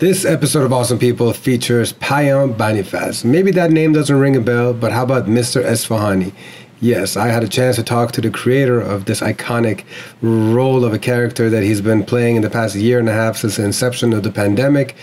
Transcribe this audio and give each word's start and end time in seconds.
This 0.00 0.24
episode 0.24 0.64
of 0.64 0.72
Awesome 0.72 0.98
People 0.98 1.32
features 1.32 1.92
Payam 1.92 2.56
Banifaz. 2.56 3.24
Maybe 3.24 3.52
that 3.52 3.70
name 3.70 3.92
doesn't 3.92 4.18
ring 4.18 4.34
a 4.34 4.40
bell, 4.40 4.74
but 4.74 4.90
how 4.90 5.04
about 5.04 5.26
Mr. 5.26 5.64
Esfahani? 5.64 6.32
Yes, 6.80 7.16
I 7.16 7.28
had 7.28 7.44
a 7.44 7.48
chance 7.48 7.76
to 7.76 7.84
talk 7.84 8.10
to 8.12 8.20
the 8.20 8.28
creator 8.28 8.80
of 8.80 9.04
this 9.04 9.20
iconic 9.20 9.84
role 10.20 10.84
of 10.84 10.92
a 10.92 10.98
character 10.98 11.48
that 11.48 11.62
he's 11.62 11.80
been 11.80 12.02
playing 12.04 12.34
in 12.34 12.42
the 12.42 12.50
past 12.50 12.74
year 12.74 12.98
and 12.98 13.08
a 13.08 13.12
half 13.12 13.36
since 13.36 13.54
the 13.54 13.64
inception 13.64 14.12
of 14.12 14.24
the 14.24 14.32
pandemic, 14.32 14.96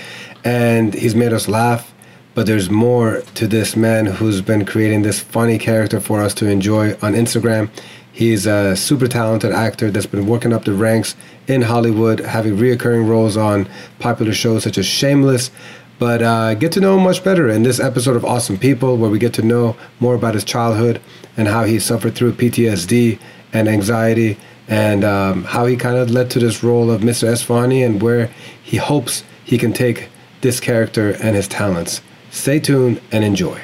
and 0.44 0.94
he's 0.94 1.16
made 1.16 1.32
us 1.32 1.48
laugh. 1.48 1.94
But 2.36 2.46
there's 2.46 2.70
more 2.70 3.22
to 3.36 3.48
this 3.48 3.78
man 3.78 4.08
who's 4.08 4.42
been 4.42 4.66
creating 4.66 5.04
this 5.04 5.22
funny 5.22 5.58
character 5.58 6.02
for 6.02 6.22
us 6.22 6.34
to 6.36 6.50
enjoy 6.50 6.96
on 7.02 7.14
Instagram. 7.14 7.70
He's 8.14 8.46
a 8.46 8.76
super 8.76 9.08
talented 9.08 9.52
actor 9.52 9.90
that's 9.90 10.06
been 10.06 10.28
working 10.28 10.52
up 10.52 10.66
the 10.66 10.74
ranks 10.74 11.16
in 11.48 11.64
Hollywood, 11.64 12.20
having 12.20 12.58
reoccurring 12.58 13.08
roles 13.08 13.38
on 13.38 13.70
popular 14.00 14.34
shows 14.34 14.64
such 14.64 14.78
as 14.78 14.86
Shameless. 14.86 15.50
But 15.98 16.22
uh, 16.22 16.56
get 16.56 16.72
to 16.74 16.82
know 16.82 16.98
him 16.98 17.04
much 17.04 17.24
better 17.24 17.48
in 17.48 17.64
this 17.64 17.80
episode 17.80 18.16
of 18.16 18.26
Awesome 18.26 18.58
People, 18.58 18.98
where 18.98 19.10
we 19.10 19.20
get 19.20 19.34
to 19.36 19.44
know 19.44 19.78
more 20.00 20.16
about 20.16 20.34
his 20.34 20.44
childhood 20.44 21.00
and 21.38 21.48
how 21.48 21.64
he 21.64 21.80
suffered 21.80 22.16
through 22.16 22.34
PTSD 22.34 23.20
and 23.54 23.70
anxiety, 23.70 24.38
and 24.68 25.04
um, 25.04 25.44
how 25.44 25.66
he 25.66 25.76
kind 25.78 25.98
of 25.98 26.10
led 26.10 26.32
to 26.32 26.40
this 26.40 26.64
role 26.64 26.90
of 26.90 27.02
Mr. 27.02 27.28
Esfahani 27.28 27.86
and 27.86 28.02
where 28.02 28.32
he 28.64 28.78
hopes 28.78 29.24
he 29.44 29.58
can 29.58 29.74
take 29.74 30.10
this 30.42 30.60
character 30.60 31.12
and 31.22 31.36
his 31.36 31.48
talents. 31.48 32.02
Stay 32.32 32.60
tuned 32.60 33.00
and 33.12 33.24
enjoy. 33.24 33.62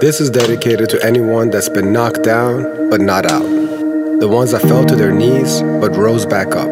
This 0.00 0.20
is 0.20 0.30
dedicated 0.30 0.88
to 0.90 1.04
anyone 1.04 1.50
that's 1.50 1.68
been 1.68 1.92
knocked 1.92 2.22
down 2.22 2.88
but 2.88 3.00
not 3.00 3.26
out. 3.26 3.42
The 3.42 4.28
ones 4.30 4.52
that 4.52 4.62
fell 4.62 4.86
to 4.86 4.94
their 4.94 5.10
knees 5.10 5.60
but 5.60 5.96
rose 5.96 6.24
back 6.24 6.54
up. 6.54 6.68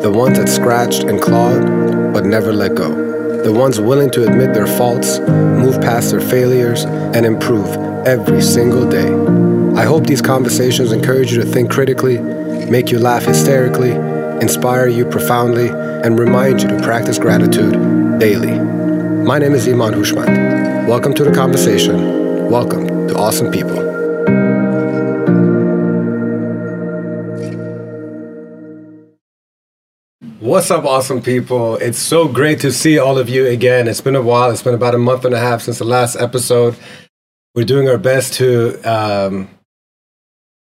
The 0.00 0.12
ones 0.14 0.38
that 0.38 0.48
scratched 0.48 1.02
and 1.02 1.20
clawed 1.20 2.14
but 2.14 2.24
never 2.24 2.52
let 2.52 2.76
go. 2.76 3.42
The 3.42 3.52
ones 3.52 3.80
willing 3.80 4.12
to 4.12 4.22
admit 4.28 4.54
their 4.54 4.68
faults, 4.68 5.18
move 5.18 5.80
past 5.80 6.12
their 6.12 6.20
failures, 6.20 6.84
and 6.84 7.26
improve 7.26 7.66
every 8.06 8.40
single 8.40 8.88
day. 8.88 9.10
I 9.76 9.84
hope 9.84 10.06
these 10.06 10.22
conversations 10.22 10.92
encourage 10.92 11.32
you 11.32 11.42
to 11.42 11.48
think 11.48 11.68
critically, 11.68 12.20
make 12.20 12.92
you 12.92 13.00
laugh 13.00 13.24
hysterically, 13.24 13.90
inspire 14.40 14.86
you 14.86 15.04
profoundly, 15.04 15.70
and 15.70 16.16
remind 16.16 16.62
you 16.62 16.68
to 16.68 16.80
practice 16.80 17.18
gratitude 17.18 17.72
daily. 18.20 18.56
My 18.56 19.40
name 19.40 19.54
is 19.54 19.66
Iman 19.66 19.94
Hushmat. 19.94 20.86
Welcome 20.86 21.12
to 21.14 21.24
the 21.24 21.32
conversation 21.32 22.21
Welcome 22.52 23.08
to 23.08 23.16
Awesome 23.16 23.50
People. 23.50 23.76
What's 30.38 30.70
up, 30.70 30.84
awesome 30.84 31.22
people? 31.22 31.76
It's 31.76 31.98
so 31.98 32.28
great 32.28 32.60
to 32.60 32.70
see 32.70 32.98
all 32.98 33.16
of 33.16 33.30
you 33.30 33.46
again. 33.46 33.88
It's 33.88 34.02
been 34.02 34.16
a 34.16 34.20
while. 34.20 34.50
It's 34.50 34.62
been 34.62 34.74
about 34.74 34.94
a 34.94 34.98
month 34.98 35.24
and 35.24 35.34
a 35.34 35.38
half 35.38 35.62
since 35.62 35.78
the 35.78 35.86
last 35.86 36.14
episode. 36.16 36.76
We're 37.54 37.64
doing 37.64 37.88
our 37.88 37.96
best 37.96 38.34
to 38.34 38.78
um, 38.82 39.48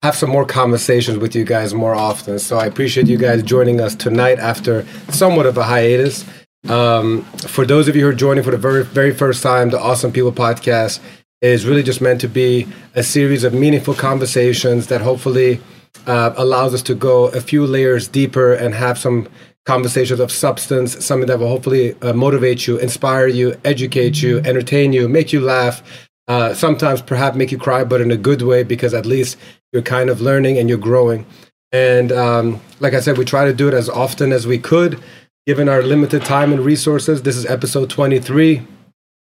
have 0.02 0.14
some 0.14 0.28
more 0.28 0.44
conversations 0.44 1.16
with 1.16 1.34
you 1.34 1.44
guys 1.44 1.72
more 1.72 1.94
often. 1.94 2.38
So 2.38 2.58
I 2.58 2.66
appreciate 2.66 3.06
you 3.06 3.16
guys 3.16 3.42
joining 3.42 3.80
us 3.80 3.94
tonight 3.94 4.38
after 4.38 4.86
somewhat 5.08 5.46
of 5.46 5.56
a 5.56 5.64
hiatus. 5.64 6.26
Um, 6.68 7.22
for 7.46 7.64
those 7.64 7.88
of 7.88 7.96
you 7.96 8.02
who 8.02 8.08
are 8.08 8.14
joining 8.14 8.44
for 8.44 8.50
the 8.50 8.58
very, 8.58 8.84
very 8.84 9.14
first 9.14 9.42
time, 9.42 9.70
the 9.70 9.80
Awesome 9.80 10.12
People 10.12 10.32
podcast 10.32 11.00
is 11.40 11.66
really 11.66 11.82
just 11.82 12.00
meant 12.00 12.20
to 12.20 12.28
be 12.28 12.66
a 12.94 13.02
series 13.02 13.44
of 13.44 13.54
meaningful 13.54 13.94
conversations 13.94 14.88
that 14.88 15.00
hopefully 15.00 15.60
uh, 16.06 16.32
allows 16.36 16.74
us 16.74 16.82
to 16.82 16.94
go 16.94 17.26
a 17.28 17.40
few 17.40 17.66
layers 17.66 18.08
deeper 18.08 18.52
and 18.52 18.74
have 18.74 18.98
some 18.98 19.28
conversations 19.64 20.18
of 20.18 20.32
substance, 20.32 21.04
something 21.04 21.28
that 21.28 21.38
will 21.38 21.48
hopefully 21.48 21.94
uh, 22.02 22.12
motivate 22.12 22.66
you, 22.66 22.78
inspire 22.78 23.28
you, 23.28 23.54
educate 23.64 24.22
you, 24.22 24.38
entertain 24.38 24.92
you, 24.92 25.08
make 25.08 25.32
you 25.32 25.40
laugh, 25.40 25.82
uh, 26.26 26.54
sometimes 26.54 27.02
perhaps 27.02 27.36
make 27.36 27.52
you 27.52 27.58
cry, 27.58 27.84
but 27.84 28.00
in 28.00 28.10
a 28.10 28.16
good 28.16 28.42
way 28.42 28.62
because 28.62 28.92
at 28.92 29.06
least 29.06 29.36
you're 29.72 29.82
kind 29.82 30.10
of 30.10 30.20
learning 30.20 30.58
and 30.58 30.68
you're 30.68 30.78
growing. 30.78 31.24
And 31.70 32.10
um, 32.10 32.60
like 32.80 32.94
I 32.94 33.00
said, 33.00 33.18
we 33.18 33.24
try 33.24 33.44
to 33.44 33.52
do 33.52 33.68
it 33.68 33.74
as 33.74 33.88
often 33.88 34.32
as 34.32 34.46
we 34.46 34.58
could, 34.58 35.00
given 35.46 35.68
our 35.68 35.82
limited 35.82 36.24
time 36.24 36.52
and 36.52 36.64
resources. 36.64 37.22
This 37.22 37.36
is 37.36 37.46
episode 37.46 37.90
23 37.90 38.66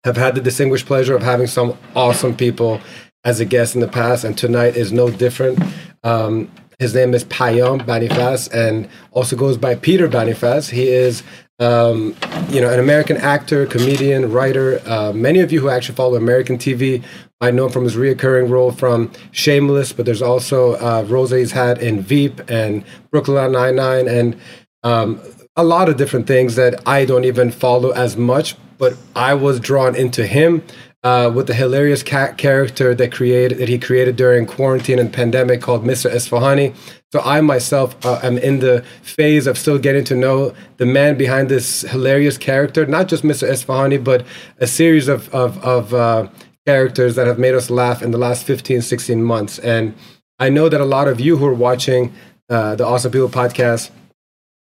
have 0.03 0.17
had 0.17 0.35
the 0.35 0.41
distinguished 0.41 0.85
pleasure 0.85 1.15
of 1.15 1.23
having 1.23 1.47
some 1.47 1.77
awesome 1.95 2.35
people 2.35 2.81
as 3.23 3.39
a 3.39 3.45
guest 3.45 3.73
in 3.73 3.81
the 3.81 3.87
past, 3.87 4.23
and 4.23 4.37
tonight 4.37 4.75
is 4.75 4.91
no 4.91 5.09
different. 5.09 5.59
Um, 6.03 6.51
his 6.79 6.93
name 6.93 7.13
is 7.13 7.23
Payam 7.25 7.81
Banifaz, 7.85 8.51
and 8.53 8.89
also 9.11 9.35
goes 9.35 9.57
by 9.57 9.75
Peter 9.75 10.09
Banifaz. 10.09 10.69
He 10.69 10.89
is, 10.89 11.23
um, 11.59 12.15
you 12.49 12.59
know, 12.59 12.69
an 12.69 12.79
American 12.79 13.15
actor, 13.15 13.65
comedian, 13.65 14.31
writer. 14.31 14.81
Uh, 14.85 15.13
many 15.13 15.39
of 15.39 15.53
you 15.53 15.61
who 15.61 15.69
actually 15.69 15.95
follow 15.95 16.15
American 16.15 16.57
TV 16.57 17.01
might 17.39 17.53
know 17.53 17.69
from 17.69 17.85
his 17.85 17.95
reoccurring 17.95 18.49
role 18.49 18.71
from 18.71 19.11
Shameless, 19.31 19.93
but 19.93 20.05
there's 20.05 20.21
also 20.21 20.73
uh, 20.73 21.05
roles 21.07 21.29
that 21.29 21.37
he's 21.37 21.53
had 21.53 21.77
in 21.77 22.01
Veep 22.01 22.41
and 22.49 22.83
Brooklyn 23.11 23.53
Nine 23.53 23.77
Nine, 23.77 24.09
and 24.09 24.35
um, 24.83 25.21
a 25.55 25.63
lot 25.63 25.87
of 25.87 25.95
different 25.95 26.27
things 26.27 26.55
that 26.55 26.85
I 26.85 27.05
don't 27.05 27.23
even 27.23 27.51
follow 27.51 27.91
as 27.91 28.17
much 28.17 28.55
but 28.77 28.95
I 29.15 29.33
was 29.33 29.59
drawn 29.59 29.95
into 29.95 30.25
him 30.25 30.63
uh, 31.03 31.31
with 31.33 31.47
the 31.47 31.53
hilarious 31.53 32.01
cat 32.01 32.37
character 32.37 32.95
that 32.95 33.11
created 33.11 33.57
that 33.57 33.69
he 33.69 33.77
created 33.77 34.15
during 34.15 34.45
quarantine 34.45 34.99
and 34.99 35.11
pandemic 35.11 35.61
called 35.61 35.83
Mr. 35.83 36.09
Esfahani. 36.09 36.75
So 37.11 37.19
I 37.21 37.41
myself 37.41 38.03
uh, 38.05 38.19
am 38.23 38.37
in 38.37 38.59
the 38.59 38.83
phase 39.01 39.45
of 39.45 39.57
still 39.57 39.77
getting 39.77 40.03
to 40.05 40.15
know 40.15 40.53
the 40.77 40.85
man 40.85 41.17
behind 41.17 41.49
this 41.49 41.81
hilarious 41.81 42.37
character, 42.37 42.85
not 42.85 43.07
just 43.07 43.23
Mr. 43.23 43.47
Esfahani, 43.49 44.03
but 44.03 44.25
a 44.59 44.67
series 44.67 45.07
of 45.07 45.33
of, 45.33 45.61
of 45.63 45.93
uh, 45.93 46.27
characters 46.65 47.15
that 47.15 47.27
have 47.27 47.37
made 47.37 47.53
us 47.53 47.69
laugh 47.69 48.01
in 48.01 48.11
the 48.11 48.17
last 48.17 48.45
15, 48.45 48.81
16 48.81 49.21
months. 49.21 49.59
And 49.59 49.93
I 50.39 50.49
know 50.49 50.69
that 50.69 50.79
a 50.79 50.85
lot 50.85 51.07
of 51.07 51.19
you 51.19 51.37
who 51.37 51.45
are 51.45 51.53
watching 51.53 52.13
uh, 52.49 52.75
the 52.75 52.85
Awesome 52.85 53.11
People 53.11 53.29
podcast 53.29 53.91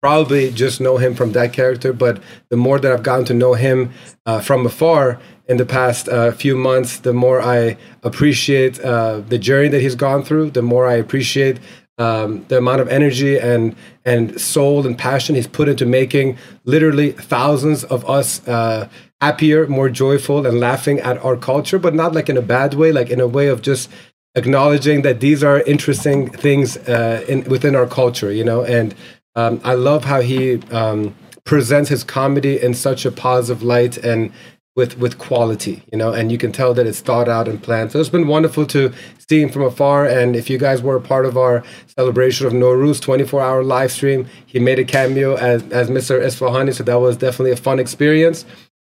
probably 0.06 0.52
just 0.52 0.80
know 0.80 0.98
him 0.98 1.16
from 1.16 1.32
that 1.32 1.52
character. 1.52 1.92
But 1.92 2.22
the 2.52 2.58
more 2.58 2.78
that 2.78 2.92
I've 2.92 3.02
gotten 3.02 3.26
to 3.26 3.34
know 3.34 3.56
him 3.56 3.92
uh, 4.28 4.40
from 4.40 4.64
afar 4.64 5.20
in 5.48 5.58
the 5.58 5.66
past 5.66 6.08
uh, 6.08 6.32
few 6.32 6.56
months, 6.56 7.00
the 7.00 7.12
more 7.12 7.42
I 7.42 7.76
appreciate 8.04 8.80
uh, 8.82 9.22
the 9.22 9.40
journey 9.40 9.70
that 9.70 9.82
he's 9.82 9.96
gone 9.96 10.22
through. 10.22 10.52
The 10.52 10.62
more 10.62 10.86
I 10.86 10.94
appreciate 11.06 11.58
um, 11.98 12.46
the 12.50 12.58
amount 12.60 12.82
of 12.82 12.88
energy 12.88 13.40
and 13.40 13.76
and 14.12 14.40
soul 14.40 14.86
and 14.86 14.96
passion 14.96 15.34
he's 15.34 15.48
put 15.48 15.68
into 15.68 15.88
making 15.88 16.38
literally 16.66 17.10
thousands 17.14 17.84
of 17.86 18.08
us 18.08 18.48
uh, 18.48 18.88
happier, 19.22 19.66
more 19.66 19.90
joyful, 19.90 20.46
and 20.46 20.60
laughing 20.60 21.00
at 21.00 21.18
our 21.26 21.36
culture, 21.36 21.80
but 21.80 21.96
not 21.96 22.14
like 22.14 22.30
in 22.30 22.38
a 22.38 22.44
bad 22.56 22.76
way, 22.76 22.92
like 22.92 23.10
in 23.10 23.20
a 23.20 23.28
way 23.38 23.48
of 23.48 23.64
just 23.64 23.90
acknowledging 24.36 25.02
that 25.02 25.20
these 25.20 25.44
are 25.44 25.62
interesting 25.62 26.30
things 26.30 26.78
uh, 26.78 27.26
in 27.28 27.44
within 27.46 27.76
our 27.76 27.88
culture, 27.88 28.32
you 28.32 28.44
know, 28.44 28.62
and 28.64 28.94
um, 29.36 29.60
I 29.64 29.74
love 29.74 30.06
how 30.06 30.22
he 30.22 30.62
um, 30.72 31.16
presents 31.44 31.90
his 31.90 32.04
comedy 32.04 32.62
in 32.62 32.74
such 32.74 33.06
a 33.06 33.12
positive 33.12 33.64
light 33.64 33.98
and 33.98 34.32
with 34.76 34.98
with 34.98 35.18
quality, 35.18 35.84
you 35.92 35.98
know, 35.98 36.12
and 36.12 36.32
you 36.32 36.38
can 36.38 36.52
tell 36.52 36.74
that 36.74 36.86
it's 36.86 37.00
thought 37.00 37.30
out 37.30 37.48
and 37.48 37.64
planned. 37.64 37.92
So 37.92 38.00
it's 38.00 38.10
been 38.10 38.28
wonderful 38.28 38.66
to 38.68 38.92
see 39.30 39.42
him 39.42 39.50
from 39.50 39.64
afar. 39.64 40.06
And 40.06 40.36
if 40.36 40.50
you 40.50 40.58
guys 40.58 40.82
were 40.82 40.98
a 40.98 41.02
part 41.02 41.26
of 41.26 41.38
our 41.38 41.64
celebration 41.98 42.46
of 42.46 42.54
Nowruz 42.54 43.02
24 43.02 43.42
hour 43.42 43.64
live 43.64 43.92
stream, 43.92 44.28
he 44.46 44.60
made 44.60 44.78
a 44.80 44.84
cameo 44.84 45.36
as, 45.36 45.64
as 45.72 45.90
Mr. 45.90 46.22
Esfahani. 46.22 46.74
So 46.74 46.84
that 46.84 47.00
was 47.00 47.16
definitely 47.16 47.52
a 47.52 47.58
fun 47.58 47.80
experience. 47.80 48.46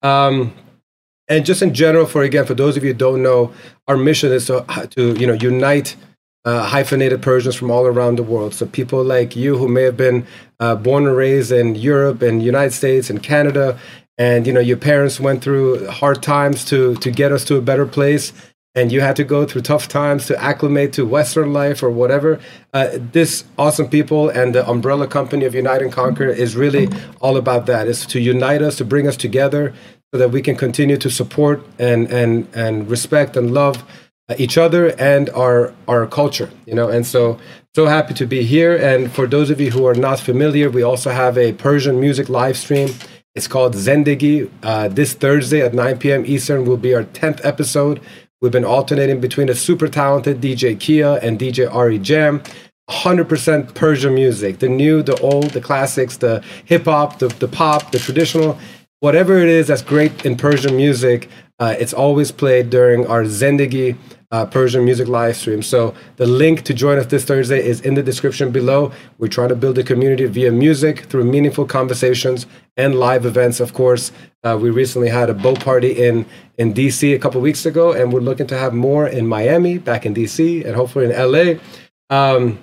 Um, 0.02 0.52
and 1.28 1.44
just 1.44 1.62
in 1.62 1.74
general, 1.74 2.06
for 2.06 2.22
again, 2.22 2.46
for 2.46 2.54
those 2.54 2.76
of 2.76 2.82
you 2.82 2.92
who 2.92 2.98
don't 2.98 3.22
know, 3.22 3.52
our 3.86 3.96
mission 3.96 4.32
is 4.32 4.46
to, 4.46 4.64
to 4.96 5.14
you 5.14 5.26
know, 5.26 5.34
unite 5.34 5.94
uh, 6.48 6.64
hyphenated 6.64 7.20
Persians 7.20 7.56
from 7.56 7.70
all 7.70 7.86
around 7.86 8.16
the 8.16 8.22
world. 8.22 8.54
So 8.54 8.64
people 8.64 9.04
like 9.04 9.36
you 9.36 9.58
who 9.58 9.68
may 9.68 9.82
have 9.82 9.98
been 9.98 10.26
uh, 10.60 10.76
born 10.76 11.06
and 11.06 11.14
raised 11.14 11.52
in 11.52 11.74
Europe 11.74 12.22
and 12.22 12.42
United 12.42 12.72
States 12.72 13.10
and 13.10 13.22
Canada, 13.22 13.78
and 14.16 14.46
you 14.46 14.52
know 14.54 14.64
your 14.70 14.78
parents 14.78 15.20
went 15.20 15.42
through 15.44 15.86
hard 15.88 16.22
times 16.22 16.64
to 16.70 16.94
to 17.04 17.10
get 17.10 17.32
us 17.32 17.44
to 17.44 17.56
a 17.56 17.60
better 17.60 17.86
place, 17.86 18.32
and 18.74 18.90
you 18.90 19.00
had 19.02 19.16
to 19.16 19.24
go 19.24 19.44
through 19.44 19.62
tough 19.62 19.86
times 19.88 20.26
to 20.26 20.42
acclimate 20.50 20.90
to 20.94 21.02
Western 21.04 21.52
life 21.52 21.82
or 21.82 21.90
whatever. 21.90 22.40
Uh, 22.72 22.88
this 23.12 23.44
awesome 23.58 23.88
people 23.88 24.30
and 24.30 24.54
the 24.54 24.64
umbrella 24.74 25.06
company 25.06 25.44
of 25.44 25.54
Unite 25.54 25.82
and 25.82 25.92
Conquer 25.92 26.30
is 26.44 26.56
really 26.56 26.88
all 27.20 27.36
about 27.36 27.66
that. 27.66 27.88
It's 27.88 28.06
to 28.06 28.18
unite 28.34 28.62
us, 28.62 28.76
to 28.76 28.86
bring 28.86 29.06
us 29.06 29.18
together, 29.18 29.74
so 30.10 30.18
that 30.20 30.30
we 30.30 30.40
can 30.40 30.56
continue 30.56 30.96
to 30.96 31.10
support 31.10 31.58
and 31.78 32.10
and 32.20 32.48
and 32.54 32.74
respect 32.88 33.36
and 33.36 33.52
love 33.52 33.76
each 34.36 34.58
other 34.58 34.88
and 35.00 35.30
our 35.30 35.72
our 35.86 36.06
culture 36.06 36.50
you 36.66 36.74
know? 36.74 36.88
And 36.88 37.06
so 37.06 37.38
so 37.74 37.86
happy 37.86 38.14
to 38.14 38.26
be 38.26 38.42
here. 38.42 38.76
And 38.76 39.10
for 39.12 39.26
those 39.26 39.50
of 39.50 39.60
you 39.60 39.70
who 39.70 39.86
are 39.86 39.94
not 39.94 40.20
familiar 40.20 40.68
we 40.70 40.82
also 40.82 41.10
have 41.10 41.38
a 41.38 41.52
persian 41.52 42.00
music 42.00 42.28
live 42.28 42.56
stream. 42.56 42.90
It's 43.34 43.48
called 43.48 43.74
zendegi. 43.74 44.50
Uh, 44.62 44.88
this 44.88 45.14
thursday 45.14 45.62
at 45.62 45.74
9 45.74 45.98
p.m 45.98 46.24
eastern 46.26 46.64
will 46.64 46.76
be 46.76 46.94
our 46.94 47.04
10th 47.04 47.40
episode. 47.44 48.00
We've 48.40 48.52
been 48.52 48.64
alternating 48.64 49.20
between 49.20 49.48
a 49.48 49.54
super 49.54 49.88
talented 49.88 50.40
dj 50.40 50.78
kia 50.78 51.18
and 51.22 51.38
dj 51.38 51.72
ari 51.72 51.98
jam. 51.98 52.42
100% 52.88 53.74
Persian 53.74 54.14
music 54.14 54.60
the 54.60 54.68
new, 54.68 55.02
the 55.02 55.18
old, 55.20 55.50
the 55.50 55.60
classics, 55.60 56.16
the 56.16 56.42
hip 56.64 56.86
hop, 56.86 57.18
the, 57.18 57.28
the 57.28 57.48
pop, 57.48 57.92
the 57.92 57.98
traditional, 57.98 58.58
whatever 59.00 59.38
it 59.38 59.48
is 59.48 59.66
that's 59.68 59.82
great 59.82 60.24
in 60.24 60.36
Persian 60.36 60.76
music. 60.76 61.28
Uh, 61.58 61.74
it's 61.78 61.92
always 61.92 62.30
played 62.32 62.70
during 62.70 63.06
our 63.06 63.24
Zendegi 63.24 63.96
uh, 64.30 64.44
Persian 64.46 64.84
music 64.84 65.08
live 65.08 65.36
stream. 65.36 65.62
So 65.62 65.94
the 66.16 66.26
link 66.26 66.62
to 66.64 66.74
join 66.74 66.98
us 66.98 67.06
this 67.06 67.24
Thursday 67.24 67.64
is 67.64 67.80
in 67.80 67.94
the 67.94 68.02
description 68.02 68.50
below. 68.50 68.92
We're 69.18 69.28
trying 69.28 69.48
to 69.48 69.56
build 69.56 69.78
a 69.78 69.82
community 69.82 70.26
via 70.26 70.52
music 70.52 71.04
through 71.04 71.24
meaningful 71.24 71.64
conversations 71.64 72.46
and 72.76 72.94
live 72.94 73.24
events. 73.24 73.58
Of 73.60 73.72
course, 73.72 74.12
uh, 74.44 74.58
we 74.60 74.70
recently 74.70 75.08
had 75.08 75.30
a 75.30 75.34
boat 75.34 75.60
party 75.60 75.92
in 75.92 76.26
in 76.58 76.74
DC 76.74 77.14
a 77.14 77.18
couple 77.18 77.40
weeks 77.40 77.64
ago, 77.64 77.92
and 77.92 78.12
we're 78.12 78.20
looking 78.20 78.46
to 78.48 78.58
have 78.58 78.74
more 78.74 79.06
in 79.06 79.26
Miami, 79.26 79.78
back 79.78 80.04
in 80.04 80.14
DC, 80.14 80.64
and 80.64 80.76
hopefully 80.76 81.06
in 81.06 81.12
LA. 81.12 81.54
Um, 82.10 82.58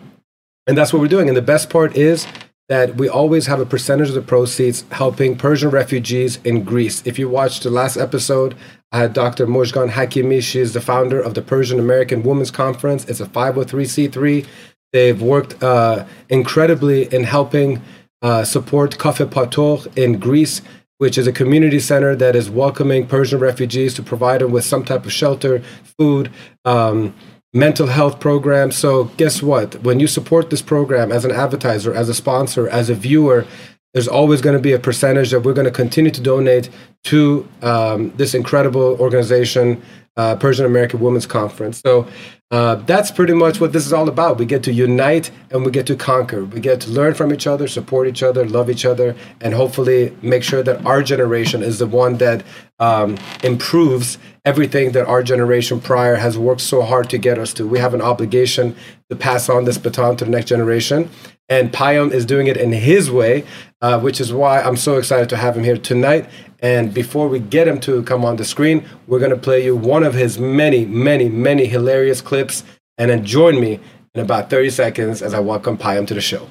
and 0.68 0.78
that's 0.78 0.92
what 0.94 1.00
we're 1.00 1.08
doing. 1.08 1.28
And 1.28 1.38
the 1.38 1.42
best 1.42 1.70
part 1.70 1.96
is 1.96 2.28
that 2.68 2.96
we 2.96 3.08
always 3.08 3.46
have 3.46 3.60
a 3.60 3.66
percentage 3.66 4.10
of 4.10 4.16
the 4.16 4.22
proceeds 4.22 4.86
helping 4.92 5.38
Persian 5.38 5.70
refugees 5.70 6.40
in 6.44 6.64
Greece. 6.64 7.04
If 7.06 7.20
you 7.20 7.30
watched 7.30 7.64
the 7.64 7.70
last 7.70 7.96
episode, 7.96 8.56
I 8.92 9.00
had 9.00 9.14
Dr. 9.14 9.46
Mojgan 9.46 9.92
Hakimi. 9.92 10.42
She 10.42 10.60
is 10.60 10.74
the 10.74 10.82
founder 10.82 11.20
of 11.22 11.36
the 11.36 11.42
Persian 11.42 11.80
American 11.80 12.24
Women's 12.24 12.52
Conference. 12.52 13.06
It's 13.06 13.20
a 13.20 13.26
503c3. 13.26 14.48
They've 14.94 15.22
worked 15.22 15.62
uh, 15.62 16.06
incredibly 16.30 17.14
in 17.14 17.26
helping 17.26 17.82
uh, 18.22 18.44
support 18.44 18.98
Cafe 18.98 19.26
Pator 19.26 19.78
in 19.96 20.18
Greece, 20.18 20.62
which 20.98 21.18
is 21.18 21.28
a 21.28 21.32
community 21.32 21.80
center 21.80 22.16
that 22.16 22.36
is 22.36 22.50
welcoming 22.50 23.06
Persian 23.06 23.40
refugees 23.40 23.94
to 23.96 24.02
provide 24.02 24.42
them 24.42 24.52
with 24.52 24.64
some 24.64 24.84
type 24.84 25.06
of 25.06 25.12
shelter, 25.12 25.62
food, 26.00 26.32
um, 26.64 27.14
mental 27.56 27.88
health 27.88 28.20
program. 28.20 28.70
So, 28.70 29.06
guess 29.16 29.42
what? 29.42 29.82
When 29.82 30.00
you 30.00 30.08
support 30.08 30.50
this 30.50 30.62
program 30.62 31.12
as 31.12 31.26
an 31.26 31.32
advertiser, 31.32 31.94
as 31.94 32.10
a 32.10 32.14
sponsor, 32.14 32.68
as 32.68 32.90
a 32.90 32.94
viewer, 32.94 33.48
there's 33.94 34.10
always 34.10 34.42
going 34.42 34.58
to 34.58 34.62
be 34.62 34.74
a 34.74 34.80
percentage 34.80 35.32
that 35.32 35.40
we're 35.40 35.54
going 35.54 35.66
to 35.66 35.72
continue 35.72 36.12
to 36.12 36.22
donate 36.22 36.70
to 37.06 37.48
um, 37.62 38.12
this 38.18 38.34
incredible 38.34 38.98
organization, 39.00 39.82
uh, 40.18 40.36
Persian 40.36 40.66
American 40.66 41.00
Women's 41.00 41.26
Conference. 41.26 41.82
So 41.86 42.08
uh, 42.52 42.76
that's 42.76 43.12
pretty 43.12 43.34
much 43.34 43.60
what 43.60 43.74
this 43.74 43.86
is 43.86 43.92
all 43.92 44.08
about. 44.08 44.38
We 44.38 44.46
get 44.46 44.64
to 44.64 44.72
unite 44.72 45.32
and 45.50 45.66
we 45.66 45.72
get 45.72 45.88
to 45.88 45.96
conquer. 45.96 46.46
We 46.46 46.60
get 46.60 46.80
to 46.82 46.92
learn 46.92 47.14
from 47.16 47.34
each 47.34 47.48
other, 47.48 47.68
support 47.68 48.08
each 48.08 48.24
other, 48.24 48.46
love 48.46 48.70
each 48.70 48.86
other, 48.86 49.16
and 49.42 49.54
hopefully 49.54 50.16
make 50.22 50.44
sure 50.44 50.64
that 50.64 50.86
our 50.86 51.02
generation 51.02 51.64
is 51.64 51.80
the 51.80 51.88
one 51.88 52.18
that 52.18 52.46
um, 52.80 53.18
improves 53.44 54.18
everything 54.46 54.92
that 54.92 55.08
our 55.08 55.24
generation 55.24 55.82
prior 55.82 56.16
has 56.16 56.38
worked 56.38 56.62
so 56.62 56.84
hard 56.84 57.10
to 57.10 57.18
get 57.18 57.40
us 57.40 57.52
to. 57.54 57.68
We 57.68 57.80
have 57.80 57.94
an 57.94 58.02
obligation 58.02 58.76
to 59.10 59.16
pass 59.16 59.50
on 59.50 59.66
this 59.66 59.78
baton 59.78 60.16
to 60.18 60.26
the 60.26 60.32
next 60.32 60.46
generation. 60.46 61.10
And 61.48 61.72
Payam 61.72 62.12
is 62.12 62.26
doing 62.26 62.48
it 62.48 62.58
in 62.58 62.72
his 62.72 63.12
way, 63.12 63.46
uh, 63.82 64.00
which 64.00 64.20
is 64.20 64.34
why 64.34 64.62
I'm 64.62 64.78
so 64.78 64.98
excited 64.98 65.30
to 65.30 65.38
have 65.38 65.56
him 65.58 65.64
here 65.64 65.78
tonight. 65.78 66.28
And 66.60 66.92
before 66.94 67.28
we 67.28 67.40
get 67.40 67.68
him 67.68 67.80
to 67.82 68.02
come 68.04 68.26
on 68.26 68.38
the 68.38 68.46
screen, 68.46 68.84
we're 69.06 69.20
going 69.20 69.32
to 69.32 69.38
play 69.38 69.64
you 69.64 69.76
one 69.76 70.04
of 70.06 70.14
his 70.24 70.40
many, 70.40 70.82
many, 70.86 71.28
many 71.48 71.66
hilarious 71.76 72.22
clips. 72.22 72.64
And 73.00 73.10
then 73.12 73.26
join 73.26 73.60
me 73.60 73.72
in 74.16 74.22
about 74.22 74.50
30 74.50 74.70
seconds 74.70 75.22
as 75.22 75.34
I 75.34 75.40
welcome 75.40 75.78
Payam 75.78 76.08
to 76.08 76.14
the 76.14 76.22
show. 76.22 76.48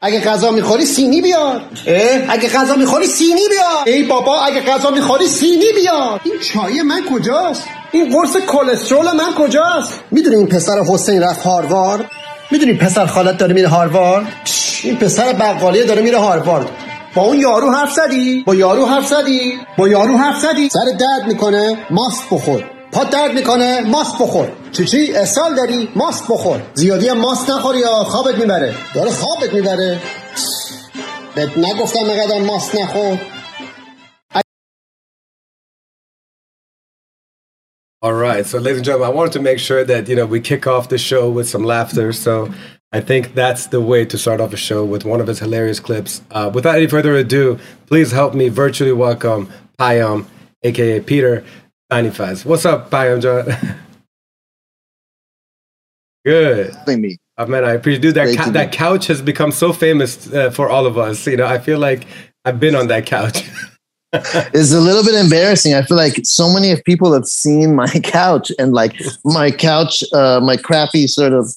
اگه 0.00 0.20
غذا 0.20 0.50
می‌خوری 0.50 0.84
سینی 0.84 1.22
بیار. 1.22 1.62
اگه 2.28 2.48
غذا 2.48 2.74
می‌خوری 2.76 3.06
سینی 3.06 3.48
بیار. 3.50 3.84
ای 3.86 4.02
بابا 4.02 4.40
اگه 4.40 4.60
غذا 4.60 4.90
می‌خوری 4.90 5.26
سینی 5.26 5.72
بیار. 5.74 6.20
این 6.24 6.38
چای 6.38 6.82
من 6.82 7.04
کجاست؟ 7.10 7.64
این 7.92 8.12
قرص 8.12 8.36
کلسترول 8.36 9.12
من 9.12 9.34
کجاست؟ 9.38 10.02
می‌دونی 10.10 10.36
این 10.36 10.46
پسر 10.46 10.78
حسین 10.88 11.22
رفت 11.22 11.42
هاروارد؟ 11.42 12.10
می‌دونی 12.50 12.74
پسر 12.74 13.06
خالت 13.06 13.38
داره 13.38 13.54
میره 13.54 13.68
هاروارد؟ 13.68 14.26
این 14.82 14.96
پسر 14.96 15.32
بقالیه 15.32 15.84
داره 15.84 16.02
میره 16.02 16.18
هاروارد. 16.18 16.68
با 17.14 17.22
اون 17.22 17.40
یارو 17.40 17.70
حرف 17.70 17.92
زدی؟ 17.92 18.42
با 18.46 18.54
یارو 18.54 18.86
حرف 18.86 19.06
زدی؟ 19.06 19.58
با 19.78 19.88
یارو 19.88 20.16
حرف 20.16 20.38
زدی؟ 20.38 20.68
سر 20.68 20.84
درد 21.00 21.28
می‌کنه 21.28 21.86
ماست 21.90 22.22
بخور. 22.30 22.70
پا 22.92 23.04
درد 23.04 23.32
می‌کنه 23.32 23.80
ماست 23.80 24.14
بخور. 24.14 24.52
چی 24.72 24.84
چی؟ 24.84 25.12
اسال 25.16 25.54
داری 25.54 25.88
ماست 25.96 26.24
بخور. 26.28 26.62
زیادی 26.74 27.12
ماست 27.12 27.50
نخوری 27.50 27.78
یا 27.78 28.04
خوابت 28.04 28.34
می‌بره؟ 28.34 28.74
داره 28.94 29.10
خوابت 29.10 29.54
می‌بره. 29.54 30.00
بهت 31.34 31.58
نگفتم 31.58 32.00
مقدر 32.00 32.38
ماست 32.38 32.74
نخور. 32.74 33.18
All 38.00 38.12
right. 38.12 38.46
So, 38.46 38.58
ladies 38.58 38.76
and 38.76 38.84
gentlemen, 38.84 39.10
I 39.10 39.14
wanted 39.18 39.32
to 39.38 39.42
make 39.50 39.58
sure 39.58 39.84
that, 39.84 40.08
you 40.08 40.14
know, 40.14 40.26
we 40.34 40.40
kick 40.40 40.64
off 40.68 40.88
the 40.88 40.98
show 40.98 41.24
with 41.38 41.48
some 41.48 41.64
laughter. 41.64 42.12
So, 42.12 42.48
I 42.90 43.00
think 43.00 43.34
that's 43.34 43.66
the 43.66 43.82
way 43.82 44.06
to 44.06 44.16
start 44.16 44.40
off 44.40 44.52
a 44.54 44.56
show 44.56 44.82
with 44.82 45.04
one 45.04 45.20
of 45.20 45.26
his 45.26 45.40
hilarious 45.40 45.78
clips. 45.78 46.22
Uh, 46.30 46.50
without 46.52 46.76
any 46.76 46.86
further 46.86 47.14
ado, 47.16 47.58
please 47.86 48.12
help 48.12 48.34
me 48.34 48.48
virtually 48.48 48.92
welcome 48.92 49.50
Payam, 49.78 50.26
aka 50.62 51.00
Peter 51.00 51.44
Banifaz. 51.92 52.46
What's 52.46 52.64
up, 52.64 52.90
Payam 52.90 53.20
John? 53.20 53.76
Good. 56.24 56.74
me. 56.86 57.18
Oh, 57.36 57.46
man, 57.46 57.64
I 57.64 57.72
appreciate 57.72 58.02
dude, 58.02 58.14
that. 58.14 58.34
Ca- 58.36 58.50
that 58.50 58.72
couch 58.72 59.06
has 59.06 59.22
become 59.22 59.52
so 59.52 59.72
famous 59.72 60.32
uh, 60.32 60.50
for 60.50 60.68
all 60.68 60.86
of 60.86 60.98
us. 60.98 61.26
You 61.26 61.36
know, 61.36 61.46
I 61.46 61.58
feel 61.58 61.78
like 61.78 62.06
I've 62.44 62.58
been 62.58 62.74
on 62.74 62.88
that 62.88 63.06
couch. 63.06 63.44
it's 64.12 64.72
a 64.72 64.80
little 64.80 65.04
bit 65.04 65.14
embarrassing. 65.14 65.74
I 65.74 65.82
feel 65.82 65.96
like 65.98 66.20
so 66.24 66.52
many 66.52 66.72
of 66.72 66.82
people 66.84 67.12
have 67.12 67.26
seen 67.26 67.74
my 67.74 67.86
couch 68.02 68.50
and 68.58 68.72
like 68.72 68.94
my 69.24 69.50
couch, 69.50 70.02
uh, 70.14 70.40
my 70.42 70.56
crappy 70.56 71.06
sort 71.06 71.34
of 71.34 71.54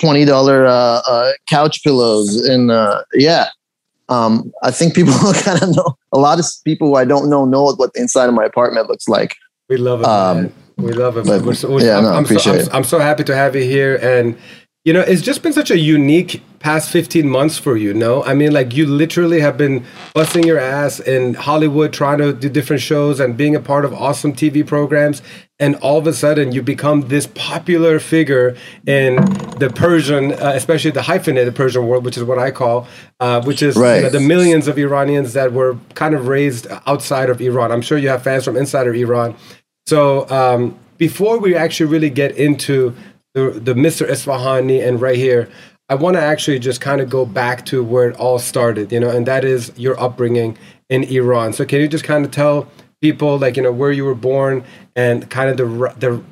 twenty 0.00 0.24
dollar 0.24 0.66
uh, 0.66 1.02
uh, 1.06 1.32
couch 1.48 1.82
pillows, 1.84 2.36
and 2.48 2.70
uh, 2.70 3.02
yeah, 3.14 3.48
um, 4.08 4.52
I 4.62 4.70
think 4.70 4.94
people 4.94 5.14
kind 5.34 5.62
of 5.62 5.76
know. 5.76 5.96
A 6.12 6.18
lot 6.18 6.38
of 6.38 6.46
people 6.64 6.88
who 6.88 6.94
I 6.96 7.04
don't 7.04 7.30
know 7.30 7.44
know 7.44 7.62
what 7.62 7.92
the 7.92 8.00
inside 8.00 8.28
of 8.28 8.34
my 8.34 8.44
apartment 8.44 8.88
looks 8.88 9.08
like. 9.08 9.36
We 9.68 9.76
love 9.76 10.00
it. 10.00 10.06
Um, 10.06 10.52
we 10.76 10.92
love 10.92 11.16
it. 11.16 11.26
But, 11.26 11.54
so, 11.54 11.78
yeah, 11.78 11.98
I'm, 11.98 12.04
no, 12.04 12.10
I'm, 12.10 12.24
appreciate 12.24 12.64
so, 12.64 12.70
I'm. 12.70 12.78
I'm 12.78 12.84
so 12.84 12.98
happy 12.98 13.24
to 13.24 13.34
have 13.34 13.54
you 13.54 13.62
here, 13.62 13.96
and 14.02 14.36
you 14.84 14.94
know, 14.94 15.00
it's 15.00 15.20
just 15.20 15.42
been 15.42 15.52
such 15.52 15.70
a 15.70 15.78
unique 15.78 16.42
past 16.58 16.90
15 16.90 17.28
months 17.28 17.58
for 17.58 17.76
you, 17.76 17.92
no? 17.92 18.24
I 18.24 18.32
mean, 18.32 18.52
like, 18.52 18.74
you 18.74 18.86
literally 18.86 19.40
have 19.40 19.58
been 19.58 19.84
busting 20.14 20.44
your 20.44 20.58
ass 20.58 21.00
in 21.00 21.34
Hollywood 21.34 21.92
trying 21.92 22.16
to 22.18 22.32
do 22.32 22.48
different 22.48 22.80
shows 22.80 23.20
and 23.20 23.36
being 23.36 23.54
a 23.54 23.60
part 23.60 23.84
of 23.84 23.92
awesome 23.92 24.32
TV 24.32 24.66
programs. 24.66 25.20
And 25.58 25.76
all 25.76 25.98
of 25.98 26.06
a 26.06 26.14
sudden, 26.14 26.52
you 26.52 26.62
become 26.62 27.08
this 27.08 27.26
popular 27.26 27.98
figure 27.98 28.56
in 28.86 29.16
the 29.58 29.70
Persian, 29.74 30.32
uh, 30.32 30.52
especially 30.54 30.92
the 30.92 31.02
hyphenated 31.02 31.54
Persian 31.54 31.86
world, 31.86 32.02
which 32.02 32.16
is 32.16 32.24
what 32.24 32.38
I 32.38 32.50
call, 32.50 32.88
uh, 33.20 33.42
which 33.42 33.62
is 33.62 33.76
right. 33.76 33.96
you 33.96 34.02
know, 34.04 34.08
the 34.08 34.20
millions 34.20 34.66
of 34.66 34.78
Iranians 34.78 35.34
that 35.34 35.52
were 35.52 35.76
kind 35.94 36.14
of 36.14 36.26
raised 36.26 36.66
outside 36.86 37.28
of 37.28 37.42
Iran. 37.42 37.70
I'm 37.70 37.82
sure 37.82 37.98
you 37.98 38.08
have 38.08 38.22
fans 38.22 38.46
from 38.46 38.56
inside 38.56 38.86
of 38.86 38.94
Iran. 38.94 39.36
So, 39.86 40.26
um, 40.30 40.78
before 40.96 41.38
we 41.38 41.56
actually 41.56 41.90
really 41.90 42.10
get 42.10 42.36
into 42.36 42.94
the, 43.34 43.50
the 43.50 43.74
Mr. 43.74 44.08
Esfahani 44.08 44.86
and 44.86 45.00
right 45.00 45.16
here, 45.16 45.48
I 45.88 45.94
want 45.94 46.14
to 46.16 46.22
actually 46.22 46.58
just 46.58 46.80
kind 46.80 47.00
of 47.00 47.10
go 47.10 47.26
back 47.26 47.66
to 47.66 47.82
where 47.82 48.08
it 48.08 48.16
all 48.16 48.38
started, 48.38 48.92
you 48.92 49.00
know, 49.00 49.10
and 49.10 49.26
that 49.26 49.44
is 49.44 49.72
your 49.76 50.00
upbringing 50.00 50.56
in 50.88 51.04
Iran. 51.04 51.52
So 51.52 51.64
can 51.64 51.80
you 51.80 51.88
just 51.88 52.04
kind 52.04 52.24
of 52.24 52.30
tell 52.30 52.68
people 53.00 53.38
like, 53.38 53.56
you 53.56 53.62
know, 53.62 53.72
where 53.72 53.90
you 53.90 54.04
were 54.04 54.14
born 54.14 54.64
and 54.94 55.28
kind 55.30 55.50
of 55.50 55.56
the 55.56 55.94
the 55.98 56.22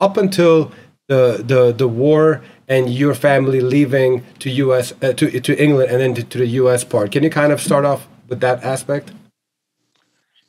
up 0.00 0.16
until 0.16 0.72
the 1.08 1.42
the 1.46 1.72
the 1.72 1.88
war 1.88 2.42
and 2.68 2.88
your 2.88 3.14
family 3.14 3.60
leaving 3.60 4.24
to 4.38 4.50
US 4.50 4.94
uh, 5.02 5.12
to 5.12 5.40
to 5.40 5.62
England 5.62 5.90
and 5.90 6.00
then 6.00 6.14
to, 6.14 6.22
to, 6.22 6.38
the 6.38 6.46
US 6.62 6.84
part. 6.84 7.12
Can 7.12 7.22
you 7.22 7.30
kind 7.30 7.52
of 7.52 7.60
start 7.60 7.84
off 7.84 8.08
with 8.28 8.40
that 8.40 8.62
aspect? 8.64 9.12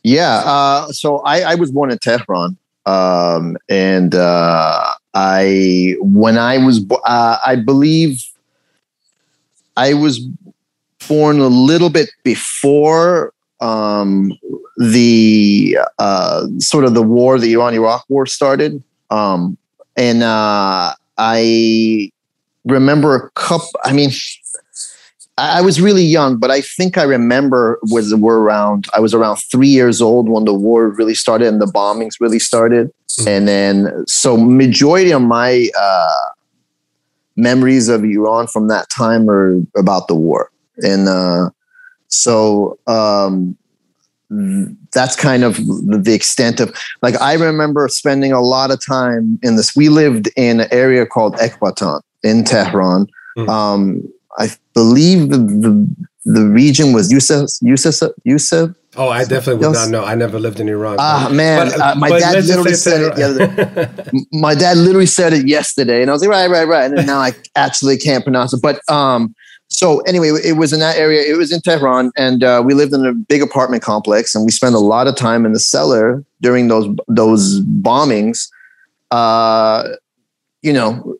Yeah, 0.03 0.41
uh, 0.45 0.87
so 0.87 1.19
I, 1.19 1.53
I 1.53 1.55
was 1.55 1.71
born 1.71 1.89
in 1.89 1.97
Tehran, 1.97 2.57
um, 2.85 3.57
and 3.69 4.13
uh, 4.13 4.93
I 5.13 5.95
when 5.99 6.37
I 6.37 6.57
was 6.57 6.83
uh, 7.05 7.37
I 7.45 7.55
believe 7.55 8.23
I 9.77 9.93
was 9.93 10.19
born 11.07 11.39
a 11.39 11.47
little 11.47 11.89
bit 11.89 12.09
before 12.23 13.33
um, 13.59 14.37
the 14.77 15.77
uh, 15.99 16.47
sort 16.57 16.85
of 16.85 16.93
the 16.93 17.01
war, 17.01 17.39
the 17.39 17.53
Iran 17.53 17.73
Iraq 17.73 18.05
war 18.09 18.25
started, 18.25 18.83
um, 19.09 19.57
and 19.95 20.23
uh, 20.23 20.93
I 21.17 22.11
remember 22.65 23.15
a 23.15 23.29
couple. 23.31 23.79
I 23.83 23.93
mean, 23.93 24.11
I 25.37 25.61
was 25.61 25.81
really 25.81 26.03
young, 26.03 26.37
but 26.37 26.51
I 26.51 26.61
think 26.61 26.97
I 26.97 27.03
remember 27.03 27.79
was 27.83 28.13
were 28.13 28.41
around. 28.41 28.87
I 28.93 28.99
was 28.99 29.15
around 29.15 29.37
three 29.37 29.67
years 29.67 29.99
old 29.99 30.29
when 30.29 30.45
the 30.45 30.53
war 30.53 30.89
really 30.89 31.15
started 31.15 31.47
and 31.47 31.59
the 31.59 31.65
bombings 31.65 32.19
really 32.19 32.37
started, 32.37 32.91
mm-hmm. 33.07 33.27
and 33.27 33.47
then 33.47 34.05
so 34.05 34.37
majority 34.37 35.11
of 35.11 35.23
my 35.23 35.69
uh, 35.79 36.29
memories 37.35 37.89
of 37.89 38.03
Iran 38.03 38.45
from 38.45 38.67
that 38.67 38.91
time 38.91 39.27
are 39.27 39.59
about 39.75 40.07
the 40.07 40.13
war, 40.13 40.51
and 40.77 41.09
uh, 41.09 41.49
so 42.09 42.77
um, 42.85 43.57
that's 44.93 45.15
kind 45.15 45.43
of 45.43 45.57
the 45.57 46.13
extent 46.13 46.59
of 46.59 46.75
like 47.01 47.19
I 47.19 47.33
remember 47.33 47.87
spending 47.87 48.31
a 48.31 48.41
lot 48.41 48.69
of 48.69 48.85
time 48.85 49.39
in 49.41 49.55
this. 49.55 49.75
We 49.75 49.89
lived 49.89 50.29
in 50.35 50.59
an 50.59 50.67
area 50.71 51.07
called 51.07 51.35
Ekbatan 51.37 52.01
in 52.21 52.43
Tehran. 52.43 53.07
Mm. 53.35 53.49
Um, 53.49 54.13
I 54.37 54.49
believe 54.73 55.29
the, 55.29 55.37
the, 55.37 55.95
the 56.25 56.47
region 56.47 56.93
was 56.93 57.11
Yusuf 57.11 57.49
Yusuf 57.61 58.11
Yusuf. 58.23 58.71
Oh, 58.95 59.09
I 59.09 59.25
definitely 59.25 59.65
would 59.65 59.73
not 59.73 59.89
know. 59.89 60.05
I 60.05 60.13
never 60.13 60.39
lived 60.39 60.59
in 60.59 60.69
Iran. 60.69 60.97
Ah, 60.99 61.27
man, 61.31 61.69
but, 61.69 61.79
uh, 61.79 61.95
my 61.95 62.09
but 62.09 62.19
dad 62.19 62.45
literally 62.45 62.75
said 62.75 63.01
it. 63.01 63.17
Yesterday. 63.17 63.89
my 64.31 64.53
dad 64.53 64.77
literally 64.77 65.07
said 65.07 65.33
it 65.33 65.47
yesterday, 65.47 66.01
and 66.01 66.11
I 66.11 66.13
was 66.13 66.21
like, 66.21 66.29
right, 66.29 66.49
right, 66.49 66.67
right. 66.67 66.91
And 66.91 67.07
now 67.07 67.17
I 67.17 67.33
actually 67.55 67.97
can't 67.97 68.23
pronounce 68.23 68.53
it. 68.53 68.61
But 68.61 68.79
um, 68.89 69.33
so 69.67 70.01
anyway, 70.01 70.29
it 70.43 70.57
was 70.57 70.71
in 70.71 70.79
that 70.79 70.97
area. 70.97 71.23
It 71.23 71.35
was 71.37 71.51
in 71.51 71.61
Tehran, 71.61 72.11
and 72.15 72.43
uh, 72.43 72.61
we 72.63 72.75
lived 72.75 72.93
in 72.93 73.05
a 73.05 73.13
big 73.13 73.41
apartment 73.41 73.81
complex, 73.81 74.35
and 74.35 74.45
we 74.45 74.51
spent 74.51 74.75
a 74.75 74.79
lot 74.79 75.07
of 75.07 75.15
time 75.15 75.45
in 75.45 75.53
the 75.53 75.59
cellar 75.59 76.23
during 76.41 76.67
those 76.67 76.87
those 77.07 77.61
bombings. 77.61 78.47
Uh, 79.09 79.95
you 80.61 80.71
know, 80.71 81.15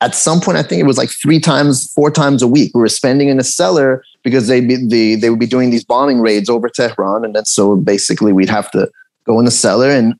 at 0.00 0.14
some 0.14 0.40
point, 0.40 0.58
I 0.58 0.62
think 0.62 0.80
it 0.80 0.86
was 0.86 0.98
like 0.98 1.10
three 1.10 1.40
times, 1.40 1.92
four 1.92 2.10
times 2.10 2.40
a 2.40 2.48
week. 2.48 2.72
We 2.74 2.80
were 2.80 2.88
spending 2.88 3.28
in 3.28 3.40
a 3.40 3.44
cellar 3.44 4.04
because 4.22 4.46
they 4.46 4.60
be 4.60 4.76
the 4.76 5.16
they 5.16 5.30
would 5.30 5.40
be 5.40 5.46
doing 5.46 5.70
these 5.70 5.84
bombing 5.84 6.20
raids 6.20 6.48
over 6.48 6.68
Tehran, 6.68 7.24
and 7.24 7.34
then 7.34 7.44
so 7.44 7.76
basically 7.76 8.32
we'd 8.32 8.48
have 8.48 8.70
to 8.72 8.90
go 9.24 9.38
in 9.38 9.44
the 9.44 9.50
cellar 9.50 9.90
and 9.90 10.14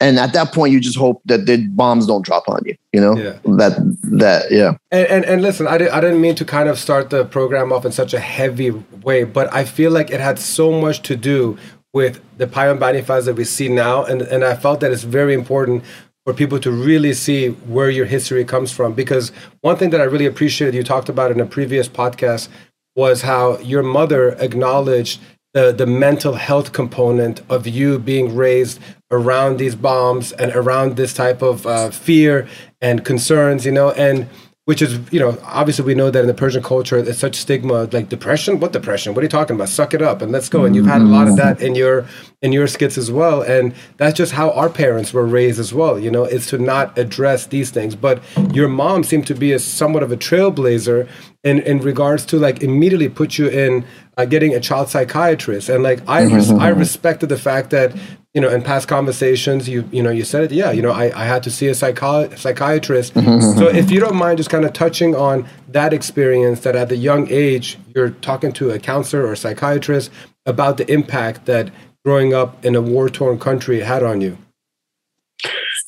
and 0.00 0.18
at 0.18 0.32
that 0.34 0.52
point 0.52 0.72
you 0.72 0.80
just 0.80 0.98
hope 0.98 1.22
that 1.24 1.46
the 1.46 1.66
bombs 1.68 2.06
don't 2.06 2.24
drop 2.24 2.48
on 2.48 2.60
you 2.64 2.76
you 2.92 3.00
know 3.00 3.16
yeah. 3.16 3.38
that 3.56 3.72
that 4.02 4.50
yeah 4.50 4.76
and, 4.90 5.06
and 5.08 5.24
and 5.24 5.42
listen 5.42 5.66
I, 5.66 5.78
did, 5.78 5.88
I 5.88 6.00
didn't 6.00 6.20
mean 6.20 6.34
to 6.36 6.44
kind 6.44 6.68
of 6.68 6.78
start 6.78 7.10
the 7.10 7.24
program 7.24 7.72
off 7.72 7.84
in 7.84 7.92
such 7.92 8.12
a 8.12 8.20
heavy 8.20 8.70
way 8.70 9.24
but 9.24 9.52
i 9.54 9.64
feel 9.64 9.90
like 9.90 10.10
it 10.10 10.20
had 10.20 10.38
so 10.38 10.70
much 10.70 11.02
to 11.02 11.16
do 11.16 11.58
with 11.92 12.20
the 12.36 12.46
Payam 12.46 12.78
Banifaz 12.78 13.24
that 13.24 13.36
we 13.36 13.44
see 13.44 13.68
now 13.68 14.04
and 14.04 14.20
and 14.22 14.44
i 14.44 14.54
felt 14.54 14.80
that 14.80 14.92
it's 14.92 15.02
very 15.02 15.32
important 15.32 15.82
for 16.26 16.34
people 16.34 16.58
to 16.58 16.72
really 16.72 17.14
see 17.14 17.50
where 17.50 17.88
your 17.88 18.04
history 18.04 18.44
comes 18.44 18.72
from. 18.72 18.94
Because 18.94 19.30
one 19.60 19.76
thing 19.76 19.90
that 19.90 20.00
I 20.00 20.04
really 20.04 20.26
appreciated 20.26 20.74
you 20.74 20.82
talked 20.82 21.08
about 21.08 21.30
in 21.30 21.38
a 21.38 21.46
previous 21.46 21.88
podcast 21.88 22.48
was 22.96 23.22
how 23.22 23.58
your 23.58 23.84
mother 23.84 24.30
acknowledged 24.40 25.20
the, 25.54 25.70
the 25.70 25.86
mental 25.86 26.34
health 26.34 26.72
component 26.72 27.42
of 27.48 27.68
you 27.68 28.00
being 28.00 28.34
raised 28.34 28.80
around 29.12 29.58
these 29.58 29.76
bombs 29.76 30.32
and 30.32 30.50
around 30.52 30.96
this 30.96 31.14
type 31.14 31.42
of 31.42 31.64
uh, 31.64 31.90
fear 31.90 32.48
and 32.80 33.04
concerns, 33.04 33.64
you 33.64 33.70
know, 33.70 33.92
and 33.92 34.28
which 34.66 34.82
is 34.82 34.98
you 35.12 35.20
know 35.20 35.38
obviously 35.44 35.84
we 35.84 35.94
know 35.94 36.10
that 36.10 36.20
in 36.20 36.26
the 36.26 36.34
persian 36.34 36.60
culture 36.60 36.98
it's 36.98 37.18
such 37.18 37.36
stigma 37.36 37.88
like 37.92 38.08
depression? 38.08 38.60
What 38.60 38.72
depression? 38.72 39.14
What 39.14 39.22
are 39.22 39.24
you 39.24 39.30
talking 39.30 39.56
about? 39.56 39.68
Suck 39.68 39.94
it 39.94 40.02
up 40.02 40.20
and 40.22 40.30
let's 40.30 40.48
go. 40.48 40.64
And 40.64 40.74
you've 40.74 40.86
had 40.86 41.00
a 41.00 41.04
lot 41.04 41.28
of 41.28 41.34
mm-hmm. 41.34 41.58
that 41.58 41.62
in 41.62 41.74
your 41.76 42.06
in 42.42 42.52
your 42.52 42.66
skits 42.66 42.98
as 42.98 43.10
well. 43.10 43.42
And 43.42 43.74
that's 43.96 44.16
just 44.16 44.32
how 44.32 44.50
our 44.50 44.68
parents 44.68 45.12
were 45.12 45.24
raised 45.24 45.58
as 45.58 45.72
well 45.72 45.98
you 45.98 46.10
know 46.10 46.24
it's 46.24 46.50
to 46.50 46.58
not 46.58 46.98
address 46.98 47.46
these 47.46 47.70
things. 47.70 47.94
But 47.94 48.22
your 48.52 48.68
mom 48.68 49.04
seemed 49.04 49.26
to 49.28 49.34
be 49.34 49.52
a 49.52 49.58
somewhat 49.58 50.02
of 50.02 50.10
a 50.12 50.16
trailblazer 50.16 51.08
in 51.46 51.56
in 51.60 51.78
regards 51.90 52.22
to 52.26 52.38
like 52.46 52.62
immediately 52.62 53.08
put 53.08 53.38
you 53.38 53.46
in 53.48 53.84
uh, 54.18 54.24
getting 54.24 54.52
a 54.54 54.60
child 54.60 54.88
psychiatrist 54.88 55.68
and 55.68 55.82
like 55.82 56.00
i 56.08 56.22
res- 56.36 56.50
i 56.66 56.68
respected 56.68 57.28
the 57.28 57.38
fact 57.48 57.70
that 57.70 57.88
you 58.36 58.42
know, 58.42 58.50
in 58.50 58.60
past 58.60 58.86
conversations, 58.86 59.66
you 59.66 59.88
you 59.90 60.02
know, 60.02 60.10
you 60.10 60.22
said 60.22 60.44
it. 60.44 60.52
Yeah, 60.52 60.70
you 60.70 60.82
know, 60.82 60.90
I, 60.90 61.04
I 61.18 61.24
had 61.24 61.42
to 61.44 61.50
see 61.50 61.68
a 61.68 61.74
psycho- 61.74 62.28
psychiatrist. 62.36 63.14
Mm-hmm. 63.14 63.58
so 63.58 63.66
if 63.66 63.90
you 63.90 63.98
don't 63.98 64.14
mind, 64.14 64.36
just 64.36 64.50
kind 64.50 64.66
of 64.66 64.74
touching 64.74 65.16
on 65.16 65.48
that 65.68 65.94
experience, 65.94 66.60
that 66.60 66.76
at 66.76 66.90
the 66.90 66.98
young 66.98 67.28
age 67.30 67.78
you're 67.94 68.10
talking 68.10 68.52
to 68.52 68.72
a 68.72 68.78
counselor 68.78 69.22
or 69.24 69.32
a 69.32 69.38
psychiatrist 69.38 70.10
about 70.44 70.76
the 70.76 70.86
impact 70.92 71.46
that 71.46 71.70
growing 72.04 72.34
up 72.34 72.62
in 72.62 72.76
a 72.76 72.82
war 72.82 73.08
torn 73.08 73.38
country 73.38 73.80
had 73.80 74.02
on 74.02 74.20
you. 74.20 74.36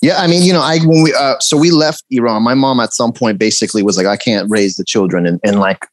Yeah, 0.01 0.19
I 0.19 0.29
mean, 0.29 0.43
you 0.43 0.53
know, 0.53 0.63
I 0.63 0.79
when 0.79 1.03
we 1.03 1.13
uh, 1.13 1.39
so 1.41 1.57
we 1.57 1.73
left 1.73 2.05
Iran. 2.11 2.43
My 2.43 2.55
mom 2.55 2.79
at 2.79 2.95
some 2.95 3.13
point 3.13 3.39
basically 3.39 3.83
was 3.83 3.97
like, 3.97 4.07
I 4.07 4.17
can't 4.17 4.49
raise 4.49 4.77
the 4.77 4.85
children, 4.85 5.27
and, 5.27 5.41
and 5.43 5.59
like 5.59 5.85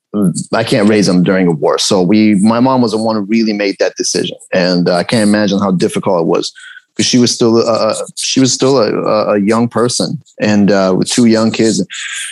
I 0.54 0.64
can't 0.64 0.88
raise 0.88 1.08
them 1.08 1.24
during 1.24 1.48
a 1.48 1.52
war. 1.52 1.80
So 1.80 2.04
we, 2.04 2.36
my 2.36 2.60
mom 2.60 2.82
was 2.82 2.92
the 2.92 3.02
one 3.02 3.16
who 3.16 3.24
really 3.24 3.54
made 3.54 3.78
that 3.80 3.96
decision, 3.98 4.38
and 4.54 4.88
uh, 4.88 4.98
I 4.98 5.04
can't 5.04 5.28
imagine 5.28 5.60
how 5.60 5.72
difficult 5.72 6.22
it 6.22 6.28
was 6.28 6.54
because 6.96 7.06
she 7.06 7.18
was 7.18 7.34
still 7.34 7.58
uh, 7.58 7.94
she 8.16 8.40
was 8.40 8.54
still 8.54 8.78
a, 8.78 9.34
a 9.34 9.40
young 9.40 9.68
person 9.68 10.22
and 10.40 10.72
uh, 10.72 10.96
with 10.98 11.10
two 11.10 11.26
young 11.26 11.52
kids. 11.52 11.86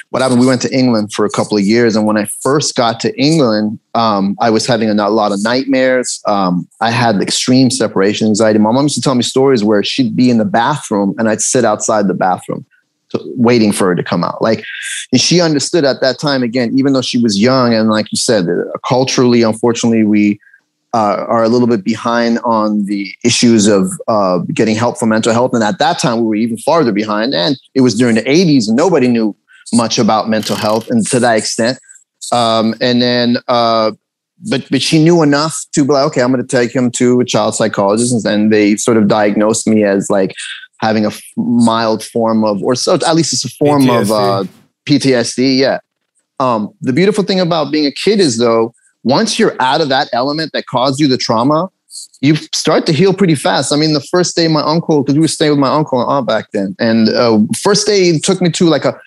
What 0.09 0.21
happened? 0.21 0.39
We 0.39 0.47
went 0.47 0.61
to 0.61 0.73
England 0.73 1.11
for 1.11 1.25
a 1.25 1.29
couple 1.29 1.57
of 1.57 1.63
years, 1.63 1.95
and 1.95 2.05
when 2.05 2.17
I 2.17 2.25
first 2.41 2.75
got 2.75 2.99
to 3.01 3.13
England, 3.19 3.79
um, 3.93 4.37
I 4.39 4.49
was 4.49 4.65
having 4.65 4.89
a, 4.89 5.09
lot 5.09 5.31
of 5.31 5.43
nightmares. 5.43 6.21
Um, 6.25 6.67
I 6.79 6.91
had 6.91 7.21
extreme 7.21 7.69
separation 7.69 8.27
anxiety. 8.27 8.59
My 8.59 8.71
mom 8.71 8.85
used 8.85 8.95
to 8.95 9.01
tell 9.01 9.15
me 9.15 9.23
stories 9.23 9.63
where 9.63 9.83
she'd 9.83 10.15
be 10.15 10.29
in 10.29 10.37
the 10.37 10.45
bathroom, 10.45 11.13
and 11.17 11.27
I'd 11.27 11.41
sit 11.41 11.65
outside 11.65 12.07
the 12.07 12.13
bathroom 12.13 12.65
waiting 13.35 13.71
for 13.71 13.87
her 13.87 13.95
to 13.95 14.03
come 14.03 14.23
out. 14.23 14.41
Like, 14.41 14.65
and 15.11 15.21
she 15.21 15.39
understood 15.39 15.85
at 15.85 16.01
that 16.01 16.19
time, 16.19 16.41
again, 16.41 16.75
even 16.77 16.93
though 16.93 17.01
she 17.01 17.19
was 17.19 17.39
young, 17.39 17.73
and 17.73 17.89
like 17.89 18.11
you 18.11 18.17
said, 18.17 18.47
culturally, 18.87 19.43
unfortunately, 19.43 20.03
we 20.03 20.39
uh, 20.93 21.25
are 21.27 21.43
a 21.43 21.49
little 21.49 21.67
bit 21.67 21.83
behind 21.83 22.39
on 22.39 22.85
the 22.85 23.11
issues 23.23 23.67
of 23.67 23.91
uh, 24.07 24.39
getting 24.53 24.75
help 24.75 24.97
for 24.97 25.05
mental 25.05 25.33
health. 25.33 25.53
And 25.53 25.63
at 25.63 25.79
that 25.79 25.99
time, 25.99 26.19
we 26.19 26.27
were 26.27 26.35
even 26.35 26.57
farther 26.57 26.91
behind. 26.91 27.33
And 27.33 27.57
it 27.73 27.81
was 27.81 27.95
during 27.95 28.15
the 28.15 28.21
80s, 28.23 28.67
and 28.67 28.75
nobody 28.75 29.07
knew 29.07 29.35
much 29.73 29.97
about 29.97 30.29
mental 30.29 30.55
health, 30.55 30.89
and 30.89 31.05
to 31.07 31.19
that 31.19 31.37
extent. 31.37 31.79
Um, 32.31 32.75
and 32.79 33.01
then, 33.01 33.37
uh, 33.47 33.91
but 34.49 34.67
but 34.69 34.81
she 34.81 35.03
knew 35.03 35.23
enough 35.23 35.65
to 35.73 35.83
be 35.83 35.93
like, 35.93 36.05
okay, 36.07 36.21
I'm 36.21 36.31
going 36.31 36.45
to 36.45 36.57
take 36.57 36.75
him 36.75 36.91
to 36.91 37.19
a 37.19 37.25
child 37.25 37.55
psychologist, 37.55 38.13
and 38.13 38.23
then 38.23 38.49
they 38.49 38.75
sort 38.75 38.97
of 38.97 39.07
diagnosed 39.07 39.67
me 39.67 39.83
as 39.83 40.09
like 40.09 40.33
having 40.79 41.05
a 41.05 41.11
mild 41.37 42.03
form 42.03 42.43
of, 42.43 42.61
or 42.61 42.75
so 42.75 42.95
at 42.95 43.15
least 43.15 43.31
it's 43.33 43.45
a 43.45 43.49
form 43.49 43.83
PTSD. 43.83 44.01
of 44.01 44.11
uh, 44.11 44.43
PTSD. 44.85 45.57
Yeah. 45.57 45.79
Um, 46.39 46.73
the 46.81 46.91
beautiful 46.91 47.23
thing 47.23 47.39
about 47.39 47.71
being 47.71 47.85
a 47.85 47.91
kid 47.91 48.19
is 48.19 48.37
though, 48.37 48.73
once 49.03 49.37
you're 49.37 49.55
out 49.59 49.81
of 49.81 49.89
that 49.89 50.09
element 50.13 50.51
that 50.53 50.65
caused 50.65 50.99
you 50.99 51.07
the 51.07 51.17
trauma, 51.17 51.69
you 52.21 52.35
start 52.35 52.85
to 52.85 52.93
heal 52.93 53.13
pretty 53.13 53.35
fast. 53.35 53.71
I 53.71 53.75
mean, 53.75 53.93
the 53.93 54.01
first 54.01 54.35
day 54.35 54.47
my 54.47 54.61
uncle, 54.61 55.03
because 55.03 55.15
we 55.15 55.21
were 55.21 55.27
staying 55.27 55.51
with 55.51 55.59
my 55.59 55.73
uncle 55.73 56.01
and 56.01 56.09
aunt 56.09 56.27
back 56.27 56.51
then, 56.51 56.75
and 56.79 57.09
uh, 57.09 57.39
first 57.61 57.85
day 57.85 58.17
took 58.17 58.41
me 58.41 58.49
to 58.51 58.65
like 58.65 58.85
a 58.85 58.99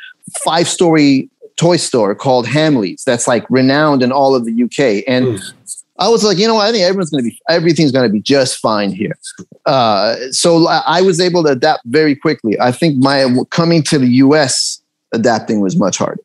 five 0.45 0.69
story 0.69 1.31
toy 1.57 1.77
store 1.77 2.15
called 2.15 2.47
Hamleys 2.47 3.05
that's 3.05 3.27
like 3.27 3.47
renowned 3.49 4.03
in 4.03 4.13
all 4.13 4.35
of 4.35 4.45
the 4.45 4.63
UK. 4.63 5.05
And 5.09 5.39
mm. 5.39 5.53
I 5.99 6.09
was 6.09 6.23
like, 6.23 6.37
you 6.37 6.47
know 6.47 6.55
what? 6.55 6.69
I 6.69 6.73
think 6.73 6.85
everyone's 6.85 7.11
going 7.11 7.25
to 7.25 7.31
be, 7.31 7.41
everything's 7.49 7.93
going 7.93 8.07
to 8.07 8.13
be 8.13 8.21
just 8.21 8.59
fine 8.59 8.93
here. 8.93 9.17
Uh, 9.65 10.17
so 10.31 10.67
I 10.69 11.01
was 11.01 11.21
able 11.21 11.43
to 11.45 11.51
adapt 11.51 11.83
very 11.87 12.15
quickly. 12.15 12.61
I 12.61 12.73
think 12.73 12.99
my 12.99 13.27
coming 13.51 13.83
to 13.85 13.99
the 13.99 14.07
US, 14.07 14.83
adapting 15.13 15.61
was 15.61 15.77
much 15.77 15.97
harder. 15.97 16.23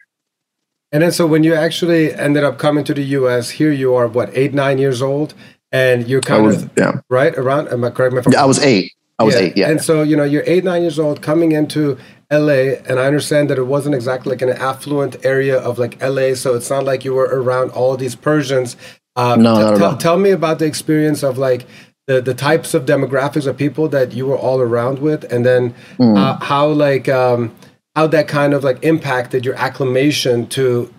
And 0.91 1.03
then, 1.03 1.11
so 1.11 1.25
when 1.25 1.43
you 1.43 1.53
actually 1.53 2.13
ended 2.13 2.43
up 2.43 2.57
coming 2.57 2.83
to 2.83 2.93
the 2.93 3.03
US, 3.03 3.51
here 3.51 3.71
you 3.71 3.93
are, 3.95 4.07
what, 4.07 4.29
eight, 4.33 4.53
nine 4.53 4.77
years 4.77 5.01
old? 5.01 5.33
And 5.71 6.07
you're 6.07 6.21
kind 6.21 6.45
was, 6.45 6.63
of, 6.63 6.71
yeah. 6.77 6.99
right? 7.09 7.33
Around, 7.37 7.69
am 7.69 7.83
I 7.83 7.91
correct? 7.91 8.13
Me 8.13 8.21
I'm 8.25 8.35
I 8.35 8.45
was 8.45 8.59
eight. 8.59 8.91
I 9.17 9.23
was 9.23 9.35
yeah. 9.35 9.41
eight, 9.41 9.57
yeah. 9.57 9.69
And 9.69 9.81
so, 9.81 10.01
you 10.01 10.17
know, 10.17 10.23
you're 10.25 10.43
eight, 10.45 10.63
nine 10.65 10.81
years 10.81 10.99
old 10.99 11.21
coming 11.21 11.53
into 11.53 11.97
LA, 12.29 12.75
and 12.87 12.99
I 12.99 13.05
understand 13.05 13.49
that 13.49 13.57
it 13.57 13.63
wasn't 13.63 13.95
exactly 13.95 14.31
like 14.31 14.41
an 14.41 14.49
affluent 14.49 15.23
area 15.23 15.57
of 15.57 15.79
like 15.79 16.01
LA, 16.01 16.33
so 16.33 16.55
it's 16.55 16.69
not 16.69 16.83
like 16.83 17.05
you 17.05 17.13
were 17.13 17.29
around 17.31 17.69
all 17.71 17.95
these 17.95 18.15
Persians 18.15 18.75
um, 19.15 19.41
no, 19.41 19.77
t- 19.77 19.83
t- 19.83 19.97
tell 19.97 20.17
me 20.17 20.31
about 20.31 20.59
the 20.59 20.65
experience 20.65 21.23
of 21.23 21.37
like 21.37 21.65
the, 22.07 22.21
the 22.21 22.33
types 22.33 22.73
of 22.73 22.85
demographics 22.85 23.45
of 23.45 23.57
people 23.57 23.87
that 23.89 24.13
you 24.13 24.25
were 24.25 24.37
all 24.37 24.61
around 24.61 24.99
with, 24.99 25.23
and 25.31 25.45
then 25.45 25.73
mm. 25.97 26.17
uh, 26.17 26.43
how 26.43 26.67
like 26.67 27.09
um, 27.09 27.53
how 27.95 28.07
that 28.07 28.27
kind 28.27 28.53
of 28.53 28.63
like 28.63 28.83
impacted 28.83 29.45
your 29.45 29.55
acclimation 29.55 30.47
to 30.47 30.93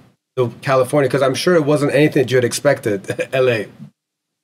California. 0.63 1.09
Because 1.09 1.23
I'm 1.23 1.35
sure 1.35 1.55
it 1.55 1.65
wasn't 1.65 1.95
anything 1.95 2.25
that 2.25 2.31
you 2.31 2.37
had 2.37 2.45
expected, 2.45 3.09
LA. 3.33 3.65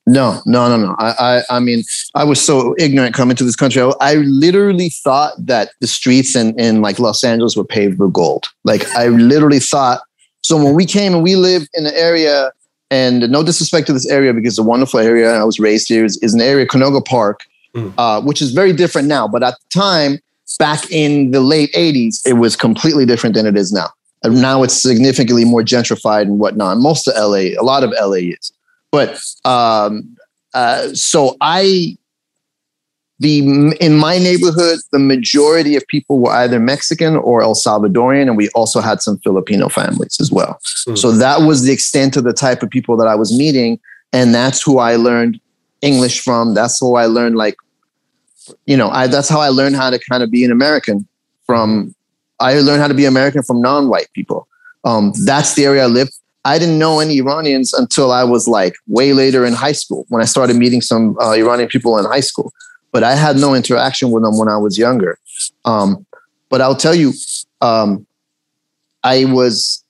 No, 0.07 0.41
no, 0.47 0.75
no, 0.75 0.87
no. 0.87 0.97
I, 0.99 1.43
I, 1.51 1.57
I 1.57 1.61
mean, 1.61 1.83
I 2.15 2.25
was 2.25 2.41
so 2.41 2.75
ignorant 2.79 3.15
coming 3.15 3.37
to 3.37 3.45
this 3.45 3.57
country. 3.57 3.83
I, 3.83 3.93
I 4.01 4.15
literally 4.15 4.89
thought 4.89 5.35
that 5.39 5.73
the 5.83 5.87
streets 5.87 6.35
in, 6.35 6.59
in 6.59 6.81
like 6.81 6.99
Los 6.99 7.23
Angeles 7.23 7.57
were 7.57 7.65
paved 7.65 7.99
with 7.99 8.15
gold. 8.15 8.47
Like 8.65 8.89
I 8.97 9.09
literally 9.09 9.61
thought. 9.61 10.01
So 10.43 10.57
when 10.57 10.75
we 10.75 10.87
came 10.87 11.13
and 11.13 11.23
we 11.23 11.37
lived 11.37 11.69
in 11.75 11.85
an 11.85 11.93
area 11.95 12.53
and 12.91 13.31
no 13.31 13.43
disrespect 13.43 13.87
to 13.89 13.93
this 13.93 14.09
area 14.09 14.33
because 14.33 14.55
it's 14.55 14.59
a 14.59 14.63
wonderful 14.63 14.99
area. 14.99 15.35
I 15.35 15.45
was 15.45 15.61
raised 15.61 15.89
here. 15.89 16.07
Is, 16.07 16.17
is 16.23 16.33
an 16.33 16.41
area, 16.41 16.67
Canoga 16.67 17.05
Park, 17.05 17.45
mm. 17.75 17.93
uh, 17.99 18.23
which 18.23 18.41
is 18.41 18.53
very 18.53 18.73
different 18.73 19.09
now. 19.09 19.29
But 19.29 19.43
at 19.43 19.57
the 19.61 19.79
time, 19.79 20.21
back 20.59 20.91
in 20.91 21.31
the 21.31 21.41
late 21.41 21.73
80s, 21.73 22.27
it 22.27 22.35
was 22.35 22.57
completely 22.57 23.05
different 23.07 23.35
than 23.35 23.47
it 23.47 23.57
is 23.57 23.73
now. 23.73 23.89
And 24.23 24.41
now 24.41 24.63
it's 24.63 24.81
significantly 24.81 25.45
more 25.45 25.63
gentrified 25.63 26.23
and 26.23 26.39
whatnot. 26.39 26.79
Most 26.79 27.07
of 27.07 27.15
LA, 27.15 27.59
a 27.59 27.63
lot 27.63 27.85
of 27.85 27.93
LA 28.01 28.33
is. 28.35 28.53
But 28.91 29.21
um, 29.45 30.17
uh, 30.55 30.89
so 30.95 31.37
I 31.41 31.97
the 33.21 33.75
in 33.81 33.97
my 33.97 34.19
neighborhood, 34.19 34.79
the 34.93 34.99
majority 34.99 35.77
of 35.77 35.87
people 35.89 36.21
were 36.21 36.31
either 36.31 36.61
Mexican 36.61 37.17
or 37.17 37.43
El 37.43 37.55
Salvadorian, 37.55 38.23
and 38.23 38.37
we 38.37 38.49
also 38.51 38.81
had 38.81 39.03
some 39.03 39.19
Filipino 39.19 39.69
families 39.69 40.19
as 40.21 40.31
well. 40.31 40.61
Mm-hmm. 40.63 40.97
So 40.97 41.13
that 41.13 41.43
was 41.43 41.65
the 41.65 41.73
extent 41.73 42.17
of 42.17 42.25
the 42.25 42.33
type 42.33 42.63
of 42.63 42.71
people 42.71 42.97
that 42.97 43.09
I 43.09 43.17
was 43.17 43.37
meeting, 43.37 43.81
and 44.13 44.35
that's 44.35 44.63
who 44.63 44.79
I 44.79 44.97
learned 44.97 45.41
English 45.83 46.21
from. 46.21 46.55
That's 46.55 46.79
who 46.79 46.95
I 46.95 47.07
learned 47.07 47.37
like, 47.37 47.57
you 48.67 48.77
know, 48.77 48.89
I 48.91 49.07
that's 49.07 49.29
how 49.29 49.41
I 49.41 49.49
learned 49.49 49.77
how 49.77 49.91
to 49.91 49.99
kind 49.99 50.23
of 50.23 50.31
be 50.31 50.45
an 50.45 50.53
American 50.53 51.07
from 51.47 51.95
I 52.41 52.61
learned 52.61 52.81
how 52.81 52.89
to 52.89 52.95
be 52.95 53.05
American 53.05 53.43
from 53.43 53.61
non-white 53.61 54.09
people. 54.15 54.47
Um, 54.85 55.13
that's 55.25 55.55
the 55.55 55.65
area 55.65 55.85
I 55.85 55.87
lived. 55.87 56.13
I 56.45 56.59
didn't 56.59 56.79
know 56.79 57.01
any 57.01 57.19
Iranians 57.19 57.75
until 57.75 58.13
I 58.13 58.25
was 58.25 58.47
like 58.47 58.75
way 58.87 59.13
later 59.13 59.45
in 59.45 59.53
high 59.53 59.73
school 59.73 60.07
when 60.09 60.23
I 60.23 60.25
started 60.25 60.57
meeting 60.57 60.81
some 60.81 61.19
uh, 61.19 61.33
Iranian 61.33 61.69
people 61.69 61.99
in 61.99 62.05
high 62.05 62.21
school. 62.21 62.53
But 62.93 63.03
I 63.03 63.17
had 63.17 63.37
no 63.37 63.55
interaction 63.55 64.11
with 64.11 64.23
them 64.23 64.39
when 64.39 64.49
I 64.49 64.57
was 64.57 64.79
younger. 64.79 65.19
Um, 65.65 66.07
but 66.49 66.61
I'll 66.61 66.77
tell 66.77 66.95
you, 66.95 67.13
um, 67.61 68.07
I 69.05 69.27
was, 69.27 69.85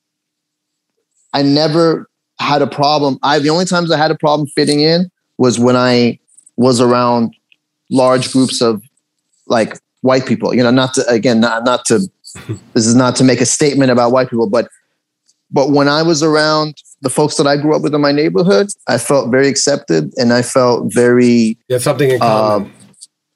I 1.32 1.42
never 1.42 2.08
had 2.40 2.62
a 2.62 2.66
problem. 2.66 3.18
I 3.22 3.38
the 3.38 3.50
only 3.50 3.66
times 3.66 3.92
I 3.92 3.98
had 3.98 4.10
a 4.10 4.16
problem 4.16 4.48
fitting 4.48 4.80
in 4.80 5.10
was 5.36 5.58
when 5.58 5.76
I 5.76 6.18
was 6.56 6.80
around 6.80 7.36
large 7.90 8.33
groups 8.33 8.61
of 8.61 8.83
like 9.47 9.78
white 10.02 10.26
people. 10.26 10.54
You 10.54 10.62
know, 10.62 10.71
not 10.71 10.95
to 10.95 11.09
again, 11.09 11.40
not 11.40 11.64
not 11.64 11.85
to. 11.87 12.00
this 12.75 12.87
is 12.87 12.95
not 12.95 13.16
to 13.16 13.25
make 13.25 13.40
a 13.40 13.47
statement 13.47 13.90
about 13.90 14.12
white 14.12 14.28
people, 14.28 14.49
but 14.49 14.68
but 15.50 15.71
when 15.71 15.88
I 15.88 16.02
was 16.02 16.23
around 16.23 16.83
the 17.00 17.11
folks 17.11 17.37
that 17.37 17.47
I 17.47 17.57
grew 17.57 17.75
up 17.75 17.83
with 17.83 17.95
in 17.95 18.00
my 18.00 18.12
neighborhood, 18.12 18.68
I 18.87 18.99
felt 18.99 19.30
very 19.30 19.49
accepted 19.49 20.12
and 20.16 20.33
I 20.33 20.42
felt 20.42 20.92
very. 20.92 21.59
You 21.68 21.75
have 21.75 21.83
something 21.83 22.11
in 22.11 22.18
common. 22.18 22.66
Um, 22.66 22.73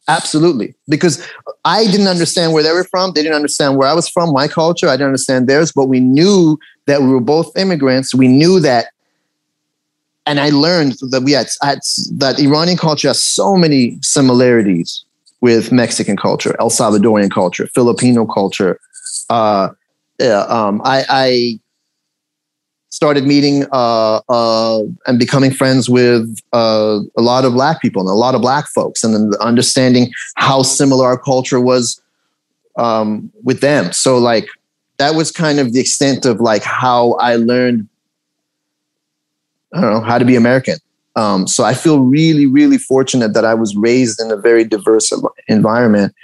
absolutely. 0.08 0.74
Because 0.88 1.26
I 1.64 1.84
didn't 1.86 2.08
understand 2.08 2.52
where 2.52 2.62
they 2.62 2.72
were 2.72 2.84
from. 2.84 3.12
They 3.12 3.22
didn't 3.22 3.36
understand 3.36 3.76
where 3.76 3.88
I 3.88 3.94
was 3.94 4.08
from, 4.08 4.32
my 4.32 4.48
culture. 4.48 4.88
I 4.88 4.92
didn't 4.92 5.06
understand 5.06 5.48
theirs, 5.48 5.72
but 5.72 5.86
we 5.86 6.00
knew 6.00 6.58
that 6.86 7.02
we 7.02 7.08
were 7.08 7.20
both 7.20 7.56
immigrants. 7.56 8.14
We 8.14 8.28
knew 8.28 8.60
that. 8.60 8.88
And 10.26 10.38
I 10.38 10.50
learned 10.50 10.96
that 11.10 11.22
we 11.22 11.32
had, 11.32 11.48
had 11.62 11.80
that 12.12 12.38
Iranian 12.38 12.78
culture 12.78 13.08
has 13.08 13.22
so 13.22 13.56
many 13.56 13.98
similarities 14.02 15.04
with 15.40 15.72
Mexican 15.72 16.16
culture, 16.16 16.54
El 16.60 16.70
Salvadorian 16.70 17.30
culture, 17.30 17.66
Filipino 17.74 18.24
culture. 18.24 18.78
Uh, 19.28 19.70
yeah, 20.20 20.42
um, 20.42 20.80
I, 20.84 21.04
I 21.08 21.60
started 22.90 23.24
meeting 23.24 23.64
uh, 23.72 24.20
uh, 24.28 24.82
and 25.06 25.18
becoming 25.18 25.50
friends 25.50 25.90
with 25.90 26.38
uh, 26.52 27.00
a 27.16 27.22
lot 27.22 27.44
of 27.44 27.54
black 27.54 27.82
people 27.82 28.02
and 28.02 28.10
a 28.10 28.14
lot 28.14 28.34
of 28.34 28.40
black 28.40 28.68
folks, 28.68 29.02
and 29.02 29.14
then 29.14 29.32
understanding 29.40 30.12
how 30.36 30.62
similar 30.62 31.06
our 31.06 31.18
culture 31.18 31.60
was 31.60 32.00
um, 32.76 33.32
with 33.42 33.60
them. 33.60 33.92
So, 33.92 34.18
like, 34.18 34.46
that 34.98 35.16
was 35.16 35.32
kind 35.32 35.58
of 35.58 35.72
the 35.72 35.80
extent 35.80 36.24
of 36.24 36.40
like 36.40 36.62
how 36.62 37.14
I 37.14 37.36
learned. 37.36 37.88
I 39.72 39.80
don't 39.80 39.92
know 39.92 40.00
how 40.00 40.18
to 40.18 40.24
be 40.24 40.36
American. 40.36 40.76
Um, 41.14 41.46
so 41.46 41.64
I 41.64 41.74
feel 41.74 42.00
really, 42.00 42.46
really 42.46 42.78
fortunate 42.78 43.34
that 43.34 43.44
I 43.44 43.54
was 43.54 43.76
raised 43.76 44.20
in 44.20 44.30
a 44.30 44.36
very 44.36 44.64
diverse 44.64 45.12
environment. 45.48 46.14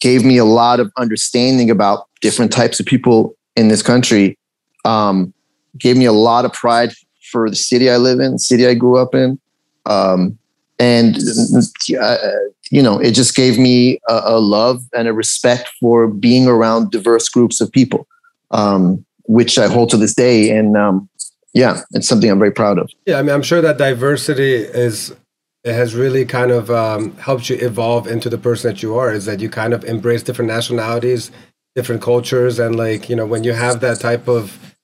Gave 0.00 0.24
me 0.24 0.36
a 0.36 0.44
lot 0.44 0.80
of 0.80 0.92
understanding 0.96 1.70
about 1.70 2.08
different 2.20 2.52
types 2.52 2.78
of 2.78 2.86
people 2.86 3.34
in 3.56 3.68
this 3.68 3.82
country. 3.82 4.38
Um, 4.84 5.32
gave 5.78 5.96
me 5.96 6.04
a 6.04 6.12
lot 6.12 6.44
of 6.44 6.52
pride 6.52 6.92
for 7.30 7.48
the 7.48 7.56
city 7.56 7.90
I 7.90 7.96
live 7.96 8.20
in, 8.20 8.32
the 8.32 8.38
city 8.38 8.66
I 8.66 8.74
grew 8.74 8.98
up 8.98 9.14
in. 9.14 9.40
Um, 9.86 10.38
and, 10.78 11.16
uh, 12.00 12.16
you 12.70 12.82
know, 12.82 12.98
it 12.98 13.12
just 13.12 13.34
gave 13.34 13.58
me 13.58 13.98
a, 14.08 14.20
a, 14.24 14.40
love 14.40 14.82
and 14.94 15.08
a 15.08 15.12
respect 15.12 15.70
for 15.80 16.08
being 16.08 16.48
around 16.48 16.90
diverse 16.90 17.28
groups 17.28 17.60
of 17.60 17.70
people, 17.70 18.06
um, 18.50 19.04
which 19.24 19.58
I 19.58 19.68
hold 19.68 19.90
to 19.90 19.96
this 19.96 20.14
day. 20.14 20.50
And 20.50 20.76
um, 20.76 21.08
yeah, 21.54 21.80
it's 21.92 22.08
something 22.08 22.30
I'm 22.30 22.38
very 22.38 22.50
proud 22.50 22.78
of. 22.78 22.90
Yeah, 23.06 23.18
I 23.18 23.22
mean, 23.22 23.34
I'm 23.34 23.42
sure 23.42 23.60
that 23.60 23.78
diversity 23.78 24.54
is 24.54 25.14
it 25.62 25.72
has 25.72 25.94
really 25.94 26.26
kind 26.26 26.50
of 26.50 26.70
um, 26.70 27.16
helped 27.16 27.48
you 27.48 27.56
evolve 27.56 28.06
into 28.06 28.28
the 28.28 28.36
person 28.36 28.70
that 28.70 28.82
you 28.82 28.96
are. 28.96 29.12
Is 29.12 29.24
that 29.24 29.40
you 29.40 29.48
kind 29.48 29.72
of 29.72 29.84
embrace 29.84 30.22
different 30.22 30.50
nationalities, 30.50 31.30
different 31.76 32.02
cultures, 32.02 32.58
and 32.58 32.76
like 32.76 33.08
you 33.08 33.14
know, 33.14 33.24
when 33.24 33.44
you 33.44 33.52
have 33.52 33.80
that 33.80 34.00
type 34.00 34.26
of 34.26 34.74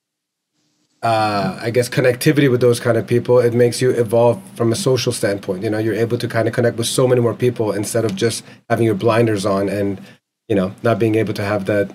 uh, 1.03 1.59
I 1.61 1.71
guess 1.71 1.89
connectivity 1.89 2.49
with 2.49 2.61
those 2.61 2.79
kind 2.79 2.97
of 2.97 3.05
people, 3.05 3.39
it 3.39 3.53
makes 3.53 3.81
you 3.81 3.89
evolve 3.91 4.41
from 4.55 4.71
a 4.71 4.75
social 4.75 5.11
standpoint. 5.11 5.63
You 5.63 5.69
know, 5.69 5.77
you're 5.77 5.93
able 5.95 6.17
to 6.17 6.27
kind 6.27 6.47
of 6.47 6.53
connect 6.53 6.77
with 6.77 6.87
so 6.87 7.05
many 7.05 7.19
more 7.19 7.33
people 7.33 7.73
instead 7.73 8.05
of 8.05 8.15
just 8.15 8.45
having 8.69 8.85
your 8.85 8.95
blinders 8.95 9.45
on 9.45 9.67
and 9.67 10.01
you 10.47 10.55
know 10.55 10.73
not 10.83 10.99
being 10.99 11.15
able 11.15 11.33
to 11.33 11.43
have 11.43 11.65
that 11.65 11.91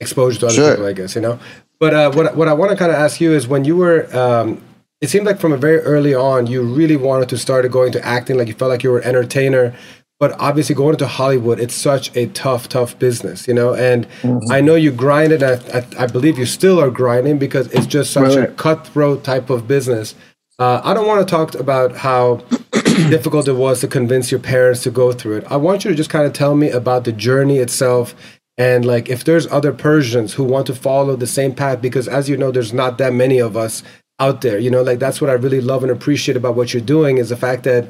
exposure 0.00 0.40
to 0.40 0.46
other 0.46 0.54
sure. 0.54 0.70
people. 0.72 0.86
I 0.86 0.92
guess 0.92 1.14
you 1.14 1.20
know. 1.20 1.38
But 1.82 1.94
uh, 1.94 2.12
what 2.12 2.36
what 2.36 2.46
I 2.46 2.52
want 2.52 2.70
to 2.70 2.76
kind 2.76 2.92
of 2.92 2.96
ask 2.96 3.20
you 3.20 3.32
is 3.32 3.48
when 3.48 3.64
you 3.64 3.76
were. 3.76 3.98
Um, 4.16 4.62
it 5.00 5.10
seemed 5.10 5.26
like 5.26 5.40
from 5.40 5.52
a 5.52 5.56
very 5.56 5.80
early 5.80 6.14
on, 6.14 6.46
you 6.46 6.62
really 6.62 6.94
wanted 6.94 7.28
to 7.30 7.36
start 7.36 7.68
going 7.72 7.90
to 7.90 8.06
acting. 8.06 8.38
Like 8.38 8.46
you 8.46 8.54
felt 8.54 8.70
like 8.70 8.84
you 8.84 8.92
were 8.92 9.00
an 9.00 9.08
entertainer 9.08 9.74
but 10.20 10.38
obviously 10.38 10.72
going 10.72 10.96
to 10.96 11.08
hollywood 11.08 11.58
it's 11.58 11.74
such 11.74 12.16
a 12.16 12.26
tough 12.28 12.68
tough 12.68 12.96
business 13.00 13.48
you 13.48 13.54
know 13.54 13.74
and 13.74 14.08
mm-hmm. 14.20 14.52
i 14.52 14.60
know 14.60 14.76
you 14.76 14.92
grinded 14.92 15.42
I, 15.42 15.54
I, 15.76 16.04
I, 16.04 16.06
believe 16.06 16.38
you 16.38 16.46
still 16.46 16.78
are 16.78 16.90
grinding 16.90 17.38
because 17.38 17.66
it's 17.72 17.86
just 17.86 18.12
such 18.12 18.36
right. 18.36 18.48
a 18.48 18.52
cutthroat 18.52 19.24
type 19.24 19.50
of 19.50 19.66
business 19.66 20.14
uh, 20.60 20.80
i 20.84 20.94
don't 20.94 21.08
want 21.08 21.26
to 21.26 21.28
talk 21.28 21.56
about 21.56 21.96
how 21.96 22.36
difficult 23.10 23.48
it 23.48 23.54
was 23.54 23.80
to 23.80 23.88
convince 23.88 24.30
your 24.30 24.38
parents 24.38 24.84
to 24.84 24.92
go 24.92 25.10
through 25.10 25.38
it 25.38 25.44
i 25.50 25.56
want 25.56 25.84
you 25.84 25.90
to 25.90 25.96
just 25.96 26.10
kind 26.10 26.24
of 26.24 26.32
tell 26.32 26.54
me 26.54 26.70
about 26.70 27.02
the 27.02 27.12
journey 27.12 27.58
itself 27.58 28.14
and 28.58 28.84
like 28.84 29.08
if 29.08 29.24
there's 29.24 29.46
other 29.48 29.72
persians 29.72 30.34
who 30.34 30.44
want 30.44 30.66
to 30.66 30.74
follow 30.74 31.16
the 31.16 31.26
same 31.26 31.54
path 31.54 31.80
because 31.80 32.08
as 32.08 32.28
you 32.28 32.36
know 32.36 32.50
there's 32.50 32.72
not 32.72 32.98
that 32.98 33.12
many 33.12 33.38
of 33.38 33.56
us 33.56 33.82
out 34.18 34.40
there 34.42 34.58
you 34.58 34.70
know 34.70 34.82
like 34.82 34.98
that's 34.98 35.20
what 35.20 35.30
i 35.30 35.34
really 35.34 35.60
love 35.60 35.82
and 35.82 35.90
appreciate 35.90 36.36
about 36.36 36.54
what 36.54 36.72
you're 36.72 36.82
doing 36.82 37.18
is 37.18 37.30
the 37.30 37.36
fact 37.36 37.64
that 37.64 37.88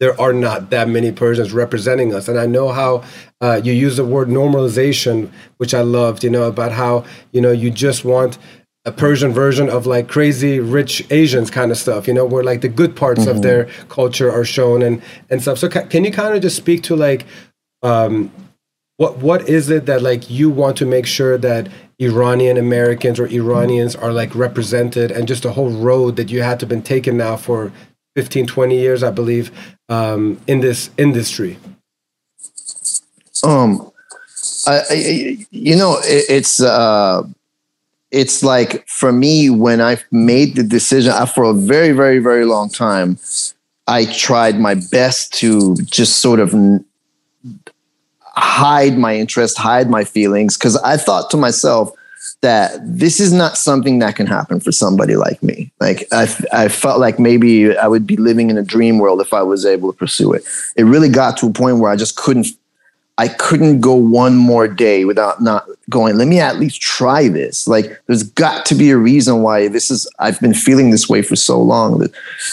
there 0.00 0.18
are 0.20 0.32
not 0.32 0.70
that 0.70 0.88
many 0.88 1.10
Persians 1.10 1.52
representing 1.52 2.14
us. 2.14 2.28
And 2.28 2.38
I 2.38 2.46
know 2.46 2.68
how 2.68 3.02
uh, 3.40 3.60
you 3.62 3.72
use 3.72 3.96
the 3.96 4.04
word 4.04 4.28
normalization, 4.28 5.30
which 5.56 5.74
I 5.74 5.80
loved, 5.80 6.22
you 6.22 6.30
know, 6.30 6.44
about 6.44 6.72
how, 6.72 7.04
you 7.32 7.40
know, 7.40 7.50
you 7.50 7.70
just 7.70 8.04
want 8.04 8.38
a 8.84 8.92
Persian 8.92 9.32
version 9.32 9.68
of 9.68 9.86
like 9.86 10.08
crazy 10.08 10.60
rich 10.60 11.04
Asians 11.10 11.50
kind 11.50 11.72
of 11.72 11.78
stuff, 11.78 12.06
you 12.06 12.14
know, 12.14 12.24
where 12.24 12.44
like 12.44 12.60
the 12.60 12.68
good 12.68 12.94
parts 12.94 13.22
mm-hmm. 13.22 13.30
of 13.30 13.42
their 13.42 13.64
culture 13.88 14.30
are 14.30 14.44
shown 14.44 14.82
and, 14.82 15.02
and 15.30 15.42
stuff. 15.42 15.58
So 15.58 15.68
ca- 15.68 15.86
can 15.86 16.04
you 16.04 16.12
kind 16.12 16.34
of 16.34 16.42
just 16.42 16.56
speak 16.56 16.84
to 16.84 16.96
like, 16.96 17.26
um, 17.82 18.32
what 18.98 19.18
what 19.18 19.48
is 19.48 19.70
it 19.70 19.86
that 19.86 20.02
like 20.02 20.28
you 20.28 20.50
want 20.50 20.76
to 20.76 20.86
make 20.86 21.06
sure 21.06 21.38
that 21.38 21.68
Iranian 21.98 22.56
Americans 22.58 23.18
or 23.18 23.26
Iranians 23.26 23.96
are 23.96 24.12
like 24.12 24.34
represented 24.34 25.10
and 25.10 25.26
just 25.26 25.44
a 25.44 25.52
whole 25.52 25.70
road 25.70 26.16
that 26.16 26.30
you 26.30 26.42
had 26.42 26.60
to 26.60 26.66
been 26.66 26.82
taken 26.82 27.16
now 27.16 27.36
for 27.36 27.72
15 28.14 28.46
20 28.46 28.78
years 28.78 29.02
I 29.02 29.10
believe 29.10 29.50
um, 29.88 30.38
in 30.46 30.60
this 30.60 30.90
industry? 30.98 31.58
Um, 33.42 33.90
I, 34.66 34.82
I 34.90 35.46
you 35.50 35.76
know, 35.76 35.98
it, 36.02 36.24
it's 36.28 36.60
uh, 36.60 37.22
it's 38.10 38.42
like 38.42 38.86
for 38.88 39.12
me 39.12 39.50
when 39.50 39.80
I 39.80 39.98
made 40.10 40.56
the 40.56 40.62
decision 40.62 41.12
for 41.26 41.44
a 41.44 41.54
very, 41.54 41.92
very, 41.92 42.18
very 42.18 42.44
long 42.44 42.68
time. 42.68 43.18
I 43.86 44.04
tried 44.04 44.60
my 44.60 44.74
best 44.74 45.32
to 45.34 45.74
just 45.76 46.16
sort 46.16 46.40
of 46.40 46.52
hide 48.38 48.98
my 48.98 49.16
interest, 49.16 49.58
hide 49.58 49.90
my 49.90 50.04
feelings, 50.04 50.56
because 50.56 50.76
I 50.78 50.96
thought 50.96 51.30
to 51.30 51.36
myself, 51.36 51.92
that 52.40 52.78
this 52.84 53.18
is 53.18 53.32
not 53.32 53.56
something 53.56 53.98
that 53.98 54.14
can 54.16 54.26
happen 54.26 54.60
for 54.60 54.70
somebody 54.70 55.16
like 55.16 55.42
me. 55.42 55.70
Like 55.80 56.06
I, 56.12 56.22
I 56.52 56.68
felt 56.68 57.00
like 57.00 57.18
maybe 57.18 57.76
I 57.76 57.88
would 57.88 58.06
be 58.06 58.16
living 58.16 58.50
in 58.50 58.58
a 58.58 58.62
dream 58.62 58.98
world 58.98 59.20
if 59.20 59.32
I 59.32 59.42
was 59.42 59.66
able 59.66 59.92
to 59.92 59.98
pursue 59.98 60.32
it. 60.32 60.44
It 60.76 60.84
really 60.84 61.08
got 61.08 61.36
to 61.38 61.48
a 61.48 61.52
point 61.52 61.78
where 61.78 61.90
I 61.90 61.96
just 61.96 62.16
couldn't, 62.16 62.46
I 63.16 63.26
couldn't 63.26 63.80
go 63.80 63.94
one 63.94 64.36
more 64.36 64.68
day 64.68 65.04
without 65.04 65.42
not 65.42 65.66
going, 65.90 66.16
let 66.16 66.28
me 66.28 66.38
at 66.38 66.60
least 66.60 66.80
try 66.80 67.26
this. 67.26 67.66
Like 67.66 68.00
there's 68.06 68.22
got 68.22 68.64
to 68.66 68.76
be 68.76 68.90
a 68.90 68.96
reason 68.96 69.42
why 69.42 69.66
this 69.66 69.90
is, 69.90 70.08
I've 70.20 70.38
been 70.38 70.54
feeling 70.54 70.90
this 70.90 71.08
way 71.08 71.22
for 71.22 71.34
so 71.34 71.60
long. 71.60 72.06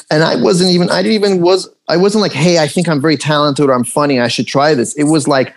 And 0.10 0.24
I 0.24 0.36
wasn't 0.36 0.72
even, 0.72 0.90
I 0.90 1.04
didn't 1.04 1.14
even 1.14 1.42
was, 1.42 1.70
I 1.88 1.98
wasn't 1.98 2.24
like, 2.24 2.34
Hey, 2.34 2.58
I 2.58 2.68
think 2.68 2.90
I'm 2.90 3.02
very 3.02 3.18
talented 3.18 3.70
or 3.70 3.74
I'm 3.74 3.84
funny. 3.84 4.20
I 4.20 4.30
should 4.30 4.48
try 4.48 4.74
this. 4.74 4.96
It 4.96 5.04
was 5.04 5.28
like, 5.28 5.54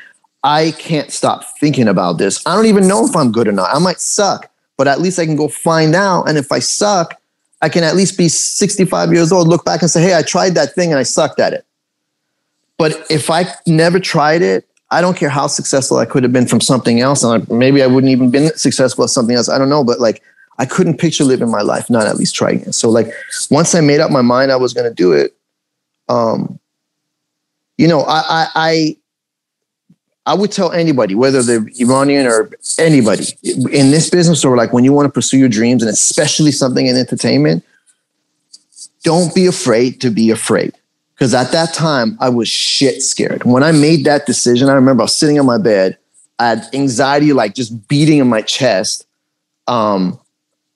I 0.49 0.71
can't 0.71 1.13
stop 1.13 1.45
thinking 1.59 1.89
about 1.89 2.17
this. 2.17 2.45
I 2.47 2.57
don't 2.57 2.65
even 2.65 2.89
know 2.89 3.05
if 3.07 3.15
I'm 3.15 3.31
good 3.31 3.49
or 3.49 3.53
not. 3.53 3.69
I 3.71 3.79
might 3.79 4.01
suck, 4.01 4.51
but 4.79 4.89
at 4.89 4.99
least 4.99 5.19
I 5.19 5.27
can 5.27 5.37
go 5.37 5.47
find 5.47 5.95
out. 5.95 6.27
And 6.27 6.39
if 6.39 6.51
I 6.51 6.59
suck, 6.59 7.21
I 7.61 7.69
can 7.69 7.85
at 7.85 7.95
least 7.95 8.17
be 8.17 8.29
65 8.29 9.13
years 9.13 9.31
old, 9.31 9.47
look 9.47 9.67
back 9.67 9.83
and 9.83 9.91
say, 9.91 10.01
hey, 10.01 10.17
I 10.17 10.23
tried 10.23 10.55
that 10.55 10.75
thing 10.75 10.91
and 10.91 10.99
I 10.99 11.03
sucked 11.03 11.39
at 11.39 11.53
it. 11.53 11.67
But 12.79 13.07
if 13.11 13.29
I 13.29 13.45
never 13.67 14.01
tried 14.01 14.41
it, 14.41 14.67
I 14.91 15.03
don't 15.03 15.19
care 15.19 15.29
how 15.29 15.49
successful 15.49 15.99
I 15.99 16.07
could 16.07 16.23
have 16.23 16.33
been 16.33 16.47
from 16.47 16.63
something 16.63 16.99
else. 17.01 17.23
And 17.23 17.47
maybe 17.51 17.83
I 17.83 17.87
wouldn't 17.87 18.11
even 18.11 18.31
been 18.31 18.57
successful 18.57 19.05
at 19.05 19.11
something 19.11 19.37
else. 19.37 19.51
I 19.51 19.59
don't 19.59 19.69
know. 19.69 19.85
But 19.85 20.01
like, 20.01 20.23
I 20.59 20.65
couldn't 20.65 20.97
picture 20.97 21.25
living 21.25 21.51
my 21.51 21.61
life, 21.61 21.91
not 21.91 22.07
at 22.07 22.17
least 22.17 22.35
trying 22.35 22.61
it. 22.61 22.73
So 22.73 22.89
like, 22.89 23.13
once 23.51 23.75
I 23.75 23.83
made 23.83 24.01
up 24.01 24.11
my 24.11 24.23
mind 24.23 24.51
I 24.51 24.57
was 24.57 24.73
going 24.73 24.89
to 24.89 24.95
do 24.95 25.13
it, 25.13 25.37
um, 26.09 26.59
you 27.77 27.87
know, 27.87 28.01
I, 28.01 28.23
I, 28.29 28.49
I 28.55 28.97
I 30.29 30.35
would 30.35 30.53
tell 30.53 30.71
anybody, 30.73 31.15
whether 31.15 31.43
they're 31.43 31.67
Iranian 31.81 32.27
or 32.27 32.51
anybody 32.79 33.25
in 33.43 33.91
this 33.91 34.11
business, 34.11 34.45
or 34.45 34.57
like 34.57 34.73
when 34.73 34.85
you 34.85 34.93
want 34.93 35.07
to 35.07 35.13
pursue 35.13 35.39
your 35.39 35.49
dreams, 35.49 35.83
and 35.83 35.91
especially 35.91 36.53
something 36.53 36.87
in 36.87 36.97
entertainment, 36.97 37.65
don't 39.03 39.35
be 39.35 39.47
afraid 39.47 40.01
to 40.03 40.11
be 40.11 40.31
afraid. 40.31 40.75
Because 41.15 41.35
at 41.35 41.51
that 41.51 41.75
time, 41.75 42.17
I 42.21 42.29
was 42.29 42.49
shit 42.49 43.03
scared. 43.03 43.43
When 43.43 43.65
I 43.65 43.73
made 43.73 44.05
that 44.05 44.27
decision, 44.27 44.69
I 44.69 44.75
remember 44.75 45.03
I 45.03 45.05
was 45.05 45.17
sitting 45.17 45.41
on 45.41 45.47
my 45.47 45.59
bed 45.59 45.99
I 46.39 46.49
had 46.49 46.69
anxiety 46.73 47.33
like 47.33 47.55
just 47.55 47.89
beating 47.89 48.19
in 48.19 48.29
my 48.29 48.43
chest. 48.43 49.07
Um, 49.67 50.19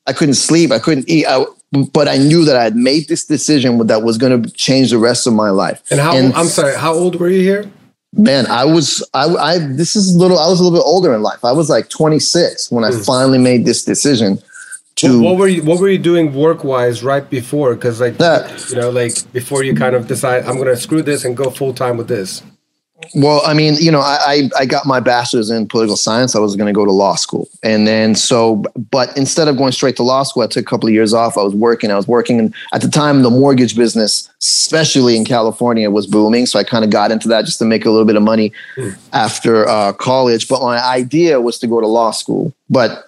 I 0.06 0.12
couldn't 0.12 0.34
sleep. 0.34 0.72
I 0.72 0.78
couldn't 0.78 1.08
eat. 1.08 1.26
I, 1.26 1.44
but 1.92 2.08
I 2.08 2.18
knew 2.18 2.44
that 2.44 2.56
I 2.56 2.64
had 2.64 2.76
made 2.76 3.08
this 3.08 3.24
decision 3.24 3.86
that 3.86 4.02
was 4.02 4.18
going 4.18 4.42
to 4.42 4.50
change 4.50 4.90
the 4.90 4.98
rest 4.98 5.26
of 5.26 5.32
my 5.32 5.50
life. 5.50 5.82
And 5.90 6.00
how? 6.00 6.16
And, 6.16 6.34
I'm 6.34 6.46
sorry. 6.46 6.76
How 6.76 6.92
old 6.92 7.16
were 7.16 7.28
you 7.28 7.40
here? 7.40 7.70
Man, 8.14 8.46
I 8.46 8.64
was. 8.64 9.02
I. 9.14 9.24
I 9.24 9.58
this 9.58 9.96
is 9.96 10.14
a 10.14 10.18
little. 10.18 10.38
I 10.38 10.46
was 10.48 10.60
a 10.60 10.62
little 10.62 10.78
bit 10.78 10.84
older 10.84 11.14
in 11.14 11.22
life. 11.22 11.44
I 11.44 11.52
was 11.52 11.70
like 11.70 11.88
26 11.88 12.70
when 12.70 12.84
I 12.84 12.90
mm. 12.90 13.06
finally 13.06 13.38
made 13.38 13.64
this 13.64 13.84
decision. 13.84 14.38
To 14.96 15.18
what, 15.18 15.30
what 15.30 15.38
were 15.38 15.48
you? 15.48 15.62
What 15.62 15.80
were 15.80 15.88
you 15.88 15.98
doing 15.98 16.34
work 16.34 16.62
wise 16.62 17.02
right 17.02 17.28
before? 17.28 17.74
Because 17.74 18.00
like 18.00 18.18
that, 18.18 18.68
you 18.68 18.76
know, 18.76 18.90
like 18.90 19.14
before 19.32 19.64
you 19.64 19.74
kind 19.74 19.96
of 19.96 20.08
decide 20.08 20.44
I'm 20.44 20.56
going 20.56 20.68
to 20.68 20.76
screw 20.76 21.00
this 21.00 21.24
and 21.24 21.34
go 21.34 21.48
full 21.48 21.72
time 21.72 21.96
with 21.96 22.08
this. 22.08 22.42
Well, 23.14 23.42
I 23.44 23.52
mean, 23.52 23.74
you 23.74 23.90
know, 23.90 24.00
I, 24.00 24.48
I 24.58 24.64
got 24.64 24.86
my 24.86 25.00
bachelor's 25.00 25.50
in 25.50 25.66
political 25.66 25.96
science. 25.96 26.34
I 26.34 26.38
was 26.38 26.56
going 26.56 26.66
to 26.66 26.72
go 26.72 26.84
to 26.84 26.92
law 26.92 27.14
school. 27.14 27.48
And 27.62 27.86
then 27.86 28.14
so, 28.14 28.64
but 28.90 29.16
instead 29.16 29.48
of 29.48 29.56
going 29.56 29.72
straight 29.72 29.96
to 29.96 30.02
law 30.02 30.22
school, 30.22 30.42
I 30.42 30.46
took 30.46 30.62
a 30.62 30.68
couple 30.68 30.88
of 30.88 30.94
years 30.94 31.12
off. 31.12 31.36
I 31.36 31.42
was 31.42 31.54
working. 31.54 31.90
I 31.90 31.96
was 31.96 32.08
working 32.08 32.38
and 32.38 32.54
at 32.72 32.80
the 32.80 32.88
time, 32.88 33.22
the 33.22 33.30
mortgage 33.30 33.76
business, 33.76 34.30
especially 34.40 35.16
in 35.16 35.24
California, 35.24 35.90
was 35.90 36.06
booming. 36.06 36.46
So 36.46 36.58
I 36.58 36.64
kind 36.64 36.84
of 36.84 36.90
got 36.90 37.10
into 37.10 37.28
that 37.28 37.44
just 37.44 37.58
to 37.58 37.64
make 37.64 37.84
a 37.84 37.90
little 37.90 38.06
bit 38.06 38.16
of 38.16 38.22
money 38.22 38.52
mm. 38.76 38.96
after 39.12 39.68
uh, 39.68 39.92
college. 39.92 40.48
But 40.48 40.62
my 40.62 40.82
idea 40.82 41.40
was 41.40 41.58
to 41.58 41.66
go 41.66 41.80
to 41.80 41.86
law 41.86 42.12
school. 42.12 42.54
But, 42.70 43.04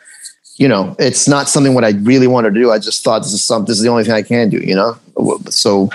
you 0.57 0.68
know, 0.68 0.94
it's 0.98 1.26
not 1.28 1.48
something 1.48 1.74
what 1.74 1.85
I 1.85 1.90
really 2.02 2.26
wanted 2.26 2.54
to 2.54 2.61
do. 2.61 2.70
I 2.70 2.78
just 2.78 3.02
thought 3.04 3.20
this 3.20 3.33
is 3.33 3.44
something, 3.44 3.66
this 3.66 3.78
is 3.78 3.83
the 3.83 3.90
only 3.90 4.04
thing 4.04 4.12
I 4.12 4.22
can 4.22 4.50
do, 4.50 4.59
you 4.59 4.74
know? 4.74 4.98
So, 5.48 5.90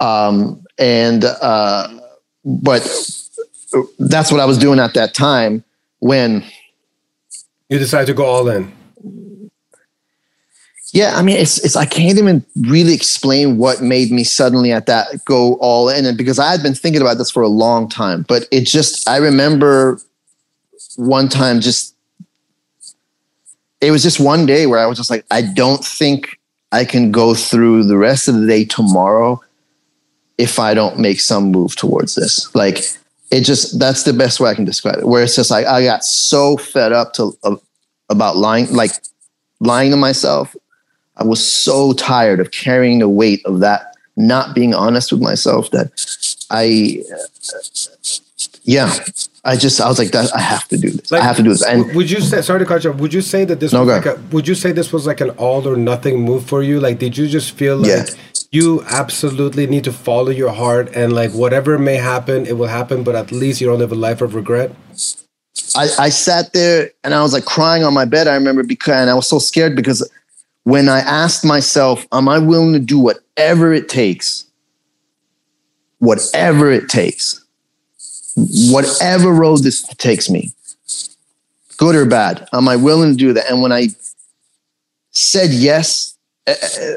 um, 0.00 0.64
and, 0.78 1.24
uh, 1.24 1.88
but 2.44 2.82
that's 3.98 4.30
what 4.30 4.40
I 4.40 4.44
was 4.44 4.58
doing 4.58 4.78
at 4.78 4.94
that 4.94 5.14
time 5.14 5.64
when 5.98 6.44
you 7.68 7.78
decided 7.78 8.06
to 8.06 8.14
go 8.14 8.24
all 8.24 8.48
in. 8.48 8.72
Yeah, 10.92 11.16
I 11.16 11.22
mean, 11.22 11.36
it's 11.36 11.58
it's 11.64 11.76
I 11.76 11.84
can't 11.84 12.18
even 12.18 12.44
really 12.56 12.94
explain 12.94 13.58
what 13.58 13.82
made 13.82 14.10
me 14.10 14.24
suddenly 14.24 14.72
at 14.72 14.86
that 14.86 15.24
go 15.24 15.54
all 15.56 15.88
in, 15.88 16.06
and 16.06 16.16
because 16.16 16.38
I 16.38 16.50
had 16.50 16.62
been 16.62 16.74
thinking 16.74 17.02
about 17.02 17.18
this 17.18 17.30
for 17.30 17.42
a 17.42 17.48
long 17.48 17.88
time, 17.88 18.24
but 18.28 18.48
it 18.50 18.62
just 18.62 19.08
I 19.08 19.16
remember 19.16 20.00
one 20.96 21.28
time 21.28 21.60
just 21.60 21.94
it 23.80 23.90
was 23.90 24.02
just 24.02 24.20
one 24.20 24.46
day 24.46 24.66
where 24.66 24.78
I 24.78 24.86
was 24.86 24.96
just 24.96 25.10
like, 25.10 25.26
I 25.30 25.42
don't 25.42 25.84
think 25.84 26.38
I 26.72 26.84
can 26.84 27.12
go 27.12 27.34
through 27.34 27.84
the 27.84 27.96
rest 27.96 28.28
of 28.28 28.34
the 28.36 28.46
day 28.46 28.64
tomorrow 28.64 29.40
if 30.38 30.58
I 30.58 30.74
don't 30.74 30.98
make 30.98 31.20
some 31.20 31.50
move 31.50 31.76
towards 31.76 32.14
this. 32.14 32.54
Like 32.54 32.84
it 33.30 33.42
just 33.42 33.78
that's 33.78 34.04
the 34.04 34.12
best 34.12 34.40
way 34.40 34.50
I 34.50 34.54
can 34.54 34.64
describe 34.64 34.98
it. 34.98 35.06
Where 35.06 35.22
it's 35.22 35.36
just 35.36 35.50
like 35.50 35.66
I 35.66 35.82
got 35.82 36.04
so 36.04 36.56
fed 36.56 36.92
up 36.92 37.12
to 37.14 37.36
uh, 37.42 37.56
about 38.08 38.36
lying, 38.36 38.72
like 38.72 38.92
lying 39.60 39.90
to 39.90 39.96
myself. 39.96 40.54
I 41.16 41.24
was 41.24 41.44
so 41.44 41.92
tired 41.94 42.40
of 42.40 42.50
carrying 42.50 42.98
the 42.98 43.08
weight 43.08 43.44
of 43.46 43.60
that, 43.60 43.94
not 44.16 44.54
being 44.54 44.74
honest 44.74 45.10
with 45.12 45.22
myself. 45.22 45.70
That 45.70 45.90
I, 46.50 47.02
uh, 47.12 47.16
yeah, 48.62 48.94
I 49.44 49.56
just 49.56 49.80
I 49.80 49.88
was 49.88 49.98
like 49.98 50.12
that. 50.12 50.32
I 50.34 50.40
have 50.40 50.68
to 50.68 50.76
do 50.76 50.90
this. 50.90 51.10
Like, 51.10 51.22
I 51.22 51.24
have 51.24 51.36
to 51.36 51.42
do 51.42 51.48
this. 51.48 51.64
And 51.64 51.94
would 51.96 52.10
you 52.10 52.20
say? 52.20 52.42
Sorry 52.42 52.60
to 52.60 52.66
cut 52.66 52.84
you 52.84 52.90
off. 52.90 53.00
Would 53.00 53.14
you 53.14 53.22
say 53.22 53.44
that 53.44 53.58
this 53.58 53.72
no, 53.72 53.84
was 53.84 53.88
like 53.88 54.06
a, 54.06 54.20
Would 54.30 54.46
you 54.46 54.54
say 54.54 54.72
this 54.72 54.92
was 54.92 55.06
like 55.06 55.20
an 55.20 55.30
all 55.30 55.66
or 55.66 55.76
nothing 55.76 56.20
move 56.20 56.44
for 56.44 56.62
you? 56.62 56.78
Like, 56.78 56.98
did 56.98 57.16
you 57.16 57.26
just 57.26 57.52
feel 57.52 57.78
like? 57.78 57.88
Yeah 57.88 58.04
you 58.50 58.84
absolutely 58.88 59.66
need 59.66 59.84
to 59.84 59.92
follow 59.92 60.30
your 60.30 60.52
heart 60.52 60.94
and 60.94 61.12
like 61.12 61.32
whatever 61.32 61.78
may 61.78 61.96
happen, 61.96 62.46
it 62.46 62.56
will 62.58 62.68
happen, 62.68 63.02
but 63.02 63.14
at 63.14 63.32
least 63.32 63.60
you 63.60 63.66
don't 63.66 63.78
live 63.78 63.92
a 63.92 63.96
life 63.96 64.20
of 64.20 64.34
regret? 64.34 64.72
I, 65.74 65.88
I 65.98 66.08
sat 66.08 66.52
there 66.52 66.90
and 67.04 67.14
I 67.14 67.22
was 67.22 67.32
like 67.32 67.44
crying 67.44 67.84
on 67.84 67.94
my 67.94 68.04
bed. 68.04 68.28
I 68.28 68.34
remember 68.34 68.62
because 68.62 68.94
and 68.94 69.10
I 69.10 69.14
was 69.14 69.28
so 69.28 69.38
scared 69.38 69.74
because 69.74 70.08
when 70.64 70.88
I 70.88 71.00
asked 71.00 71.44
myself, 71.44 72.06
Am 72.12 72.28
I 72.28 72.38
willing 72.38 72.72
to 72.72 72.78
do 72.78 72.98
whatever 72.98 73.72
it 73.72 73.88
takes? 73.88 74.44
Whatever 75.98 76.70
it 76.70 76.88
takes, 76.88 77.42
whatever 78.36 79.32
road 79.32 79.62
this 79.62 79.82
takes 79.96 80.28
me, 80.28 80.52
good 81.78 81.94
or 81.94 82.04
bad, 82.04 82.46
am 82.52 82.68
I 82.68 82.76
willing 82.76 83.12
to 83.12 83.16
do 83.16 83.32
that? 83.32 83.50
And 83.50 83.62
when 83.62 83.72
I 83.72 83.88
said 85.10 85.50
yes, 85.52 86.16
eh, 86.46 86.54
eh, 86.78 86.96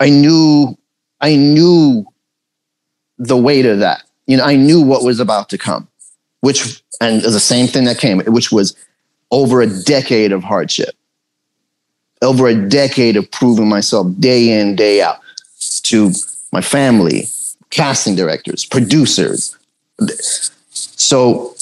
I 0.00 0.10
knew 0.10 0.76
I 1.20 1.36
knew 1.36 2.06
the 3.18 3.36
weight 3.36 3.66
of 3.66 3.78
that. 3.80 4.02
You 4.26 4.38
know, 4.38 4.44
I 4.44 4.56
knew 4.56 4.82
what 4.82 5.04
was 5.04 5.20
about 5.20 5.48
to 5.50 5.58
come, 5.58 5.88
which 6.40 6.82
and 7.00 7.22
the 7.22 7.40
same 7.40 7.66
thing 7.66 7.84
that 7.84 7.98
came, 7.98 8.20
which 8.20 8.50
was 8.50 8.76
over 9.30 9.60
a 9.60 9.66
decade 9.84 10.32
of 10.32 10.42
hardship, 10.42 10.94
over 12.22 12.46
a 12.46 12.68
decade 12.68 13.16
of 13.16 13.30
proving 13.30 13.68
myself 13.68 14.08
day 14.18 14.58
in, 14.58 14.76
day 14.76 15.02
out 15.02 15.20
to 15.82 16.12
my 16.52 16.60
family, 16.60 17.24
casting 17.70 18.14
directors, 18.14 18.64
producers. 18.64 19.56
So, 20.70 21.54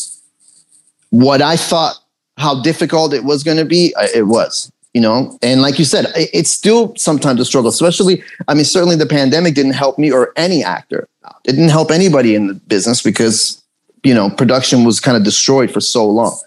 what 1.11 1.43
I 1.43 1.57
thought 1.57 1.97
how 2.37 2.61
difficult 2.63 3.15
it 3.15 3.25
was 3.25 3.45
going 3.45 3.57
to 3.57 3.65
be, 3.65 3.95
it 4.15 4.27
was 4.27 4.73
you 4.95 5.01
know 5.01 5.37
and 5.43 5.61
like 5.61 5.79
you 5.79 5.85
said 5.85 6.07
it's 6.15 6.51
still 6.51 6.95
sometimes 6.97 7.41
a 7.41 7.45
struggle 7.45 7.69
especially 7.69 8.23
i 8.49 8.55
mean 8.55 8.65
certainly 8.65 8.97
the 8.97 9.07
pandemic 9.07 9.55
didn't 9.55 9.73
help 9.73 9.99
me 9.99 10.11
or 10.11 10.33
any 10.37 10.65
actor 10.65 11.09
it 11.45 11.53
didn't 11.53 11.69
help 11.69 11.91
anybody 11.91 12.35
in 12.35 12.47
the 12.47 12.55
business 12.55 13.03
because 13.03 13.63
you 14.05 14.15
know 14.15 14.31
production 14.31 14.85
was 14.85 15.01
kind 15.01 15.17
of 15.17 15.25
destroyed 15.25 15.71
for 15.71 15.81
so 15.81 16.09
long 16.09 16.39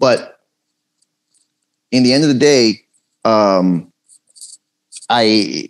but 0.00 0.40
in 1.92 2.02
the 2.02 2.12
end 2.12 2.24
of 2.24 2.28
the 2.28 2.38
day 2.38 2.82
um 3.24 3.92
i 5.08 5.68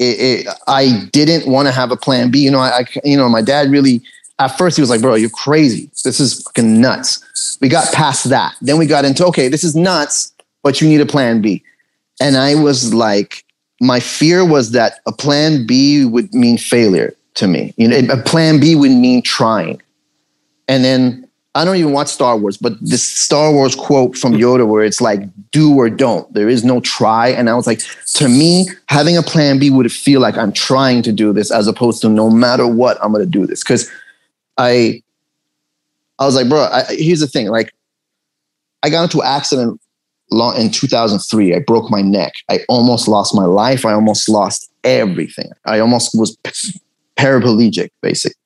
it, 0.00 0.46
it, 0.46 0.48
I 0.66 1.08
didn't 1.12 1.50
want 1.50 1.68
to 1.68 1.72
have 1.72 1.92
a 1.92 1.96
plan 1.96 2.32
B. 2.32 2.40
You 2.40 2.50
know, 2.50 2.58
I, 2.58 2.80
I, 2.80 2.84
you 3.04 3.16
know, 3.16 3.28
my 3.28 3.42
dad 3.42 3.70
really, 3.70 4.02
at 4.40 4.48
first 4.58 4.76
he 4.76 4.82
was 4.82 4.90
like, 4.90 5.00
bro, 5.00 5.14
you're 5.14 5.30
crazy. 5.30 5.88
This 6.02 6.18
is 6.18 6.42
fucking 6.42 6.80
nuts. 6.80 7.58
We 7.60 7.68
got 7.68 7.92
past 7.94 8.28
that. 8.30 8.56
Then 8.60 8.76
we 8.76 8.86
got 8.86 9.04
into, 9.04 9.24
okay, 9.26 9.46
this 9.46 9.62
is 9.62 9.76
nuts 9.76 10.33
but 10.64 10.80
you 10.80 10.88
need 10.88 11.00
a 11.00 11.06
plan 11.06 11.40
B. 11.40 11.62
And 12.20 12.36
I 12.36 12.56
was 12.56 12.92
like, 12.92 13.44
my 13.80 14.00
fear 14.00 14.44
was 14.44 14.72
that 14.72 15.00
a 15.06 15.12
plan 15.12 15.66
B 15.66 16.04
would 16.04 16.34
mean 16.34 16.58
failure 16.58 17.14
to 17.34 17.46
me. 17.46 17.74
You 17.76 17.88
know, 17.88 17.98
a 18.12 18.16
plan 18.16 18.58
B 18.58 18.74
would 18.74 18.90
mean 18.90 19.22
trying. 19.22 19.80
And 20.66 20.82
then 20.82 21.28
I 21.54 21.64
don't 21.64 21.76
even 21.76 21.92
watch 21.92 22.08
Star 22.08 22.36
Wars, 22.36 22.56
but 22.56 22.72
this 22.80 23.04
Star 23.04 23.52
Wars 23.52 23.76
quote 23.76 24.16
from 24.16 24.32
Yoda 24.32 24.66
where 24.66 24.82
it's 24.82 25.00
like, 25.00 25.20
do 25.50 25.74
or 25.74 25.90
don't. 25.90 26.32
There 26.32 26.48
is 26.48 26.64
no 26.64 26.80
try. 26.80 27.28
And 27.28 27.50
I 27.50 27.54
was 27.54 27.66
like, 27.66 27.80
to 28.14 28.28
me, 28.28 28.66
having 28.88 29.16
a 29.16 29.22
plan 29.22 29.58
B 29.58 29.70
would 29.70 29.92
feel 29.92 30.20
like 30.20 30.38
I'm 30.38 30.52
trying 30.52 31.02
to 31.02 31.12
do 31.12 31.32
this 31.32 31.50
as 31.50 31.68
opposed 31.68 32.00
to 32.02 32.08
no 32.08 32.30
matter 32.30 32.66
what, 32.66 32.96
I'm 33.02 33.12
going 33.12 33.24
to 33.24 33.30
do 33.30 33.46
this. 33.46 33.62
Cause 33.62 33.90
I, 34.56 35.02
I 36.18 36.24
was 36.24 36.36
like, 36.36 36.48
bro, 36.48 36.62
I, 36.62 36.84
here's 36.88 37.20
the 37.20 37.26
thing. 37.26 37.48
Like, 37.48 37.72
I 38.82 38.90
got 38.90 39.02
into 39.04 39.20
an 39.20 39.26
accident 39.26 39.80
in 40.56 40.70
2003 40.70 41.54
i 41.54 41.58
broke 41.60 41.90
my 41.90 42.02
neck. 42.02 42.32
I 42.50 42.60
almost 42.68 43.08
lost 43.08 43.34
my 43.34 43.44
life. 43.44 43.84
I 43.84 43.92
almost 43.92 44.28
lost 44.28 44.70
everything. 44.82 45.50
I 45.66 45.80
almost 45.80 46.10
was 46.14 46.36
paraplegic 47.16 47.90
basically 48.02 48.36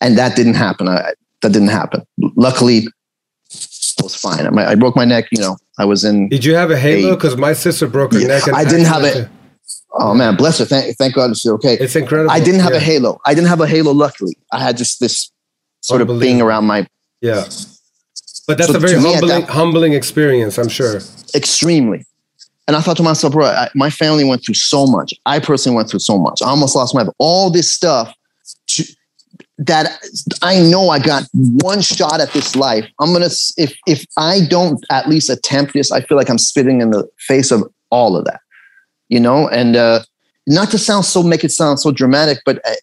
and 0.00 0.16
that 0.18 0.36
didn't 0.36 0.54
happen. 0.54 0.88
I, 0.88 1.12
that 1.42 1.52
didn't 1.52 1.68
happen. 1.68 2.02
Luckily 2.36 2.78
it 2.78 4.02
was 4.02 4.14
fine. 4.14 4.46
I, 4.46 4.70
I, 4.70 4.74
broke 4.74 4.96
my 4.96 5.04
neck 5.04 5.26
you 5.32 5.40
know. 5.40 5.56
I 5.78 5.84
was 5.84 6.04
in 6.04 6.28
did 6.28 6.44
you 6.44 6.54
have 6.54 6.70
a 6.70 6.78
halo? 6.78 7.14
because 7.16 7.36
my 7.36 7.52
sister 7.52 7.86
broke 7.86 8.12
her 8.12 8.20
yeah, 8.20 8.28
neck 8.28 8.48
i 8.52 8.64
didn't 8.64 8.86
have 8.86 9.02
it 9.02 9.28
oh 9.94 10.14
man 10.14 10.36
bless 10.36 10.58
her. 10.58 10.64
Thank, 10.64 10.96
thank 10.96 11.14
god 11.14 11.36
she's 11.36 11.50
okay. 11.50 11.74
It's 11.74 11.96
incredible. 11.96 12.30
I 12.30 12.40
didn't 12.40 12.60
have 12.60 12.72
yeah. 12.72 12.78
a 12.78 12.80
halo. 12.80 13.20
I 13.26 13.34
didn't 13.34 13.48
have 13.48 13.60
a 13.60 13.66
halo 13.66 13.92
luckily. 13.92 14.36
I 14.52 14.60
had 14.60 14.76
just 14.76 15.00
this 15.00 15.30
sort 15.80 16.02
of 16.02 16.08
thing 16.20 16.40
around 16.40 16.66
my 16.66 16.86
yeah 17.20 17.44
but 18.50 18.58
that's 18.58 18.72
so 18.72 18.78
a 18.78 18.80
very 18.80 19.00
humbling, 19.00 19.28
that, 19.28 19.48
humbling 19.48 19.92
experience, 19.92 20.58
I'm 20.58 20.68
sure. 20.68 21.00
Extremely. 21.36 22.04
And 22.66 22.76
I 22.76 22.80
thought 22.80 22.96
to 22.96 23.02
myself, 23.04 23.32
bro, 23.32 23.46
I, 23.46 23.68
my 23.76 23.90
family 23.90 24.24
went 24.24 24.44
through 24.44 24.56
so 24.56 24.86
much. 24.86 25.14
I 25.24 25.38
personally 25.38 25.76
went 25.76 25.88
through 25.88 26.00
so 26.00 26.18
much. 26.18 26.42
I 26.42 26.48
almost 26.48 26.74
lost 26.74 26.92
my 26.92 27.06
all 27.18 27.48
this 27.48 27.72
stuff 27.72 28.12
to, 28.70 28.84
that 29.58 30.00
I 30.42 30.58
know 30.62 30.88
I 30.88 30.98
got 30.98 31.28
one 31.32 31.80
shot 31.80 32.20
at 32.20 32.32
this 32.32 32.56
life. 32.56 32.84
I'm 32.98 33.12
gonna 33.12 33.30
if 33.56 33.72
if 33.86 34.04
I 34.16 34.40
don't 34.48 34.84
at 34.90 35.08
least 35.08 35.30
attempt 35.30 35.72
this, 35.72 35.92
I 35.92 36.00
feel 36.00 36.16
like 36.16 36.28
I'm 36.28 36.38
spitting 36.38 36.80
in 36.80 36.90
the 36.90 37.08
face 37.18 37.52
of 37.52 37.62
all 37.90 38.16
of 38.16 38.24
that, 38.24 38.40
you 39.08 39.20
know. 39.20 39.48
And 39.48 39.76
uh, 39.76 40.00
not 40.48 40.72
to 40.72 40.78
sound 40.78 41.04
so 41.04 41.22
make 41.22 41.44
it 41.44 41.52
sound 41.52 41.78
so 41.78 41.92
dramatic, 41.92 42.38
but 42.44 42.58
uh, 42.66 42.74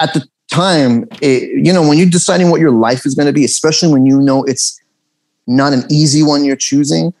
at 0.00 0.12
the 0.12 0.26
time, 0.52 1.08
it, 1.20 1.64
you 1.64 1.72
know, 1.72 1.86
when 1.86 1.98
you're 1.98 2.08
deciding 2.08 2.50
what 2.50 2.60
your 2.60 2.70
life 2.70 3.06
is 3.06 3.14
going 3.14 3.26
to 3.26 3.32
be, 3.32 3.44
especially 3.44 3.92
when 3.92 4.06
you 4.06 4.20
know 4.20 4.44
it's 4.44 4.80
not 5.46 5.72
an 5.72 5.84
easy 5.90 6.22
one 6.22 6.44
you're 6.44 6.56
choosing, 6.56 7.12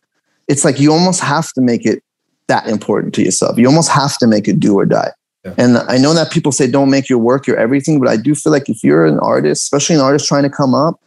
it's 0.48 0.64
like 0.64 0.78
you 0.78 0.92
almost 0.92 1.20
have 1.20 1.52
to 1.54 1.60
make 1.60 1.86
it 1.86 2.02
that 2.46 2.66
important 2.66 3.14
to 3.14 3.22
yourself. 3.22 3.58
You 3.58 3.66
almost 3.66 3.90
have 3.90 4.18
to 4.18 4.26
make 4.26 4.46
it 4.46 4.60
do 4.60 4.78
or 4.78 4.84
die. 4.84 5.10
Yeah. 5.44 5.54
And 5.58 5.78
I 5.78 5.96
know 5.96 6.14
that 6.14 6.30
people 6.30 6.52
say 6.52 6.70
don't 6.70 6.90
make 6.90 7.08
your 7.08 7.18
work 7.18 7.46
your 7.46 7.56
everything, 7.56 7.98
but 7.98 8.08
I 8.08 8.16
do 8.16 8.34
feel 8.34 8.52
like 8.52 8.68
if 8.68 8.84
you're 8.84 9.06
an 9.06 9.18
artist, 9.20 9.62
especially 9.62 9.96
an 9.96 10.02
artist 10.02 10.28
trying 10.28 10.44
to 10.44 10.50
come 10.50 10.74
up, 10.74 11.00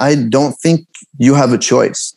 I 0.00 0.14
don't 0.14 0.52
think 0.52 0.86
you 1.18 1.34
have 1.34 1.52
a 1.52 1.58
choice. 1.58 2.14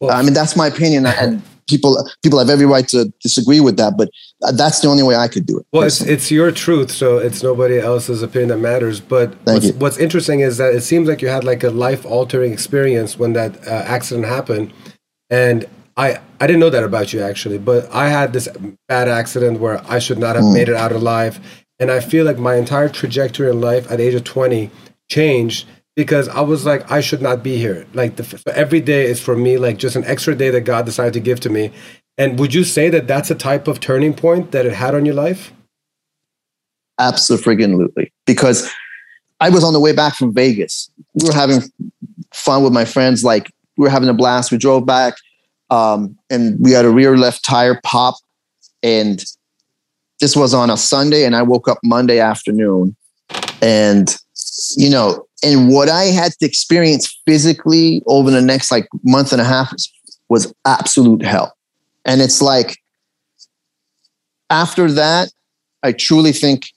Well, 0.00 0.16
I 0.16 0.22
mean, 0.22 0.34
that's 0.34 0.56
my 0.56 0.66
opinion, 0.66 1.06
and 1.06 1.42
people 1.66 2.08
people 2.22 2.38
have 2.38 2.48
every 2.48 2.66
right 2.66 2.86
to 2.88 3.12
disagree 3.20 3.60
with 3.60 3.76
that, 3.76 3.94
but 3.96 4.08
that's 4.54 4.80
the 4.80 4.88
only 4.88 5.02
way 5.02 5.16
I 5.16 5.28
could 5.28 5.46
do 5.46 5.58
it. 5.58 5.66
Well, 5.72 5.84
it's, 5.84 6.00
it's 6.00 6.30
your 6.30 6.50
truth, 6.50 6.90
so 6.90 7.18
it's 7.18 7.42
nobody 7.42 7.78
else's 7.78 8.22
opinion 8.22 8.48
that 8.50 8.58
matters. 8.58 9.00
But 9.00 9.34
what's, 9.44 9.72
what's, 9.72 9.98
interesting 9.98 10.40
is 10.40 10.58
that 10.58 10.74
it 10.74 10.82
seems 10.82 11.08
like 11.08 11.22
you 11.22 11.28
had 11.28 11.44
like 11.44 11.62
a 11.64 11.70
life 11.70 12.04
altering 12.04 12.52
experience 12.52 13.18
when 13.18 13.32
that 13.34 13.66
uh, 13.66 13.70
accident 13.70 14.26
happened, 14.26 14.72
and 15.30 15.64
I 15.96 16.20
I 16.40 16.46
didn't 16.46 16.60
know 16.60 16.70
that 16.70 16.84
about 16.84 17.12
you 17.12 17.20
actually, 17.22 17.58
but 17.58 17.92
I 17.92 18.08
had 18.08 18.32
this 18.32 18.48
bad 18.88 19.08
accident 19.08 19.60
where 19.60 19.82
I 19.90 19.98
should 19.98 20.18
not 20.18 20.36
have 20.36 20.44
mm. 20.44 20.54
made 20.54 20.68
it 20.68 20.76
out 20.76 20.92
alive, 20.92 21.40
and 21.78 21.90
I 21.90 22.00
feel 22.00 22.24
like 22.24 22.38
my 22.38 22.56
entire 22.56 22.88
trajectory 22.88 23.50
in 23.50 23.60
life 23.60 23.90
at 23.90 23.98
the 23.98 24.04
age 24.04 24.14
of 24.14 24.24
twenty 24.24 24.70
changed 25.08 25.66
because 25.96 26.28
I 26.28 26.42
was 26.42 26.66
like, 26.66 26.88
I 26.90 27.00
should 27.00 27.22
not 27.22 27.42
be 27.42 27.56
here. 27.56 27.86
Like 27.94 28.16
the, 28.16 28.24
so 28.24 28.38
every 28.54 28.80
day 28.80 29.06
is 29.06 29.20
for 29.20 29.34
me 29.34 29.56
like 29.56 29.78
just 29.78 29.96
an 29.96 30.04
extra 30.04 30.34
day 30.34 30.50
that 30.50 30.60
God 30.60 30.84
decided 30.84 31.14
to 31.14 31.20
give 31.20 31.40
to 31.40 31.50
me. 31.50 31.72
And 32.18 32.38
would 32.38 32.54
you 32.54 32.64
say 32.64 32.90
that 32.90 33.08
that's 33.08 33.30
a 33.30 33.34
type 33.34 33.66
of 33.66 33.80
turning 33.80 34.14
point 34.14 34.52
that 34.52 34.66
it 34.66 34.74
had 34.74 34.94
on 34.94 35.04
your 35.04 35.14
life? 35.14 35.52
Absolutely, 36.98 38.12
because 38.26 38.70
I 39.40 39.50
was 39.50 39.64
on 39.64 39.72
the 39.72 39.80
way 39.80 39.92
back 39.92 40.14
from 40.14 40.32
Vegas. 40.32 40.90
We 41.14 41.28
were 41.28 41.34
having 41.34 41.60
fun 42.32 42.62
with 42.62 42.72
my 42.72 42.86
friends. 42.86 43.22
Like 43.22 43.50
we 43.76 43.82
were 43.82 43.90
having 43.90 44.08
a 44.08 44.14
blast. 44.14 44.50
We 44.50 44.56
drove 44.56 44.86
back, 44.86 45.14
um, 45.68 46.16
and 46.30 46.58
we 46.58 46.72
had 46.72 46.86
a 46.86 46.90
rear 46.90 47.16
left 47.18 47.44
tire 47.44 47.78
pop. 47.84 48.14
And 48.82 49.22
this 50.20 50.36
was 50.36 50.54
on 50.54 50.70
a 50.70 50.76
Sunday, 50.78 51.24
and 51.24 51.36
I 51.36 51.42
woke 51.42 51.68
up 51.68 51.78
Monday 51.84 52.18
afternoon, 52.18 52.96
and 53.60 54.16
you 54.78 54.88
know, 54.88 55.25
and 55.42 55.68
what 55.68 55.88
I 55.88 56.04
had 56.04 56.32
to 56.32 56.46
experience 56.46 57.20
physically 57.26 58.02
over 58.06 58.30
the 58.30 58.40
next 58.40 58.70
like 58.70 58.88
month 59.04 59.32
and 59.32 59.40
a 59.40 59.44
half 59.44 59.72
was 60.28 60.52
absolute 60.64 61.22
hell. 61.22 61.56
And 62.04 62.20
it's 62.20 62.40
like 62.40 62.78
after 64.50 64.90
that, 64.92 65.30
I 65.82 65.92
truly 65.92 66.32
think 66.32 66.70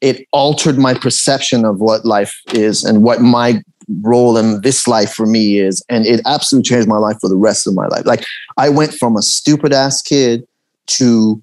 it 0.00 0.26
altered 0.32 0.78
my 0.78 0.94
perception 0.94 1.64
of 1.64 1.80
what 1.80 2.04
life 2.04 2.40
is 2.52 2.84
and 2.84 3.02
what 3.02 3.20
my 3.20 3.62
role 4.02 4.36
in 4.36 4.60
this 4.62 4.86
life 4.86 5.12
for 5.12 5.26
me 5.26 5.58
is. 5.58 5.84
And 5.88 6.06
it 6.06 6.20
absolutely 6.26 6.68
changed 6.68 6.88
my 6.88 6.98
life 6.98 7.18
for 7.20 7.28
the 7.28 7.36
rest 7.36 7.66
of 7.66 7.74
my 7.74 7.86
life. 7.86 8.06
Like 8.06 8.24
I 8.56 8.68
went 8.68 8.94
from 8.94 9.16
a 9.16 9.22
stupid 9.22 9.72
ass 9.72 10.02
kid 10.02 10.46
to 10.86 11.42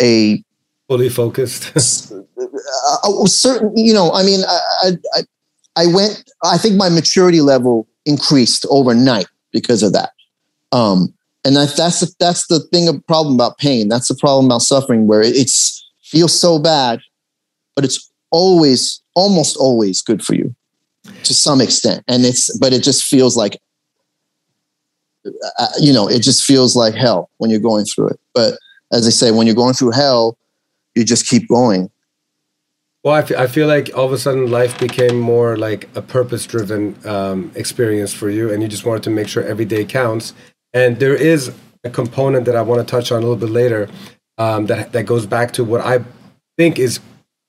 a 0.00 0.43
fully 0.88 1.08
focused. 1.08 2.12
Uh, 3.04 3.26
certain 3.26 3.76
you 3.76 3.92
know 3.92 4.10
i 4.12 4.22
mean 4.22 4.40
I, 4.46 4.92
I 5.14 5.20
i 5.76 5.86
went 5.86 6.30
i 6.42 6.58
think 6.58 6.76
my 6.76 6.88
maturity 6.88 7.40
level 7.40 7.86
increased 8.04 8.66
overnight 8.68 9.26
because 9.52 9.82
of 9.82 9.92
that. 9.92 10.10
Um 10.72 11.14
and 11.44 11.56
that, 11.56 11.74
that's 11.76 12.00
the, 12.00 12.14
that's 12.18 12.46
the 12.46 12.60
thing 12.60 12.88
a 12.88 12.94
problem 12.94 13.34
about 13.34 13.58
pain. 13.58 13.88
That's 13.88 14.08
the 14.08 14.14
problem 14.14 14.46
about 14.46 14.62
suffering 14.62 15.06
where 15.06 15.20
it 15.20 15.36
it's 15.36 15.86
feels 16.02 16.38
so 16.38 16.58
bad 16.58 17.00
but 17.74 17.84
it's 17.84 18.10
always 18.30 19.00
almost 19.14 19.56
always 19.56 20.02
good 20.02 20.24
for 20.24 20.34
you 20.34 20.54
to 21.24 21.34
some 21.34 21.60
extent. 21.60 22.04
And 22.08 22.24
it's 22.24 22.56
but 22.58 22.72
it 22.72 22.82
just 22.82 23.04
feels 23.04 23.36
like 23.36 23.60
uh, 25.58 25.68
you 25.80 25.92
know 25.92 26.08
it 26.08 26.20
just 26.20 26.44
feels 26.44 26.76
like 26.76 26.94
hell 26.94 27.30
when 27.38 27.50
you're 27.50 27.60
going 27.60 27.84
through 27.84 28.08
it. 28.08 28.20
But 28.34 28.58
as 28.92 29.06
i 29.06 29.10
say 29.10 29.30
when 29.30 29.46
you're 29.46 29.56
going 29.56 29.74
through 29.74 29.92
hell 29.92 30.36
you 30.94 31.04
just 31.04 31.26
keep 31.26 31.48
going. 31.48 31.90
Well, 33.02 33.14
I, 33.14 33.20
f- 33.20 33.32
I 33.32 33.46
feel 33.46 33.66
like 33.66 33.90
all 33.94 34.06
of 34.06 34.12
a 34.12 34.18
sudden 34.18 34.50
life 34.50 34.78
became 34.80 35.18
more 35.18 35.58
like 35.58 35.88
a 35.94 36.00
purpose 36.00 36.46
driven 36.46 36.96
um, 37.06 37.52
experience 37.54 38.14
for 38.14 38.30
you, 38.30 38.50
and 38.50 38.62
you 38.62 38.68
just 38.68 38.86
wanted 38.86 39.02
to 39.02 39.10
make 39.10 39.28
sure 39.28 39.42
every 39.44 39.66
day 39.66 39.84
counts. 39.84 40.32
And 40.72 40.98
there 40.98 41.14
is 41.14 41.52
a 41.84 41.90
component 41.90 42.46
that 42.46 42.56
I 42.56 42.62
want 42.62 42.80
to 42.80 42.90
touch 42.90 43.12
on 43.12 43.18
a 43.18 43.20
little 43.20 43.36
bit 43.36 43.50
later 43.50 43.88
um, 44.38 44.66
that, 44.66 44.92
that 44.92 45.04
goes 45.04 45.26
back 45.26 45.52
to 45.52 45.64
what 45.64 45.82
I 45.82 46.02
think 46.56 46.78
is 46.78 47.00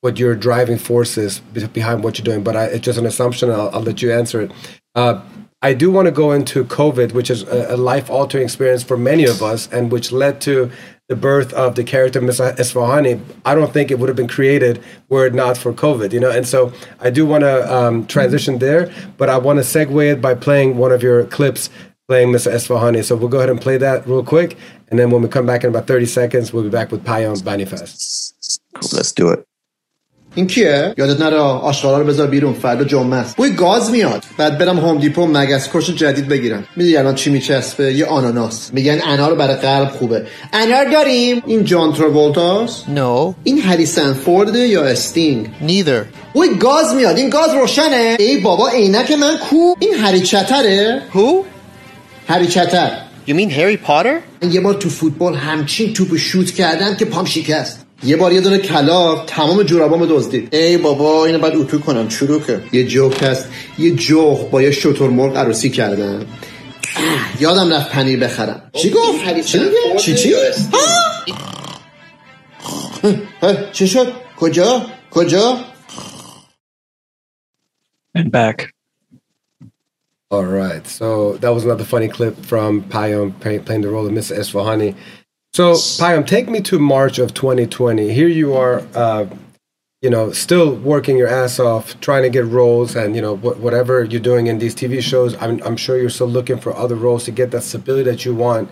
what 0.02 0.20
your 0.20 0.36
driving 0.36 0.78
force 0.78 1.18
is 1.18 1.40
behind 1.40 2.04
what 2.04 2.18
you're 2.18 2.26
doing. 2.26 2.44
But 2.44 2.56
I, 2.56 2.66
it's 2.66 2.86
just 2.86 3.00
an 3.00 3.06
assumption. 3.06 3.50
I'll, 3.50 3.70
I'll 3.70 3.82
let 3.82 4.02
you 4.02 4.12
answer 4.12 4.42
it. 4.42 4.52
Uh, 4.94 5.22
I 5.62 5.74
do 5.74 5.90
want 5.90 6.06
to 6.06 6.12
go 6.12 6.32
into 6.32 6.64
COVID, 6.66 7.14
which 7.14 7.32
is 7.32 7.44
a, 7.44 7.74
a 7.74 7.78
life 7.78 8.10
altering 8.10 8.44
experience 8.44 8.84
for 8.84 8.98
many 8.98 9.24
of 9.24 9.42
us, 9.42 9.68
and 9.72 9.92
which 9.92 10.12
led 10.12 10.42
to 10.42 10.70
the 11.08 11.16
birth 11.16 11.54
of 11.54 11.76
the 11.76 11.84
character 11.84 12.20
Mr. 12.20 12.56
Esfahani, 12.56 13.22
I 13.46 13.54
don't 13.54 13.72
think 13.72 13.92
it 13.92 14.00
would 14.00 14.10
have 14.10 14.16
been 14.16 14.28
created 14.28 14.84
were 15.08 15.28
it 15.28 15.36
not 15.36 15.58
for 15.58 15.72
COVID, 15.72 16.12
you 16.12 16.20
know. 16.20 16.32
And 16.32 16.48
so 16.48 16.74
I 17.00 17.10
do 17.12 17.26
want 17.26 17.44
to 17.44 17.74
um, 17.74 18.08
transition 18.08 18.58
there, 18.58 18.92
but 19.18 19.30
I 19.30 19.38
want 19.38 19.58
to 19.60 19.64
segue 19.64 20.14
it 20.14 20.22
by 20.22 20.34
playing 20.34 20.78
one 20.78 20.92
of 20.92 21.04
your 21.04 21.26
clips 21.26 21.70
playing 22.08 22.30
Mr. 22.30 22.52
Esfahani. 22.52 23.04
So 23.04 23.16
we'll 23.16 23.30
go 23.30 23.38
ahead 23.38 23.50
and 23.50 23.62
play 23.62 23.78
that 23.78 24.08
real 24.08 24.24
quick, 24.24 24.58
and 24.90 25.00
then 25.00 25.10
when 25.12 25.22
we 25.22 25.28
come 25.28 25.46
back 25.46 25.64
in 25.64 25.70
about 25.70 25.88
30 25.88 26.06
seconds, 26.06 26.54
we'll 26.54 26.64
be 26.64 26.70
back 26.70 26.92
with 26.92 27.04
Payam 27.04 27.36
Banifaz. 27.42 28.60
Cool, 28.74 28.90
let's 28.94 29.12
do 29.12 29.30
it. 29.30 29.46
این 30.36 30.48
کیه؟ 30.48 30.94
یادت 30.98 31.22
نره 31.22 31.38
آشغالا 31.38 31.98
رو 31.98 32.06
بذار 32.06 32.28
بیرون 32.28 32.54
فردا 32.54 32.84
جمعه 32.84 33.20
است. 33.20 33.36
بوی 33.36 33.50
گاز 33.50 33.92
میاد. 33.92 34.24
بعد 34.38 34.58
برم 34.58 34.80
هوم 34.80 34.98
دیپو 34.98 35.28
مگس 35.28 35.70
کش 35.74 35.90
جدید 35.90 36.28
بگیرم. 36.28 36.64
می‌دونی 36.76 36.98
الان 36.98 37.16
چی 37.16 37.30
میچسبه؟ 37.30 37.94
یه 37.94 38.06
آناناس. 38.06 38.70
میگن 38.74 39.00
انار 39.04 39.36
برای 39.36 39.56
قلب 39.56 39.90
خوبه. 39.90 40.26
انار 40.54 40.92
داریم. 40.92 41.42
این 41.46 41.64
جان 41.64 41.94
ترولتاس 41.94 42.84
نو 42.90 43.34
این 43.44 43.62
هری 43.62 43.86
سنفورد 43.86 44.56
یا 44.56 44.84
استینگ؟ 44.84 45.50
نیدر 45.62 46.04
بوی 46.34 46.48
گاز 46.60 46.94
میاد. 46.96 47.18
این 47.18 47.30
گاز 47.30 47.54
روشنه. 47.54 48.18
ای 48.20 48.38
بابا 48.38 48.70
عینک 48.70 49.12
من 49.12 49.38
کو؟ 49.50 49.76
این 49.80 49.94
هری 49.94 50.20
چتره. 50.20 51.02
هو 51.14 51.44
هری 52.28 52.48
چتر. 52.48 52.92
You 53.28 53.32
mean 53.32 53.50
Harry 53.50 53.78
Potter? 53.88 54.46
یه 54.52 54.62
بار 54.62 54.74
تو 54.74 54.90
فوتبال 54.90 55.36
همچین 55.36 55.94
توپ 55.94 56.18
شوت 56.18 56.52
کردن 56.52 56.96
که 56.96 57.06
پام 57.06 57.26
شکست. 57.26 57.85
یه 58.04 58.16
بار 58.16 58.34
یه 58.34 58.42
دونه 58.42 58.58
کلاق 58.58 59.26
تمام 59.26 59.64
جورابامو 59.64 60.06
دزدید 60.06 60.56
ای 60.56 60.78
بابا 60.78 61.26
اینو 61.26 61.40
بعد 61.40 61.56
اتو 61.56 61.80
کنم 61.80 62.08
چروکه 62.08 62.62
یه 62.72 62.84
جوک 62.84 63.24
هست 63.24 63.48
یه 63.80 63.92
جوخ 63.92 64.44
با 64.44 64.62
یه 64.62 64.72
شتر 64.72 65.08
مرغ 65.08 65.38
عروسی 65.38 65.70
کردن 65.70 66.26
یادم 67.40 67.74
رفت 67.74 67.92
پنیر 67.92 68.20
بخرم 68.20 68.72
چی 68.74 68.90
گفت؟ 68.90 69.42
چی؟ 69.46 69.60
چی 69.98 70.16
چی؟ 70.16 70.34
چی 73.72 73.88
شد؟ 73.88 74.14
کجا؟ 74.38 74.82
کجا؟ 75.12 75.58
And 78.16 78.32
back. 78.32 78.74
All 80.32 80.46
right. 80.46 80.88
So 80.88 81.34
that 81.42 81.54
was 81.54 81.66
another 81.66 81.84
funny 81.84 82.08
clip 82.08 82.36
from 82.46 82.84
Payam 82.84 83.38
playing 83.66 83.82
the 83.82 83.90
role 83.90 84.08
of 84.08 84.14
Mr. 84.14 84.38
Esfahani. 84.42 84.96
So, 85.56 85.72
Payam, 85.72 86.28
take 86.28 86.50
me 86.50 86.60
to 86.64 86.78
March 86.78 87.18
of 87.18 87.34
2020. 87.34 88.12
Here 88.12 88.28
you 88.28 88.56
are, 88.56 88.86
uh, 88.94 89.26
you 90.02 90.10
know, 90.10 90.34
still 90.34 90.76
working 90.76 91.16
your 91.16 91.30
ass 91.30 91.62
off, 91.62 91.98
trying 92.02 92.24
to 92.24 92.30
get 92.30 92.44
roles, 92.44 92.94
and 92.94 93.16
you 93.16 93.22
know, 93.22 93.38
wh- 93.38 93.58
whatever 93.64 94.04
you're 94.04 94.20
doing 94.20 94.48
in 94.48 94.60
these 94.60 94.76
TV 94.76 95.02
shows. 95.02 95.34
I'm, 95.42 95.64
I'm 95.64 95.78
sure 95.78 95.98
you're 95.98 96.10
still 96.10 96.28
looking 96.28 96.58
for 96.60 96.76
other 96.76 96.96
roles 96.96 97.24
to 97.24 97.32
get 97.32 97.52
that 97.52 97.62
stability 97.62 98.04
that 98.12 98.26
you 98.26 98.36
want. 98.36 98.70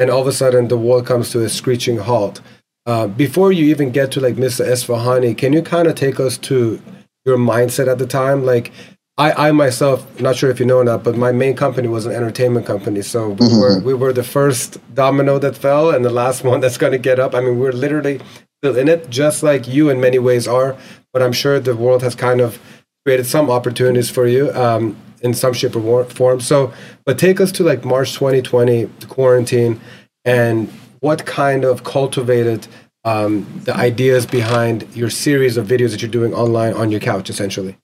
And 0.00 0.10
all 0.10 0.22
of 0.22 0.26
a 0.26 0.32
sudden, 0.32 0.66
the 0.66 0.76
world 0.76 1.06
comes 1.06 1.30
to 1.30 1.44
a 1.44 1.48
screeching 1.48 1.98
halt. 1.98 2.40
Uh, 2.84 3.06
before 3.06 3.52
you 3.52 3.66
even 3.66 3.92
get 3.92 4.10
to 4.10 4.20
like 4.20 4.34
Mr. 4.34 4.66
Esfahani, 4.66 5.38
can 5.38 5.52
you 5.52 5.62
kind 5.62 5.86
of 5.86 5.94
take 5.94 6.18
us 6.18 6.36
to 6.38 6.82
your 7.24 7.38
mindset 7.38 7.86
at 7.86 7.98
the 7.98 8.08
time? 8.08 8.44
Like, 8.44 8.72
I, 9.16 9.48
I 9.48 9.52
myself, 9.52 10.20
not 10.20 10.34
sure 10.34 10.50
if 10.50 10.58
you 10.58 10.66
know 10.66 10.78
or 10.78 10.84
not, 10.84 11.04
but 11.04 11.16
my 11.16 11.30
main 11.30 11.54
company 11.54 11.86
was 11.86 12.04
an 12.04 12.12
entertainment 12.12 12.66
company. 12.66 13.00
So 13.02 13.28
we 13.28 13.36
mm-hmm. 13.36 13.60
were 13.60 13.80
we 13.80 13.94
were 13.94 14.12
the 14.12 14.24
first 14.24 14.78
domino 14.94 15.38
that 15.38 15.56
fell 15.56 15.90
and 15.90 16.04
the 16.04 16.10
last 16.10 16.42
one 16.50 16.60
that's 16.60 16.78
going 16.78 16.92
to 16.92 16.98
get 16.98 17.20
up. 17.20 17.34
I 17.34 17.40
mean, 17.40 17.58
we're 17.58 17.72
literally 17.72 18.20
still 18.60 18.76
in 18.76 18.88
it, 18.88 19.10
just 19.10 19.42
like 19.42 19.68
you 19.68 19.88
in 19.88 20.00
many 20.00 20.18
ways 20.18 20.48
are. 20.48 20.76
But 21.12 21.22
I'm 21.22 21.32
sure 21.32 21.60
the 21.60 21.76
world 21.76 22.02
has 22.02 22.16
kind 22.16 22.40
of 22.40 22.58
created 23.04 23.26
some 23.26 23.50
opportunities 23.50 24.10
for 24.10 24.26
you 24.26 24.50
um, 24.52 24.96
in 25.20 25.32
some 25.32 25.52
shape 25.52 25.76
or 25.76 26.04
form. 26.06 26.40
So, 26.40 26.72
but 27.06 27.16
take 27.16 27.40
us 27.40 27.52
to 27.52 27.62
like 27.62 27.84
March 27.84 28.14
2020, 28.14 28.84
the 28.84 29.06
quarantine, 29.06 29.80
and 30.24 30.68
what 30.98 31.24
kind 31.24 31.64
of 31.64 31.84
cultivated 31.84 32.66
um, 33.04 33.46
the 33.64 33.76
ideas 33.76 34.26
behind 34.26 34.88
your 34.96 35.10
series 35.10 35.56
of 35.56 35.68
videos 35.68 35.90
that 35.90 36.02
you're 36.02 36.10
doing 36.10 36.34
online 36.34 36.72
on 36.72 36.90
your 36.90 37.00
couch, 37.00 37.30
essentially. 37.30 37.76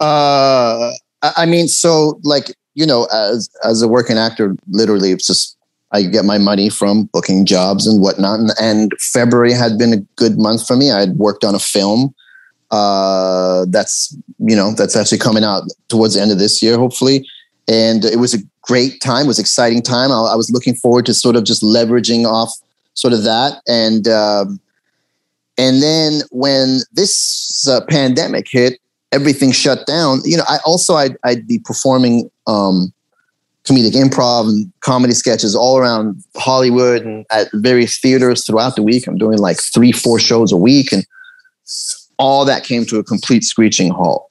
Uh, 0.00 0.92
I 1.22 1.46
mean, 1.46 1.68
so 1.68 2.18
like 2.24 2.54
you 2.74 2.86
know, 2.86 3.06
as 3.12 3.50
as 3.64 3.82
a 3.82 3.88
working 3.88 4.16
actor, 4.16 4.56
literally, 4.70 5.12
it's 5.12 5.26
just 5.26 5.56
I 5.92 6.02
get 6.02 6.24
my 6.24 6.38
money 6.38 6.70
from 6.70 7.04
booking 7.12 7.44
jobs 7.44 7.86
and 7.86 8.00
whatnot. 8.00 8.40
And, 8.40 8.50
and 8.60 8.92
February 8.98 9.52
had 9.52 9.76
been 9.76 9.92
a 9.92 9.98
good 10.16 10.38
month 10.38 10.66
for 10.66 10.76
me. 10.76 10.90
I 10.90 11.00
had 11.00 11.16
worked 11.16 11.44
on 11.44 11.54
a 11.54 11.58
film 11.58 12.14
uh, 12.70 13.66
that's 13.68 14.16
you 14.38 14.56
know 14.56 14.72
that's 14.72 14.96
actually 14.96 15.18
coming 15.18 15.44
out 15.44 15.64
towards 15.88 16.14
the 16.14 16.22
end 16.22 16.30
of 16.30 16.38
this 16.38 16.62
year, 16.62 16.78
hopefully. 16.78 17.26
And 17.68 18.04
it 18.04 18.18
was 18.18 18.34
a 18.34 18.38
great 18.62 19.00
time. 19.00 19.24
It 19.24 19.28
was 19.28 19.38
exciting 19.38 19.82
time. 19.82 20.10
I, 20.10 20.32
I 20.32 20.34
was 20.34 20.50
looking 20.50 20.74
forward 20.74 21.06
to 21.06 21.14
sort 21.14 21.36
of 21.36 21.44
just 21.44 21.62
leveraging 21.62 22.26
off 22.26 22.52
sort 22.94 23.12
of 23.12 23.24
that. 23.24 23.60
And 23.68 24.08
um, 24.08 24.60
and 25.58 25.82
then 25.82 26.22
when 26.30 26.80
this 26.92 27.68
uh, 27.68 27.80
pandemic 27.88 28.46
hit, 28.50 28.79
everything 29.12 29.52
shut 29.52 29.86
down, 29.86 30.20
you 30.24 30.36
know, 30.36 30.44
I 30.48 30.58
also 30.64 30.94
I'd, 30.94 31.16
I'd 31.24 31.46
be 31.46 31.58
performing 31.58 32.30
um, 32.46 32.92
comedic 33.64 33.92
improv 33.92 34.48
and 34.48 34.72
comedy 34.80 35.12
sketches 35.12 35.54
all 35.54 35.76
around 35.76 36.22
Hollywood 36.36 37.04
and 37.04 37.26
at 37.30 37.48
various 37.54 37.98
theaters 37.98 38.46
throughout 38.46 38.76
the 38.76 38.82
week. 38.82 39.06
I'm 39.06 39.18
doing 39.18 39.38
like 39.38 39.58
three, 39.60 39.92
four 39.92 40.18
shows 40.18 40.52
a 40.52 40.56
week, 40.56 40.92
and 40.92 41.04
all 42.18 42.44
that 42.44 42.64
came 42.64 42.84
to 42.86 42.98
a 42.98 43.04
complete 43.04 43.44
screeching 43.44 43.90
halt. 43.90 44.26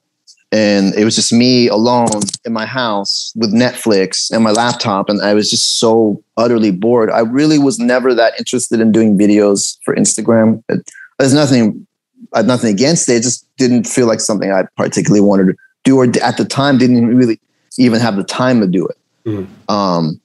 And 0.52 0.96
it 0.96 1.06
was 1.06 1.16
just 1.16 1.32
me 1.32 1.68
alone 1.68 2.08
in 2.44 2.54
my 2.54 2.66
house 2.66 3.32
with 3.36 3.54
Netflix 3.54 4.32
and 4.32 4.44
my 4.44 4.50
laptop, 4.50 5.08
and 5.08 5.22
I 5.22 5.36
was 5.36 5.50
just 5.50 5.80
so 5.80 6.24
utterly 6.38 6.72
bored. 6.72 7.12
I 7.12 7.20
really 7.20 7.60
was 7.60 7.78
never 7.78 8.16
that 8.16 8.34
interested 8.40 8.80
in 8.80 8.92
doing 8.92 9.16
videos 9.16 9.78
for 9.86 9.96
Instagram. 9.96 10.64
It, 10.70 10.90
there's 11.20 11.36
nothing, 11.36 11.86
I 12.34 12.40
had 12.40 12.48
nothing 12.48 12.72
against 12.74 13.10
it. 13.10 13.14
It 13.18 13.24
just 13.24 13.48
didn't 13.58 13.86
feel 13.86 14.08
like 14.08 14.20
something 14.20 14.52
I 14.52 14.64
particularly 14.78 15.22
wanted 15.22 15.48
to 15.48 15.56
do, 15.84 15.98
or 15.98 16.06
at 16.06 16.38
the 16.38 16.46
time 16.46 16.78
didn't 16.78 17.08
really 17.16 17.40
even 17.78 18.00
have 18.00 18.16
the 18.16 18.24
time 18.24 18.60
to 18.62 18.68
do 18.68 18.88
it. 18.88 18.98
Mm-hmm. 19.26 19.72
Um, 19.72 20.20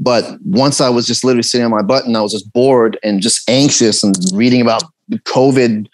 but 0.00 0.38
once 0.44 0.80
I 0.80 0.88
was 0.88 1.06
just 1.06 1.24
literally 1.24 1.42
sitting 1.42 1.64
on 1.64 1.70
my 1.70 1.82
butt 1.82 2.04
and 2.04 2.16
I 2.16 2.20
was 2.20 2.32
just 2.32 2.52
bored 2.52 2.98
and 3.02 3.20
just 3.20 3.48
anxious 3.48 4.02
and 4.02 4.14
reading 4.32 4.60
about 4.60 4.82
COVID 5.10 5.86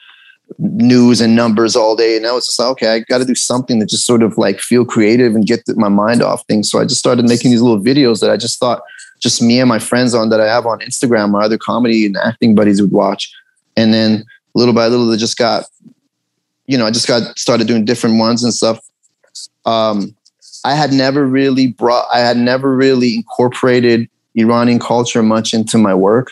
news 0.58 1.20
and 1.20 1.36
numbers 1.36 1.76
all 1.76 1.94
day. 1.94 2.16
And 2.16 2.26
I 2.26 2.32
was 2.32 2.46
just 2.46 2.58
like, 2.58 2.68
okay, 2.70 2.94
I 2.94 3.00
got 3.00 3.18
to 3.18 3.24
do 3.24 3.34
something 3.34 3.78
to 3.78 3.86
just 3.86 4.06
sort 4.06 4.22
of 4.22 4.36
like 4.38 4.58
feel 4.58 4.84
creative 4.84 5.34
and 5.34 5.46
get 5.46 5.62
my 5.76 5.88
mind 5.88 6.22
off 6.22 6.44
things. 6.46 6.70
So 6.70 6.80
I 6.80 6.84
just 6.84 6.98
started 6.98 7.26
making 7.26 7.50
these 7.50 7.62
little 7.62 7.80
videos 7.80 8.20
that 8.20 8.30
I 8.30 8.36
just 8.36 8.58
thought 8.58 8.82
just 9.20 9.42
me 9.42 9.60
and 9.60 9.68
my 9.68 9.78
friends 9.78 10.14
on 10.14 10.30
that 10.30 10.40
I 10.40 10.46
have 10.46 10.66
on 10.66 10.80
Instagram, 10.80 11.30
my 11.30 11.44
other 11.44 11.58
comedy 11.58 12.06
and 12.06 12.16
acting 12.16 12.54
buddies 12.54 12.80
would 12.80 12.92
watch. 12.92 13.32
And 13.76 13.92
then 13.92 14.24
little 14.60 14.74
by 14.74 14.86
little, 14.86 15.06
they 15.06 15.16
just 15.16 15.36
got, 15.36 15.64
you 16.66 16.78
know, 16.78 16.86
I 16.86 16.90
just 16.90 17.08
got 17.08 17.38
started 17.38 17.66
doing 17.66 17.84
different 17.84 18.18
ones 18.18 18.44
and 18.44 18.54
stuff. 18.54 18.78
Um, 19.64 20.14
I 20.64 20.74
had 20.74 20.92
never 20.92 21.26
really 21.26 21.68
brought, 21.68 22.06
I 22.12 22.20
had 22.20 22.36
never 22.36 22.76
really 22.76 23.16
incorporated 23.16 24.08
Iranian 24.36 24.78
culture 24.78 25.22
much 25.22 25.54
into 25.54 25.78
my 25.78 25.94
work. 25.94 26.28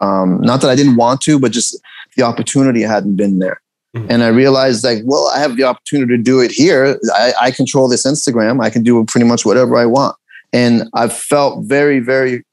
Um, 0.00 0.40
not 0.40 0.60
that 0.60 0.70
I 0.70 0.76
didn't 0.76 0.96
want 0.96 1.20
to, 1.22 1.38
but 1.38 1.52
just 1.52 1.80
the 2.16 2.22
opportunity 2.22 2.82
hadn't 2.82 3.16
been 3.16 3.38
there. 3.38 3.60
Mm-hmm. 3.94 4.06
And 4.10 4.22
I 4.22 4.28
realized 4.28 4.84
like, 4.84 5.02
well, 5.04 5.28
I 5.34 5.40
have 5.40 5.56
the 5.56 5.64
opportunity 5.64 6.16
to 6.16 6.22
do 6.22 6.40
it 6.40 6.52
here. 6.52 6.98
I, 7.14 7.32
I 7.40 7.50
control 7.50 7.88
this 7.88 8.06
Instagram. 8.06 8.62
I 8.62 8.70
can 8.70 8.82
do 8.82 9.04
pretty 9.04 9.26
much 9.26 9.44
whatever 9.44 9.76
I 9.76 9.86
want. 9.86 10.16
And 10.52 10.88
I've 10.94 11.12
felt 11.12 11.64
very, 11.64 11.98
very 12.00 12.44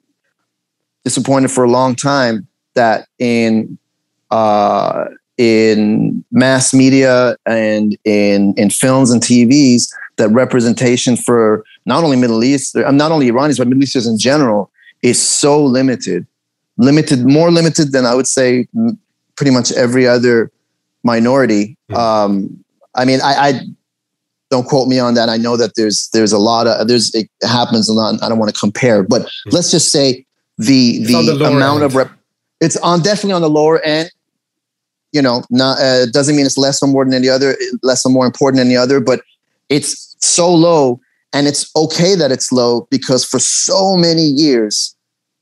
disappointed 1.04 1.50
for 1.50 1.64
a 1.64 1.70
long 1.70 1.94
time 1.94 2.46
that 2.74 3.06
in 3.18 3.78
uh, 4.30 5.06
in 5.36 6.24
mass 6.32 6.74
media 6.74 7.36
and 7.46 7.96
in 8.04 8.54
in 8.54 8.70
films 8.70 9.10
and 9.10 9.22
TVs, 9.22 9.88
that 10.16 10.28
representation 10.30 11.16
for 11.16 11.64
not 11.86 12.04
only 12.04 12.16
Middle 12.16 12.44
East, 12.44 12.76
uh, 12.76 12.90
not 12.90 13.12
only 13.12 13.28
Iranians, 13.28 13.58
but 13.58 13.68
Middle 13.68 13.82
Easters 13.82 14.06
in 14.06 14.18
general 14.18 14.70
is 15.02 15.20
so 15.20 15.64
limited, 15.64 16.26
limited, 16.76 17.24
more 17.24 17.50
limited 17.50 17.92
than 17.92 18.04
I 18.04 18.14
would 18.14 18.26
say 18.26 18.66
pretty 19.36 19.52
much 19.52 19.72
every 19.72 20.06
other 20.06 20.50
minority. 21.04 21.76
Um, 21.94 22.62
I 22.94 23.04
mean, 23.04 23.20
I, 23.22 23.34
I, 23.34 23.60
don't 24.50 24.66
quote 24.66 24.88
me 24.88 24.98
on 24.98 25.12
that. 25.12 25.28
I 25.28 25.36
know 25.36 25.58
that 25.58 25.72
there's 25.76 26.08
there's 26.14 26.32
a 26.32 26.38
lot 26.38 26.66
of 26.66 26.88
there's 26.88 27.14
it 27.14 27.28
happens 27.42 27.86
a 27.88 27.92
lot. 27.92 28.14
I 28.22 28.30
don't 28.30 28.38
want 28.38 28.52
to 28.52 28.58
compare, 28.58 29.02
but 29.02 29.22
mm-hmm. 29.22 29.50
let's 29.50 29.70
just 29.70 29.92
say 29.92 30.24
the 30.56 31.04
the, 31.04 31.34
the 31.36 31.44
amount 31.44 31.82
end. 31.82 31.84
of 31.84 31.94
rep, 31.94 32.10
it's 32.58 32.78
on 32.78 33.02
definitely 33.02 33.32
on 33.32 33.42
the 33.42 33.50
lower 33.50 33.78
end. 33.80 34.10
You 35.12 35.22
know, 35.22 35.42
not 35.50 35.80
uh, 35.80 36.06
doesn't 36.06 36.36
mean 36.36 36.44
it's 36.44 36.58
less 36.58 36.82
or 36.82 36.86
more 36.86 37.04
than 37.04 37.14
any 37.14 37.28
other, 37.28 37.56
less 37.82 38.04
or 38.04 38.10
more 38.10 38.26
important 38.26 38.58
than 38.58 38.68
the 38.68 38.76
other, 38.76 39.00
but 39.00 39.22
it's 39.68 40.16
so 40.20 40.52
low 40.52 41.00
and 41.32 41.46
it's 41.46 41.70
okay 41.76 42.14
that 42.14 42.32
it's 42.32 42.52
low 42.52 42.86
because 42.90 43.24
for 43.24 43.38
so 43.38 43.96
many 43.96 44.22
years 44.22 44.94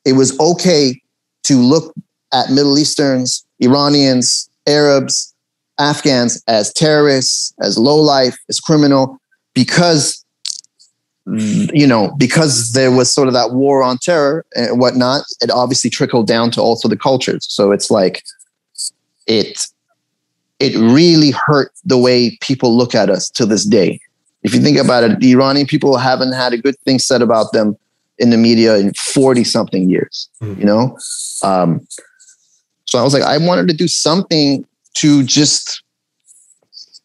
it 0.04 0.12
was 0.12 0.38
okay 0.40 1.00
to 1.44 1.56
look 1.56 1.94
at 2.32 2.50
middle 2.50 2.78
easterns 2.78 3.46
iranians 3.60 4.48
arabs 4.66 5.34
afghans 5.78 6.42
as 6.48 6.72
terrorists 6.72 7.54
as 7.60 7.78
low 7.78 7.96
life 7.96 8.36
as 8.48 8.60
criminal 8.60 9.18
because 9.54 10.24
you 11.72 11.86
know 11.86 12.12
because 12.18 12.72
there 12.72 12.90
was 12.90 13.12
sort 13.12 13.28
of 13.28 13.34
that 13.34 13.52
war 13.52 13.82
on 13.82 13.98
terror 13.98 14.44
and 14.54 14.78
whatnot 14.78 15.22
it 15.40 15.50
obviously 15.50 15.90
trickled 15.90 16.26
down 16.26 16.50
to 16.50 16.60
also 16.60 16.88
the 16.88 16.96
cultures 16.96 17.46
so 17.48 17.72
it's 17.72 17.90
like 17.90 18.22
it 19.26 19.66
it 20.58 20.74
really 20.76 21.32
hurt 21.32 21.72
the 21.84 21.98
way 21.98 22.36
people 22.40 22.74
look 22.74 22.94
at 22.94 23.10
us 23.10 23.28
to 23.30 23.44
this 23.44 23.64
day 23.64 24.00
if 24.46 24.54
you 24.54 24.60
think 24.60 24.78
about 24.78 25.02
it, 25.02 25.18
the 25.18 25.32
Iranian 25.32 25.66
people 25.66 25.96
haven't 25.96 26.32
had 26.32 26.52
a 26.52 26.58
good 26.58 26.78
thing 26.84 27.00
said 27.00 27.20
about 27.20 27.52
them 27.52 27.76
in 28.18 28.30
the 28.30 28.36
media 28.36 28.76
in 28.76 28.94
40 28.94 29.42
something 29.42 29.90
years, 29.90 30.28
mm. 30.40 30.56
you 30.56 30.64
know? 30.64 30.96
Um, 31.42 31.84
so 32.84 33.00
I 33.00 33.02
was 33.02 33.12
like, 33.12 33.24
I 33.24 33.38
wanted 33.38 33.66
to 33.66 33.74
do 33.74 33.88
something 33.88 34.64
to 34.94 35.24
just, 35.24 35.82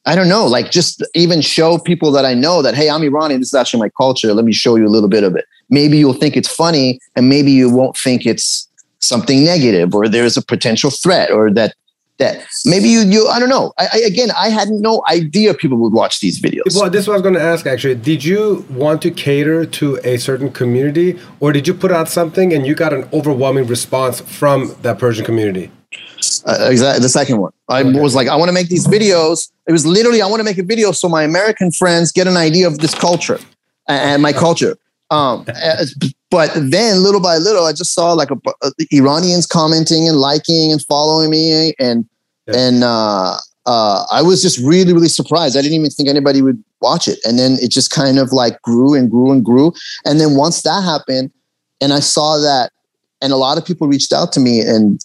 I 0.06 0.14
don't 0.14 0.30
know, 0.30 0.46
like 0.46 0.70
just 0.70 1.04
even 1.16 1.42
show 1.42 1.80
people 1.80 2.12
that 2.12 2.26
I 2.26 2.36
know 2.36 2.62
that, 2.62 2.76
hey, 2.76 2.92
I'm 2.92 3.02
Iranian. 3.02 3.42
This 3.42 3.48
is 3.50 3.56
actually 3.56 3.80
my 3.80 3.90
culture. 3.98 4.36
Let 4.36 4.46
me 4.46 4.54
show 4.54 4.76
you 4.76 4.86
a 4.86 4.94
little 4.94 5.10
bit 5.10 5.24
of 5.24 5.36
it. 5.36 5.46
Maybe 5.68 5.98
you'll 5.98 6.14
think 6.14 6.38
it's 6.38 6.54
funny 6.54 7.00
and 7.16 7.28
maybe 7.28 7.52
you 7.52 7.72
won't 7.72 7.98
think 7.98 8.28
it's 8.28 8.70
something 9.00 9.44
negative 9.44 9.96
or 9.96 10.08
there's 10.08 10.38
a 10.38 10.44
potential 10.44 10.92
threat 10.92 11.32
or 11.32 11.52
that 11.54 11.74
that 12.22 12.46
maybe 12.66 12.88
you 12.88 13.02
you 13.02 13.28
I 13.28 13.40
don't 13.40 13.50
know. 13.50 13.74
I, 13.78 13.88
I, 13.94 13.98
again 14.12 14.30
I 14.46 14.50
had 14.50 14.70
no 14.70 15.04
idea 15.10 15.54
people 15.54 15.78
would 15.78 15.94
watch 15.94 16.20
these 16.20 16.40
videos. 16.40 16.76
Well, 16.76 16.90
this 16.90 17.02
is 17.02 17.08
what 17.08 17.16
I 17.16 17.18
was 17.18 17.24
going 17.24 17.36
to 17.36 17.42
ask 17.54 17.66
actually. 17.66 17.96
Did 17.96 18.24
you 18.24 18.66
want 18.70 19.02
to 19.02 19.12
cater 19.12 19.66
to 19.66 20.00
a 20.04 20.18
certain 20.18 20.52
community, 20.52 21.20
or 21.40 21.52
did 21.52 21.68
you 21.68 21.74
put 21.74 21.92
out 21.92 22.08
something 22.08 22.54
and 22.54 22.66
you 22.66 22.76
got 22.76 22.94
an 22.94 23.08
overwhelming 23.12 23.68
response 23.68 24.22
from 24.22 24.76
that 24.84 25.00
Persian 25.00 25.26
community? 25.26 25.72
Uh, 26.46 26.70
exactly 26.70 27.02
the 27.02 27.10
second 27.10 27.38
one. 27.40 27.52
I 27.68 27.82
okay. 27.82 28.00
was 28.00 28.14
like, 28.14 28.28
I 28.28 28.36
want 28.36 28.50
to 28.50 28.54
make 28.54 28.70
these 28.70 28.88
videos. 28.88 29.52
It 29.68 29.72
was 29.72 29.86
literally 29.86 30.22
I 30.22 30.28
want 30.28 30.40
to 30.40 30.44
make 30.44 30.60
a 30.60 30.64
video 30.64 30.92
so 30.92 31.10
my 31.10 31.24
American 31.24 31.72
friends 31.72 32.12
get 32.12 32.28
an 32.28 32.38
idea 32.38 32.68
of 32.68 32.78
this 32.78 32.94
culture 32.94 33.40
and 33.88 34.22
my 34.22 34.34
culture. 34.34 34.78
Um, 35.12 35.46
but 36.32 36.52
then 36.56 37.04
little 37.04 37.22
by 37.22 37.36
little, 37.38 37.66
I 37.66 37.74
just 37.74 37.94
saw 37.94 38.14
like 38.14 38.32
a, 38.32 38.38
a, 38.64 38.72
Iranians 38.92 39.46
commenting 39.46 40.08
and 40.08 40.18
liking 40.18 40.72
and 40.72 40.82
following 40.84 41.30
me, 41.30 41.74
and 41.80 42.08
yeah. 42.48 42.58
and 42.58 42.84
uh, 42.84 43.36
uh, 43.66 44.06
I 44.10 44.22
was 44.22 44.42
just 44.42 44.58
really 44.60 44.94
really 44.94 45.10
surprised. 45.10 45.58
I 45.58 45.62
didn't 45.62 45.76
even 45.76 45.90
think 45.90 46.08
anybody 46.08 46.42
would 46.42 46.64
watch 46.80 47.10
it, 47.10 47.20
and 47.26 47.38
then 47.38 47.58
it 47.62 47.72
just 47.72 47.92
kind 47.92 48.18
of 48.20 48.32
like 48.32 48.62
grew 48.62 48.96
and 48.96 49.12
grew 49.12 49.32
and 49.32 49.44
grew. 49.44 49.74
And 50.06 50.20
then 50.20 50.36
once 50.38 50.62
that 50.62 50.82
happened, 50.82 51.32
and 51.82 51.92
I 51.92 52.00
saw 52.00 52.38
that, 52.38 52.72
and 53.22 53.34
a 53.34 53.38
lot 53.38 53.58
of 53.58 53.66
people 53.66 53.90
reached 53.90 54.14
out 54.14 54.32
to 54.32 54.40
me, 54.40 54.62
and 54.62 55.04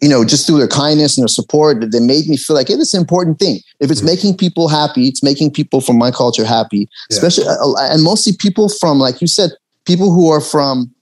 you 0.00 0.08
know, 0.08 0.24
just 0.24 0.46
through 0.46 0.58
their 0.58 0.68
kindness 0.68 1.16
and 1.16 1.22
their 1.22 1.28
support, 1.28 1.90
they 1.90 2.00
made 2.00 2.28
me 2.28 2.36
feel 2.36 2.54
like, 2.54 2.68
hey, 2.68 2.74
is 2.74 2.94
an 2.94 3.00
important 3.00 3.38
thing. 3.38 3.60
If 3.80 3.90
it's 3.90 4.00
mm-hmm. 4.00 4.06
making 4.06 4.36
people 4.36 4.68
happy, 4.68 5.08
it's 5.08 5.22
making 5.22 5.50
people 5.50 5.80
from 5.80 5.98
my 5.98 6.10
culture 6.10 6.44
happy, 6.44 6.78
yeah. 6.78 6.86
especially, 7.10 7.46
uh, 7.48 7.74
and 7.90 8.02
mostly 8.02 8.32
people 8.38 8.68
from, 8.68 8.98
like 8.98 9.20
you 9.20 9.26
said, 9.26 9.50
people 9.86 10.12
who 10.12 10.30
are 10.30 10.40
from, 10.40 10.94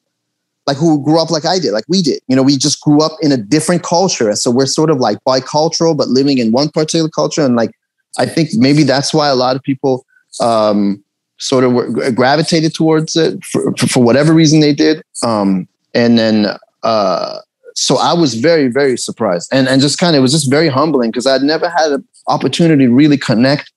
like 0.66 0.78
who 0.78 1.02
grew 1.04 1.20
up 1.20 1.30
like 1.30 1.44
I 1.44 1.58
did, 1.58 1.72
like 1.72 1.84
we 1.88 2.02
did. 2.02 2.20
You 2.26 2.36
know, 2.36 2.42
we 2.42 2.56
just 2.56 2.80
grew 2.80 3.00
up 3.02 3.12
in 3.20 3.32
a 3.32 3.36
different 3.36 3.82
culture. 3.82 4.34
So 4.34 4.50
we're 4.50 4.66
sort 4.66 4.90
of 4.90 4.98
like 4.98 5.18
bicultural, 5.24 5.96
but 5.96 6.08
living 6.08 6.38
in 6.38 6.50
one 6.50 6.70
particular 6.70 7.08
culture. 7.08 7.42
And 7.42 7.54
like, 7.54 7.72
I 8.18 8.26
think 8.26 8.50
maybe 8.54 8.82
that's 8.82 9.12
why 9.12 9.28
a 9.28 9.34
lot 9.34 9.56
of 9.56 9.62
people 9.62 10.06
um, 10.40 11.04
sort 11.38 11.64
of 11.64 12.14
gravitated 12.14 12.74
towards 12.74 13.14
it 13.14 13.44
for, 13.44 13.74
for, 13.76 14.02
whatever 14.02 14.32
reason 14.32 14.60
they 14.60 14.72
did. 14.72 15.02
Um, 15.22 15.68
and 15.94 16.18
then, 16.18 16.46
uh, 16.82 17.40
so 17.76 17.98
I 17.98 18.14
was 18.14 18.34
very, 18.34 18.68
very 18.68 18.96
surprised 18.96 19.50
and, 19.52 19.68
and 19.68 19.82
just 19.82 19.98
kind 19.98 20.16
of, 20.16 20.20
it 20.20 20.22
was 20.22 20.32
just 20.32 20.50
very 20.50 20.68
humbling 20.68 21.10
because 21.10 21.26
I'd 21.26 21.42
never 21.42 21.68
had 21.68 21.92
an 21.92 22.08
opportunity 22.26 22.86
to 22.86 22.92
really 22.92 23.18
connect 23.18 23.70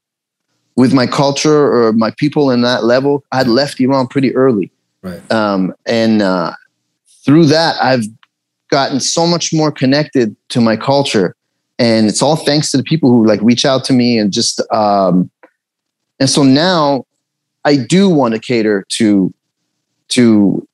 with 0.78 0.94
my 0.94 1.06
culture 1.06 1.74
or 1.74 1.92
my 1.92 2.12
people 2.18 2.50
in 2.50 2.62
that 2.62 2.86
level. 2.86 3.26
I 3.34 3.38
had 3.38 3.50
left 3.50 3.78
Iran 3.82 4.08
pretty 4.08 4.34
early. 4.38 4.72
Right. 5.02 5.30
Um, 5.30 5.74
and 5.86 6.22
uh, 6.22 6.54
through 7.26 7.48
that, 7.48 7.76
I've 7.84 8.06
gotten 8.70 9.02
so 9.02 9.28
much 9.28 9.52
more 9.52 9.70
connected 9.70 10.34
to 10.50 10.62
my 10.62 10.78
culture. 10.78 11.36
And 11.78 12.08
it's 12.08 12.22
all 12.22 12.38
thanks 12.38 12.72
to 12.72 12.78
the 12.78 12.84
people 12.84 13.10
who 13.10 13.26
like 13.26 13.42
reach 13.42 13.66
out 13.66 13.84
to 13.86 13.94
me 13.94 14.18
and 14.18 14.32
just, 14.32 14.62
um, 14.72 15.30
and 16.22 16.30
so 16.30 16.44
now 16.44 17.06
I 17.66 17.76
do 17.76 18.10
want 18.10 18.34
to 18.34 18.40
cater 18.40 18.86
to, 18.92 19.34
to 20.10 20.66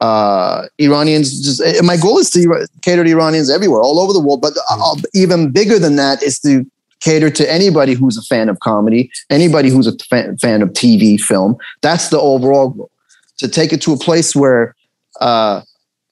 uh, 0.00 0.66
Iranians. 0.78 1.40
Just 1.42 1.60
eh, 1.60 1.80
my 1.82 1.96
goal 1.96 2.18
is 2.18 2.30
to 2.30 2.68
cater 2.82 3.04
to 3.04 3.10
Iranians 3.10 3.50
everywhere, 3.50 3.80
all 3.80 3.98
over 3.98 4.12
the 4.12 4.20
world. 4.20 4.40
But 4.40 4.54
uh, 4.70 4.96
even 5.14 5.50
bigger 5.50 5.78
than 5.78 5.96
that 5.96 6.22
is 6.22 6.38
to 6.40 6.64
cater 7.00 7.30
to 7.30 7.50
anybody 7.50 7.94
who's 7.94 8.16
a 8.16 8.22
fan 8.22 8.48
of 8.48 8.60
comedy, 8.60 9.10
anybody 9.30 9.70
who's 9.70 9.86
a 9.86 9.96
fan, 10.10 10.36
fan 10.38 10.62
of 10.62 10.70
TV, 10.70 11.18
film. 11.18 11.56
That's 11.82 12.08
the 12.08 12.20
overall 12.20 12.70
goal. 12.70 12.90
To 13.38 13.48
take 13.48 13.72
it 13.72 13.80
to 13.82 13.92
a 13.92 13.96
place 13.96 14.36
where, 14.36 14.74
uh, 15.20 15.62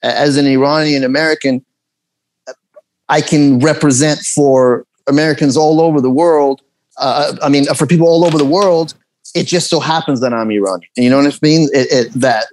as 0.01 0.35
an 0.37 0.47
Iranian 0.47 1.03
American, 1.03 1.63
I 3.07 3.21
can 3.21 3.59
represent 3.59 4.19
for 4.21 4.85
Americans 5.07 5.55
all 5.55 5.79
over 5.81 6.01
the 6.01 6.09
world 6.09 6.61
uh, 6.99 7.35
I 7.41 7.49
mean, 7.49 7.65
for 7.73 7.87
people 7.87 8.07
all 8.07 8.25
over 8.25 8.37
the 8.37 8.45
world, 8.45 8.93
it 9.33 9.47
just 9.47 9.69
so 9.69 9.79
happens 9.79 10.19
that 10.21 10.33
I'm 10.33 10.51
Iranian. 10.51 10.89
You 10.95 11.09
know 11.09 11.17
what 11.17 11.33
I 11.33 11.37
mean? 11.41 11.69
It, 11.73 11.87
it, 11.91 12.13
that 12.13 12.47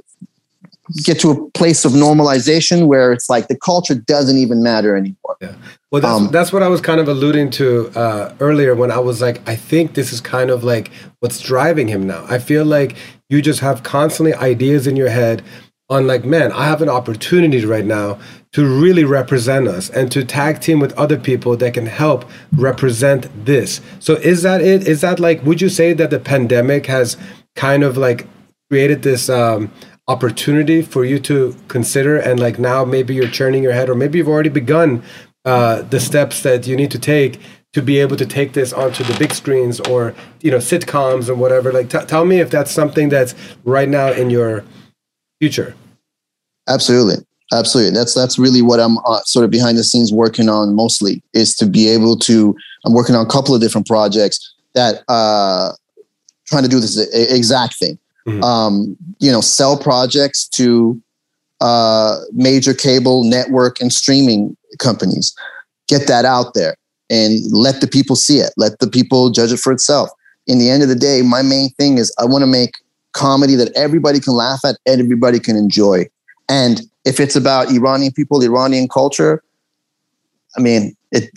get 1.05 1.19
to 1.21 1.31
a 1.31 1.51
place 1.51 1.85
of 1.85 1.93
normalization 1.93 2.87
where 2.87 3.13
it's 3.13 3.29
like 3.29 3.49
the 3.49 3.57
culture 3.57 3.95
doesn't 3.95 4.39
even 4.39 4.63
matter 4.63 4.97
anymore. 4.97 5.37
Yeah. 5.41 5.55
Well, 5.91 6.03
that's, 6.03 6.21
um, 6.21 6.29
that's 6.31 6.53
what 6.53 6.63
I 6.63 6.69
was 6.69 6.81
kind 6.81 7.01
of 7.01 7.09
alluding 7.09 7.51
to 7.53 7.91
uh, 7.95 8.35
earlier 8.41 8.75
when 8.75 8.91
I 8.91 8.99
was 8.99 9.21
like, 9.21 9.47
I 9.49 9.57
think 9.57 9.95
this 9.95 10.13
is 10.13 10.21
kind 10.21 10.51
of 10.51 10.65
like 10.65 10.91
what's 11.21 11.41
driving 11.41 11.89
him 11.89 12.07
now. 12.07 12.25
I 12.29 12.39
feel 12.39 12.65
like 12.65 12.97
you 13.29 13.43
just 13.43 13.61
have 13.61 13.83
constantly 13.83 14.35
ideas 14.35 14.87
in 14.87 14.97
your 14.97 15.09
head 15.09 15.43
on 15.89 16.07
like, 16.07 16.25
man, 16.25 16.51
I 16.53 16.65
have 16.65 16.83
an 16.83 16.89
opportunity 16.89 17.65
right 17.65 17.85
now 17.85 18.19
to 18.53 18.67
really 18.67 19.05
represent 19.05 19.69
us 19.69 19.91
and 19.91 20.11
to 20.11 20.25
tag 20.25 20.61
team 20.61 20.81
with 20.81 20.93
other 20.95 21.19
people 21.19 21.57
that 21.57 21.75
can 21.75 21.87
help 21.87 22.25
represent 22.57 23.29
this. 23.45 23.81
So 24.01 24.15
is 24.15 24.43
that 24.43 24.61
it? 24.61 24.89
Is 24.89 25.01
that 25.03 25.21
like, 25.21 25.43
would 25.45 25.61
you 25.61 25.69
say 25.69 25.93
that 25.93 26.11
the 26.11 26.19
pandemic 26.19 26.87
has 26.87 27.17
kind 27.55 27.85
of 27.85 27.97
like 27.97 28.27
created 28.69 29.03
this 29.03 29.29
um, 29.29 29.71
opportunity 30.09 30.83
for 30.83 31.05
you 31.05 31.19
to 31.19 31.55
consider 31.69 32.17
and 32.17 32.39
like 32.39 32.59
now 32.59 32.85
maybe 32.85 33.15
you're 33.15 33.29
churning 33.29 33.63
your 33.63 33.73
head 33.73 33.91
or 33.91 33.95
maybe 33.95 34.19
you've 34.19 34.29
already 34.29 34.49
begun 34.49 35.03
uh, 35.45 35.83
the 35.83 36.01
steps 36.01 36.43
that 36.43 36.67
you 36.67 36.77
need 36.77 36.91
to 36.91 36.99
take 36.99 37.41
to 37.73 37.83
be 37.83 37.99
able 37.99 38.17
to 38.17 38.27
take 38.27 38.53
this 38.53 38.73
onto 38.73 39.05
the 39.05 39.15
big 39.19 39.35
screens 39.35 39.81
or 39.81 40.15
you 40.41 40.51
know 40.51 40.57
sitcoms 40.57 41.29
and 41.29 41.39
whatever. 41.39 41.73
Like 41.73 41.91
t- 41.91 42.05
tell 42.07 42.25
me 42.25 42.41
if 42.41 42.51
that's 42.51 42.71
something 42.71 43.09
that's 43.09 43.35
right 43.65 43.89
now 43.89 44.13
in 44.13 44.31
your 44.31 44.65
future. 45.41 45.75
Absolutely. 46.69 47.17
Absolutely. 47.53 47.93
That's 47.93 48.15
that's 48.15 48.39
really 48.39 48.63
what 48.63 48.81
i'm 48.81 48.99
uh, 49.07 49.21
sort 49.25 49.45
of 49.45 49.51
behind 49.51 49.79
the 49.79 49.85
scenes 49.85 50.13
working 50.13 50.49
on 50.49 50.75
mostly 50.75 51.23
is 51.33 51.55
to 51.57 51.67
be 51.67 51.89
able 51.89 52.17
to 52.21 52.57
i'm 52.85 52.95
working 52.95 53.15
on 53.15 53.25
a 53.25 53.29
couple 53.29 53.55
of 53.55 53.61
different 53.61 53.87
projects 53.87 54.55
that 54.75 55.05
uh 55.09 55.71
trying 56.47 56.65
to 56.65 56.69
do 56.69 56.81
this 56.81 56.99
exact 57.15 57.79
thing 57.79 57.99
mm-hmm. 58.27 58.43
um, 58.43 58.97
you 59.19 59.31
know, 59.31 59.41
sell 59.41 59.79
projects 59.79 60.49
to 60.49 61.01
uh, 61.61 62.19
major 62.33 62.75
cable 62.75 63.25
network 63.25 63.81
and 63.81 63.93
streaming 63.93 64.57
companies. 64.79 65.35
Get 65.89 66.07
that 66.09 66.25
out 66.25 66.55
there 66.55 66.77
and 67.09 67.41
let 67.53 67.81
the 67.81 67.87
people 67.87 68.17
see 68.17 68.39
it. 68.39 68.53
Let 68.57 68.79
the 68.81 68.89
people 68.89 69.31
judge 69.31 69.53
it 69.53 69.59
for 69.59 69.73
itself. 69.73 70.11
In 70.47 70.59
the 70.59 70.71
end 70.71 70.83
of 70.83 70.89
the 70.89 70.97
day, 70.97 71.23
my 71.23 71.43
main 71.43 71.71
thing 71.71 71.99
is 71.99 72.15
I 72.19 72.25
want 72.25 72.43
to 72.43 72.47
make 72.47 72.75
comedy 73.13 73.55
that 73.55 73.73
everybody 73.75 74.21
can 74.21 74.35
laugh 74.35 74.61
at 74.65 74.77
and 74.87 75.01
everybody 75.01 75.41
can 75.41 75.57
enjoy. 75.57 76.07
And 76.49 76.83
if 77.05 77.19
it's 77.19 77.37
about 77.37 77.71
Iranian 77.71 78.13
people, 78.13 78.43
Iranian 78.43 78.89
culture, 78.89 79.43
I 80.57 80.61
mean, 80.61 80.97
it, 81.13 81.31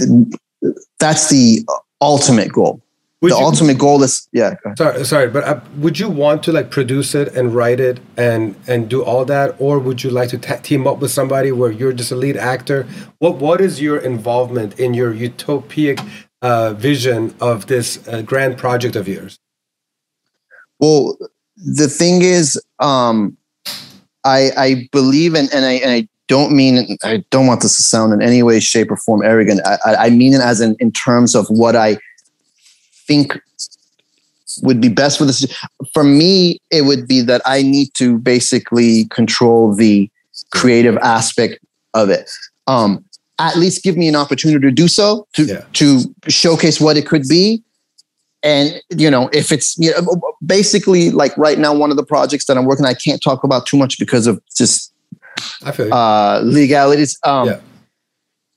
that's 0.99 1.29
the 1.29 1.65
ultimate 2.01 2.51
goal. 2.51 2.81
Would 3.21 3.33
the 3.33 3.37
you, 3.37 3.43
ultimate 3.43 3.77
goal 3.77 4.01
is 4.03 4.29
yeah. 4.31 4.55
Sorry, 4.77 5.03
sorry, 5.03 5.29
but 5.29 5.43
uh, 5.43 5.59
would 5.75 5.99
you 5.99 6.09
want 6.09 6.41
to 6.43 6.53
like 6.53 6.71
produce 6.71 7.13
it 7.13 7.35
and 7.35 7.53
write 7.53 7.81
it 7.81 7.99
and 8.15 8.55
and 8.65 8.89
do 8.89 9.03
all 9.03 9.25
that, 9.25 9.55
or 9.59 9.77
would 9.77 10.03
you 10.03 10.09
like 10.09 10.29
to 10.29 10.37
t- 10.37 10.55
team 10.63 10.87
up 10.87 10.99
with 10.99 11.11
somebody 11.11 11.51
where 11.51 11.69
you're 11.69 11.91
just 11.91 12.13
a 12.13 12.15
lead 12.15 12.37
actor? 12.37 12.87
What 13.17 13.35
what 13.35 13.59
is 13.59 13.81
your 13.81 13.97
involvement 13.97 14.79
in 14.79 14.93
your 14.93 15.13
utopic 15.13 15.99
uh, 16.41 16.73
vision 16.75 17.35
of 17.41 17.67
this 17.67 18.07
uh, 18.07 18.21
grand 18.21 18.57
project 18.57 18.95
of 18.95 19.05
yours? 19.05 19.37
Well, 20.79 21.17
the 21.57 21.89
thing 21.89 22.21
is, 22.21 22.61
um, 22.79 23.35
I 24.23 24.51
I 24.55 24.89
believe 24.93 25.35
in, 25.35 25.49
and 25.53 25.65
I 25.65 25.73
and 25.73 25.91
I 25.91 26.07
don't 26.29 26.53
mean 26.53 26.97
I 27.03 27.25
don't 27.31 27.47
want 27.47 27.61
this 27.61 27.75
to 27.75 27.83
sound 27.83 28.13
in 28.13 28.21
any 28.21 28.43
way, 28.43 28.61
shape, 28.61 28.91
or 28.91 28.95
form 28.95 29.23
arrogant. 29.23 29.59
I, 29.65 30.05
I 30.05 30.09
mean 30.09 30.33
it 30.33 30.39
as 30.39 30.61
in 30.61 30.77
in 30.79 30.93
terms 30.93 31.35
of 31.35 31.47
what 31.49 31.75
I 31.75 31.97
think 33.09 33.39
would 34.61 34.79
be 34.79 34.89
best 34.89 35.17
for 35.17 35.25
this 35.25 35.45
for 35.93 36.03
me 36.03 36.59
it 36.71 36.83
would 36.83 37.07
be 37.07 37.21
that 37.21 37.41
i 37.45 37.61
need 37.61 37.89
to 37.95 38.17
basically 38.19 39.05
control 39.05 39.73
the 39.73 40.09
creative 40.53 40.97
aspect 40.97 41.59
of 41.93 42.09
it 42.09 42.29
um 42.67 43.03
at 43.39 43.55
least 43.55 43.83
give 43.83 43.97
me 43.97 44.07
an 44.07 44.15
opportunity 44.15 44.59
to 44.59 44.71
do 44.71 44.87
so 44.87 45.27
to 45.33 45.45
yeah. 45.45 45.63
to 45.73 46.01
showcase 46.27 46.79
what 46.79 46.97
it 46.97 47.05
could 47.05 47.23
be 47.27 47.63
and 48.43 48.81
you 48.89 49.09
know 49.09 49.29
if 49.33 49.51
it's 49.51 49.77
you 49.77 49.91
know, 49.91 50.21
basically 50.45 51.09
like 51.09 51.35
right 51.37 51.57
now 51.57 51.73
one 51.73 51.91
of 51.91 51.97
the 51.97 52.05
projects 52.05 52.45
that 52.45 52.57
i'm 52.57 52.65
working 52.65 52.85
on, 52.85 52.91
i 52.91 52.93
can't 52.93 53.21
talk 53.21 53.43
about 53.43 53.65
too 53.65 53.77
much 53.77 53.97
because 53.99 54.27
of 54.27 54.41
just 54.55 54.93
uh 55.91 56.41
legalities 56.43 57.17
um 57.23 57.47
yeah. 57.47 57.59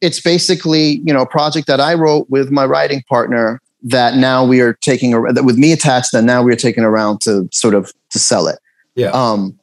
it's 0.00 0.20
basically 0.20 1.00
you 1.05 1.12
know 1.12 1.22
a 1.22 1.28
project 1.28 1.66
that 1.66 1.80
i 1.80 1.94
wrote 1.94 2.28
with 2.30 2.50
my 2.50 2.64
writing 2.64 3.03
partner 3.09 3.61
that 3.83 4.16
now 4.16 4.45
we 4.45 4.61
are 4.61 4.74
taking 4.74 5.11
that 5.11 5.45
with 5.45 5.59
me 5.59 5.72
attached 5.72 6.12
that 6.12 6.22
now 6.22 6.43
we 6.43 6.53
are 6.53 6.57
taking 6.57 6.85
around 6.85 7.20
to 7.22 7.49
sort 7.53 7.74
of 7.74 7.93
to 8.11 8.18
sell 8.18 8.47
it. 8.47 8.59
Yeah. 8.95 9.11
Um 9.11 9.59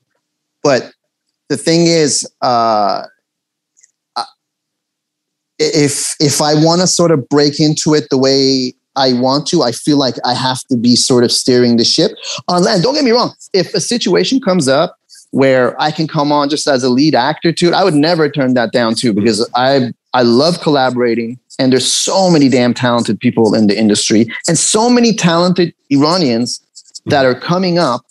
but 0.64 0.92
the 1.50 1.58
thing 1.58 1.88
is 1.88 2.28
uh 2.42 3.04
if 5.60 6.16
if 6.22 6.42
i 6.42 6.54
want 6.54 6.80
to 6.80 6.88
sort 6.88 7.12
of 7.12 7.28
break 7.28 7.60
into 7.60 7.94
it 7.94 8.08
the 8.10 8.18
way 8.18 8.74
i 8.96 9.12
want 9.14 9.46
to 9.46 9.62
i 9.62 9.72
feel 9.72 9.98
like 9.98 10.16
i 10.26 10.34
have 10.34 10.62
to 10.64 10.78
be 10.78 10.96
sort 10.96 11.24
of 11.24 11.32
steering 11.32 11.76
the 11.76 11.84
ship. 11.84 12.12
On 12.48 12.64
land 12.64 12.82
don't 12.84 12.96
get 12.96 13.04
me 13.04 13.12
wrong 13.12 13.34
if 13.54 13.74
a 13.74 13.82
situation 13.82 14.40
comes 14.40 14.68
up 14.68 14.96
where 15.32 15.80
i 15.82 15.92
can 15.92 16.08
come 16.08 16.32
on 16.32 16.50
just 16.50 16.66
as 16.66 16.84
a 16.84 16.90
lead 16.90 17.14
actor 17.14 17.52
to 17.52 17.68
it 17.68 17.74
i 17.74 17.84
would 17.84 17.94
never 17.94 18.30
turn 18.30 18.54
that 18.54 18.72
down 18.72 18.96
too 18.96 19.14
because 19.14 19.48
i 19.54 19.92
i 20.14 20.22
love 20.22 20.62
collaborating 20.62 21.38
and 21.60 21.72
there's 21.72 21.92
so 21.92 22.32
many 22.32 22.50
damn 22.50 22.74
talented 22.74 23.20
people 23.20 23.54
in 23.54 23.68
the 23.68 23.78
industry 23.78 24.26
and 24.48 24.58
so 24.58 24.90
many 24.90 25.14
talented 25.14 25.76
Iranians 25.92 26.66
that 27.06 27.26
are 27.26 27.36
coming 27.36 27.78
up 27.78 28.06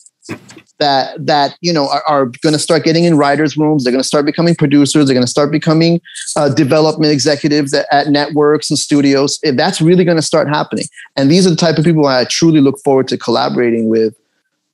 that 0.79 1.27
that 1.27 1.57
you 1.61 1.73
know 1.73 1.89
are, 1.89 2.03
are 2.07 2.27
going 2.27 2.53
to 2.53 2.59
start 2.59 2.85
getting 2.85 3.05
in 3.05 3.17
writers 3.17 3.57
rooms. 3.57 3.85
They're 3.85 3.93
going 3.93 4.03
to 4.03 4.07
start 4.07 4.25
becoming 4.27 4.55
producers. 4.55 5.07
They're 5.07 5.15
going 5.15 5.27
to 5.27 5.31
start 5.31 5.51
becoming 5.51 6.01
uh, 6.37 6.51
development 6.51 7.13
executives 7.13 7.75
at, 7.75 7.87
at, 7.91 8.09
networks 8.09 8.71
and 8.71 8.79
studios. 8.79 9.41
That's 9.43 9.81
really 9.81 10.05
going 10.05 10.17
to 10.17 10.23
start 10.23 10.49
happening. 10.49 10.85
And 11.17 11.31
these 11.31 11.47
are 11.47 11.51
the 11.51 11.57
type 11.57 11.79
of 11.79 11.85
people 11.85 12.07
i 12.07 12.25
truly 12.25 12.61
look 12.61 12.79
forward 12.85 13.09
to 13.09 13.19
collaborating 13.19 13.89
with 13.89 14.15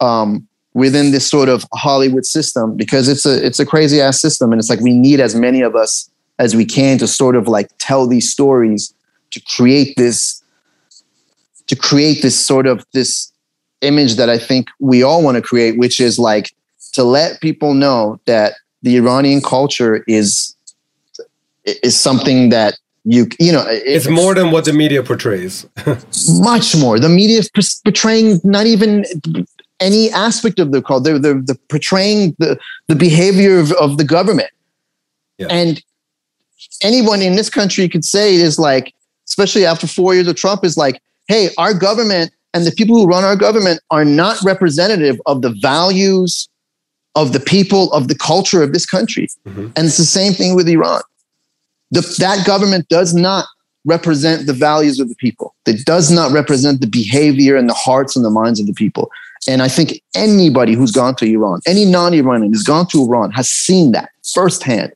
um, 0.01 0.47
within 0.75 1.11
this 1.13 1.27
sort 1.27 1.49
of 1.49 1.65
hollywood 1.73 2.27
system 2.27 2.77
because 2.77 3.09
it's 3.09 3.25
a 3.25 3.45
it's 3.45 3.61
a 3.61 3.67
crazy 3.67 4.01
ass 4.01 4.21
system. 4.21 4.53
And 4.53 4.59
it's 4.59 4.69
like 4.69 4.81
we 4.81 4.93
need 4.93 5.21
as 5.21 5.35
many 5.35 5.63
of 5.63 5.75
us 5.75 6.11
as 6.39 6.57
we 6.57 6.65
can 6.65 6.99
to 6.99 7.07
sort 7.07 7.37
of 7.37 7.49
like 7.49 7.69
tell 7.79 8.07
these 8.07 8.31
stories 8.31 8.95
to 9.31 9.41
create 9.57 9.95
this 9.97 10.43
to 11.67 11.77
create 11.77 12.23
this 12.23 12.39
sort 12.39 12.67
of 12.67 12.85
this 12.93 13.33
image 13.81 14.17
that 14.17 14.29
I 14.29 14.39
think 14.39 14.69
we 14.81 15.03
all 15.03 15.23
want 15.23 15.37
to 15.37 15.43
create, 15.43 15.79
which 15.79 16.01
is 16.01 16.19
like 16.19 16.55
to 16.93 17.05
let 17.05 17.41
people 17.41 17.75
know 17.75 18.21
that 18.27 18.55
the 18.83 18.97
Iranian 18.97 19.41
culture 19.41 20.05
is 20.07 20.55
is 21.65 21.99
something 21.99 22.51
that 22.51 22.79
you 23.05 23.27
you 23.39 23.53
know 23.53 23.65
it's, 23.67 24.07
it's 24.07 24.09
more 24.09 24.35
than 24.35 24.51
what 24.51 24.65
the 24.65 24.73
media 24.73 25.03
portrays. 25.03 25.67
much 26.41 26.77
more. 26.77 26.99
The 26.99 27.09
media 27.09 27.39
is 27.39 27.81
portraying 27.85 28.41
not 28.45 28.67
even 28.67 29.05
any 29.81 30.11
aspect 30.11 30.59
of 30.59 30.73
the 30.73 30.83
culture. 30.83 31.05
They're, 31.05 31.19
they're, 31.19 31.43
they're 31.43 31.65
portraying 31.69 32.37
the 32.39 32.59
the 32.89 32.95
behavior 32.95 33.59
of, 33.59 33.73
of 33.73 33.99
the 33.99 34.05
government. 34.05 34.51
Yeah. 35.39 35.49
And 35.51 35.83
anyone 36.83 37.23
in 37.23 37.37
this 37.37 37.51
country 37.51 37.89
could 37.89 38.05
say 38.05 38.35
is 38.35 38.59
like, 38.59 38.95
especially 39.27 39.65
after 39.65 39.87
four 39.87 40.15
years 40.15 40.29
of 40.29 40.37
Trump, 40.37 40.65
is 40.65 40.77
like, 40.77 41.01
hey, 41.29 41.51
our 41.59 41.75
government 41.75 42.33
and 42.53 42.65
the 42.65 42.73
people 42.73 42.97
who 42.97 43.07
run 43.07 43.25
our 43.25 43.37
government 43.37 43.81
are 43.91 44.05
not 44.05 44.37
representative 44.45 45.21
of 45.27 45.43
the 45.43 45.51
values 45.51 46.49
of 47.17 47.33
the 47.33 47.41
people 47.41 47.93
of 47.93 48.09
the 48.09 48.15
culture 48.15 48.63
of 48.63 48.73
this 48.73 48.87
country. 48.87 49.29
Mm-hmm. 49.47 49.69
And 49.77 49.87
it's 49.87 49.97
the 49.97 50.05
same 50.05 50.33
thing 50.33 50.55
with 50.55 50.69
Iran. 50.69 51.03
The, 51.91 52.01
that 52.19 52.47
government 52.47 52.89
does 52.89 53.15
not 53.15 53.47
represent 53.85 54.47
the 54.47 54.53
values 54.53 54.99
of 54.99 55.09
the 55.09 55.15
people. 55.17 55.55
It 55.67 55.85
does 55.85 56.11
not 56.11 56.33
represent 56.33 56.81
the 56.81 56.87
behavior 56.87 57.57
and 57.57 57.69
the 57.69 57.75
hearts 57.75 58.17
and 58.17 58.25
the 58.25 58.31
minds 58.31 58.59
of 58.59 58.67
the 58.67 58.73
people. 58.73 59.11
And 59.47 59.63
I 59.63 59.69
think 59.69 60.03
anybody 60.17 60.73
who's 60.73 60.91
gone 60.91 61.15
to 61.17 61.27
Iran, 61.27 61.61
any 61.67 61.85
non-Iranian 61.85 62.53
who's 62.53 62.63
gone 62.63 62.87
to 62.89 63.03
Iran, 63.03 63.31
has 63.33 63.49
seen 63.49 63.93
that 63.93 64.11
firsthand 64.25 64.93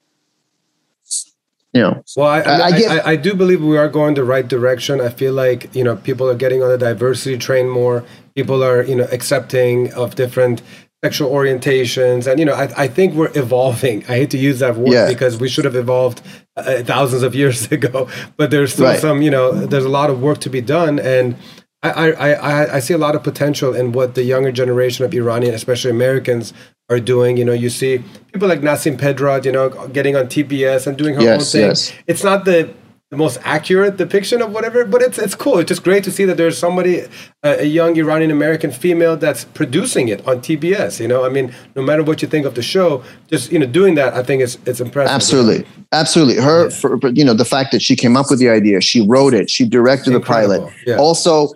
you 1.73 1.83
know 1.83 2.03
well 2.17 2.27
I, 2.27 2.41
I, 2.41 2.63
I, 2.67 2.79
get, 2.79 3.07
I, 3.07 3.11
I, 3.13 3.17
do 3.17 3.35
believe 3.35 3.63
we 3.63 3.77
are 3.77 3.89
going 3.89 4.15
the 4.15 4.25
right 4.25 4.47
direction. 4.47 5.01
I 5.01 5.11
feel 5.11 5.35
like 5.35 5.75
you 5.75 5.85
know 5.85 5.97
people 5.97 6.29
are 6.29 6.35
getting 6.35 6.63
on 6.63 6.71
the 6.71 6.79
diversity 6.79 7.37
train 7.37 7.69
more. 7.69 8.05
People 8.35 8.65
are 8.65 8.83
you 8.83 8.97
know 8.97 9.09
accepting 9.13 9.93
of 9.93 10.15
different 10.15 10.63
sexual 11.05 11.31
orientations. 11.31 12.27
And 12.27 12.41
you 12.41 12.47
know 12.47 12.55
i, 12.55 12.85
I 12.85 12.89
think 12.89 13.15
we're 13.15 13.31
evolving. 13.35 14.05
I 14.05 14.15
hate 14.17 14.31
to 14.31 14.39
use 14.39 14.59
that 14.61 14.77
word 14.77 14.93
yeah. 14.93 15.09
because 15.09 15.39
we 15.39 15.49
should 15.49 15.65
have 15.65 15.77
evolved 15.77 16.23
uh, 16.57 16.83
thousands 16.83 17.23
of 17.23 17.35
years 17.35 17.71
ago. 17.79 18.09
But 18.37 18.51
there's 18.51 18.73
still 18.73 18.87
right. 18.87 18.99
some 18.99 19.23
you 19.23 19.31
know 19.31 19.53
there's 19.53 19.85
a 19.85 19.91
lot 19.91 20.11
of 20.11 20.21
work 20.21 20.39
to 20.41 20.51
be 20.51 20.61
done. 20.61 20.99
And 20.99 21.37
I, 21.83 21.91
I, 21.91 22.31
I, 22.33 22.75
I 22.77 22.79
see 22.81 22.95
a 22.95 22.99
lot 22.99 23.15
of 23.15 23.23
potential 23.23 23.75
in 23.75 23.93
what 23.93 24.17
the 24.17 24.25
younger 24.25 24.51
generation 24.51 25.05
of 25.05 25.15
Iranian, 25.15 25.55
especially 25.55 25.93
Americans, 25.93 26.53
are 26.91 26.99
doing. 26.99 27.37
You 27.37 27.45
know, 27.45 27.53
you 27.53 27.71
see 27.71 28.03
people 28.33 28.49
like 28.49 28.61
Nasim 28.61 28.99
Pedrad, 28.99 29.45
you 29.45 29.53
know, 29.53 29.69
getting 29.89 30.17
on 30.17 30.27
TBS 30.27 30.87
and 30.87 30.97
doing 30.97 31.15
her 31.15 31.23
yes, 31.23 31.41
own 31.41 31.61
thing. 31.61 31.69
Yes. 31.69 31.93
It's 32.07 32.25
not 32.25 32.45
the 32.45 32.75
the 33.11 33.17
most 33.17 33.39
accurate 33.43 33.97
depiction 33.97 34.43
of 34.43 34.53
whatever, 34.53 34.85
but 34.85 35.01
it's 35.01 35.19
it's 35.19 35.35
cool. 35.35 35.59
It's 35.59 35.69
just 35.69 35.83
great 35.83 36.05
to 36.05 36.11
see 36.11 36.27
that 36.27 36.37
there's 36.37 36.59
somebody, 36.59 37.07
a, 37.43 37.63
a 37.63 37.65
young 37.65 37.97
Iranian 37.97 38.31
American 38.31 38.71
female 38.71 39.17
that's 39.17 39.45
producing 39.45 40.09
it 40.09 40.27
on 40.29 40.41
TBS. 40.41 41.01
You 41.01 41.09
know, 41.09 41.25
I 41.25 41.31
mean, 41.31 41.55
no 41.75 41.83
matter 41.83 42.03
what 42.03 42.21
you 42.21 42.29
think 42.29 42.45
of 42.45 42.55
the 42.55 42.63
show, 42.63 43.03
just 43.29 43.51
you 43.51 43.59
know, 43.59 43.67
doing 43.67 43.95
that, 43.95 44.13
I 44.13 44.23
think 44.23 44.43
it's 44.43 44.59
it's 44.67 44.81
impressive. 44.81 45.15
Absolutely, 45.15 45.67
absolutely. 45.93 46.43
Her, 46.43 46.65
yeah. 46.65 46.71
for, 46.71 47.09
you 47.09 47.25
know, 47.25 47.35
the 47.35 47.47
fact 47.47 47.73
that 47.73 47.81
she 47.81 47.97
came 47.97 48.15
up 48.15 48.27
with 48.29 48.41
the 48.41 48.51
idea, 48.51 48.81
she 48.83 49.07
wrote 49.07 49.33
it, 49.33 49.49
she 49.49 49.67
directed 49.67 50.13
the 50.13 50.21
pilot. 50.21 50.71
Yeah. 50.87 50.97
Also, 50.97 51.49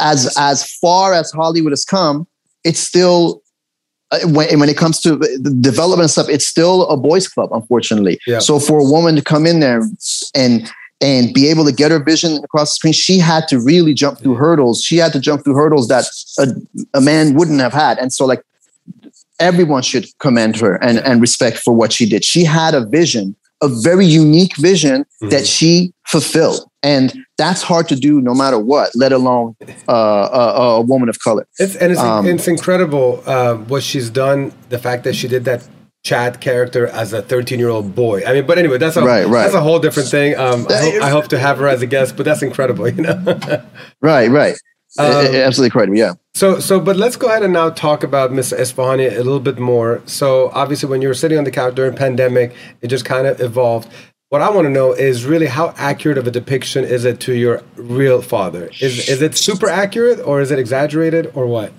as 0.00 0.32
as 0.38 0.70
far 0.78 1.14
as 1.14 1.30
Hollywood 1.30 1.72
has 1.72 1.84
come, 1.84 2.26
it's 2.64 2.80
still 2.80 3.42
uh, 4.10 4.20
when, 4.28 4.60
when 4.60 4.68
it 4.68 4.76
comes 4.76 5.00
to 5.00 5.16
the 5.16 5.56
development 5.60 6.10
stuff, 6.10 6.28
it's 6.28 6.46
still 6.46 6.86
a 6.88 6.96
boys' 6.96 7.28
club, 7.28 7.50
unfortunately. 7.52 8.18
Yeah. 8.26 8.38
So 8.38 8.58
for 8.58 8.78
a 8.78 8.84
woman 8.84 9.16
to 9.16 9.22
come 9.22 9.46
in 9.46 9.60
there 9.60 9.82
and 10.34 10.70
and 11.00 11.34
be 11.34 11.48
able 11.48 11.64
to 11.64 11.72
get 11.72 11.90
her 11.90 12.02
vision 12.02 12.42
across 12.44 12.70
the 12.70 12.74
screen, 12.74 12.92
she 12.92 13.18
had 13.18 13.46
to 13.48 13.60
really 13.60 13.94
jump 13.94 14.20
through 14.20 14.36
hurdles. 14.36 14.82
She 14.82 14.96
had 14.96 15.12
to 15.12 15.20
jump 15.20 15.44
through 15.44 15.54
hurdles 15.54 15.88
that 15.88 16.04
a, 16.38 16.46
a 16.96 17.00
man 17.00 17.34
wouldn't 17.34 17.60
have 17.60 17.72
had. 17.72 17.98
And 17.98 18.12
so, 18.12 18.24
like, 18.24 18.42
everyone 19.40 19.82
should 19.82 20.06
commend 20.18 20.56
her 20.56 20.76
and, 20.76 20.98
and 20.98 21.20
respect 21.20 21.58
for 21.58 21.74
what 21.74 21.92
she 21.92 22.08
did. 22.08 22.24
She 22.24 22.44
had 22.44 22.74
a 22.74 22.86
vision, 22.86 23.36
a 23.64 23.68
very 23.82 24.06
unique 24.06 24.56
vision 24.56 25.02
mm-hmm. 25.02 25.28
that 25.30 25.46
she 25.46 25.92
fulfilled. 26.06 26.60
And 26.82 27.14
that's 27.38 27.62
hard 27.62 27.88
to 27.88 27.96
do 27.96 28.20
no 28.20 28.34
matter 28.34 28.58
what, 28.58 28.90
let 28.94 29.12
alone 29.12 29.56
uh, 29.88 29.92
a, 29.92 30.60
a, 30.60 30.80
woman 30.82 31.08
of 31.08 31.18
color. 31.20 31.46
It's, 31.58 31.76
and 31.76 31.92
it's, 31.92 32.00
um, 32.00 32.26
it's 32.26 32.46
incredible 32.46 33.22
uh, 33.26 33.54
what 33.54 33.82
she's 33.82 34.10
done. 34.10 34.52
The 34.68 34.78
fact 34.78 35.04
that 35.04 35.14
she 35.14 35.26
did 35.26 35.44
that 35.46 35.66
Chad 36.04 36.42
character 36.42 36.86
as 36.88 37.14
a 37.14 37.22
13 37.22 37.58
year 37.58 37.70
old 37.70 37.94
boy. 37.94 38.22
I 38.26 38.34
mean, 38.34 38.46
but 38.46 38.58
anyway, 38.58 38.76
that's 38.76 38.96
a 38.96 39.02
right, 39.02 39.26
right. 39.26 39.44
that's 39.44 39.54
a 39.54 39.62
whole 39.62 39.78
different 39.78 40.10
thing. 40.10 40.36
Um, 40.36 40.66
I, 40.68 40.76
hope, 40.76 41.02
I, 41.02 41.08
hope, 41.08 41.28
to 41.28 41.38
have 41.38 41.56
her 41.56 41.66
as 41.66 41.80
a 41.80 41.86
guest, 41.86 42.18
but 42.18 42.24
that's 42.24 42.42
incredible, 42.42 42.86
you 42.86 43.02
know. 43.02 43.64
right, 44.02 44.28
right. 44.28 44.54
Um, 44.98 45.06
Absolutely 45.06 45.66
incredible. 45.66 45.98
Yeah. 45.98 46.14
So, 46.34 46.58
so, 46.58 46.80
but 46.80 46.96
let's 46.96 47.16
go 47.16 47.28
ahead 47.28 47.42
and 47.42 47.52
now 47.52 47.70
talk 47.70 48.02
about 48.02 48.30
Mr. 48.30 48.58
Esfahani 48.58 49.10
a 49.10 49.16
little 49.16 49.40
bit 49.40 49.58
more. 49.58 50.02
So, 50.06 50.50
obviously, 50.52 50.88
when 50.88 51.02
you 51.02 51.08
were 51.08 51.14
sitting 51.14 51.38
on 51.38 51.44
the 51.44 51.50
couch 51.50 51.74
during 51.74 51.94
pandemic, 51.94 52.54
it 52.80 52.88
just 52.88 53.04
kind 53.04 53.26
of 53.26 53.40
evolved. 53.40 53.88
What 54.30 54.42
I 54.42 54.50
want 54.50 54.66
to 54.66 54.70
know 54.70 54.92
is 54.92 55.24
really 55.24 55.46
how 55.46 55.74
accurate 55.76 56.18
of 56.18 56.26
a 56.26 56.30
depiction 56.30 56.84
is 56.84 57.04
it 57.04 57.20
to 57.20 57.34
your 57.34 57.62
real 57.76 58.20
father? 58.20 58.68
Is 58.80 59.08
is 59.08 59.22
it 59.22 59.36
super 59.36 59.68
accurate, 59.68 60.20
or 60.20 60.40
is 60.40 60.50
it 60.50 60.58
exaggerated, 60.58 61.30
or 61.34 61.46
what? 61.46 61.72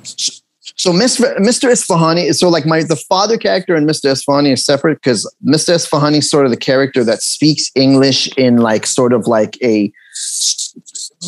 so 0.75 0.91
Mr. 0.91 1.35
Mr. 1.37 1.69
Esfahani 1.69 2.25
is 2.25 2.39
so 2.39 2.49
like 2.49 2.65
my 2.65 2.83
the 2.83 2.95
father 2.95 3.37
character 3.37 3.75
and 3.75 3.87
Mr. 3.87 4.11
Esfahani 4.11 4.53
is 4.53 4.65
separate 4.65 4.95
because 4.95 5.31
Mr. 5.45 5.75
Esfahani 5.75 6.17
is 6.17 6.29
sort 6.29 6.45
of 6.45 6.51
the 6.51 6.57
character 6.57 7.03
that 7.03 7.21
speaks 7.21 7.71
English 7.75 8.27
in 8.35 8.57
like 8.57 8.85
sort 8.85 9.13
of 9.13 9.27
like 9.27 9.57
a 9.61 9.91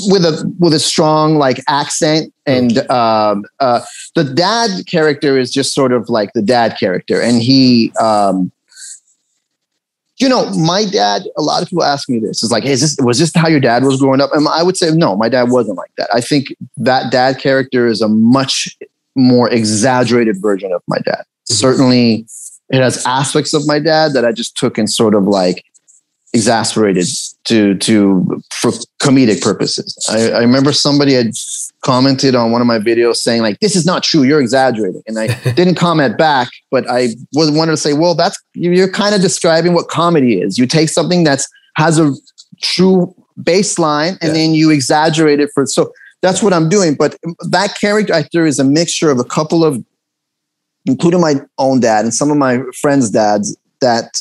with 0.07 0.25
a 0.25 0.53
with 0.59 0.73
a 0.73 0.79
strong 0.79 1.37
like 1.37 1.63
accent 1.67 2.33
and 2.45 2.77
um, 2.89 3.45
uh, 3.59 3.81
the 4.15 4.23
dad 4.23 4.85
character 4.87 5.37
is 5.37 5.51
just 5.51 5.73
sort 5.73 5.91
of 5.91 6.09
like 6.09 6.33
the 6.33 6.41
dad 6.41 6.77
character. 6.79 7.21
And 7.21 7.41
he 7.41 7.91
um, 7.99 8.51
you 10.17 10.29
know 10.29 10.49
my 10.51 10.85
dad 10.85 11.23
a 11.37 11.41
lot 11.41 11.61
of 11.61 11.69
people 11.69 11.83
ask 11.83 12.09
me 12.09 12.19
this. 12.19 12.43
Is 12.43 12.51
like 12.51 12.63
hey, 12.63 12.71
is 12.71 12.81
this 12.81 12.97
was 12.99 13.19
this 13.19 13.31
how 13.35 13.47
your 13.47 13.59
dad 13.59 13.83
was 13.83 13.99
growing 13.99 14.21
up? 14.21 14.31
And 14.33 14.47
i 14.47 14.63
would 14.63 14.77
say 14.77 14.91
no 14.91 15.15
my 15.15 15.29
dad 15.29 15.49
wasn't 15.49 15.77
like 15.77 15.91
that. 15.97 16.09
I 16.13 16.21
think 16.21 16.55
that 16.77 17.11
dad 17.11 17.39
character 17.39 17.87
is 17.87 18.01
a 18.01 18.07
much 18.07 18.77
more 19.15 19.49
exaggerated 19.49 20.41
version 20.41 20.71
of 20.71 20.81
my 20.87 20.99
dad. 20.99 21.19
Mm-hmm. 21.19 21.53
Certainly, 21.53 22.27
it 22.69 22.81
has 22.81 23.05
aspects 23.05 23.53
of 23.53 23.67
my 23.67 23.79
dad 23.79 24.13
that 24.13 24.25
I 24.25 24.31
just 24.31 24.55
took 24.57 24.77
and 24.77 24.89
sort 24.89 25.15
of 25.15 25.23
like 25.23 25.65
exasperated 26.33 27.05
to 27.45 27.75
to 27.75 28.41
for 28.51 28.71
comedic 29.01 29.41
purposes. 29.41 29.97
I, 30.09 30.31
I 30.31 30.39
remember 30.39 30.73
somebody 30.73 31.13
had 31.13 31.31
commented 31.83 32.35
on 32.35 32.51
one 32.51 32.61
of 32.61 32.67
my 32.67 32.79
videos 32.79 33.17
saying 33.17 33.41
like 33.41 33.59
this 33.59 33.75
is 33.75 33.85
not 33.85 34.03
true 34.03 34.23
you're 34.23 34.41
exaggerating 34.41 35.03
and 35.05 35.17
i 35.19 35.27
didn't 35.53 35.75
comment 35.75 36.17
back 36.17 36.49
but 36.71 36.89
i 36.89 37.09
was 37.33 37.51
wanted 37.51 37.71
to 37.71 37.77
say 37.77 37.93
well 37.93 38.15
that's 38.15 38.37
you're 38.55 38.91
kind 38.91 39.13
of 39.13 39.21
describing 39.21 39.73
what 39.73 39.87
comedy 39.87 40.41
is 40.41 40.57
you 40.57 40.65
take 40.65 40.89
something 40.89 41.23
that's 41.23 41.47
has 41.75 41.99
a 41.99 42.11
true 42.61 43.13
baseline 43.41 44.17
and 44.21 44.29
yeah. 44.29 44.33
then 44.33 44.53
you 44.53 44.71
exaggerate 44.71 45.39
it 45.39 45.49
for 45.53 45.67
so 45.67 45.93
that's 46.21 46.41
what 46.41 46.53
I'm 46.53 46.69
doing. 46.69 46.95
But 46.95 47.15
that 47.49 47.77
character 47.79 48.13
actor 48.13 48.45
is 48.45 48.59
a 48.59 48.63
mixture 48.63 49.11
of 49.11 49.19
a 49.19 49.23
couple 49.23 49.63
of, 49.63 49.83
including 50.85 51.21
my 51.21 51.35
own 51.57 51.79
dad 51.79 52.05
and 52.05 52.13
some 52.13 52.31
of 52.31 52.37
my 52.37 52.59
friends' 52.79 53.09
dads 53.09 53.57
that 53.81 54.19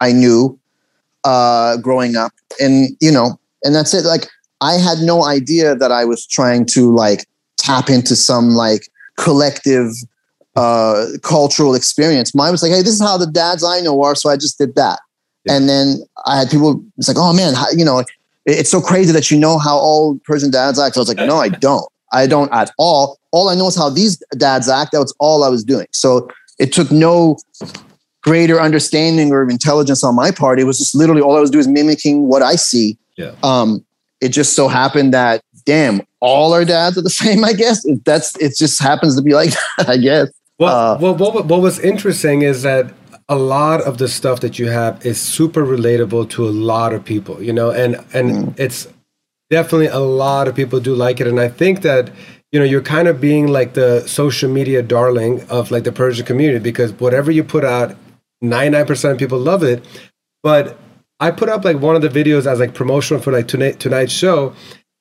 I 0.00 0.12
knew 0.12 0.58
uh, 1.24 1.76
growing 1.78 2.16
up, 2.16 2.32
and 2.60 2.96
you 3.00 3.12
know, 3.12 3.38
and 3.62 3.74
that's 3.74 3.94
it. 3.94 4.04
Like 4.04 4.28
I 4.60 4.74
had 4.74 4.98
no 4.98 5.24
idea 5.24 5.74
that 5.74 5.92
I 5.92 6.04
was 6.04 6.26
trying 6.26 6.66
to 6.66 6.94
like 6.94 7.26
tap 7.56 7.90
into 7.90 8.16
some 8.16 8.50
like 8.50 8.88
collective 9.16 9.90
uh, 10.56 11.06
cultural 11.22 11.74
experience. 11.74 12.34
Mine 12.34 12.52
was 12.52 12.62
like, 12.62 12.72
hey, 12.72 12.82
this 12.82 12.94
is 12.94 13.00
how 13.00 13.16
the 13.16 13.26
dads 13.26 13.64
I 13.64 13.80
know 13.80 14.02
are, 14.02 14.14
so 14.14 14.30
I 14.30 14.36
just 14.36 14.58
did 14.58 14.74
that. 14.76 15.00
Yeah. 15.44 15.56
And 15.56 15.68
then 15.68 15.98
I 16.26 16.38
had 16.38 16.50
people. 16.50 16.84
It's 16.98 17.08
like, 17.08 17.16
oh 17.18 17.32
man, 17.32 17.54
how, 17.54 17.70
you 17.70 17.84
know, 17.84 18.04
it's 18.46 18.70
so 18.70 18.80
crazy 18.80 19.12
that 19.12 19.30
you 19.30 19.38
know 19.38 19.58
how 19.58 19.76
all 19.76 20.18
Persian 20.24 20.50
dads 20.50 20.78
act. 20.78 20.96
I 20.96 21.00
was 21.00 21.08
like, 21.08 21.16
no, 21.16 21.38
I 21.38 21.48
don't. 21.48 21.86
I 22.12 22.26
don't 22.26 22.52
at 22.52 22.70
all. 22.78 23.18
All 23.30 23.48
I 23.48 23.54
know 23.54 23.68
is 23.68 23.76
how 23.76 23.88
these 23.88 24.22
dads 24.36 24.68
act. 24.68 24.92
That 24.92 24.98
was 24.98 25.14
all 25.18 25.42
I 25.44 25.48
was 25.48 25.64
doing. 25.64 25.86
So 25.92 26.28
it 26.58 26.72
took 26.72 26.90
no 26.90 27.38
greater 28.22 28.60
understanding 28.60 29.32
or 29.32 29.48
intelligence 29.48 30.02
on 30.02 30.14
my 30.14 30.30
part. 30.30 30.60
It 30.60 30.64
was 30.64 30.78
just 30.78 30.94
literally 30.94 31.22
all 31.22 31.36
I 31.36 31.40
was 31.40 31.50
doing 31.50 31.60
is 31.60 31.68
mimicking 31.68 32.28
what 32.28 32.42
I 32.42 32.54
see. 32.54 32.96
Yeah. 33.16 33.34
Um, 33.42 33.84
it 34.20 34.28
just 34.28 34.54
so 34.54 34.68
happened 34.68 35.12
that 35.12 35.42
damn, 35.64 36.02
all 36.20 36.52
our 36.52 36.64
dads 36.64 36.98
are 36.98 37.02
the 37.02 37.10
same. 37.24 37.44
I 37.44 37.52
guess 37.52 37.84
that's 38.04 38.36
it. 38.36 38.56
Just 38.56 38.80
happens 38.80 39.16
to 39.16 39.22
be 39.22 39.34
like 39.34 39.50
that. 39.50 39.88
I 39.88 39.96
guess. 39.96 40.28
Well, 40.58 40.92
uh, 40.92 40.98
well, 40.98 41.14
what, 41.14 41.46
what 41.46 41.60
was 41.60 41.78
interesting 41.80 42.42
is 42.42 42.62
that 42.62 42.92
a 43.28 43.36
lot 43.36 43.80
of 43.82 43.98
the 43.98 44.08
stuff 44.08 44.40
that 44.40 44.58
you 44.58 44.68
have 44.68 45.04
is 45.04 45.20
super 45.20 45.64
relatable 45.64 46.28
to 46.30 46.46
a 46.46 46.50
lot 46.50 46.92
of 46.92 47.04
people, 47.04 47.42
you 47.42 47.52
know, 47.52 47.70
and 47.70 47.96
and 48.12 48.30
mm. 48.30 48.60
it's 48.60 48.86
definitely 49.50 49.86
a 49.86 49.98
lot 49.98 50.48
of 50.48 50.54
people 50.54 50.80
do 50.80 50.94
like 50.94 51.20
it, 51.20 51.26
and 51.26 51.40
I 51.40 51.48
think 51.48 51.82
that 51.82 52.10
you 52.52 52.58
know 52.58 52.64
you're 52.64 52.82
kind 52.82 53.08
of 53.08 53.20
being 53.20 53.48
like 53.48 53.74
the 53.74 54.06
social 54.06 54.50
media 54.50 54.82
darling 54.82 55.42
of 55.48 55.70
like 55.70 55.84
the 55.84 55.92
Persian 55.92 56.26
community 56.26 56.58
because 56.58 56.92
whatever 56.92 57.30
you 57.30 57.42
put 57.42 57.64
out, 57.64 57.96
99% 58.42 59.12
of 59.12 59.18
people 59.18 59.38
love 59.38 59.62
it, 59.62 59.84
but 60.42 60.78
I 61.20 61.30
put 61.30 61.48
up 61.48 61.64
like 61.64 61.78
one 61.78 61.94
of 61.94 62.02
the 62.02 62.08
videos 62.08 62.46
as 62.46 62.58
like 62.58 62.74
promotional 62.74 63.22
for 63.22 63.32
like 63.32 63.46
tonight 63.48 63.78
tonight's 63.78 64.12
show. 64.12 64.54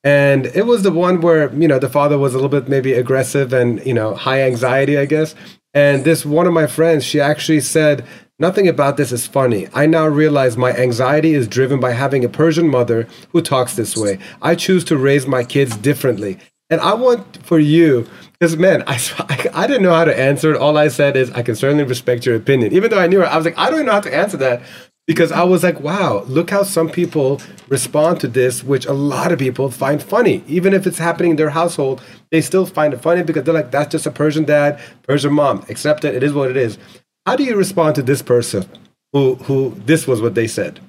And 0.04 0.48
it 0.48 0.66
was 0.66 0.84
the 0.84 0.92
one 0.92 1.22
where, 1.22 1.54
you 1.54 1.68
know, 1.68 1.80
the 1.80 1.90
father 1.90 2.18
was 2.18 2.34
a 2.34 2.38
little 2.38 2.50
bit 2.50 2.70
maybe 2.70 2.94
aggressive 2.94 3.54
and, 3.54 3.84
you 3.86 3.94
know, 3.94 4.16
high 4.16 4.44
anxiety, 4.44 4.98
I 4.98 5.06
guess. 5.06 5.36
And 5.74 6.04
this 6.04 6.26
one 6.26 6.48
of 6.48 6.54
my 6.54 6.68
friends, 6.68 7.06
she 7.06 7.20
actually 7.20 7.62
said, 7.62 8.06
Nothing 8.42 8.68
about 8.68 8.98
this 8.98 9.12
is 9.12 9.28
funny. 9.28 9.68
I 9.72 9.86
now 9.86 10.08
realize 10.08 10.58
my 10.58 10.74
anxiety 10.74 11.36
is 11.36 11.48
driven 11.48 11.80
by 11.80 11.92
having 11.92 12.26
a 12.26 12.30
Persian 12.30 12.68
mother 12.68 13.08
who 13.32 13.40
talks 13.40 13.76
this 13.76 13.96
way. 13.96 14.18
I 14.42 14.56
choose 14.56 14.84
to 14.86 14.98
raise 14.98 15.28
my 15.28 15.44
kids 15.44 15.78
differently. 15.78 16.40
And 16.72 16.82
I 16.82 16.96
want 16.96 17.38
for 17.46 17.60
you, 17.60 18.08
because 18.42 18.58
man, 18.58 18.84
I, 18.88 19.00
I, 19.54 19.68
didn't 19.68 19.84
know 19.84 19.94
how 19.94 20.04
to 20.04 20.20
answer 20.20 20.52
it. 20.52 20.60
All 20.60 20.76
I 20.76 20.88
said 20.88 21.16
is, 21.16 21.30
I 21.30 21.44
can 21.44 21.56
certainly 21.56 21.84
respect 21.84 22.26
your 22.26 22.36
opinion. 22.36 22.74
Even 22.74 22.90
though 22.90 22.98
I 22.98 23.06
knew 23.06 23.20
her, 23.20 23.28
I 23.28 23.38
was 23.38 23.46
like, 23.46 23.56
I 23.56 23.66
don't 23.66 23.76
even 23.76 23.86
know 23.86 23.92
how 23.92 24.00
to 24.00 24.16
answer 24.16 24.36
that 24.38 24.64
because 25.06 25.32
I 25.32 25.44
was 25.44 25.62
like, 25.62 25.80
wow, 25.80 26.24
look 26.24 26.50
how 26.50 26.64
some 26.64 26.90
people 26.90 27.40
respond 27.70 28.20
to 28.22 28.28
this, 28.28 28.64
which 28.64 28.88
a 28.88 28.94
lot 28.94 29.32
of 29.32 29.38
people 29.38 29.70
find 29.70 30.02
funny. 30.02 30.44
Even 30.48 30.74
if 30.74 30.88
it's 30.88 30.98
happening 30.98 31.32
in 31.32 31.38
their 31.38 31.52
household, 31.52 32.02
they 32.32 32.42
still 32.42 32.66
find 32.66 32.96
it 32.96 33.02
funny 33.04 33.22
because 33.22 33.44
they're 33.44 33.54
like, 33.54 33.70
that's 33.70 33.92
just 33.92 34.08
a 34.08 34.12
Persian 34.12 34.44
dad, 34.44 34.80
Persian 35.04 35.34
mom. 35.34 35.64
Accept 35.70 36.04
it. 36.04 36.16
It 36.16 36.24
is 36.24 36.34
what 36.34 36.50
it 36.50 36.58
is. 36.58 36.80
How 37.28 37.36
do 37.36 37.44
you 37.44 37.56
respond 37.56 37.94
to 37.98 38.02
this 38.02 38.24
person 38.24 38.66
who 39.14 39.36
who 39.36 39.80
this 39.86 40.08
was 40.08 40.20
what 40.20 40.34
they 40.34 40.48
said? 40.48 40.80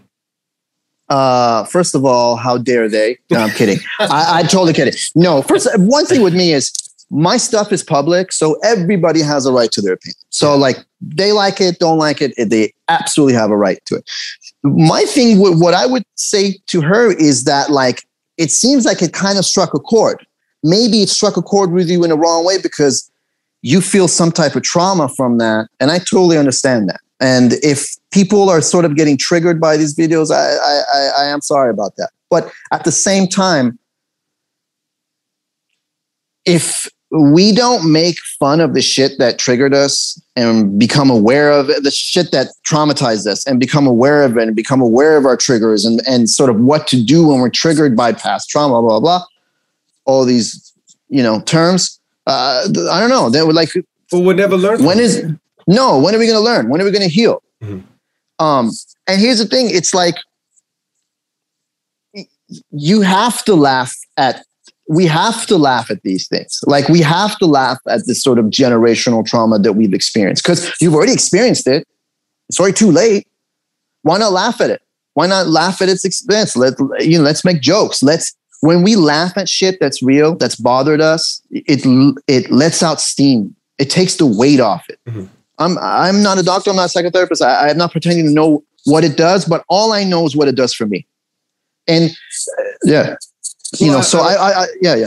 Uh, 1.11 1.65
first 1.65 1.95
of 1.95 2.07
all, 2.07 2.37
how 2.37 2.57
dare 2.57 2.89
they? 2.89 3.19
No, 3.31 3.41
I'm 3.41 3.51
kidding. 3.51 3.79
I, 3.99 4.39
I 4.39 4.43
totally 4.45 4.73
kidding. 4.73 4.95
No, 5.15 5.43
first 5.43 5.69
one 5.79 6.07
thing 6.07 6.23
with 6.23 6.35
me 6.35 6.55
is 6.55 6.73
my 7.13 7.37
stuff 7.37 7.73
is 7.73 7.83
public, 7.85 8.33
so 8.33 8.59
everybody 8.65 9.21
has 9.21 9.45
a 9.45 9.53
right 9.53 9.71
to 9.73 9.83
their 9.83 9.93
opinion. 9.93 10.17
So 10.31 10.57
like 10.57 10.79
they 11.03 11.33
like 11.33 11.61
it, 11.61 11.79
don't 11.79 11.99
like 11.99 12.23
it, 12.23 12.33
they 12.39 12.73
absolutely 12.89 13.35
have 13.35 13.51
a 13.51 13.57
right 13.57 13.79
to 13.87 13.97
it. 13.97 14.11
My 14.63 15.05
thing, 15.05 15.39
what 15.39 15.75
I 15.75 15.85
would 15.85 16.05
say 16.15 16.59
to 16.69 16.81
her 16.81 17.13
is 17.13 17.45
that 17.45 17.71
like 17.71 18.07
it 18.39 18.51
seems 18.51 18.87
like 18.87 19.03
it 19.03 19.13
kind 19.13 19.39
of 19.39 19.45
struck 19.45 19.75
a 19.75 19.79
chord. 19.79 20.25
Maybe 20.63 21.03
it 21.03 21.11
struck 21.11 21.37
a 21.37 21.43
chord 21.43 21.73
with 21.73 21.91
you 21.91 22.03
in 22.03 22.09
the 22.09 22.17
wrong 22.17 22.47
way 22.47 22.57
because 22.63 23.11
you 23.61 23.83
feel 23.83 24.09
some 24.09 24.33
type 24.33 24.57
of 24.57 24.63
trauma 24.63 25.09
from 25.09 25.37
that. 25.37 25.69
And 25.81 25.91
I 25.91 25.99
totally 25.99 26.39
understand 26.39 26.89
that. 26.89 27.01
And 27.21 27.53
if 27.63 27.95
people 28.11 28.49
are 28.49 28.63
sort 28.63 28.87
of 28.87 28.97
getting 28.97 29.19
triggered 29.19 29.61
by 29.61 29.77
these 29.77 29.95
videos, 29.95 30.35
I, 30.35 30.57
I, 30.57 31.25
I 31.25 31.27
am 31.27 31.43
sorry 31.43 31.71
about 31.71 31.95
that. 31.97 32.11
But 32.31 32.51
at 32.73 32.85
the 32.85 32.91
same 32.91 33.29
time, 33.29 33.79
if 36.45 36.89
we 37.13 37.53
don't 37.53 37.93
make 37.93 38.19
fun 38.39 38.59
of 38.61 38.73
the 38.73 38.81
shit 38.81 39.19
that 39.19 39.39
triggered 39.39 39.75
us 39.75 40.21
and 40.35 40.79
become 40.79 41.11
aware 41.11 41.53
of 41.53 41.69
it, 41.69 41.83
the 41.83 41.91
shit 41.91 42.31
that 42.33 42.49
traumatized 42.67 43.27
us 43.27 43.47
and 43.47 43.61
become 43.61 43.87
aware 43.87 44.23
of 44.23 44.39
it 44.39 44.47
and 44.47 44.57
become 44.57 44.81
aware 44.81 45.19
of 45.19 45.27
our 45.27 45.37
triggers 45.37 45.85
and, 45.85 46.01
and 46.07 46.31
sort 46.31 46.49
of 46.49 46.59
what 46.61 46.87
to 46.87 47.03
do 47.03 47.27
when 47.29 47.41
we're 47.41 47.51
triggered 47.51 47.95
by 47.95 48.13
past 48.13 48.49
trauma, 48.49 48.81
blah, 48.81 48.99
blah, 48.99 49.01
blah. 49.01 49.27
All 50.07 50.25
these, 50.25 50.73
you 51.11 51.23
know, 51.23 51.43
terms. 51.43 52.01
Uh, 52.27 52.67
I 52.91 52.99
don't 53.01 53.11
know. 53.11 53.29
They 53.29 53.43
would 53.43 53.55
like, 53.55 53.69
Well, 54.11 54.23
we'll 54.23 54.37
never 54.37 54.57
learn. 54.57 54.83
when 54.83 54.97
from 54.97 55.39
no, 55.67 55.99
when 55.99 56.15
are 56.15 56.19
we 56.19 56.27
going 56.27 56.39
to 56.39 56.45
learn? 56.45 56.71
When 56.71 56.81
are 56.81 56.85
we 56.85 56.91
going 56.91 57.03
to 57.09 57.15
heal? 57.15 57.43
Mhm. 57.63 57.83
Um, 58.39 58.71
and 59.07 59.21
here's 59.21 59.39
the 59.39 59.45
thing 59.47 59.69
it's 59.71 59.93
like, 59.93 60.15
you 62.71 63.03
have 63.03 63.45
to 63.45 63.55
laugh 63.55 63.95
at 64.17 64.45
we 64.89 65.07
have 65.07 65.47
to 65.47 65.57
laugh 65.57 65.91
at 65.91 66.03
these 66.03 66.27
things. 66.29 66.61
Like 66.67 66.89
we 66.89 67.01
have 67.01 67.39
to 67.39 67.47
laugh 67.47 67.79
at 67.89 68.03
this 68.07 68.23
sort 68.23 68.39
of 68.39 68.47
generational 68.47 69.25
trauma 69.25 69.59
that 69.61 69.75
we've 69.75 69.95
experienced 69.95 70.43
because 70.43 70.73
you've 70.81 70.95
already 70.95 71.13
experienced 71.13 71.67
it. 71.67 71.87
It's 72.49 72.59
already 72.59 72.75
too 72.75 72.91
late. 72.91 73.27
Why 74.03 74.19
not 74.19 74.33
laugh 74.33 74.61
at 74.61 74.71
it? 74.71 74.83
Why 75.15 75.27
not 75.27 75.47
laugh 75.47 75.81
at 75.81 75.89
its 75.89 76.05
expense? 76.05 76.57
Let 76.57 76.75
you 77.01 77.19
know 77.19 77.25
let's 77.25 77.45
make 77.45 77.61
jokes. 77.61 78.03
Let's 78.03 78.35
when 78.61 78.83
we 78.83 78.97
laugh 78.97 79.37
at 79.37 79.49
shit 79.49 79.79
that's 79.81 80.03
real 80.03 80.37
that's 80.37 80.57
bothered 80.57 81.01
us 81.01 81.41
it 81.51 81.81
it 82.27 82.51
lets 82.51 82.83
out 82.83 83.01
steam. 83.01 83.55
It 83.79 83.89
takes 83.91 84.17
the 84.17 84.27
weight 84.27 84.61
off 84.61 84.85
it. 84.89 84.99
Mhm. 85.09 85.29
i'm 85.59 85.79
i'm 85.79 86.23
not 86.23 86.39
a 86.39 86.43
doctor. 86.43 86.71
I'm 86.71 86.77
not 86.77 86.95
a 86.95 86.99
psychotherapist. 86.99 87.41
I, 87.41 87.71
i'm 87.71 87.79
not 87.79 87.93
pretending 87.93 88.27
to 88.27 88.33
know 88.33 88.65
what 88.85 89.05
it 89.05 89.17
does 89.17 89.45
but 89.45 89.65
all 89.69 89.93
i 89.93 90.03
know 90.03 90.27
is 90.27 90.35
what 90.35 90.49
it 90.49 90.57
does 90.57 90.75
for 90.75 90.87
me. 90.87 91.07
And 91.87 92.11
uh, 92.11 92.63
yeah 92.85 93.17
you 93.79 93.87
Well, 93.89 93.93
know 93.95 93.99
I- 93.99 94.03
so 94.03 94.21
I, 94.21 94.33
I, 94.35 94.63
I 94.63 94.67
yeah 94.81 94.95
yeah 94.97 95.07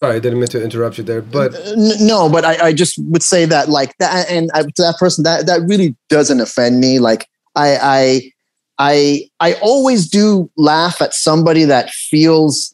Sorry, 0.00 0.14
I 0.14 0.18
didn't 0.20 0.38
mean 0.38 0.46
to 0.50 0.62
interrupt 0.62 0.96
you 0.98 1.02
there, 1.02 1.20
but 1.20 1.54
uh, 1.56 1.72
no 1.98 2.28
but 2.28 2.44
I, 2.44 2.68
I 2.68 2.72
just 2.72 2.98
would 3.10 3.22
say 3.22 3.46
that 3.46 3.68
like 3.68 3.96
that 3.98 4.30
and 4.30 4.48
I, 4.54 4.62
to 4.62 4.82
that 4.82 4.94
person 4.96 5.24
that 5.24 5.46
that 5.46 5.60
really 5.66 5.96
doesn't 6.08 6.40
offend 6.40 6.78
me 6.78 7.00
like 7.00 7.26
i 7.56 7.76
i 7.82 8.32
i 8.78 9.28
i 9.40 9.54
always 9.60 10.08
do 10.08 10.48
laugh 10.56 11.02
at 11.02 11.14
somebody 11.14 11.64
that 11.64 11.90
feels 11.90 12.72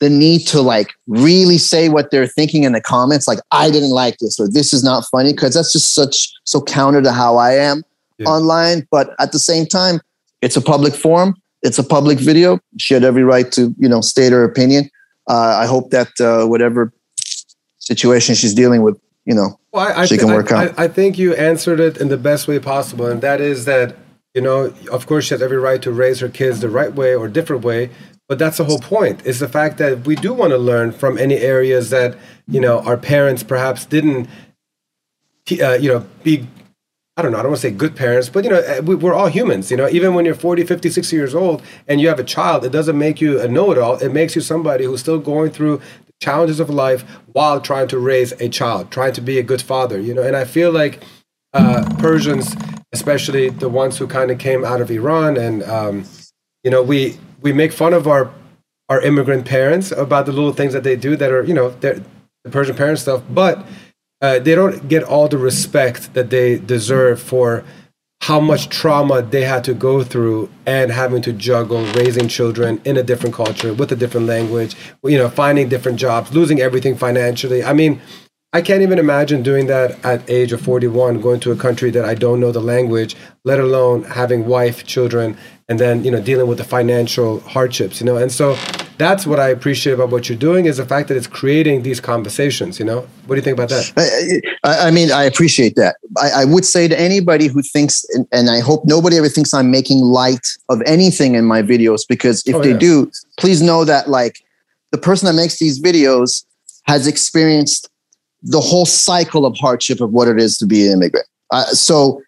the 0.00 0.10
need 0.10 0.46
to 0.48 0.60
like 0.60 0.90
really 1.06 1.58
say 1.58 1.88
what 1.88 2.10
they're 2.10 2.26
thinking 2.26 2.64
in 2.64 2.72
the 2.72 2.80
comments 2.80 3.28
like 3.28 3.38
i 3.52 3.70
didn't 3.70 3.90
like 3.90 4.16
this 4.18 4.40
or 4.40 4.48
this 4.50 4.72
is 4.72 4.82
not 4.82 5.04
funny 5.12 5.32
because 5.32 5.54
that's 5.54 5.72
just 5.72 5.94
such 5.94 6.28
so 6.44 6.60
counter 6.60 7.00
to 7.02 7.12
how 7.12 7.36
i 7.36 7.52
am 7.52 7.84
Yeah. 8.18 8.30
online 8.30 8.84
but 8.90 9.14
at 9.20 9.30
the 9.30 9.38
same 9.38 9.64
time 9.66 10.00
it's 10.42 10.56
a 10.56 10.60
public 10.60 10.94
forum 10.94 11.34
it's 11.62 11.78
a 11.78 11.84
public 11.84 12.18
video 12.18 12.58
she 12.78 12.94
had 12.94 13.04
every 13.04 13.24
right 13.24 13.50
to 13.52 13.74
you 13.78 13.88
know 13.88 14.00
state 14.00 14.32
her 14.32 14.44
opinion 14.44 14.88
uh, 15.28 15.56
i 15.62 15.66
hope 15.66 15.90
that 15.90 16.08
uh, 16.20 16.46
whatever 16.46 16.92
situation 17.78 18.34
she's 18.34 18.54
dealing 18.54 18.82
with 18.82 18.98
you 19.24 19.34
know 19.34 19.58
Well, 19.72 19.86
I, 19.88 20.02
I, 20.02 20.06
She 20.06 20.16
thi- 20.16 20.20
can 20.22 20.30
I- 20.30 20.34
work 20.36 20.52
out. 20.52 20.78
I, 20.78 20.84
I 20.84 20.88
think 20.88 21.18
you 21.18 21.34
answered 21.34 21.80
it 21.80 21.96
in 21.98 22.08
the 22.08 22.16
best 22.16 22.48
way 22.48 22.58
possible, 22.58 23.06
and 23.06 23.20
that 23.22 23.40
is 23.40 23.64
that 23.66 23.96
you 24.34 24.42
know, 24.42 24.72
of 24.92 25.06
course, 25.06 25.24
she 25.26 25.34
has 25.34 25.42
every 25.42 25.56
right 25.58 25.80
to 25.82 25.90
raise 25.90 26.20
her 26.20 26.28
kids 26.28 26.60
the 26.60 26.68
right 26.68 26.94
way 26.94 27.14
or 27.14 27.28
different 27.28 27.64
way. 27.64 27.90
But 28.28 28.38
that's 28.38 28.58
the 28.58 28.64
whole 28.64 28.78
point. 28.78 29.24
Is 29.26 29.38
the 29.40 29.48
fact 29.48 29.78
that 29.78 30.06
we 30.06 30.14
do 30.16 30.32
want 30.34 30.50
to 30.52 30.58
learn 30.58 30.92
from 30.92 31.18
any 31.18 31.36
areas 31.38 31.90
that 31.90 32.16
you 32.46 32.60
know 32.60 32.80
our 32.80 32.96
parents 32.96 33.42
perhaps 33.42 33.84
didn't, 33.86 34.28
uh, 35.60 35.72
you 35.80 35.88
know, 35.92 36.06
be. 36.22 36.46
I 37.18 37.22
don't 37.22 37.32
know. 37.32 37.38
I 37.38 37.42
don't 37.42 37.50
want 37.50 37.62
to 37.62 37.68
say 37.68 37.74
good 37.74 37.96
parents, 37.96 38.28
but 38.28 38.44
you 38.44 38.50
know, 38.50 38.80
we, 38.84 38.94
we're 38.94 39.12
all 39.12 39.26
humans. 39.26 39.72
You 39.72 39.76
know, 39.76 39.88
even 39.88 40.14
when 40.14 40.24
you're 40.24 40.36
40, 40.36 40.62
50, 40.62 40.88
60 40.88 41.16
years 41.16 41.34
old 41.34 41.62
and 41.88 42.00
you 42.00 42.06
have 42.06 42.20
a 42.20 42.24
child, 42.24 42.64
it 42.64 42.70
doesn't 42.70 42.96
make 42.96 43.20
you 43.20 43.40
a 43.40 43.48
know-it-all. 43.48 43.96
It 43.96 44.10
makes 44.10 44.36
you 44.36 44.40
somebody 44.40 44.84
who's 44.84 45.00
still 45.00 45.18
going 45.18 45.50
through 45.50 45.78
the 45.78 46.12
challenges 46.20 46.60
of 46.60 46.70
life 46.70 47.02
while 47.32 47.60
trying 47.60 47.88
to 47.88 47.98
raise 47.98 48.30
a 48.40 48.48
child, 48.48 48.92
trying 48.92 49.14
to 49.14 49.20
be 49.20 49.36
a 49.36 49.42
good 49.42 49.60
father. 49.60 50.00
You 50.00 50.14
know, 50.14 50.22
and 50.22 50.36
I 50.36 50.44
feel 50.44 50.70
like 50.70 51.02
uh, 51.54 51.92
Persians, 51.98 52.54
especially 52.92 53.48
the 53.48 53.68
ones 53.68 53.98
who 53.98 54.06
kind 54.06 54.30
of 54.30 54.38
came 54.38 54.64
out 54.64 54.80
of 54.80 54.88
Iran, 54.88 55.36
and 55.36 55.64
um, 55.64 56.04
you 56.62 56.70
know, 56.70 56.84
we 56.84 57.18
we 57.40 57.52
make 57.52 57.72
fun 57.72 57.94
of 57.94 58.06
our 58.06 58.32
our 58.88 59.00
immigrant 59.02 59.44
parents 59.44 59.90
about 59.90 60.26
the 60.26 60.32
little 60.32 60.52
things 60.52 60.72
that 60.72 60.84
they 60.84 60.94
do 60.94 61.16
that 61.16 61.32
are 61.32 61.42
you 61.42 61.54
know 61.54 61.70
the 61.80 62.00
Persian 62.48 62.76
parent 62.76 63.00
stuff, 63.00 63.24
but 63.28 63.66
uh, 64.20 64.38
they 64.38 64.54
don't 64.54 64.88
get 64.88 65.02
all 65.02 65.28
the 65.28 65.38
respect 65.38 66.14
that 66.14 66.30
they 66.30 66.58
deserve 66.58 67.20
for 67.20 67.64
how 68.22 68.40
much 68.40 68.68
trauma 68.68 69.22
they 69.22 69.44
had 69.44 69.62
to 69.64 69.74
go 69.74 70.02
through 70.02 70.50
and 70.66 70.90
having 70.90 71.22
to 71.22 71.32
juggle 71.32 71.84
raising 71.92 72.26
children 72.26 72.80
in 72.84 72.96
a 72.96 73.02
different 73.02 73.34
culture 73.34 73.72
with 73.72 73.92
a 73.92 73.96
different 73.96 74.26
language, 74.26 74.74
you 75.04 75.16
know, 75.16 75.28
finding 75.28 75.68
different 75.68 75.98
jobs, 75.98 76.34
losing 76.34 76.60
everything 76.60 76.96
financially. 76.96 77.62
I 77.62 77.72
mean, 77.72 78.00
I 78.52 78.62
can't 78.62 78.82
even 78.82 78.98
imagine 78.98 79.42
doing 79.42 79.66
that 79.66 80.04
at 80.04 80.28
age 80.28 80.52
of 80.52 80.60
41, 80.62 81.20
going 81.20 81.38
to 81.40 81.52
a 81.52 81.56
country 81.56 81.90
that 81.90 82.04
I 82.04 82.14
don't 82.14 82.40
know 82.40 82.50
the 82.50 82.60
language, 82.60 83.14
let 83.44 83.60
alone 83.60 84.04
having 84.04 84.46
wife, 84.46 84.84
children, 84.84 85.36
and 85.68 85.78
then, 85.78 86.02
you 86.02 86.10
know, 86.10 86.20
dealing 86.20 86.48
with 86.48 86.58
the 86.58 86.64
financial 86.64 87.40
hardships, 87.40 88.00
you 88.00 88.06
know. 88.06 88.16
And 88.16 88.32
so 88.32 88.56
that's 88.98 89.26
what 89.26 89.38
I 89.38 89.48
appreciate 89.48 89.92
about 89.92 90.10
what 90.10 90.28
you're 90.28 90.38
doing 90.38 90.66
is 90.66 90.76
the 90.76 90.84
fact 90.84 91.08
that 91.08 91.16
it's 91.16 91.26
creating 91.26 91.82
these 91.82 92.00
conversations, 92.00 92.78
you 92.78 92.84
know. 92.84 93.06
What 93.26 93.34
do 93.34 93.36
you 93.36 93.42
think 93.42 93.56
about 93.56 93.68
that? 93.70 94.42
I, 94.64 94.88
I 94.88 94.90
mean, 94.90 95.12
I 95.12 95.24
appreciate 95.24 95.76
that. 95.76 95.96
I, 96.20 96.42
I 96.42 96.44
would 96.44 96.64
say 96.64 96.88
to 96.88 97.00
anybody 97.00 97.46
who 97.46 97.62
thinks, 97.62 98.04
and, 98.10 98.26
and 98.32 98.50
I 98.50 98.60
hope 98.60 98.84
nobody 98.84 99.16
ever 99.16 99.28
thinks 99.28 99.54
I'm 99.54 99.70
making 99.70 100.00
light 100.00 100.46
of 100.68 100.82
anything 100.84 101.34
in 101.36 101.44
my 101.44 101.62
videos, 101.62 102.02
because 102.08 102.42
if 102.46 102.56
Oh, 102.56 102.62
they 102.62 102.72
yeah. 102.72 102.78
do, 102.78 103.10
please 103.38 103.62
know 103.62 103.84
that 103.84 104.08
like 104.08 104.44
the 104.90 104.98
person 104.98 105.26
that 105.26 105.34
makes 105.34 105.58
these 105.58 105.80
videos 105.80 106.44
has 106.84 107.06
experienced 107.06 107.88
the 108.42 108.60
whole 108.60 108.86
cycle 108.86 109.46
of 109.46 109.56
hardship 109.58 110.00
of 110.00 110.10
what 110.10 110.28
it 110.28 110.40
is 110.40 110.58
to 110.58 110.66
be 110.66 110.86
an 110.86 110.92
immigrant. 110.94 111.26
Uh, 111.50 111.64
so 111.66 112.22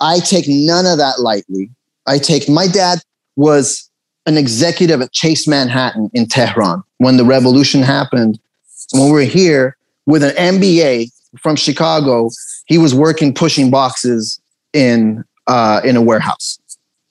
I 0.00 0.20
take 0.20 0.46
none 0.48 0.86
of 0.86 0.98
that 0.98 1.20
lightly. 1.20 1.70
I 2.06 2.18
take 2.18 2.48
my 2.48 2.66
dad 2.66 3.00
was 3.36 3.90
an 4.26 4.36
executive 4.36 5.00
at 5.00 5.12
Chase 5.12 5.46
Manhattan 5.46 6.10
in 6.14 6.26
Tehran 6.26 6.82
when 6.98 7.16
the 7.16 7.24
revolution 7.24 7.82
happened. 7.82 8.38
When 8.92 9.06
we 9.06 9.12
were 9.12 9.20
here 9.22 9.76
with 10.06 10.22
an 10.22 10.34
MBA 10.36 11.10
from 11.38 11.56
Chicago, 11.56 12.30
he 12.66 12.78
was 12.78 12.94
working 12.94 13.34
pushing 13.34 13.70
boxes 13.70 14.40
in 14.72 15.24
uh, 15.46 15.80
in 15.84 15.96
a 15.96 16.02
warehouse, 16.02 16.58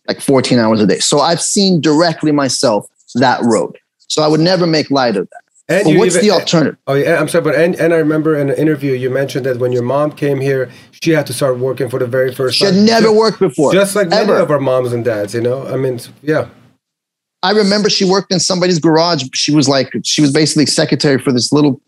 like 0.07 0.19
14 0.19 0.57
hours 0.57 0.81
a 0.81 0.87
day. 0.87 0.99
So 0.99 1.19
I've 1.19 1.41
seen 1.41 1.81
directly 1.81 2.31
myself 2.31 2.87
that 3.15 3.41
road. 3.43 3.77
So 4.07 4.23
I 4.23 4.27
would 4.27 4.39
never 4.39 4.65
make 4.65 4.89
light 4.89 5.15
of 5.15 5.29
that. 5.29 5.43
And 5.69 5.97
what's 5.97 6.15
even- 6.15 6.27
the 6.27 6.31
alternative? 6.31 6.77
Oh 6.87 6.93
yeah, 6.93 7.19
I'm 7.19 7.27
sorry, 7.29 7.43
but 7.43 7.55
and, 7.55 7.75
and 7.75 7.93
I 7.93 7.97
remember 7.97 8.35
in 8.37 8.49
an 8.49 8.57
interview 8.57 8.93
you 8.93 9.09
mentioned 9.09 9.45
that 9.45 9.59
when 9.59 9.71
your 9.71 9.83
mom 9.83 10.11
came 10.11 10.41
here, 10.41 10.69
she 10.91 11.11
had 11.11 11.25
to 11.27 11.33
start 11.33 11.57
working 11.57 11.89
for 11.89 11.99
the 11.99 12.07
very 12.07 12.33
first 12.33 12.57
She 12.57 12.65
had 12.65 12.75
never 12.75 13.11
worked 13.11 13.39
before. 13.39 13.71
Just 13.71 13.95
like 13.95 14.09
many 14.09 14.31
of 14.31 14.51
our 14.51 14.59
moms 14.59 14.91
and 14.91 15.05
dads, 15.05 15.33
you 15.33 15.41
know. 15.41 15.65
I 15.67 15.77
mean, 15.77 15.99
yeah. 16.21 16.49
I 17.43 17.51
remember 17.51 17.89
she 17.89 18.05
worked 18.05 18.31
in 18.31 18.39
somebody's 18.39 18.79
garage. 18.79 19.25
She 19.33 19.53
was 19.53 19.67
like, 19.67 19.91
she 20.03 20.21
was 20.21 20.31
basically 20.31 20.65
secretary 20.65 21.19
for 21.19 21.31
this 21.31 21.51
little 21.51 21.79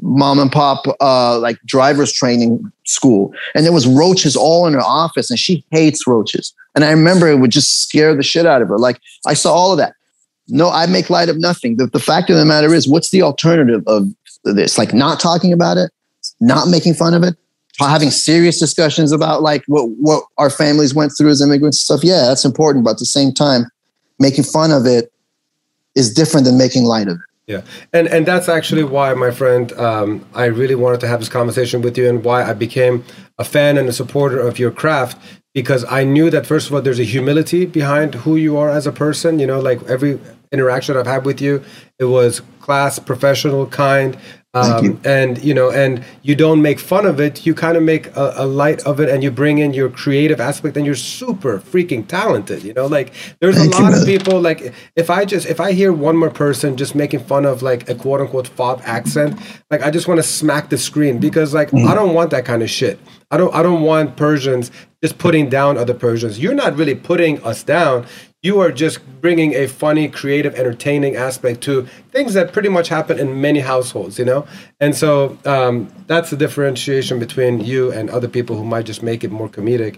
mom 0.00 0.38
and 0.38 0.50
pop, 0.50 0.86
uh, 1.00 1.38
like 1.38 1.58
driver's 1.66 2.12
training 2.12 2.72
school. 2.84 3.34
And 3.54 3.64
there 3.64 3.72
was 3.72 3.86
roaches 3.86 4.36
all 4.36 4.66
in 4.66 4.74
her 4.74 4.80
office 4.80 5.28
and 5.28 5.38
she 5.38 5.64
hates 5.70 6.06
roaches. 6.06 6.54
And 6.74 6.84
I 6.84 6.90
remember 6.90 7.28
it 7.28 7.40
would 7.40 7.50
just 7.50 7.82
scare 7.82 8.14
the 8.14 8.22
shit 8.22 8.46
out 8.46 8.62
of 8.62 8.68
her. 8.68 8.78
Like 8.78 9.00
I 9.26 9.34
saw 9.34 9.52
all 9.52 9.72
of 9.72 9.78
that. 9.78 9.94
No, 10.48 10.70
I 10.70 10.86
make 10.86 11.10
light 11.10 11.28
of 11.28 11.38
nothing. 11.38 11.76
The, 11.76 11.86
the 11.86 12.00
fact 12.00 12.30
of 12.30 12.36
the 12.36 12.44
matter 12.44 12.74
is, 12.74 12.86
what's 12.86 13.10
the 13.10 13.22
alternative 13.22 13.82
of 13.86 14.08
this? 14.44 14.78
Like 14.78 14.92
not 14.92 15.18
talking 15.18 15.52
about 15.52 15.78
it, 15.78 15.90
not 16.40 16.68
making 16.68 16.94
fun 16.94 17.14
of 17.14 17.22
it, 17.22 17.34
having 17.80 18.10
serious 18.10 18.60
discussions 18.60 19.10
about 19.10 19.42
like 19.42 19.64
what, 19.66 19.88
what 19.98 20.24
our 20.38 20.50
families 20.50 20.94
went 20.94 21.12
through 21.16 21.30
as 21.30 21.40
immigrants 21.40 21.78
and 21.78 21.98
stuff. 21.98 22.04
Yeah, 22.04 22.26
that's 22.26 22.44
important. 22.44 22.84
But 22.84 22.92
at 22.92 22.98
the 22.98 23.06
same 23.06 23.32
time, 23.32 23.66
making 24.18 24.44
fun 24.44 24.70
of 24.70 24.86
it 24.86 25.12
is 25.94 26.12
different 26.12 26.46
than 26.46 26.58
making 26.58 26.84
light 26.84 27.08
of 27.08 27.16
it. 27.16 27.22
Yeah, 27.46 27.60
and 27.92 28.08
and 28.08 28.24
that's 28.24 28.48
actually 28.48 28.84
why, 28.84 29.12
my 29.12 29.30
friend, 29.30 29.70
um, 29.72 30.24
I 30.34 30.46
really 30.46 30.74
wanted 30.74 31.00
to 31.00 31.08
have 31.08 31.20
this 31.20 31.28
conversation 31.28 31.82
with 31.82 31.98
you, 31.98 32.08
and 32.08 32.24
why 32.24 32.42
I 32.42 32.54
became 32.54 33.04
a 33.38 33.44
fan 33.44 33.76
and 33.76 33.86
a 33.86 33.92
supporter 33.92 34.40
of 34.40 34.58
your 34.58 34.70
craft 34.70 35.18
because 35.54 35.84
I 35.88 36.04
knew 36.04 36.30
that 36.30 36.46
first 36.46 36.66
of 36.66 36.74
all, 36.74 36.82
there's 36.82 36.98
a 36.98 37.04
humility 37.04 37.64
behind 37.64 38.14
who 38.14 38.36
you 38.36 38.58
are 38.58 38.68
as 38.68 38.86
a 38.86 38.92
person. 38.92 39.38
You 39.38 39.46
know, 39.46 39.60
like 39.60 39.82
every 39.84 40.18
interaction 40.52 40.96
I've 40.96 41.06
had 41.06 41.24
with 41.24 41.40
you, 41.40 41.64
it 41.98 42.04
was 42.04 42.42
class, 42.60 42.98
professional, 42.98 43.66
kind. 43.66 44.18
Um, 44.54 44.84
you. 44.84 45.00
and 45.04 45.42
you 45.42 45.52
know, 45.52 45.70
and 45.70 46.04
you 46.22 46.34
don't 46.36 46.62
make 46.62 46.78
fun 46.78 47.06
of 47.06 47.18
it. 47.20 47.44
You 47.44 47.54
kind 47.54 47.76
of 47.76 47.82
make 47.82 48.06
a, 48.16 48.34
a 48.36 48.46
light 48.46 48.82
of 48.86 49.00
it, 49.00 49.08
and 49.08 49.22
you 49.22 49.30
bring 49.30 49.58
in 49.58 49.74
your 49.74 49.88
creative 49.90 50.40
aspect, 50.40 50.76
and 50.76 50.86
you're 50.86 50.94
super 50.94 51.58
freaking 51.58 52.06
talented. 52.06 52.62
You 52.62 52.72
know, 52.72 52.86
like 52.86 53.12
there's 53.40 53.56
Thank 53.56 53.74
a 53.74 53.78
you, 53.78 53.82
lot 53.82 53.94
of 53.94 54.06
people. 54.06 54.40
Like 54.40 54.72
if 54.96 55.10
I 55.10 55.24
just 55.24 55.46
if 55.46 55.60
I 55.60 55.72
hear 55.72 55.92
one 55.92 56.16
more 56.16 56.30
person 56.30 56.76
just 56.76 56.94
making 56.94 57.20
fun 57.20 57.44
of 57.44 57.62
like 57.62 57.88
a 57.88 57.94
quote 57.94 58.20
unquote 58.20 58.46
fob 58.48 58.80
accent, 58.84 59.38
like 59.70 59.82
I 59.82 59.90
just 59.90 60.06
want 60.06 60.18
to 60.18 60.22
smack 60.22 60.70
the 60.70 60.78
screen 60.78 61.18
because 61.18 61.52
like 61.52 61.70
Mm. 61.74 61.88
I 61.88 61.94
don't 61.94 62.14
want 62.14 62.30
that 62.30 62.44
kind 62.44 62.62
of 62.62 62.70
shit. 62.70 63.00
I 63.30 63.36
don't 63.36 63.52
I 63.54 63.62
don't 63.62 63.82
want 63.82 64.16
Persians 64.16 64.70
just 65.02 65.18
putting 65.18 65.48
down 65.48 65.76
other 65.76 65.94
Persians. 65.94 66.38
You're 66.38 66.54
not 66.54 66.76
really 66.76 66.94
putting 66.94 67.42
us 67.42 67.62
down. 67.64 68.06
You 68.44 68.60
are 68.60 68.70
just 68.70 69.00
bringing 69.22 69.54
a 69.54 69.66
funny, 69.66 70.06
creative, 70.06 70.54
entertaining 70.54 71.16
aspect 71.16 71.62
to 71.62 71.86
things 72.12 72.34
that 72.34 72.52
pretty 72.52 72.68
much 72.68 72.88
happen 72.88 73.18
in 73.18 73.40
many 73.40 73.60
households, 73.60 74.18
you 74.18 74.24
know? 74.24 74.46
And 74.80 74.94
so 74.94 75.38
um, 75.46 75.90
that's 76.06 76.28
the 76.28 76.36
differentiation 76.36 77.18
between 77.18 77.60
you 77.60 77.90
and 77.90 78.10
other 78.10 78.28
people 78.28 78.54
who 78.54 78.64
might 78.64 78.84
just 78.84 79.02
make 79.02 79.24
it 79.24 79.30
more 79.30 79.48
comedic. 79.48 79.96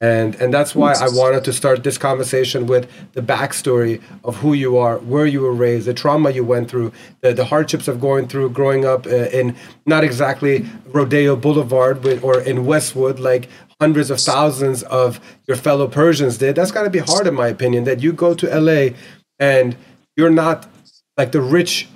And, 0.00 0.36
and 0.36 0.54
that's 0.54 0.76
why 0.76 0.92
I 0.92 1.08
wanted 1.08 1.42
to 1.42 1.52
start 1.52 1.82
this 1.82 1.98
conversation 1.98 2.68
with 2.68 2.88
the 3.14 3.20
backstory 3.20 4.00
of 4.22 4.36
who 4.36 4.52
you 4.52 4.76
are, 4.76 4.98
where 4.98 5.26
you 5.26 5.40
were 5.40 5.52
raised, 5.52 5.88
the 5.88 5.92
trauma 5.92 6.30
you 6.30 6.44
went 6.44 6.70
through, 6.70 6.92
the, 7.20 7.34
the 7.34 7.46
hardships 7.46 7.88
of 7.88 8.00
going 8.00 8.28
through 8.28 8.50
growing 8.50 8.84
up 8.84 9.06
uh, 9.06 9.26
in 9.30 9.56
not 9.86 10.04
exactly 10.04 10.64
Rodeo 10.86 11.34
Boulevard 11.34 12.00
but, 12.00 12.22
or 12.22 12.40
in 12.40 12.64
Westwood, 12.64 13.18
like 13.18 13.48
hundreds 13.80 14.10
of 14.10 14.20
thousands 14.20 14.82
of 14.84 15.20
your 15.46 15.56
fellow 15.56 15.86
Persians 15.86 16.38
did. 16.38 16.56
That's 16.56 16.72
got 16.72 16.82
to 16.82 16.90
be 16.90 16.98
hard, 16.98 17.26
in 17.26 17.34
my 17.34 17.48
opinion, 17.48 17.84
that 17.84 18.00
you 18.00 18.12
go 18.12 18.34
to 18.34 18.60
LA 18.60 18.94
and 19.38 19.76
you're 20.16 20.30
not 20.30 20.68
like 21.16 21.32
the 21.32 21.40
rich 21.40 21.88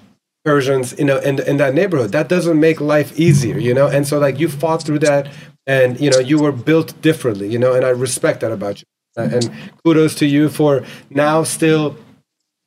Persians, 0.45 0.97
you 0.99 1.05
know, 1.05 1.19
in, 1.19 1.41
in 1.41 1.57
that 1.59 1.75
neighborhood. 1.75 2.13
That 2.13 2.29
doesn't 2.29 2.59
make 2.59 2.81
life 2.81 3.19
easier, 3.19 3.59
you 3.59 3.75
know? 3.75 3.87
And 3.87 4.07
so, 4.07 4.19
like, 4.19 4.41
you 4.41 4.49
fought 4.49 4.83
through 4.83 5.01
that 5.01 5.29
and, 5.67 6.01
you 6.01 6.11
know, 6.11 6.19
you 6.19 6.41
were 6.41 6.53
built 6.53 7.01
differently, 7.01 7.49
you 7.49 7.59
know, 7.59 7.75
and 7.75 7.85
I 7.85 7.91
respect 7.91 8.41
that 8.41 8.51
about 8.51 8.81
you. 8.81 8.87
And 9.17 9.53
kudos 9.85 10.15
to 10.17 10.27
you 10.27 10.49
for 10.49 10.85
now 11.11 11.45
still 11.45 11.97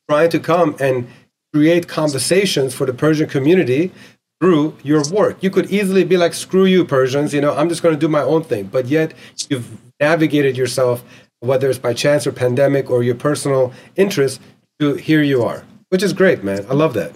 trying 0.08 0.30
to 0.30 0.38
come 0.38 0.76
and 0.78 1.08
create 1.52 1.88
conversations 1.88 2.74
for 2.74 2.86
the 2.86 2.94
Persian 2.94 3.28
community 3.28 3.92
through 4.40 4.76
your 4.82 5.02
work. 5.10 5.42
You 5.42 5.50
could 5.50 5.70
easily 5.70 6.04
be 6.04 6.16
like, 6.16 6.34
screw 6.34 6.64
you, 6.64 6.84
Persians, 6.84 7.32
you 7.32 7.40
know, 7.40 7.54
I'm 7.54 7.68
just 7.68 7.82
going 7.82 7.94
to 7.94 8.00
do 8.00 8.08
my 8.08 8.22
own 8.22 8.44
thing. 8.44 8.66
But 8.66 8.86
yet 8.86 9.14
you've 9.48 9.78
navigated 10.00 10.56
yourself, 10.56 11.04
whether 11.40 11.70
it's 11.70 11.78
by 11.78 11.94
chance 11.94 12.26
or 12.26 12.32
pandemic 12.32 12.90
or 12.90 13.02
your 13.02 13.14
personal 13.14 13.72
interest, 13.96 14.40
to 14.78 14.94
here 14.94 15.22
you 15.22 15.42
are, 15.42 15.64
which 15.88 16.02
is 16.02 16.12
great, 16.12 16.44
man. 16.44 16.66
I 16.68 16.74
love 16.74 16.94
that. 16.94 17.12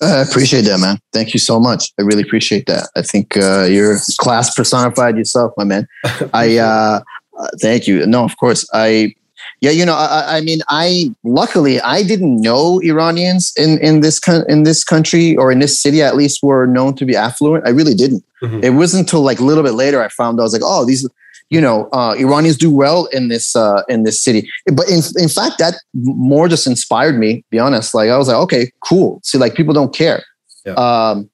I 0.00 0.22
appreciate 0.22 0.62
that, 0.62 0.78
man. 0.78 0.98
Thank 1.12 1.34
you 1.34 1.40
so 1.40 1.58
much. 1.58 1.92
I 1.98 2.02
really 2.02 2.22
appreciate 2.22 2.66
that. 2.66 2.88
I 2.94 3.02
think 3.02 3.36
uh, 3.36 3.64
you're 3.64 3.96
class 4.18 4.54
personified 4.54 5.16
yourself, 5.16 5.52
my 5.56 5.64
man. 5.64 5.88
I 6.32 6.58
uh, 6.58 7.00
uh, 7.36 7.48
thank 7.60 7.88
you. 7.88 8.06
No, 8.06 8.24
of 8.24 8.36
course. 8.36 8.68
I 8.72 9.14
yeah, 9.60 9.72
you 9.72 9.84
know, 9.84 9.94
I, 9.94 10.36
I, 10.36 10.40
mean, 10.40 10.60
I 10.68 11.12
luckily 11.24 11.80
I 11.80 12.02
didn't 12.04 12.40
know 12.40 12.80
Iranians 12.80 13.52
in 13.56 13.78
in 13.78 14.00
this 14.00 14.20
in 14.48 14.62
this 14.62 14.84
country 14.84 15.36
or 15.36 15.50
in 15.50 15.58
this 15.58 15.80
city 15.80 16.00
at 16.00 16.14
least 16.14 16.42
were 16.42 16.66
known 16.66 16.94
to 16.96 17.04
be 17.04 17.16
affluent. 17.16 17.66
I 17.66 17.70
really 17.70 17.94
didn't. 17.94 18.24
Mm-hmm. 18.40 18.62
It 18.62 18.70
wasn't 18.70 19.00
until 19.06 19.22
like 19.22 19.40
a 19.40 19.44
little 19.44 19.64
bit 19.64 19.72
later 19.72 20.00
I 20.02 20.08
found 20.08 20.38
I 20.38 20.44
was 20.44 20.52
like, 20.52 20.62
oh, 20.64 20.84
these, 20.84 21.08
you 21.50 21.60
know, 21.60 21.88
uh, 21.92 22.14
Iranians 22.16 22.56
do 22.56 22.70
well 22.70 23.06
in 23.06 23.28
this 23.28 23.56
uh, 23.56 23.82
in 23.88 24.04
this 24.04 24.20
city. 24.20 24.48
But 24.66 24.88
in 24.88 25.00
in 25.16 25.28
fact, 25.28 25.58
that 25.58 25.74
more 25.94 26.46
just 26.46 26.66
inspired 26.68 27.18
me. 27.18 27.38
To 27.38 27.44
be 27.50 27.58
honest, 27.58 27.94
like 27.94 28.10
I 28.10 28.16
was 28.16 28.28
like, 28.28 28.36
okay, 28.36 28.70
cool. 28.84 29.20
See, 29.24 29.38
like 29.38 29.54
people 29.54 29.74
don't 29.74 29.92
care. 29.92 30.22
Yeah. 30.64 30.74
Um, 30.74 31.28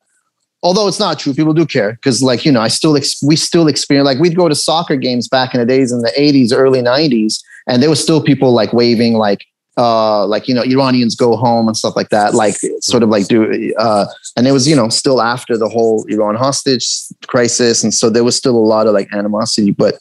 although 0.62 0.88
it's 0.88 0.98
not 0.98 1.18
true 1.18 1.34
people 1.34 1.52
do 1.52 1.66
care 1.66 1.92
because 1.92 2.22
like 2.22 2.44
you 2.46 2.50
know 2.50 2.60
i 2.60 2.68
still 2.68 2.96
ex- 2.96 3.22
we 3.22 3.36
still 3.36 3.68
experience 3.68 4.06
like 4.06 4.18
we'd 4.18 4.34
go 4.34 4.48
to 4.48 4.54
soccer 4.54 4.96
games 4.96 5.28
back 5.28 5.52
in 5.52 5.60
the 5.60 5.66
days 5.66 5.92
in 5.92 5.98
the 5.98 6.12
80s 6.16 6.56
early 6.56 6.80
90s 6.80 7.42
and 7.66 7.82
there 7.82 7.90
was 7.90 8.02
still 8.02 8.22
people 8.22 8.52
like 8.52 8.72
waving 8.72 9.14
like 9.14 9.46
uh 9.76 10.24
like 10.26 10.46
you 10.46 10.54
know 10.54 10.62
iranians 10.62 11.16
go 11.16 11.36
home 11.36 11.66
and 11.66 11.76
stuff 11.76 11.96
like 11.96 12.10
that 12.10 12.32
like 12.32 12.54
sort 12.80 13.02
of 13.02 13.08
like 13.08 13.26
do 13.26 13.72
uh 13.76 14.06
and 14.36 14.46
it 14.46 14.52
was 14.52 14.68
you 14.68 14.76
know 14.76 14.88
still 14.88 15.20
after 15.20 15.58
the 15.58 15.68
whole 15.68 16.04
iran 16.08 16.36
hostage 16.36 16.86
crisis. 17.26 17.82
And 17.82 17.92
so 17.92 18.08
there 18.08 18.22
was 18.22 18.36
still 18.36 18.56
a 18.56 18.66
lot 18.74 18.86
of 18.86 18.94
like 18.94 19.12
animosity. 19.12 19.72
But 19.72 19.98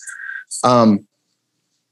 um 0.64 1.06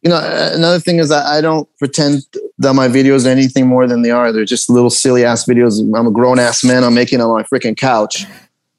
you 0.03 0.09
know 0.09 0.19
another 0.53 0.79
thing 0.79 0.97
is 0.97 1.09
that 1.09 1.25
i 1.27 1.41
don't 1.41 1.69
pretend 1.77 2.25
that 2.61 2.73
my 2.73 2.87
videos 2.87 3.25
are 3.25 3.29
anything 3.29 3.67
more 3.67 3.87
than 3.87 4.03
they 4.03 4.11
are. 4.11 4.31
They're 4.31 4.45
just 4.45 4.69
little 4.69 4.89
silly 4.91 5.25
ass 5.25 5.45
videos. 5.45 5.79
I'm 5.97 6.07
a 6.07 6.11
grown 6.11 6.37
ass 6.37 6.63
man. 6.63 6.83
I'm 6.83 6.93
making 6.93 7.19
on 7.19 7.33
my 7.33 7.43
freaking 7.43 7.75
couch 7.75 8.25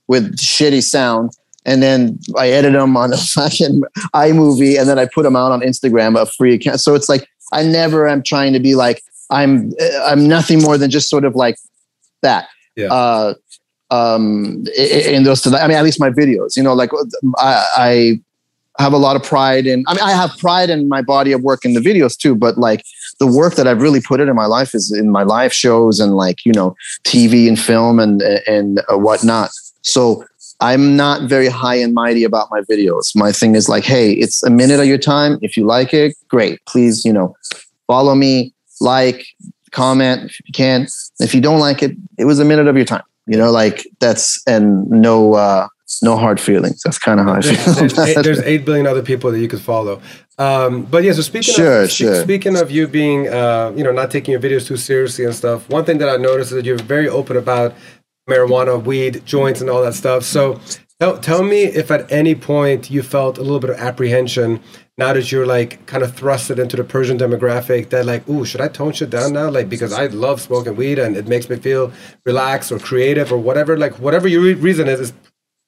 with 0.06 0.36
shitty 0.36 0.82
sound 0.82 1.32
and 1.64 1.82
then 1.82 2.18
I 2.36 2.48
edit 2.48 2.72
them 2.72 2.96
on 2.96 3.12
a 3.12 3.16
fucking 3.34 3.82
iMovie, 4.14 4.78
and 4.78 4.88
then 4.88 4.98
I 4.98 5.06
put 5.06 5.22
them 5.22 5.36
out 5.36 5.52
on 5.52 5.60
Instagram, 5.60 6.20
a 6.20 6.26
free 6.26 6.54
account. 6.54 6.80
So 6.80 6.94
it's 6.94 7.08
like 7.08 7.28
I 7.52 7.62
never 7.62 8.08
am 8.08 8.22
trying 8.22 8.52
to 8.52 8.60
be 8.60 8.74
like 8.74 9.02
I'm. 9.30 9.72
I'm 10.02 10.28
nothing 10.28 10.60
more 10.60 10.76
than 10.78 10.90
just 10.90 11.08
sort 11.08 11.24
of 11.24 11.34
like 11.34 11.56
that. 12.22 12.48
Yeah. 12.76 12.92
Uh, 12.92 13.34
um, 13.90 14.64
in 14.76 15.24
those, 15.24 15.46
I 15.46 15.68
mean, 15.68 15.76
at 15.76 15.84
least 15.84 16.00
my 16.00 16.08
videos, 16.08 16.56
you 16.56 16.62
know, 16.62 16.72
like 16.72 16.90
I, 17.36 18.20
I 18.78 18.82
have 18.82 18.94
a 18.94 18.98
lot 18.98 19.16
of 19.16 19.22
pride 19.22 19.66
in. 19.66 19.84
I 19.86 19.92
mean, 19.92 20.02
I 20.02 20.12
have 20.12 20.30
pride 20.38 20.70
in 20.70 20.88
my 20.88 21.02
body 21.02 21.32
of 21.32 21.42
work 21.42 21.66
in 21.66 21.74
the 21.74 21.80
videos 21.80 22.16
too, 22.16 22.34
but 22.34 22.56
like 22.56 22.84
the 23.20 23.26
work 23.26 23.54
that 23.56 23.68
I've 23.68 23.82
really 23.82 24.00
put 24.00 24.18
in 24.18 24.34
my 24.34 24.46
life 24.46 24.74
is 24.74 24.90
in 24.90 25.10
my 25.10 25.24
live 25.24 25.52
shows 25.52 26.00
and 26.00 26.16
like 26.16 26.46
you 26.46 26.52
know 26.52 26.74
TV 27.04 27.46
and 27.48 27.58
film 27.58 28.00
and 28.00 28.22
and 28.22 28.80
whatnot. 28.88 29.50
So 29.82 30.24
I'm 30.62 30.96
not 30.96 31.28
very 31.28 31.48
high 31.48 31.74
and 31.74 31.92
mighty 31.92 32.22
about 32.22 32.48
my 32.50 32.60
videos. 32.70 33.14
My 33.16 33.32
thing 33.32 33.56
is 33.56 33.68
like, 33.68 33.84
hey, 33.84 34.12
it's 34.12 34.42
a 34.44 34.50
minute 34.50 34.78
of 34.80 34.86
your 34.86 34.96
time. 34.96 35.38
If 35.42 35.56
you 35.56 35.66
like 35.66 35.92
it, 35.92 36.14
great. 36.28 36.64
Please, 36.66 37.04
you 37.04 37.12
know, 37.12 37.34
follow 37.88 38.14
me, 38.14 38.54
like, 38.80 39.26
comment 39.72 40.30
if 40.30 40.40
you 40.46 40.52
can. 40.54 40.86
If 41.18 41.34
you 41.34 41.40
don't 41.40 41.58
like 41.58 41.82
it, 41.82 41.96
it 42.16 42.26
was 42.26 42.38
a 42.38 42.44
minute 42.44 42.68
of 42.68 42.76
your 42.76 42.84
time. 42.84 43.02
You 43.26 43.36
know, 43.36 43.50
like 43.50 43.86
that's 44.00 44.42
and 44.46 44.88
no 44.88 45.34
uh 45.34 45.66
no 46.02 46.16
hard 46.16 46.40
feelings. 46.40 46.80
That's 46.84 46.98
kind 46.98 47.20
of 47.20 47.26
how 47.26 47.34
I 47.34 47.40
feel. 47.40 47.74
There's, 47.74 47.98
eight, 47.98 48.22
there's 48.22 48.40
eight 48.40 48.64
billion 48.64 48.86
other 48.86 49.02
people 49.02 49.30
that 49.30 49.40
you 49.40 49.48
could 49.48 49.60
follow. 49.60 50.00
Um, 50.38 50.84
but 50.84 51.04
yeah, 51.04 51.12
so 51.12 51.22
speaking 51.22 51.54
sure, 51.54 51.82
of 51.82 51.90
sure. 51.90 52.22
speaking 52.22 52.56
of 52.56 52.70
you 52.70 52.88
being 52.88 53.28
uh, 53.28 53.72
you 53.76 53.84
know 53.84 53.92
not 53.92 54.10
taking 54.10 54.32
your 54.32 54.40
videos 54.40 54.66
too 54.66 54.76
seriously 54.76 55.24
and 55.24 55.34
stuff, 55.34 55.68
one 55.68 55.84
thing 55.84 55.98
that 55.98 56.08
I 56.08 56.16
noticed 56.16 56.52
is 56.52 56.56
that 56.56 56.64
you're 56.64 56.78
very 56.78 57.08
open 57.08 57.36
about 57.36 57.74
marijuana, 58.32 58.82
weed, 58.82 59.22
joints, 59.26 59.60
and 59.60 59.68
all 59.68 59.82
that 59.82 59.94
stuff. 59.94 60.22
So 60.24 60.60
tell, 61.00 61.18
tell 61.18 61.42
me 61.42 61.64
if 61.64 61.90
at 61.90 62.10
any 62.10 62.34
point 62.34 62.90
you 62.90 63.02
felt 63.02 63.38
a 63.38 63.42
little 63.42 63.60
bit 63.60 63.70
of 63.70 63.76
apprehension 63.76 64.60
now 64.98 65.12
that 65.12 65.32
you're 65.32 65.46
like 65.46 65.84
kind 65.86 66.02
of 66.02 66.14
thrusted 66.14 66.58
into 66.58 66.76
the 66.76 66.84
Persian 66.84 67.18
demographic 67.18 67.90
that 67.90 68.04
like, 68.06 68.28
ooh, 68.28 68.44
should 68.44 68.60
I 68.60 68.68
tone 68.68 68.92
shit 68.92 69.10
down 69.10 69.32
now? 69.32 69.50
Like, 69.50 69.68
because 69.68 69.92
I 69.92 70.06
love 70.06 70.40
smoking 70.40 70.76
weed 70.76 70.98
and 70.98 71.16
it 71.16 71.26
makes 71.26 71.48
me 71.48 71.56
feel 71.56 71.92
relaxed 72.26 72.70
or 72.70 72.78
creative 72.78 73.32
or 73.32 73.38
whatever, 73.38 73.76
like 73.78 73.98
whatever 73.98 74.28
your 74.28 74.42
reason 74.56 74.88
is, 74.88 75.00
is 75.00 75.12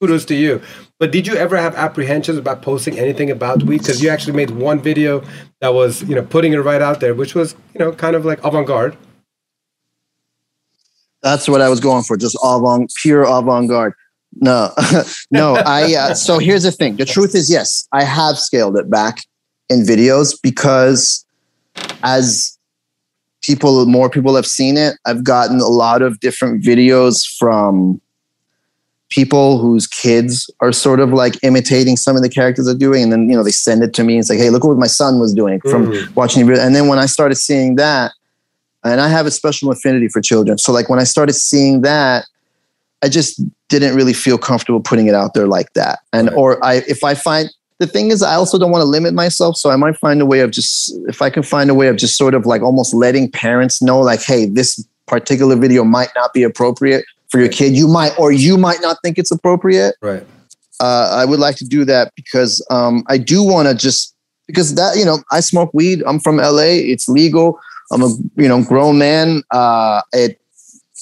kudos 0.00 0.24
to 0.26 0.34
you. 0.34 0.60
But 1.00 1.10
did 1.10 1.26
you 1.26 1.34
ever 1.34 1.56
have 1.56 1.74
apprehensions 1.74 2.38
about 2.38 2.62
posting 2.62 2.98
anything 2.98 3.30
about 3.30 3.62
weed? 3.62 3.78
Because 3.78 4.02
you 4.02 4.10
actually 4.10 4.36
made 4.36 4.50
one 4.50 4.80
video 4.80 5.24
that 5.60 5.72
was, 5.72 6.02
you 6.02 6.14
know, 6.14 6.22
putting 6.22 6.52
it 6.52 6.58
right 6.58 6.82
out 6.82 7.00
there, 7.00 7.14
which 7.14 7.34
was, 7.34 7.56
you 7.72 7.78
know, 7.80 7.92
kind 7.92 8.14
of 8.14 8.24
like 8.24 8.44
avant-garde. 8.44 8.96
That's 11.24 11.48
what 11.48 11.62
I 11.62 11.70
was 11.70 11.80
going 11.80 12.04
for, 12.04 12.18
just 12.18 12.38
avant, 12.44 12.92
pure 13.02 13.24
avant-garde. 13.24 13.94
No, 14.36 14.70
no. 15.30 15.56
I 15.56 15.94
uh, 15.94 16.14
so 16.14 16.38
here's 16.38 16.64
the 16.64 16.70
thing. 16.70 16.96
The 16.96 17.06
truth 17.06 17.34
is, 17.34 17.50
yes, 17.50 17.88
I 17.92 18.04
have 18.04 18.38
scaled 18.38 18.76
it 18.76 18.90
back 18.90 19.20
in 19.70 19.80
videos 19.80 20.36
because 20.40 21.24
as 22.02 22.58
people, 23.42 23.86
more 23.86 24.10
people 24.10 24.36
have 24.36 24.46
seen 24.46 24.76
it. 24.76 24.96
I've 25.06 25.24
gotten 25.24 25.60
a 25.60 25.66
lot 25.66 26.02
of 26.02 26.20
different 26.20 26.62
videos 26.62 27.26
from 27.38 28.02
people 29.08 29.58
whose 29.58 29.86
kids 29.86 30.50
are 30.60 30.72
sort 30.72 31.00
of 31.00 31.12
like 31.12 31.42
imitating 31.42 31.96
some 31.96 32.16
of 32.16 32.22
the 32.22 32.28
characters 32.28 32.68
are 32.68 32.76
doing, 32.76 33.04
and 33.04 33.12
then 33.12 33.30
you 33.30 33.36
know 33.36 33.44
they 33.44 33.50
send 33.50 33.82
it 33.82 33.94
to 33.94 34.04
me. 34.04 34.18
It's 34.18 34.28
like, 34.28 34.38
hey, 34.38 34.50
look 34.50 34.64
what 34.64 34.76
my 34.76 34.88
son 34.88 35.18
was 35.18 35.32
doing 35.32 35.60
from 35.60 35.86
mm. 35.86 36.16
watching. 36.16 36.50
And 36.50 36.74
then 36.74 36.88
when 36.88 36.98
I 36.98 37.06
started 37.06 37.36
seeing 37.36 37.76
that, 37.76 38.12
and 38.84 39.00
I 39.00 39.08
have 39.08 39.26
a 39.26 39.30
special 39.30 39.70
affinity 39.70 40.08
for 40.08 40.20
children. 40.20 40.58
So 40.58 40.72
like 40.72 40.88
when 40.88 40.98
I 40.98 41.04
started 41.04 41.32
seeing 41.32 41.80
that, 41.82 42.26
I 43.02 43.08
just 43.08 43.40
didn't 43.68 43.94
really 43.94 44.12
feel 44.12 44.38
comfortable 44.38 44.80
putting 44.80 45.06
it 45.06 45.14
out 45.14 45.34
there 45.34 45.46
like 45.46 45.72
that. 45.72 46.00
And 46.12 46.28
right. 46.28 46.36
or 46.36 46.64
I 46.64 46.74
if 46.86 47.02
I 47.02 47.14
find 47.14 47.50
the 47.78 47.86
thing 47.86 48.10
is 48.10 48.22
I 48.22 48.34
also 48.34 48.58
don't 48.58 48.70
want 48.70 48.82
to 48.82 48.86
limit 48.86 49.14
myself, 49.14 49.56
so 49.56 49.70
I 49.70 49.76
might 49.76 49.96
find 49.96 50.22
a 50.22 50.26
way 50.26 50.40
of 50.40 50.50
just 50.50 50.94
if 51.08 51.20
I 51.20 51.30
can 51.30 51.42
find 51.42 51.70
a 51.70 51.74
way 51.74 51.88
of 51.88 51.96
just 51.96 52.16
sort 52.16 52.34
of 52.34 52.46
like 52.46 52.62
almost 52.62 52.94
letting 52.94 53.30
parents 53.30 53.82
know 53.82 54.00
like 54.00 54.22
hey, 54.22 54.46
this 54.46 54.86
particular 55.06 55.56
video 55.56 55.84
might 55.84 56.10
not 56.14 56.32
be 56.32 56.42
appropriate 56.42 57.04
for 57.28 57.40
your 57.40 57.48
kid. 57.48 57.76
You 57.76 57.88
might 57.88 58.18
or 58.18 58.32
you 58.32 58.56
might 58.56 58.80
not 58.80 58.98
think 59.02 59.18
it's 59.18 59.30
appropriate. 59.30 59.96
Right. 60.00 60.24
Uh, 60.80 61.08
I 61.12 61.24
would 61.24 61.40
like 61.40 61.56
to 61.56 61.64
do 61.64 61.84
that 61.84 62.12
because 62.16 62.64
um, 62.70 63.04
I 63.08 63.18
do 63.18 63.42
want 63.42 63.68
to 63.68 63.74
just 63.74 64.14
because 64.46 64.74
that 64.74 64.96
you 64.96 65.04
know 65.04 65.18
I 65.30 65.40
smoke 65.40 65.70
weed. 65.74 66.02
I'm 66.06 66.20
from 66.20 66.36
LA. 66.36 66.78
It's 66.92 67.08
legal. 67.08 67.58
I'm 67.92 68.02
a 68.02 68.08
you 68.36 68.48
know 68.48 68.62
grown 68.62 68.98
man. 68.98 69.42
Uh, 69.50 70.02
it, 70.12 70.40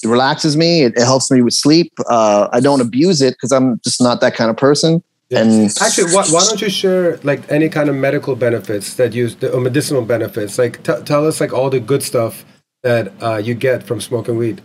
it 0.03 0.07
relaxes 0.07 0.57
me. 0.57 0.83
It, 0.83 0.97
it, 0.97 1.03
helps 1.03 1.31
me 1.31 1.41
with 1.41 1.53
sleep. 1.53 1.93
Uh, 2.09 2.49
I 2.51 2.59
don't 2.59 2.81
abuse 2.81 3.21
it 3.21 3.35
because 3.35 3.51
I'm 3.51 3.79
just 3.83 4.01
not 4.01 4.21
that 4.21 4.35
kind 4.35 4.49
of 4.49 4.57
person. 4.57 5.03
Yeah. 5.29 5.41
And 5.41 5.71
actually, 5.81 6.13
why, 6.13 6.25
why, 6.29 6.45
don't 6.45 6.61
you 6.61 6.69
share 6.69 7.17
like 7.23 7.49
any 7.51 7.69
kind 7.69 7.89
of 7.89 7.95
medical 7.95 8.35
benefits 8.35 8.95
that 8.95 9.13
you 9.13 9.29
or 9.53 9.61
medicinal 9.61 10.03
benefits? 10.03 10.57
Like 10.57 10.83
t- 10.83 11.01
tell 11.05 11.25
us 11.25 11.39
like 11.39 11.53
all 11.53 11.69
the 11.69 11.79
good 11.79 12.03
stuff 12.03 12.45
that 12.83 13.13
uh, 13.21 13.37
you 13.37 13.55
get 13.55 13.83
from 13.83 14.01
smoking 14.01 14.37
weed. 14.37 14.61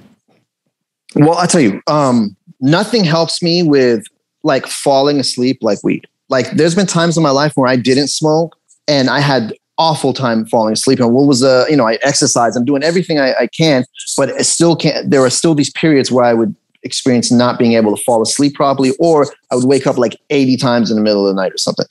Well, 1.15 1.39
I 1.39 1.47
tell 1.47 1.61
you, 1.61 1.81
um, 1.87 2.37
nothing 2.61 3.05
helps 3.05 3.43
me 3.43 3.63
with 3.63 4.05
like 4.43 4.67
falling 4.67 5.21
asleep 5.21 5.59
like 5.63 5.83
weed. 5.83 6.07
Like 6.29 6.51
there's 6.53 6.75
been 6.75 6.87
times 6.87 7.17
in 7.17 7.23
my 7.23 7.31
life 7.31 7.53
where 7.57 7.69
I 7.69 7.77
didn't 7.77 8.09
smoke 8.09 8.57
and 8.87 9.09
I 9.09 9.21
had 9.21 9.55
awful 9.79 10.13
time 10.13 10.45
falling 10.47 10.73
asleep. 10.73 10.99
And 11.01 11.13
what 11.13 11.27
was 11.27 11.43
uh, 11.43 11.65
you 11.69 11.77
know, 11.77 11.87
I 11.87 11.99
exercise, 12.03 12.57
I'm 12.57 12.65
doing 12.65 12.83
everything 12.83 13.19
I, 13.19 13.33
I 13.35 13.47
can, 13.47 13.85
but 14.17 14.29
it 14.29 14.45
still 14.45 14.77
can't. 14.77 15.11
There 15.11 15.25
are 15.25 15.31
still 15.31 15.55
these 15.55 15.71
periods 15.71 16.11
where 16.11 16.25
I 16.25 16.35
would 16.35 16.55
experience 16.83 17.31
not 17.31 17.59
being 17.59 17.73
able 17.73 17.97
to 17.97 18.03
fall 18.03 18.23
asleep 18.23 18.55
properly, 18.55 18.93
or 18.99 19.33
I 19.51 19.55
would 19.55 19.65
wake 19.65 19.87
up 19.87 19.97
like 19.97 20.17
80 20.31 20.57
times 20.57 20.91
in 20.91 20.97
the 20.97 21.03
middle 21.03 21.27
of 21.27 21.35
the 21.35 21.41
night 21.41 21.53
or 21.53 21.59
something. 21.59 21.87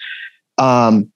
Um, 0.58 1.12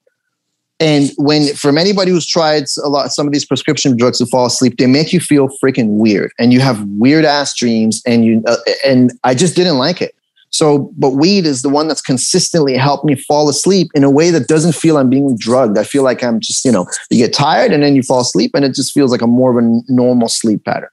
and 0.79 1.11
when 1.17 1.53
from 1.53 1.77
anybody 1.77 2.09
who's 2.09 2.25
tried 2.25 2.63
a 2.83 2.89
lot 2.89 3.11
some 3.11 3.27
of 3.27 3.33
these 3.33 3.45
prescription 3.45 3.95
drugs 3.95 4.17
to 4.17 4.25
fall 4.25 4.47
asleep, 4.47 4.77
they 4.77 4.87
make 4.87 5.13
you 5.13 5.19
feel 5.19 5.47
freaking 5.63 5.97
weird, 5.97 6.31
and 6.39 6.51
you 6.51 6.59
have 6.59 6.83
weird 6.97 7.23
ass 7.23 7.55
dreams, 7.55 8.01
and 8.05 8.25
you 8.25 8.43
uh, 8.47 8.57
and 8.83 9.11
I 9.23 9.35
just 9.35 9.55
didn't 9.55 9.77
like 9.77 10.01
it. 10.01 10.15
So, 10.51 10.91
but 10.97 11.11
weed 11.11 11.45
is 11.45 11.61
the 11.61 11.69
one 11.69 11.87
that's 11.87 12.01
consistently 12.01 12.75
helped 12.75 13.05
me 13.05 13.15
fall 13.15 13.49
asleep 13.49 13.89
in 13.95 14.03
a 14.03 14.11
way 14.11 14.31
that 14.31 14.47
doesn't 14.47 14.75
feel 14.75 14.97
I'm 14.97 15.09
being 15.09 15.37
drugged. 15.37 15.77
I 15.77 15.83
feel 15.83 16.03
like 16.03 16.23
I'm 16.23 16.41
just, 16.41 16.65
you 16.65 16.71
know, 16.71 16.85
you 17.09 17.17
get 17.17 17.33
tired 17.33 17.71
and 17.71 17.81
then 17.81 17.95
you 17.95 18.03
fall 18.03 18.19
asleep 18.19 18.51
and 18.53 18.65
it 18.65 18.75
just 18.75 18.93
feels 18.93 19.11
like 19.11 19.21
a 19.21 19.27
more 19.27 19.57
of 19.57 19.63
a 19.63 19.81
normal 19.87 20.27
sleep 20.27 20.65
pattern. 20.65 20.89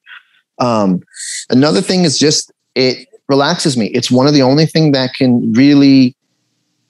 Um, 0.60 1.02
another 1.50 1.80
thing 1.80 2.04
is 2.04 2.18
just 2.18 2.52
it 2.76 3.08
relaxes 3.28 3.76
me. 3.76 3.86
It's 3.86 4.10
one 4.10 4.26
of 4.26 4.32
the 4.32 4.42
only 4.42 4.64
thing 4.64 4.92
that 4.92 5.14
can 5.14 5.52
really, 5.52 6.14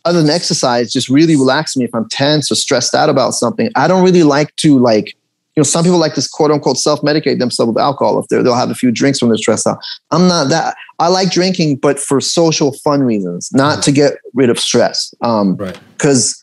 other 0.04 0.20
than 0.20 0.30
exercise, 0.30 0.92
just 0.92 1.08
really 1.08 1.36
relax 1.36 1.74
me 1.74 1.84
if 1.84 1.94
I'm 1.94 2.08
tense 2.10 2.52
or 2.52 2.54
stressed 2.54 2.94
out 2.94 3.08
about 3.08 3.32
something. 3.32 3.70
I 3.76 3.88
don't 3.88 4.04
really 4.04 4.22
like 4.22 4.54
to 4.56 4.78
like 4.78 5.16
you 5.58 5.60
know, 5.60 5.64
some 5.64 5.82
people 5.82 5.98
like 5.98 6.14
to 6.14 6.22
quote 6.32 6.52
unquote 6.52 6.76
self 6.76 7.00
medicate 7.00 7.40
themselves 7.40 7.72
with 7.72 7.78
alcohol 7.82 8.16
if 8.20 8.28
they're, 8.28 8.44
they'll 8.44 8.54
have 8.54 8.70
a 8.70 8.76
few 8.76 8.92
drinks 8.92 9.20
when 9.20 9.28
they're 9.28 9.36
stressed 9.38 9.66
out. 9.66 9.78
I'm 10.12 10.28
not 10.28 10.50
that. 10.50 10.76
I 11.00 11.08
like 11.08 11.32
drinking, 11.32 11.78
but 11.78 11.98
for 11.98 12.20
social 12.20 12.70
fun 12.74 13.02
reasons, 13.02 13.50
not 13.52 13.82
to 13.82 13.90
get 13.90 14.12
rid 14.34 14.50
of 14.50 14.58
stress. 14.60 15.12
Um, 15.20 15.56
Right. 15.56 15.76
Because 15.96 16.40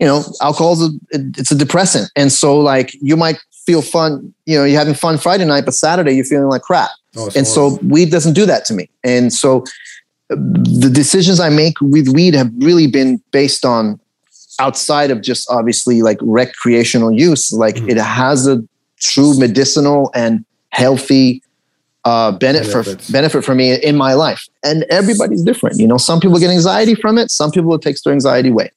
you 0.00 0.06
know, 0.06 0.24
alcohol 0.42 0.72
is 0.72 0.82
a, 0.82 0.90
it- 1.10 1.38
it's 1.38 1.52
a 1.52 1.54
depressant, 1.54 2.10
and 2.16 2.32
so 2.32 2.58
like 2.58 2.90
you 3.00 3.16
might 3.16 3.38
feel 3.66 3.82
fun. 3.82 4.34
You 4.46 4.58
know, 4.58 4.64
you're 4.64 4.78
having 4.80 4.94
fun 4.94 5.16
Friday 5.16 5.44
night, 5.44 5.64
but 5.64 5.74
Saturday 5.74 6.14
you're 6.16 6.24
feeling 6.24 6.48
like 6.48 6.62
crap. 6.62 6.90
Oh, 7.16 7.30
and 7.36 7.46
so 7.46 7.78
weed 7.84 8.10
doesn't 8.10 8.34
do 8.34 8.46
that 8.46 8.64
to 8.64 8.74
me. 8.74 8.90
And 9.04 9.32
so 9.32 9.60
uh, 10.30 10.34
the 10.82 10.90
decisions 10.92 11.38
I 11.38 11.50
make 11.50 11.80
with 11.80 12.08
weed 12.08 12.34
have 12.34 12.50
really 12.58 12.88
been 12.88 13.22
based 13.30 13.64
on 13.64 14.00
outside 14.58 15.10
of 15.10 15.20
just 15.22 15.48
obviously 15.50 16.02
like 16.02 16.18
recreational 16.22 17.10
use. 17.12 17.52
Like 17.52 17.76
Mhm. 17.76 17.90
it 17.90 17.96
has 17.98 18.46
a 18.46 18.62
true 19.00 19.38
medicinal 19.38 20.10
and 20.14 20.44
healthy 20.70 21.42
uh, 22.04 22.30
benefit 22.30 22.72
Benefits. 22.72 23.10
benefit 23.10 23.44
for 23.44 23.54
me 23.54 23.74
in 23.82 23.96
my 23.96 24.14
life. 24.14 24.46
And 24.64 24.84
everybody's 24.90 25.42
different. 25.42 25.80
You 25.80 25.88
know, 25.88 25.96
some 25.96 26.20
people 26.20 26.38
get 26.38 26.50
anxiety 26.50 26.94
from 26.94 27.18
it. 27.18 27.30
Some 27.32 27.50
people 27.50 27.74
it 27.74 27.82
takes 27.82 28.02
their 28.02 28.12
anxiety 28.12 28.50
away. 28.50 28.70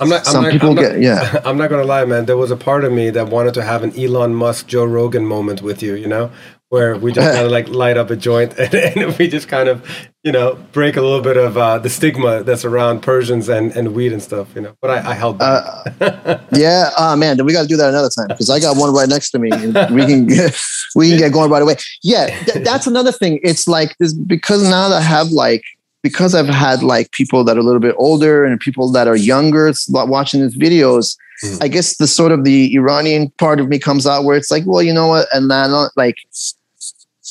I'm 0.00 0.08
not. 0.08 0.20
I'm 0.28 0.32
Some 0.32 0.44
not, 0.44 0.52
people 0.52 0.68
I'm 0.70 0.74
not- 0.76 0.82
get- 0.82 1.00
yeah. 1.00 1.40
I'm 1.44 1.58
not 1.58 1.70
gonna 1.70 1.82
lie, 1.84 2.04
man. 2.04 2.26
There 2.26 2.36
was 2.36 2.52
a 2.52 2.56
part 2.56 2.84
of 2.84 2.92
me 2.92 3.10
that 3.10 3.30
wanted 3.30 3.54
to 3.54 3.62
have 3.64 3.82
an 3.82 3.92
Elon 3.98 4.32
Musk, 4.34 4.68
Joe 4.68 4.84
Rogan 4.84 5.24
moment 5.26 5.60
with 5.60 5.82
you. 5.82 5.94
You 5.94 6.06
know, 6.06 6.30
where 6.70 6.96
we 6.96 7.12
just 7.12 7.26
kind 7.26 7.46
of 7.46 7.50
like 7.50 7.68
light 7.68 7.96
up 7.96 8.10
a 8.10 8.16
joint 8.16 8.52
and, 8.58 8.74
and 8.74 9.18
we 9.18 9.26
just 9.26 9.48
kind 9.48 9.68
of, 9.68 9.88
you 10.22 10.30
know, 10.30 10.54
break 10.72 10.96
a 10.96 11.00
little 11.00 11.22
bit 11.22 11.36
of 11.36 11.56
uh, 11.56 11.78
the 11.78 11.88
stigma 11.88 12.42
that's 12.42 12.64
around 12.64 13.00
Persians 13.00 13.48
and, 13.48 13.72
and 13.72 13.94
weed 13.94 14.12
and 14.12 14.22
stuff. 14.22 14.54
You 14.54 14.62
know, 14.62 14.74
but 14.82 14.90
I, 14.90 15.10
I 15.10 15.14
held 15.14 15.38
back. 15.38 15.64
Uh, 16.00 16.38
yeah, 16.52 16.90
uh, 16.98 17.16
man. 17.16 17.36
Then 17.36 17.46
we 17.46 17.52
got 17.52 17.62
to 17.62 17.68
do 17.68 17.76
that 17.78 17.88
another 17.88 18.10
time 18.10 18.28
because 18.28 18.50
I 18.50 18.60
got 18.60 18.76
one 18.76 18.92
right 18.92 19.08
next 19.08 19.30
to 19.30 19.38
me. 19.38 19.50
And 19.50 19.94
we 19.94 20.04
can 20.04 20.26
get, 20.26 20.60
we 20.94 21.10
can 21.10 21.18
get 21.18 21.32
going 21.32 21.50
right 21.50 21.62
away. 21.62 21.76
Yeah, 22.02 22.26
th- 22.44 22.64
that's 22.64 22.86
another 22.86 23.12
thing. 23.12 23.40
It's 23.42 23.66
like 23.66 23.96
this 23.98 24.12
because 24.12 24.62
now 24.68 24.88
that 24.90 24.98
I 24.98 25.00
have 25.00 25.28
like 25.28 25.62
because 26.02 26.34
I've 26.34 26.46
had 26.46 26.82
like 26.82 27.10
people 27.12 27.44
that 27.44 27.56
are 27.56 27.60
a 27.60 27.64
little 27.64 27.80
bit 27.80 27.94
older 27.98 28.44
and 28.44 28.60
people 28.60 28.92
that 28.92 29.08
are 29.08 29.16
younger 29.16 29.72
watching 29.88 30.42
these 30.42 30.56
videos. 30.56 31.16
Mhm. 31.42 31.62
I 31.62 31.68
guess 31.68 31.96
the 31.96 32.06
sort 32.06 32.32
of 32.32 32.44
the 32.44 32.74
Iranian 32.74 33.30
part 33.38 33.58
of 33.60 33.68
me 33.68 33.78
comes 33.78 34.06
out 34.06 34.24
where 34.24 34.36
it's 34.36 34.50
like, 34.50 34.64
well, 34.66 34.82
you 34.82 34.92
know 34.92 35.06
what, 35.08 35.28
and 35.32 35.50
then 35.50 35.72
uh, 35.72 35.88
like. 35.96 36.16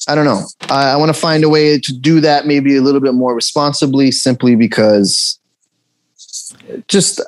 I 0.07 0.15
don't 0.15 0.25
know. 0.25 0.41
I, 0.69 0.91
I 0.91 0.95
want 0.95 1.13
to 1.13 1.19
find 1.19 1.43
a 1.43 1.49
way 1.49 1.79
to 1.79 1.93
do 1.93 2.21
that 2.21 2.45
maybe 2.47 2.77
a 2.77 2.81
little 2.81 3.01
bit 3.01 3.13
more 3.13 3.35
responsibly, 3.35 4.11
simply 4.11 4.55
because 4.55 5.39
just 6.87 7.21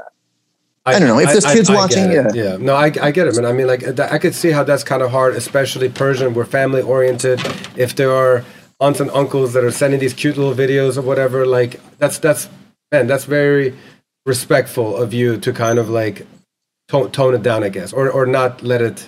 I 0.85 0.97
don't 0.99 1.07
know. 1.07 1.19
If 1.19 1.31
there's 1.31 1.45
kids 1.45 1.69
get 1.69 1.75
watching, 1.75 2.11
it. 2.11 2.35
yeah. 2.35 2.57
No, 2.57 2.75
I, 2.75 2.85
I 3.01 3.11
get 3.11 3.27
it, 3.27 3.35
man. 3.35 3.45
I 3.45 3.53
mean, 3.53 3.67
like, 3.67 3.99
I 3.99 4.17
could 4.17 4.33
see 4.33 4.51
how 4.51 4.63
that's 4.63 4.83
kind 4.83 5.01
of 5.01 5.11
hard, 5.11 5.35
especially 5.35 5.89
Persian. 5.89 6.33
We're 6.33 6.45
family 6.45 6.81
oriented. 6.81 7.39
If 7.75 7.95
there 7.95 8.11
are 8.11 8.43
aunts 8.79 8.99
and 8.99 9.11
uncles 9.11 9.53
that 9.53 9.63
are 9.63 9.71
sending 9.71 9.99
these 9.99 10.13
cute 10.13 10.37
little 10.37 10.55
videos 10.55 10.97
or 10.97 11.01
whatever, 11.01 11.45
like, 11.45 11.79
that's 11.97 12.17
that's 12.17 12.49
man, 12.91 13.07
that's 13.07 13.25
very 13.25 13.75
respectful 14.25 14.95
of 14.95 15.13
you 15.13 15.37
to 15.37 15.53
kind 15.53 15.79
of 15.79 15.89
like 15.89 16.25
tone, 16.87 17.11
tone 17.11 17.35
it 17.35 17.43
down, 17.43 17.63
I 17.63 17.69
guess, 17.69 17.93
or 17.93 18.09
or 18.09 18.25
not 18.25 18.63
let 18.63 18.81
it 18.81 19.07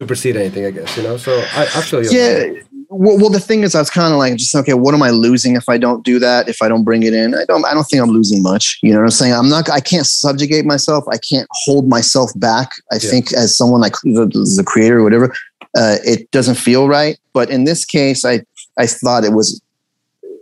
supersede 0.00 0.36
anything, 0.36 0.64
I 0.66 0.70
guess. 0.70 0.96
You 0.96 1.02
know. 1.02 1.16
So 1.18 1.38
I, 1.52 1.62
I 1.62 1.82
feel 1.82 2.02
you. 2.02 2.10
yeah. 2.10 2.62
Well, 2.88 3.18
well, 3.18 3.30
the 3.30 3.40
thing 3.40 3.62
is, 3.62 3.74
I 3.74 3.80
was 3.80 3.90
kind 3.90 4.12
of 4.12 4.18
like, 4.18 4.36
just 4.36 4.54
okay. 4.54 4.74
What 4.74 4.94
am 4.94 5.02
I 5.02 5.10
losing 5.10 5.56
if 5.56 5.68
I 5.68 5.76
don't 5.78 6.04
do 6.04 6.18
that? 6.20 6.48
If 6.48 6.62
I 6.62 6.68
don't 6.68 6.84
bring 6.84 7.02
it 7.02 7.12
in, 7.14 7.34
I 7.34 7.44
don't. 7.44 7.64
I 7.64 7.74
don't 7.74 7.84
think 7.84 8.02
I'm 8.02 8.10
losing 8.10 8.42
much. 8.42 8.78
You 8.82 8.92
know 8.92 8.98
what 8.98 9.04
I'm 9.04 9.10
saying? 9.10 9.32
I'm 9.34 9.48
not. 9.48 9.68
I 9.70 9.80
can't 9.80 10.06
subjugate 10.06 10.64
myself. 10.64 11.04
I 11.10 11.18
can't 11.18 11.48
hold 11.50 11.88
myself 11.88 12.30
back. 12.36 12.70
I 12.92 12.96
Yeah. 12.96 13.10
think 13.10 13.32
as 13.32 13.56
someone 13.56 13.80
like 13.80 13.94
the, 14.04 14.26
the 14.56 14.64
creator 14.64 15.00
or 15.00 15.02
whatever, 15.02 15.34
uh, 15.76 15.96
it 16.04 16.30
doesn't 16.30 16.54
feel 16.56 16.88
right. 16.88 17.18
But 17.32 17.50
in 17.50 17.64
this 17.64 17.84
case, 17.84 18.24
I 18.24 18.42
I 18.78 18.86
thought 18.86 19.24
it 19.24 19.32
was 19.32 19.60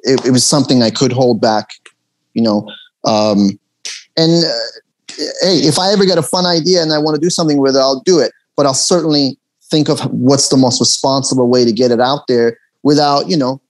it, 0.02 0.24
it 0.26 0.30
was 0.30 0.44
something 0.44 0.82
I 0.82 0.90
could 0.90 1.12
hold 1.12 1.40
back. 1.40 1.70
You 2.34 2.42
know, 2.42 2.68
um, 3.04 3.58
and 4.16 4.44
uh, 4.44 4.48
hey, 5.16 5.56
if 5.64 5.78
I 5.78 5.92
ever 5.92 6.04
get 6.04 6.18
a 6.18 6.22
fun 6.22 6.44
idea 6.46 6.82
and 6.82 6.92
I 6.92 6.98
want 6.98 7.14
to 7.14 7.20
do 7.20 7.30
something 7.30 7.58
with 7.58 7.74
it, 7.76 7.80
I'll 7.80 8.00
do 8.04 8.18
it. 8.20 8.32
But 8.56 8.66
I'll 8.66 8.74
certainly 8.74 9.38
think 9.74 9.88
of 9.88 10.00
what's 10.12 10.50
the 10.50 10.56
most 10.56 10.80
responsible 10.80 11.48
way 11.48 11.64
to 11.64 11.72
get 11.72 11.90
it 11.90 12.00
out 12.00 12.28
there 12.28 12.58
without, 12.84 13.28
you 13.28 13.36
know. 13.36 13.60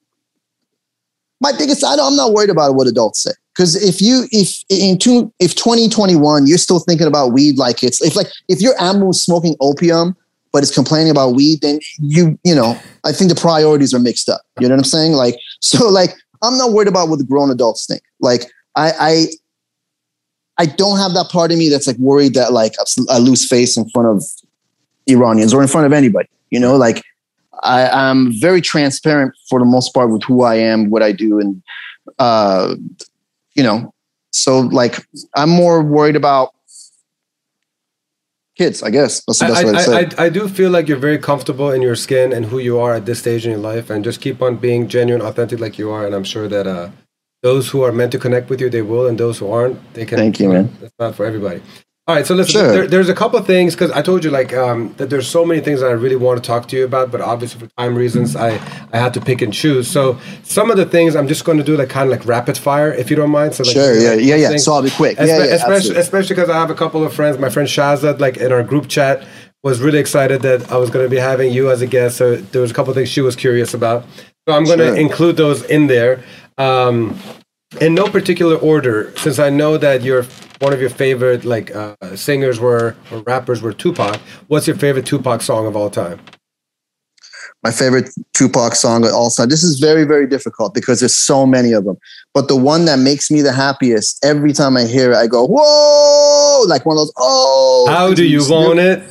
My 1.41 1.53
biggest, 1.57 1.83
I 1.83 1.95
I'm 1.95 2.17
not 2.17 2.33
worried 2.33 2.51
about 2.51 2.75
what 2.75 2.87
adults 2.87 3.23
say 3.23 3.31
because 3.55 3.75
if 3.83 4.03
you, 4.03 4.27
if 4.31 4.63
in 4.69 4.99
two, 4.99 5.33
if 5.41 5.55
2021 5.55 6.47
you're 6.47 6.59
still 6.59 6.79
thinking 6.79 7.07
about 7.07 7.33
weed 7.33 7.57
like 7.57 7.83
it's, 7.83 8.03
if 8.03 8.17
like 8.17 8.29
if 8.49 8.61
your 8.61 8.81
animal 8.81 9.13
smoking 9.13 9.57
opium 9.61 10.15
but 10.53 10.63
is 10.63 10.71
complaining 10.71 11.11
about 11.11 11.35
weed, 11.35 11.61
then 11.63 11.81
you, 11.99 12.39
you 12.45 12.55
know, 12.55 12.79
I 13.05 13.13
think 13.13 13.31
the 13.31 13.41
priorities 13.41 13.93
are 13.93 13.99
mixed 13.99 14.29
up. 14.29 14.43
You 14.61 14.69
know 14.69 14.75
what 14.75 14.81
I'm 14.81 14.85
saying? 14.85 15.13
Like, 15.13 15.37
so 15.61 15.89
like 15.89 16.11
I'm 16.43 16.59
not 16.59 16.73
worried 16.73 16.89
about 16.89 17.09
what 17.09 17.19
the 17.19 17.25
grown 17.25 17.51
adults 17.51 17.87
think. 17.87 18.03
Like 18.21 18.45
I, 18.77 18.93
I, 19.01 19.27
I 20.59 20.67
don't 20.67 20.99
have 20.99 21.15
that 21.15 21.31
part 21.31 21.51
of 21.51 21.59
me 21.59 21.69
that's 21.69 21.87
like 21.87 21.97
worried 21.97 22.35
that 22.35 22.53
like 22.53 22.75
I 23.11 23.19
lose 23.19 23.47
face 23.47 23.77
in 23.77 23.89
front 23.91 24.09
of 24.09 24.25
Iranians 25.07 25.53
or 25.55 25.63
in 25.63 25.69
front 25.69 25.87
of 25.87 25.93
anybody. 25.93 26.29
You 26.51 26.61
know, 26.61 26.77
like 26.77 27.03
I, 27.63 27.89
I'm 27.89 28.33
very 28.41 28.61
transparent 28.61 29.35
for 29.49 29.59
the 29.59 29.65
most 29.65 29.95
part 29.95 30.11
with 30.11 30.23
who 30.25 30.43
I 30.43 30.57
am, 30.57 30.91
what 30.91 31.03
I 31.03 31.13
do, 31.13 31.41
and 31.41 31.63
uh, 32.19 32.75
you 33.55 33.63
know, 33.63 33.93
so 34.31 34.61
like 34.61 35.07
I'm 35.35 35.51
more 35.51 35.83
worried 35.83 36.17
about 36.17 36.55
kids. 38.57 38.83
I 38.83 38.91
guess 38.91 39.23
that's 39.27 39.41
the 39.41 39.47
I, 39.47 39.65
way 39.65 39.73
to 39.73 39.79
I, 39.79 39.83
say. 39.83 39.97
I, 39.97 40.01
it. 40.01 40.21
I, 40.21 40.25
I 40.27 40.29
do 40.29 40.49
feel 40.49 40.71
like 40.71 40.89
you're 40.89 40.99
very 40.99 41.19
comfortable 41.19 41.71
in 41.71 41.83
your 41.83 41.97
skin 41.97 42.33
and 42.33 42.47
who 42.47 42.59
you 42.59 42.79
are 42.79 42.95
at 42.95 43.07
this 43.07 43.21
stage 43.21 43.45
in 43.45 43.53
your 43.53 43.61
life, 43.61 43.91
and 43.91 44.05
just 44.05 44.21
keep 44.21 44.43
on 44.43 44.57
being 44.57 44.89
genuine, 44.89 45.23
authentic, 45.23 45.61
like 45.61 45.79
you 45.79 45.91
are. 45.91 46.07
And 46.07 46.15
I'm 46.15 46.25
sure 46.25 46.49
that 46.49 46.67
uh, 46.67 46.91
those 47.43 47.71
who 47.71 47.83
are 47.83 47.93
meant 47.93 48.13
to 48.13 48.19
connect 48.19 48.49
with 48.51 48.61
you, 48.61 48.71
they 48.71 48.83
will, 48.83 49.07
and 49.07 49.19
those 49.19 49.39
who 49.39 49.51
aren't, 49.51 49.95
they 49.95 50.05
can. 50.05 50.19
Thank 50.19 50.41
you, 50.41 50.51
man. 50.51 50.77
That's 50.81 50.95
not 50.99 51.15
for 51.15 51.27
everybody. 51.27 51.63
All 52.07 52.15
right, 52.15 52.27
so 52.27 52.35
listen. 52.35 52.53
Sure. 52.61 52.71
There, 52.71 52.87
there's 52.87 53.09
a 53.09 53.15
couple 53.15 53.39
of 53.39 53.47
things 53.47 53.75
because 53.75 53.91
I 53.93 54.03
told 54.03 54.25
you 54.25 54.31
like 54.31 54.53
um, 54.53 54.93
that. 54.99 55.09
There's 55.09 55.27
so 55.27 55.43
many 55.43 55.63
things 55.63 55.81
that 55.81 55.87
I 55.87 55.93
really 55.93 56.17
want 56.17 56.37
to 56.43 56.47
talk 56.47 56.69
to 56.69 56.77
you 56.77 56.85
about, 56.85 57.11
but 57.11 57.23
obviously 57.23 57.61
for 57.61 57.67
time 57.79 57.95
reasons, 57.95 58.37
I 58.37 58.51
I 58.93 58.99
had 58.99 59.15
to 59.15 59.23
pick 59.23 59.41
and 59.41 59.55
choose. 59.55 59.89
So 59.91 60.19
some 60.43 60.71
of 60.71 60.77
the 60.77 60.85
things 60.85 61.17
I'm 61.17 61.27
just 61.29 61.47
going 61.47 61.57
to 61.57 61.65
do 61.65 61.79
like 61.79 61.89
kind 61.89 62.07
of 62.07 62.11
like 62.19 62.27
rapid 62.29 62.59
fire, 62.59 62.93
if 62.93 63.09
you 63.09 63.17
don't 63.17 63.31
mind. 63.31 63.55
So 63.55 63.65
like, 63.65 63.73
Sure, 63.73 63.99
yeah, 63.99 64.11
like, 64.11 64.21
yeah, 64.23 64.35
yeah. 64.37 64.49
things- 64.49 64.65
So 64.65 64.75
I'll 64.75 64.83
be 64.83 64.91
quick. 64.91 65.17
Espe- 65.17 65.27
Yeah, 65.29 65.39
yeah, 65.45 65.55
especially 65.55 65.97
especially 65.97 66.37
because 66.37 66.51
I 66.51 66.59
have 66.59 66.69
a 66.71 66.75
couple 66.75 67.03
of 67.03 67.15
friends. 67.15 67.39
My 67.39 67.49
friend 67.49 67.67
Shazad, 67.67 68.21
like 68.21 68.37
in 68.37 68.53
our 68.53 68.63
group 68.63 68.89
chat, 68.89 69.27
was 69.63 69.81
really 69.81 69.99
excited 69.99 70.43
that 70.43 70.71
I 70.71 70.77
was 70.77 70.91
going 70.91 71.07
to 71.07 71.11
be 71.11 71.17
having 71.17 71.55
you 71.55 71.71
as 71.71 71.81
a 71.81 71.87
guest. 71.87 72.19
So 72.19 72.37
there 72.37 72.61
was 72.61 72.71
a 72.71 72.75
couple 72.75 72.91
of 72.91 72.97
things 72.97 73.09
she 73.09 73.23
was 73.23 73.35
curious 73.35 73.73
about. 73.73 74.05
So 74.47 74.55
I'm 74.55 74.65
going 74.65 74.79
to 74.81 74.89
Sure. 74.89 74.97
include 74.97 75.39
those 75.39 75.63
in 75.65 75.87
there, 75.87 76.23
um, 76.59 77.19
in 77.81 77.95
no 77.95 78.09
particular 78.09 78.57
order, 78.57 79.11
since 79.17 79.39
I 79.39 79.49
know 79.49 79.79
that 79.79 80.03
you're 80.03 80.27
one 80.61 80.73
of 80.73 80.81
your 80.81 80.91
favorite 80.91 81.45
like 81.45 81.75
uh, 81.75 81.97
singers 82.15 82.61
were 82.61 82.97
or 83.11 83.19
rappers 83.21 83.63
were 83.63 83.73
Tupac. 83.73 84.21
What's 84.49 84.67
your 84.67 84.77
favorite 84.77 85.07
Tupac 85.07 85.43
song 85.43 85.67
of 85.67 85.77
all 85.77 85.91
time? 85.91 86.21
my 87.65 87.71
favorite 87.71 88.11
Tupac 88.35 88.75
song 88.75 89.05
of 89.07 89.13
all 89.13 89.31
time. 89.31 89.49
This 89.49 89.65
is 89.65 89.81
very, 89.81 90.05
very 90.05 90.27
difficult 90.27 90.75
because 90.75 91.01
there's 91.01 91.17
so 91.17 91.47
many 91.47 91.73
of 91.73 91.85
them. 91.85 91.97
But 92.35 92.49
the 92.49 92.57
one 92.57 92.85
that 92.85 92.99
makes 92.99 93.31
me 93.31 93.41
the 93.41 93.53
happiest 93.53 94.23
every 94.23 94.53
time 94.53 94.77
I 94.77 94.85
hear 94.85 95.13
it, 95.13 95.17
I 95.17 95.27
go, 95.27 95.47
whoa, 95.47 96.65
like 96.69 96.85
one 96.85 96.95
of 96.95 96.99
those, 96.99 97.13
oh. 97.19 97.87
How 97.89 98.13
do 98.13 98.25
you 98.25 98.41
want 98.49 98.79
it? 98.81 99.03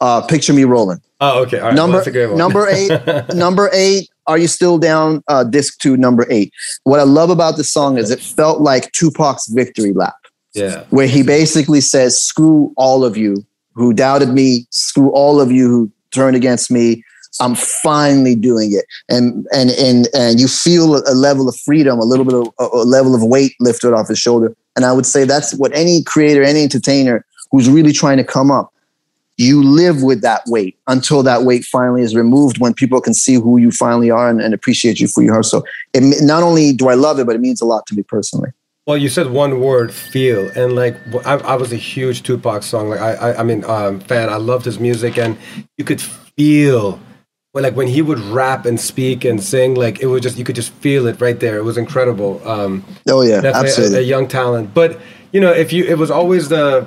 Uh, 0.00 0.22
picture 0.22 0.54
me 0.54 0.64
rolling. 0.64 1.00
Oh, 1.20 1.42
okay. 1.42 1.58
All 1.58 1.66
right. 1.66 1.74
well, 1.74 1.76
number 1.76 1.96
that's 1.98 2.06
a 2.06 2.10
great 2.10 2.26
one. 2.26 2.38
number 2.38 2.66
eight, 2.70 3.34
number 3.34 3.70
eight. 3.72 4.08
Are 4.26 4.38
you 4.38 4.48
still 4.48 4.78
down? 4.78 5.22
Uh, 5.28 5.44
disc 5.44 5.78
two, 5.80 5.98
number 5.98 6.26
eight. 6.30 6.50
What 6.84 6.98
I 6.98 7.02
love 7.02 7.28
about 7.28 7.58
this 7.58 7.70
song 7.70 7.98
is 7.98 8.10
it 8.10 8.20
felt 8.20 8.62
like 8.62 8.90
Tupac's 8.92 9.48
victory 9.48 9.92
lap, 9.92 10.16
yeah. 10.54 10.84
where 10.90 11.06
he 11.06 11.22
basically 11.22 11.80
says, 11.80 12.20
"Screw 12.20 12.72
all 12.76 13.04
of 13.04 13.16
you. 13.16 13.44
who 13.74 13.92
doubted 13.92 14.28
me. 14.28 14.66
Screw 14.70 15.10
all 15.10 15.40
of 15.40 15.50
you 15.50 15.68
who 15.68 15.90
turned 16.12 16.36
against 16.36 16.70
me. 16.70 17.02
I'm 17.40 17.56
finally 17.56 18.36
doing 18.36 18.72
it, 18.72 18.84
and 19.08 19.46
and 19.52 19.70
and 19.70 20.08
and 20.14 20.38
you 20.38 20.46
feel 20.46 20.96
a 20.96 21.14
level 21.14 21.48
of 21.48 21.56
freedom, 21.56 21.98
a 21.98 22.04
little 22.04 22.24
bit 22.24 22.34
of 22.34 22.72
a 22.72 22.84
level 22.84 23.14
of 23.14 23.22
weight 23.24 23.54
lifted 23.58 23.92
off 23.92 24.08
his 24.08 24.18
shoulder. 24.18 24.54
And 24.76 24.84
I 24.84 24.92
would 24.92 25.06
say 25.06 25.24
that's 25.24 25.54
what 25.54 25.74
any 25.74 26.02
creator, 26.04 26.42
any 26.44 26.62
entertainer 26.62 27.24
who's 27.50 27.68
really 27.68 27.92
trying 27.92 28.18
to 28.18 28.24
come 28.24 28.50
up, 28.52 28.72
you 29.36 29.64
live 29.64 30.02
with 30.02 30.22
that 30.22 30.42
weight 30.46 30.78
until 30.86 31.24
that 31.24 31.42
weight 31.42 31.64
finally 31.64 32.02
is 32.02 32.14
removed. 32.14 32.58
When 32.58 32.72
people 32.72 33.00
can 33.00 33.14
see 33.14 33.34
who 33.34 33.58
you 33.58 33.72
finally 33.72 34.10
are 34.10 34.28
and, 34.28 34.40
and 34.40 34.54
appreciate 34.54 35.00
you 35.00 35.08
for 35.08 35.22
your 35.22 35.32
heart. 35.32 35.46
So 35.46 35.64
it, 35.92 36.22
not 36.22 36.44
only 36.44 36.72
do 36.72 36.88
I 36.88 36.94
love 36.94 37.18
it, 37.18 37.26
but 37.26 37.34
it 37.34 37.40
means 37.40 37.60
a 37.60 37.66
lot 37.66 37.86
to 37.86 37.96
me 37.96 38.04
personally. 38.04 38.50
Well, 38.86 38.98
you 38.98 39.08
said 39.08 39.30
one 39.30 39.60
word, 39.60 39.94
feel, 39.94 40.50
and 40.50 40.74
like 40.74 40.94
I, 41.26 41.36
I 41.36 41.54
was 41.54 41.72
a 41.72 41.76
huge 41.76 42.22
Tupac 42.22 42.62
song, 42.62 42.90
like 42.90 43.00
I, 43.00 43.14
I, 43.14 43.40
I 43.40 43.42
mean, 43.42 43.64
um, 43.64 44.00
fan. 44.00 44.28
I 44.28 44.36
loved 44.36 44.66
his 44.66 44.78
music, 44.78 45.16
and 45.16 45.38
you 45.78 45.84
could 45.84 46.02
feel 46.02 47.00
well, 47.54 47.62
like 47.62 47.76
when 47.76 47.86
he 47.86 48.02
would 48.02 48.18
rap 48.18 48.66
and 48.66 48.78
speak 48.78 49.24
and 49.24 49.42
sing, 49.42 49.76
like 49.76 50.00
it 50.00 50.06
was 50.06 50.20
just 50.20 50.36
you 50.36 50.44
could 50.44 50.56
just 50.56 50.72
feel 50.72 51.06
it 51.06 51.20
right 51.20 51.38
there. 51.38 51.56
It 51.56 51.62
was 51.62 51.78
incredible. 51.78 52.46
Um, 52.46 52.84
oh 53.08 53.22
yeah, 53.22 53.40
absolutely, 53.44 53.98
a, 53.98 54.00
a, 54.00 54.02
young 54.02 54.26
talent. 54.26 54.74
But 54.74 55.00
you 55.32 55.40
know, 55.40 55.52
if 55.52 55.72
you, 55.72 55.84
it 55.84 55.96
was 55.96 56.10
always 56.10 56.48
the 56.48 56.84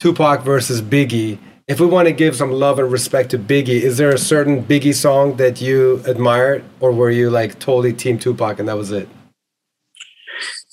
Tupac 0.00 0.42
versus 0.42 0.82
Biggie. 0.82 1.38
If 1.68 1.78
we 1.78 1.86
want 1.86 2.08
to 2.08 2.12
give 2.12 2.34
some 2.34 2.50
love 2.50 2.80
and 2.80 2.90
respect 2.90 3.30
to 3.30 3.38
Biggie, 3.38 3.80
is 3.80 3.96
there 3.96 4.10
a 4.10 4.18
certain 4.18 4.64
Biggie 4.64 4.94
song 4.94 5.36
that 5.36 5.60
you 5.60 6.02
admired, 6.04 6.64
or 6.80 6.90
were 6.90 7.10
you 7.10 7.30
like 7.30 7.60
totally 7.60 7.92
Team 7.92 8.18
Tupac 8.18 8.58
and 8.58 8.68
that 8.68 8.76
was 8.76 8.90
it? 8.90 9.08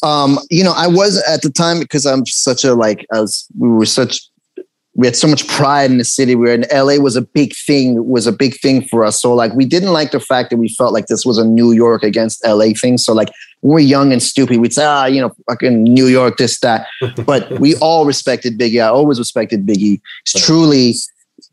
Um, 0.03 0.39
you 0.49 0.63
know, 0.63 0.73
I 0.75 0.87
was 0.87 1.23
at 1.27 1.41
the 1.41 1.49
time 1.49 1.79
because 1.79 2.05
I'm 2.05 2.25
such 2.25 2.63
a 2.63 2.73
like 2.73 3.05
as 3.11 3.47
we 3.57 3.69
were 3.69 3.85
such 3.85 4.21
we 4.97 5.05
had 5.05 5.15
so 5.15 5.27
much 5.27 5.47
pride 5.47 5.91
in 5.91 5.99
the 5.99 6.03
city. 6.03 6.33
We 6.33 6.47
were 6.47 6.53
in 6.53 6.65
LA 6.73 6.95
was 6.95 7.15
a 7.15 7.21
big 7.21 7.53
thing, 7.55 8.09
was 8.09 8.25
a 8.25 8.31
big 8.31 8.59
thing 8.59 8.81
for 8.81 9.03
us. 9.03 9.21
So 9.21 9.31
like 9.33 9.53
we 9.53 9.63
didn't 9.63 9.93
like 9.93 10.09
the 10.09 10.19
fact 10.19 10.49
that 10.49 10.57
we 10.57 10.69
felt 10.69 10.91
like 10.91 11.05
this 11.05 11.23
was 11.23 11.37
a 11.37 11.45
New 11.45 11.71
York 11.71 12.01
against 12.01 12.43
LA 12.43 12.69
thing. 12.73 12.97
So 12.97 13.13
like 13.13 13.29
we're 13.61 13.79
young 13.79 14.11
and 14.11 14.21
stupid, 14.21 14.57
we'd 14.57 14.73
say, 14.73 14.85
ah, 14.85 15.05
you 15.05 15.21
know, 15.21 15.31
fucking 15.47 15.83
New 15.83 16.07
York, 16.07 16.37
this, 16.37 16.59
that. 16.61 16.87
But 17.25 17.59
we 17.59 17.75
all 17.75 18.05
respected 18.05 18.57
Biggie. 18.57 18.83
I 18.83 18.87
always 18.87 19.19
respected 19.19 19.67
Biggie. 19.67 20.01
It's 20.25 20.45
truly 20.45 20.95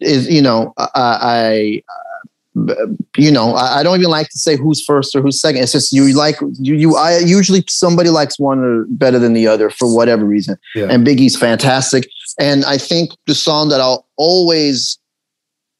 is, 0.00 0.28
you 0.28 0.40
know, 0.40 0.72
I, 0.78 0.88
I 0.94 1.82
you 3.16 3.32
know, 3.32 3.54
I, 3.54 3.82
don't 3.82 3.98
even 3.98 4.10
like 4.10 4.28
to 4.28 4.38
say 4.38 4.56
who's 4.56 4.84
first 4.84 5.16
or 5.16 5.22
who's 5.22 5.40
second. 5.40 5.62
It's 5.62 5.72
just 5.72 5.92
you 5.92 6.12
like 6.12 6.36
you. 6.60 6.76
You 6.76 6.96
I 6.96 7.18
usually 7.18 7.64
somebody 7.68 8.10
likes 8.10 8.38
one 8.38 8.86
better 8.90 9.18
than 9.18 9.32
the 9.32 9.48
other 9.48 9.70
for 9.70 9.92
whatever 9.92 10.24
reason. 10.24 10.56
Yeah. 10.74 10.86
And 10.88 11.04
Biggie's 11.04 11.36
fantastic. 11.36 12.08
And 12.38 12.64
I 12.64 12.78
think 12.78 13.10
the 13.26 13.34
song 13.34 13.70
that 13.70 13.80
I'll 13.80 14.06
always, 14.16 14.98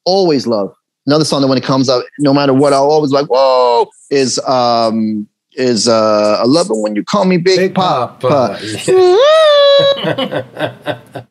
always 0.05 0.47
love, 0.47 0.75
another 1.05 1.25
song 1.25 1.41
that 1.41 1.47
when 1.47 1.57
it 1.57 1.63
comes 1.63 1.87
up, 1.87 2.03
no 2.19 2.33
matter 2.33 2.53
what, 2.53 2.73
I'll 2.73 2.91
always 2.91 3.11
like, 3.11 3.27
whoa, 3.27 3.89
is 4.09 4.37
um 4.39 5.27
is 5.53 5.87
uh 5.87 6.39
I 6.41 6.45
love 6.45 6.69
it 6.69 6.77
when 6.77 6.95
you 6.95 7.03
call 7.03 7.23
me 7.23 7.37
Big, 7.37 7.57
Big 7.57 7.75
Papa. 7.75 8.59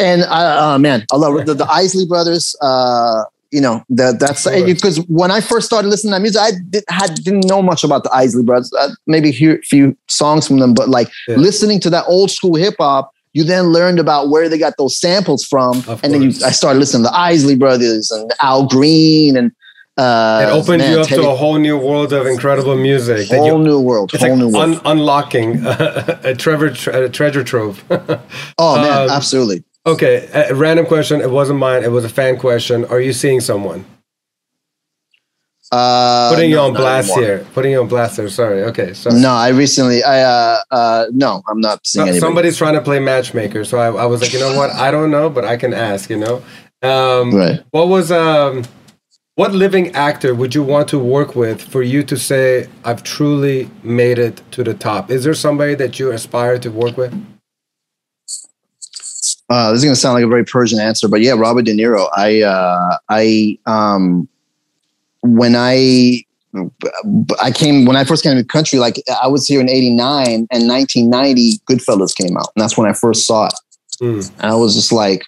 and 0.00 0.24
I, 0.24 0.74
uh, 0.74 0.78
man, 0.78 1.06
I 1.12 1.16
love 1.16 1.46
the, 1.46 1.54
the 1.54 1.66
Isley 1.66 2.06
Brothers. 2.06 2.56
Uh, 2.60 3.24
you 3.52 3.60
know 3.60 3.84
that 3.90 4.18
that's 4.18 4.48
because 4.48 4.98
when 5.08 5.30
I 5.30 5.40
first 5.40 5.66
started 5.66 5.88
listening 5.88 6.10
to 6.10 6.16
that 6.16 6.22
music, 6.22 6.42
I 6.42 6.50
did, 6.70 6.84
had 6.88 7.14
didn't 7.22 7.46
know 7.46 7.62
much 7.62 7.84
about 7.84 8.02
the 8.02 8.10
Isley 8.12 8.42
Brothers. 8.42 8.72
I 8.78 8.88
maybe 9.06 9.30
hear 9.30 9.56
a 9.56 9.62
few 9.62 9.96
songs 10.08 10.48
from 10.48 10.58
them, 10.58 10.74
but 10.74 10.88
like 10.88 11.08
yeah. 11.28 11.36
listening 11.36 11.78
to 11.80 11.90
that 11.90 12.04
old 12.08 12.30
school 12.30 12.56
hip 12.56 12.74
hop 12.80 13.12
you 13.34 13.44
then 13.44 13.66
learned 13.66 13.98
about 13.98 14.28
where 14.28 14.48
they 14.48 14.58
got 14.58 14.74
those 14.76 14.98
samples 14.98 15.44
from, 15.44 15.78
of 15.78 15.88
and 15.88 16.00
course. 16.00 16.12
then 16.12 16.22
you, 16.22 16.28
I 16.44 16.50
started 16.50 16.78
listening 16.78 17.04
to 17.04 17.10
the 17.10 17.16
Isley 17.16 17.56
Brothers 17.56 18.10
and 18.10 18.30
Al 18.40 18.66
Green, 18.66 19.36
and 19.36 19.52
uh, 19.96 20.46
it 20.46 20.52
opened 20.52 20.78
man, 20.78 20.92
you 20.92 21.00
up 21.00 21.06
Teddy, 21.06 21.22
to 21.22 21.30
a 21.30 21.34
whole 21.34 21.58
new 21.58 21.78
world 21.78 22.12
of 22.12 22.26
incredible 22.26 22.76
music. 22.76 23.28
Whole 23.28 23.58
you, 23.58 23.64
new 23.64 23.80
world. 23.80 24.12
It's 24.12 24.22
whole 24.22 24.32
like 24.32 24.38
new 24.38 24.48
world. 24.48 24.76
Un- 24.76 24.80
unlocking 24.84 25.62
a, 25.64 26.34
Trevor, 26.36 26.74
a 26.90 27.08
treasure 27.08 27.44
trove. 27.44 27.82
oh 28.58 28.76
man, 28.76 29.04
um, 29.04 29.10
absolutely. 29.10 29.64
Okay, 29.84 30.28
a 30.32 30.54
random 30.54 30.86
question. 30.86 31.20
It 31.20 31.30
wasn't 31.30 31.58
mine. 31.58 31.82
It 31.82 31.90
was 31.90 32.04
a 32.04 32.08
fan 32.08 32.38
question. 32.38 32.84
Are 32.84 33.00
you 33.00 33.12
seeing 33.12 33.40
someone? 33.40 33.84
Uh, 35.72 36.30
Putting 36.30 36.50
you 36.50 36.58
on 36.58 36.74
blast 36.74 37.14
here. 37.14 37.46
Putting 37.54 37.72
you 37.72 37.80
on 37.80 37.88
blast 37.88 38.16
here. 38.16 38.28
Sorry. 38.28 38.62
Okay. 38.64 38.92
So 38.92 39.10
no, 39.10 39.30
I 39.30 39.48
recently. 39.48 40.04
I 40.04 40.22
uh, 40.22 40.58
uh, 40.70 41.06
no, 41.12 41.42
I'm 41.48 41.60
not 41.60 41.84
seeing 41.86 42.02
anybody. 42.02 42.20
Somebody's 42.20 42.58
trying 42.58 42.74
to 42.74 42.82
play 42.82 43.00
matchmaker, 43.00 43.64
so 43.64 43.78
I, 43.78 43.86
I, 43.86 44.04
was 44.04 44.20
like, 44.20 44.34
you 44.34 44.38
know 44.38 44.54
what? 44.56 44.70
I 44.70 44.90
don't 44.90 45.10
know, 45.10 45.30
but 45.30 45.44
I 45.44 45.56
can 45.56 45.72
ask. 45.72 46.10
You 46.10 46.18
know. 46.18 46.42
Um, 46.82 47.34
right. 47.34 47.62
What 47.70 47.88
was 47.88 48.12
um, 48.12 48.64
what 49.34 49.52
living 49.52 49.94
actor 49.94 50.34
would 50.34 50.54
you 50.54 50.62
want 50.62 50.88
to 50.88 50.98
work 50.98 51.34
with 51.34 51.62
for 51.62 51.82
you 51.82 52.02
to 52.02 52.18
say 52.18 52.68
I've 52.84 53.02
truly 53.02 53.70
made 53.82 54.18
it 54.18 54.42
to 54.52 54.62
the 54.62 54.74
top? 54.74 55.10
Is 55.10 55.24
there 55.24 55.34
somebody 55.34 55.74
that 55.76 55.98
you 55.98 56.12
aspire 56.12 56.58
to 56.58 56.70
work 56.70 56.98
with? 56.98 57.14
Uh, 59.52 59.70
this 59.70 59.80
is 59.80 59.84
going 59.84 59.94
to 59.94 60.00
sound 60.00 60.14
like 60.14 60.24
a 60.24 60.28
very 60.28 60.46
Persian 60.46 60.80
answer, 60.80 61.08
but 61.08 61.20
yeah, 61.20 61.32
Robert 61.32 61.66
De 61.66 61.74
Niro. 61.74 62.08
I 62.16 62.40
uh, 62.40 62.96
I 63.10 63.58
um, 63.66 64.26
when 65.20 65.54
I 65.54 66.24
I 67.38 67.50
came 67.50 67.84
when 67.84 67.94
I 67.94 68.04
first 68.04 68.22
came 68.22 68.34
to 68.34 68.42
the 68.42 68.48
country, 68.48 68.78
like 68.78 68.96
I 69.22 69.28
was 69.28 69.46
here 69.46 69.60
in 69.60 69.68
'89 69.68 70.48
and 70.50 70.68
1990, 70.68 71.58
Goodfellas 71.70 72.16
came 72.16 72.34
out, 72.38 72.48
and 72.56 72.62
that's 72.62 72.78
when 72.78 72.88
I 72.88 72.94
first 72.94 73.26
saw 73.26 73.48
it. 73.48 73.54
Mm. 74.00 74.32
And 74.38 74.52
I 74.52 74.54
was 74.54 74.74
just 74.74 74.90
like, 74.90 75.22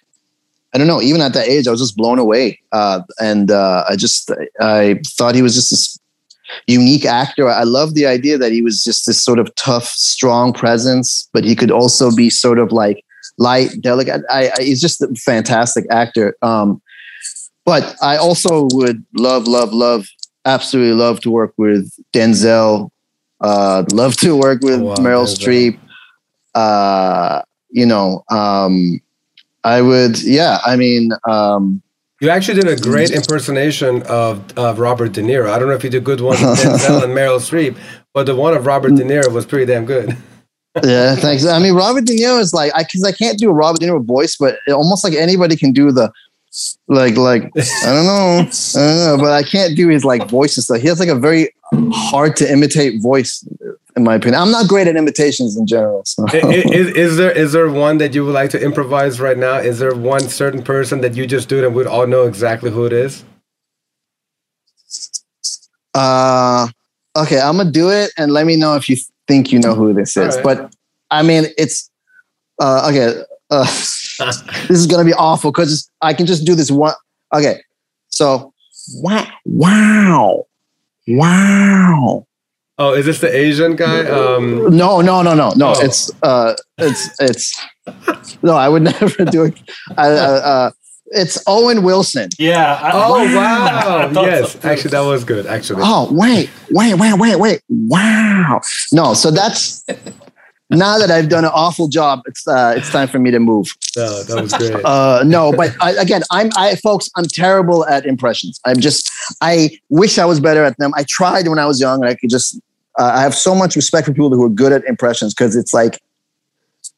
I 0.73 0.79
don't 0.79 0.87
know. 0.87 1.03
Even 1.03 1.21
at 1.21 1.33
that 1.33 1.47
age, 1.47 1.67
I 1.67 1.71
was 1.71 1.79
just 1.79 1.95
blown 1.95 2.17
away, 2.17 2.59
uh, 2.71 3.01
and 3.19 3.51
uh, 3.51 3.85
I 3.87 3.95
just 3.95 4.31
I 4.59 4.99
thought 5.05 5.35
he 5.35 5.43
was 5.43 5.53
just 5.53 5.69
this 5.69 5.99
unique 6.65 7.05
actor. 7.05 7.47
I 7.47 7.61
love 7.61 7.93
the 7.93 8.07
idea 8.07 8.39
that 8.39 8.51
he 8.51 8.63
was 8.63 8.83
just 8.83 9.05
this 9.05 9.21
sort 9.21 9.37
of 9.37 9.53
tough, 9.53 9.85
strong 9.85 10.51
presence, 10.51 11.29
but 11.31 11.43
he 11.43 11.55
could 11.55 11.69
also 11.69 12.09
be 12.09 12.31
sort 12.31 12.57
of 12.57 12.71
like 12.71 13.05
light, 13.37 13.69
delicate. 13.81 14.23
I, 14.29 14.51
I 14.57 14.63
he's 14.63 14.81
just 14.81 15.01
a 15.01 15.07
fantastic 15.15 15.85
actor. 15.89 16.35
Um, 16.41 16.81
but 17.65 17.95
I 18.01 18.17
also 18.17 18.67
would 18.73 19.03
love, 19.17 19.47
love, 19.47 19.73
love, 19.73 20.07
absolutely 20.45 20.93
love 20.93 21.19
to 21.21 21.31
work 21.31 21.53
with 21.57 21.91
Denzel. 22.13 22.91
Uh, 23.41 23.83
love 23.91 24.15
to 24.17 24.37
work 24.37 24.61
with 24.61 24.79
oh, 24.79 24.85
wow, 24.85 24.95
Meryl 24.95 25.25
Streep. 25.25 25.79
Uh, 26.53 27.41
you 27.69 27.85
know, 27.85 28.23
um, 28.29 29.01
I 29.63 29.81
would, 29.81 30.21
yeah. 30.21 30.59
I 30.65 30.75
mean, 30.75 31.11
um, 31.27 31.81
you 32.21 32.29
actually 32.29 32.61
did 32.61 32.79
a 32.79 32.81
great 32.81 33.11
impersonation 33.11 34.03
of, 34.03 34.57
of 34.57 34.79
Robert 34.79 35.11
De 35.11 35.21
Niro. 35.21 35.49
I 35.49 35.59
don't 35.59 35.67
know 35.67 35.73
if 35.73 35.83
you 35.83 35.89
did 35.89 35.97
a 35.97 36.05
good 36.05 36.21
one 36.21 36.39
with 36.39 36.59
Denzel 36.59 37.03
and 37.03 37.13
Meryl 37.13 37.39
Streep, 37.39 37.77
but 38.13 38.25
the 38.25 38.35
one 38.35 38.53
of 38.53 38.65
Robert 38.65 38.95
De 38.95 39.03
Niro 39.03 39.31
was 39.33 39.45
pretty 39.45 39.65
damn 39.65 39.85
good. 39.85 40.15
yeah, 40.83 41.15
thanks. 41.15 41.45
I 41.45 41.59
mean, 41.59 41.73
Robert 41.73 42.05
De 42.05 42.15
Niro 42.15 42.39
is 42.39 42.53
like, 42.53 42.71
I 42.75 42.83
because 42.83 43.03
I 43.03 43.11
can't 43.11 43.37
do 43.37 43.49
a 43.49 43.53
Robert 43.53 43.79
De 43.79 43.87
Niro 43.87 44.03
voice, 44.03 44.35
but 44.35 44.57
almost 44.69 45.03
like 45.03 45.13
anybody 45.13 45.55
can 45.55 45.71
do 45.71 45.91
the 45.91 46.11
like 46.87 47.17
like 47.17 47.43
I 47.43 47.93
don't 47.93 48.05
know, 48.05 48.39
I 48.39 48.79
don't 48.79 48.97
know, 48.97 49.17
but 49.19 49.31
I 49.31 49.43
can't 49.43 49.75
do 49.75 49.89
his 49.89 50.05
like 50.05 50.29
voice 50.29 50.55
and 50.57 50.63
stuff. 50.63 50.81
He 50.81 50.87
has 50.87 50.99
like 50.99 51.09
a 51.09 51.15
very 51.15 51.53
hard 51.91 52.35
to 52.37 52.51
imitate 52.51 53.01
voice, 53.01 53.45
in 53.95 54.03
my 54.03 54.15
opinion. 54.15 54.41
I'm 54.41 54.51
not 54.51 54.67
great 54.67 54.87
at 54.87 54.95
imitations 54.95 55.57
in 55.57 55.67
general. 55.67 56.03
So. 56.05 56.25
is, 56.33 56.87
is, 56.95 57.17
there 57.17 57.31
is 57.31 57.51
there 57.51 57.69
one 57.69 57.97
that 57.97 58.13
you 58.13 58.25
would 58.25 58.33
like 58.33 58.51
to 58.51 58.61
improvise 58.61 59.19
right 59.19 59.37
now? 59.37 59.57
Is 59.57 59.79
there 59.79 59.95
one 59.95 60.21
certain 60.21 60.63
person 60.63 61.01
that 61.01 61.15
you 61.15 61.27
just 61.27 61.49
do 61.49 61.57
it 61.57 61.65
and 61.65 61.75
we'd 61.75 61.87
all 61.87 62.07
know 62.07 62.23
exactly 62.23 62.71
who 62.71 62.85
it 62.85 62.93
is? 62.93 63.25
Uh, 65.93 66.67
okay, 67.17 67.39
I'm 67.39 67.57
gonna 67.57 67.71
do 67.71 67.89
it 67.89 68.11
and 68.17 68.31
let 68.31 68.45
me 68.45 68.55
know 68.55 68.75
if 68.75 68.87
you 68.87 68.97
think 69.27 69.51
you 69.51 69.59
know 69.59 69.73
who 69.73 69.93
this 69.93 70.15
is. 70.17 70.35
Right. 70.35 70.43
But 70.43 70.75
I 71.11 71.21
mean, 71.23 71.45
it's 71.57 71.89
uh, 72.61 72.89
okay. 72.91 73.21
Uh, 73.51 73.63
this 74.67 74.69
is 74.69 74.87
gonna 74.87 75.05
be 75.05 75.13
awful 75.13 75.51
because 75.51 75.89
I 76.01 76.13
can 76.13 76.25
just 76.25 76.45
do 76.45 76.55
this 76.55 76.71
one. 76.71 76.93
Okay, 77.33 77.61
so 78.09 78.53
wow, 78.95 79.27
wow, 79.45 80.47
wow. 81.07 82.27
Oh, 82.77 82.93
is 82.93 83.05
this 83.05 83.21
the 83.21 83.33
Asian 83.33 83.75
guy? 83.75 84.05
Um, 84.05 84.75
no, 84.75 84.99
no, 84.99 85.21
no, 85.21 85.33
no, 85.33 85.53
no. 85.55 85.73
Oh. 85.75 85.81
It's 85.81 86.11
uh, 86.23 86.55
it's 86.77 87.09
it's 87.21 87.65
no. 88.41 88.55
I 88.55 88.67
would 88.67 88.83
never 89.01 89.25
do 89.25 89.45
it. 89.45 89.61
I, 89.97 90.09
uh, 90.09 90.11
uh, 90.11 90.71
it's 91.07 91.41
Owen 91.47 91.83
Wilson. 91.83 92.29
Yeah. 92.39 92.79
I, 92.81 92.91
oh 92.93 93.35
wow. 93.35 94.11
wow. 94.11 94.21
yes, 94.23 94.53
so 94.53 94.69
actually, 94.69 94.91
that 94.91 95.01
was 95.01 95.23
good. 95.23 95.45
Actually. 95.45 95.81
Oh 95.83 96.07
wait, 96.11 96.49
wait, 96.71 96.95
wait, 96.95 97.13
wait, 97.17 97.35
wait. 97.37 97.61
Wow. 97.69 98.61
No, 98.91 99.13
so 99.13 99.31
that's 99.31 99.85
now 100.69 100.97
that 100.97 101.11
I've 101.11 101.29
done 101.29 101.45
an 101.45 101.51
awful 101.53 101.87
job, 101.87 102.21
it's 102.25 102.47
uh, 102.47 102.73
it's 102.75 102.89
time 102.89 103.07
for 103.07 103.19
me 103.19 103.31
to 103.31 103.39
move. 103.39 103.67
No, 103.95 104.23
that 104.23 104.41
was 104.41 104.53
great. 104.53 104.75
Uh, 104.85 105.23
no, 105.25 105.51
but 105.51 105.71
I, 105.81 105.91
again, 105.91 106.21
I'm 106.31 106.49
I 106.57 106.75
folks, 106.75 107.09
I'm 107.15 107.25
terrible 107.25 107.85
at 107.85 108.05
impressions. 108.05 108.59
I'm 108.65 108.79
just 108.79 109.11
I 109.41 109.77
wish 109.89 110.17
I 110.17 110.25
was 110.25 110.39
better 110.39 110.63
at 110.63 110.77
them. 110.77 110.91
I 110.95 111.05
tried 111.07 111.47
when 111.47 111.59
I 111.59 111.65
was 111.65 111.79
young, 111.79 112.01
and 112.01 112.09
I 112.09 112.15
could 112.15 112.29
just. 112.29 112.59
Uh, 112.97 113.11
I 113.13 113.23
have 113.23 113.35
so 113.35 113.53
much 113.53 113.75
respect 113.75 114.07
for 114.07 114.13
people 114.13 114.29
who 114.29 114.43
are 114.45 114.49
good 114.49 114.71
at 114.71 114.85
impressions 114.85 115.33
because 115.33 115.57
it's 115.57 115.73
like 115.73 116.01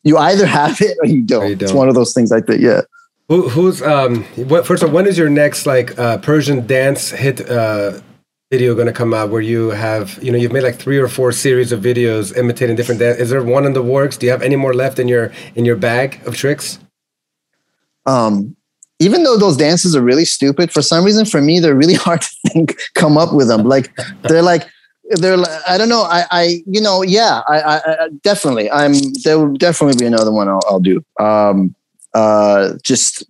you 0.03 0.15
either 0.17 0.45
have 0.45 0.79
it 0.79 0.95
or 1.01 1.07
you 1.07 1.23
don't. 1.23 1.43
Or 1.43 1.47
you 1.47 1.55
don't. 1.55 1.63
It's 1.63 1.73
one 1.73 1.89
of 1.89 1.95
those 1.95 2.13
things 2.13 2.29
like 2.29 2.45
that. 2.45 2.59
Yeah. 2.59 2.81
Who, 3.30 3.49
who's 3.49 3.82
um? 3.82 4.23
What 4.36 4.65
first 4.65 4.84
of 4.84 4.89
all, 4.89 4.95
when 4.95 5.05
is 5.05 5.17
your 5.17 5.30
next 5.30 5.65
like 5.65 5.97
uh, 5.99 6.17
Persian 6.19 6.65
dance 6.65 7.09
hit 7.09 7.49
uh, 7.49 7.99
video 8.51 8.73
going 8.73 8.88
to 8.88 8.93
come 8.93 9.13
out? 9.13 9.30
Where 9.30 9.41
you 9.41 9.71
have 9.71 10.17
you 10.23 10.32
know 10.32 10.38
you've 10.38 10.53
made 10.53 10.63
like 10.63 10.78
three 10.78 10.97
or 10.97 11.09
four 11.09 11.34
series 11.34 11.73
of 11.73 11.82
videos 11.82 12.36
imitating 12.38 12.78
different 12.78 12.99
dance. 12.99 13.17
Is 13.17 13.30
there 13.30 13.43
one 13.43 13.65
in 13.65 13.73
the 13.73 13.84
works? 13.84 14.15
Do 14.15 14.25
you 14.25 14.32
have 14.32 14.41
any 14.41 14.55
more 14.55 14.73
left 14.73 14.97
in 14.97 15.09
your 15.09 15.34
in 15.55 15.65
your 15.65 15.75
bag 15.75 16.21
of 16.25 16.38
tricks? 16.38 16.80
Um, 18.05 18.55
even 18.99 19.23
though 19.23 19.38
those 19.38 19.57
dances 19.57 19.93
are 19.93 20.01
really 20.01 20.23
stupid, 20.23 20.71
for 20.71 20.82
some 20.82 21.03
reason, 21.03 21.25
for 21.25 21.41
me, 21.41 21.59
they're 21.59 21.75
really 21.75 21.93
hard 22.05 22.21
to 22.21 22.30
think, 22.47 22.78
come 22.95 23.17
up 23.17 23.34
with 23.34 23.49
them. 23.49 23.63
Like 23.63 23.93
they're 24.21 24.41
like 24.41 24.69
they're 25.09 25.38
I 25.67 25.78
don't 25.78 25.89
know. 25.89 26.03
I, 26.03 26.25
I 26.32 26.63
you 26.65 26.80
know, 26.80 27.01
yeah, 27.01 27.41
I, 27.49 27.59
I, 27.59 27.75
I 27.75 28.09
definitely. 28.23 28.71
I'm 28.71 28.93
there 29.25 29.38
will 29.38 29.53
definitely 29.57 29.97
be 29.99 30.05
another 30.05 30.32
one 30.32 30.47
I'll, 30.47 30.61
I'll 30.69 30.80
do. 30.80 31.03
Um, 31.19 31.75
uh, 32.18 32.78
just 32.84 33.24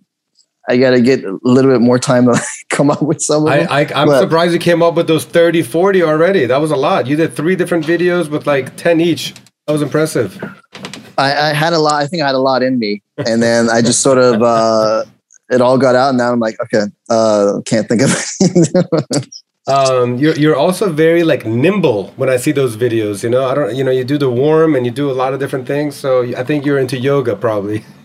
I 0.68 0.76
got 0.76 0.90
to 0.90 1.00
get 1.00 1.24
a 1.24 1.38
little 1.42 1.70
bit 1.70 1.80
more 1.80 1.98
time 1.98 2.26
to 2.26 2.40
come 2.68 2.90
up 2.90 3.02
with 3.02 3.20
some 3.20 3.46
of 3.46 3.52
them. 3.52 3.68
I, 3.70 3.84
I, 3.84 4.02
am 4.02 4.08
surprised 4.18 4.52
you 4.52 4.58
came 4.58 4.82
up 4.82 4.94
with 4.94 5.06
those 5.06 5.24
30, 5.24 5.62
40 5.62 6.02
already. 6.02 6.46
That 6.46 6.58
was 6.58 6.70
a 6.70 6.76
lot. 6.76 7.06
You 7.06 7.16
did 7.16 7.34
three 7.34 7.56
different 7.56 7.86
videos 7.86 8.28
with 8.28 8.46
like 8.46 8.76
10 8.76 9.00
each. 9.00 9.34
That 9.66 9.72
was 9.72 9.82
impressive. 9.82 10.42
I, 11.16 11.50
I 11.50 11.52
had 11.52 11.72
a 11.72 11.78
lot. 11.78 12.02
I 12.02 12.06
think 12.06 12.22
I 12.22 12.26
had 12.26 12.34
a 12.34 12.38
lot 12.38 12.62
in 12.62 12.78
me. 12.78 13.02
And 13.16 13.42
then 13.42 13.70
I 13.70 13.80
just 13.82 14.00
sort 14.00 14.18
of, 14.18 14.42
uh, 14.42 15.04
it 15.50 15.60
all 15.60 15.78
got 15.78 15.94
out. 15.94 16.10
And 16.10 16.18
now 16.18 16.32
I'm 16.32 16.40
like, 16.40 16.56
okay, 16.62 16.84
uh, 17.08 17.60
can't 17.64 17.88
think 17.88 18.02
of 18.02 18.10
it. 18.40 19.28
um, 19.66 20.16
you're 20.16 20.36
you're 20.36 20.56
also 20.56 20.92
very 20.92 21.24
like 21.24 21.46
nimble 21.46 22.08
when 22.16 22.28
I 22.28 22.36
see 22.36 22.52
those 22.52 22.76
videos. 22.76 23.22
You 23.22 23.30
know, 23.30 23.46
I 23.46 23.54
don't. 23.54 23.74
You 23.74 23.84
know, 23.84 23.90
you 23.90 24.04
do 24.04 24.18
the 24.18 24.30
warm 24.30 24.74
and 24.74 24.84
you 24.84 24.92
do 24.92 25.10
a 25.10 25.12
lot 25.12 25.32
of 25.32 25.40
different 25.40 25.66
things. 25.66 25.96
So 25.96 26.22
I 26.36 26.44
think 26.44 26.66
you're 26.66 26.78
into 26.78 26.98
yoga 26.98 27.34
probably. 27.36 27.84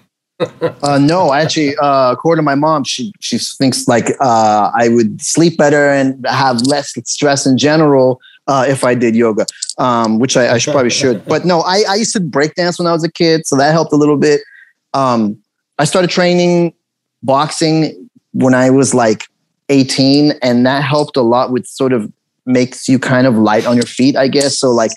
uh, 0.83 0.97
no, 0.97 1.33
actually, 1.33 1.75
uh, 1.77 2.11
according 2.11 2.41
to 2.41 2.45
my 2.45 2.55
mom, 2.55 2.83
she 2.83 3.13
she 3.19 3.37
thinks 3.37 3.87
like 3.87 4.11
uh, 4.19 4.71
I 4.77 4.89
would 4.89 5.21
sleep 5.21 5.57
better 5.57 5.89
and 5.89 6.25
have 6.27 6.61
less 6.63 6.93
stress 7.05 7.45
in 7.45 7.57
general 7.57 8.19
uh, 8.47 8.65
if 8.67 8.83
I 8.83 8.95
did 8.95 9.15
yoga, 9.15 9.45
um, 9.77 10.19
which 10.19 10.35
I, 10.37 10.53
I 10.53 10.57
should, 10.57 10.71
probably 10.71 10.89
should. 10.89 11.25
But 11.25 11.45
no, 11.45 11.61
I, 11.61 11.83
I 11.89 11.95
used 11.95 12.13
to 12.13 12.19
break 12.19 12.55
dance 12.55 12.79
when 12.79 12.87
I 12.87 12.93
was 12.93 13.03
a 13.03 13.11
kid, 13.11 13.45
so 13.45 13.55
that 13.57 13.71
helped 13.71 13.93
a 13.93 13.97
little 13.97 14.17
bit. 14.17 14.41
Um, 14.93 15.37
I 15.79 15.85
started 15.85 16.09
training 16.09 16.73
boxing 17.23 18.09
when 18.33 18.53
I 18.53 18.69
was 18.69 18.93
like 18.93 19.25
18, 19.69 20.33
and 20.41 20.65
that 20.65 20.83
helped 20.83 21.17
a 21.17 21.21
lot 21.21 21.51
with 21.51 21.65
sort 21.65 21.93
of 21.93 22.11
makes 22.45 22.89
you 22.89 22.99
kind 22.99 23.25
of 23.25 23.35
light 23.35 23.65
on 23.65 23.75
your 23.75 23.85
feet, 23.85 24.15
I 24.15 24.27
guess. 24.27 24.59
So 24.59 24.71
like 24.71 24.91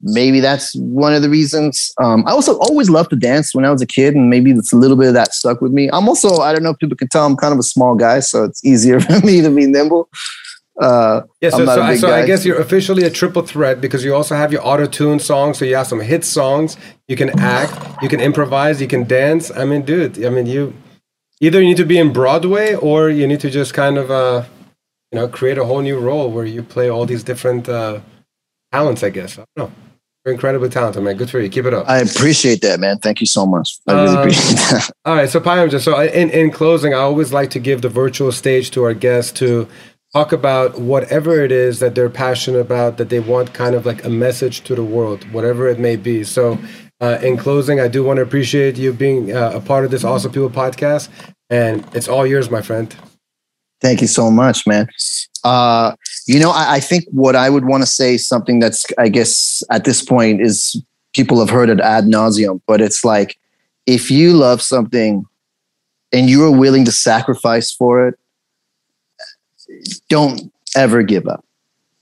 maybe 0.00 0.40
that's 0.40 0.74
one 0.76 1.14
of 1.14 1.22
the 1.22 1.28
reasons. 1.28 1.92
Um, 1.98 2.24
I 2.26 2.32
also 2.32 2.58
always 2.58 2.90
loved 2.90 3.10
to 3.10 3.16
dance 3.16 3.54
when 3.54 3.64
I 3.64 3.70
was 3.70 3.82
a 3.82 3.86
kid, 3.86 4.14
and 4.14 4.30
maybe 4.30 4.50
it's 4.52 4.72
a 4.72 4.76
little 4.76 4.96
bit 4.96 5.08
of 5.08 5.14
that 5.14 5.34
stuck 5.34 5.60
with 5.60 5.72
me. 5.72 5.88
I'm 5.92 6.08
also, 6.08 6.38
I 6.38 6.52
don't 6.52 6.62
know 6.62 6.70
if 6.70 6.78
people 6.78 6.96
can 6.96 7.08
tell, 7.08 7.26
I'm 7.26 7.36
kind 7.36 7.52
of 7.52 7.58
a 7.58 7.64
small 7.64 7.94
guy, 7.94 8.20
so 8.20 8.44
it's 8.44 8.64
easier 8.64 9.00
for 9.06 9.20
me 9.20 9.40
to 9.42 9.50
be 9.50 9.66
nimble. 9.66 10.08
Uh, 10.78 11.22
yeah, 11.40 11.48
so, 11.48 11.64
so, 11.64 11.82
I, 11.82 11.96
so 11.96 12.12
I 12.12 12.26
guess 12.26 12.44
you're 12.44 12.60
officially 12.60 13.04
a 13.04 13.10
triple 13.10 13.42
threat 13.42 13.80
because 13.80 14.04
you 14.04 14.14
also 14.14 14.34
have 14.34 14.52
your 14.52 14.66
auto 14.66 14.86
tune 14.86 15.18
songs. 15.18 15.58
So 15.58 15.64
you 15.64 15.74
have 15.76 15.86
some 15.86 16.00
hit 16.00 16.24
songs. 16.24 16.76
You 17.08 17.16
can 17.16 17.38
act, 17.40 18.02
you 18.02 18.08
can 18.08 18.20
improvise, 18.20 18.80
you 18.80 18.86
can 18.86 19.04
dance. 19.04 19.50
I 19.50 19.64
mean, 19.64 19.82
dude, 19.82 20.22
I 20.22 20.28
mean, 20.28 20.44
you 20.44 20.74
either 21.40 21.60
you 21.60 21.68
need 21.68 21.78
to 21.78 21.86
be 21.86 21.98
in 21.98 22.12
Broadway 22.12 22.74
or 22.74 23.08
you 23.08 23.26
need 23.26 23.40
to 23.40 23.50
just 23.50 23.72
kind 23.72 23.96
of, 23.96 24.10
uh, 24.10 24.44
you 25.12 25.18
know, 25.18 25.28
create 25.28 25.56
a 25.56 25.64
whole 25.64 25.80
new 25.80 25.98
role 25.98 26.30
where 26.30 26.44
you 26.44 26.62
play 26.62 26.90
all 26.90 27.06
these 27.06 27.22
different 27.22 27.68
uh, 27.70 28.00
talents. 28.70 29.02
I 29.02 29.10
guess 29.10 29.38
I 29.38 29.44
don't 29.56 29.68
know. 29.68 29.85
You're 30.26 30.34
incredibly 30.34 30.68
talented, 30.68 31.04
man. 31.04 31.16
Good 31.16 31.30
for 31.30 31.38
you. 31.38 31.48
Keep 31.48 31.66
it 31.66 31.74
up. 31.74 31.88
I 31.88 32.00
appreciate 32.00 32.60
that, 32.62 32.80
man. 32.80 32.98
Thank 32.98 33.20
you 33.20 33.28
so 33.28 33.46
much. 33.46 33.78
I 33.86 33.92
really 33.92 34.16
uh, 34.16 34.18
appreciate 34.18 34.56
that. 34.56 34.90
All 35.04 35.14
right, 35.14 35.30
so 35.30 35.38
Payamja. 35.38 35.80
So 35.80 36.00
in 36.00 36.30
in 36.30 36.50
closing, 36.50 36.92
I 36.94 36.98
always 36.98 37.32
like 37.32 37.50
to 37.50 37.60
give 37.60 37.80
the 37.82 37.88
virtual 37.88 38.32
stage 38.32 38.72
to 38.72 38.82
our 38.82 38.92
guests 38.92 39.30
to 39.38 39.68
talk 40.12 40.32
about 40.32 40.80
whatever 40.80 41.40
it 41.44 41.52
is 41.52 41.78
that 41.78 41.94
they're 41.94 42.10
passionate 42.10 42.58
about, 42.58 42.96
that 42.96 43.08
they 43.08 43.20
want 43.20 43.54
kind 43.54 43.76
of 43.76 43.86
like 43.86 44.04
a 44.04 44.10
message 44.10 44.62
to 44.62 44.74
the 44.74 44.82
world, 44.82 45.30
whatever 45.32 45.68
it 45.68 45.78
may 45.78 45.96
be. 45.96 46.24
So. 46.24 46.58
Uh, 46.98 47.18
in 47.22 47.36
closing, 47.36 47.78
I 47.78 47.88
do 47.88 48.02
want 48.02 48.16
to 48.16 48.22
appreciate 48.22 48.78
you 48.78 48.90
being 48.90 49.30
uh, 49.30 49.50
a 49.52 49.60
part 49.60 49.84
of 49.84 49.90
this 49.90 50.02
Awesome 50.02 50.32
People 50.32 50.48
podcast, 50.48 51.10
and 51.50 51.84
it's 51.94 52.08
all 52.08 52.26
yours, 52.26 52.50
my 52.50 52.62
friend. 52.62 52.96
Thank 53.80 54.00
you 54.00 54.06
so 54.06 54.30
much, 54.30 54.66
man. 54.66 54.88
Uh, 55.44 55.94
you 56.26 56.40
know, 56.40 56.50
I, 56.50 56.74
I 56.74 56.80
think 56.80 57.04
what 57.10 57.36
I 57.36 57.50
would 57.50 57.66
want 57.66 57.82
to 57.82 57.86
say 57.86 58.16
something 58.16 58.58
that's, 58.58 58.86
I 58.98 59.08
guess, 59.08 59.62
at 59.70 59.84
this 59.84 60.02
point 60.02 60.40
is 60.40 60.80
people 61.12 61.38
have 61.40 61.50
heard 61.50 61.68
it 61.68 61.80
ad 61.80 62.04
nauseum, 62.04 62.60
but 62.66 62.80
it's 62.80 63.04
like 63.04 63.38
if 63.86 64.10
you 64.10 64.32
love 64.32 64.60
something 64.60 65.24
and 66.12 66.28
you 66.28 66.44
are 66.44 66.50
willing 66.50 66.84
to 66.84 66.92
sacrifice 66.92 67.72
for 67.72 68.08
it, 68.08 68.18
don't 70.08 70.52
ever 70.74 71.02
give 71.02 71.26
up. 71.26 71.44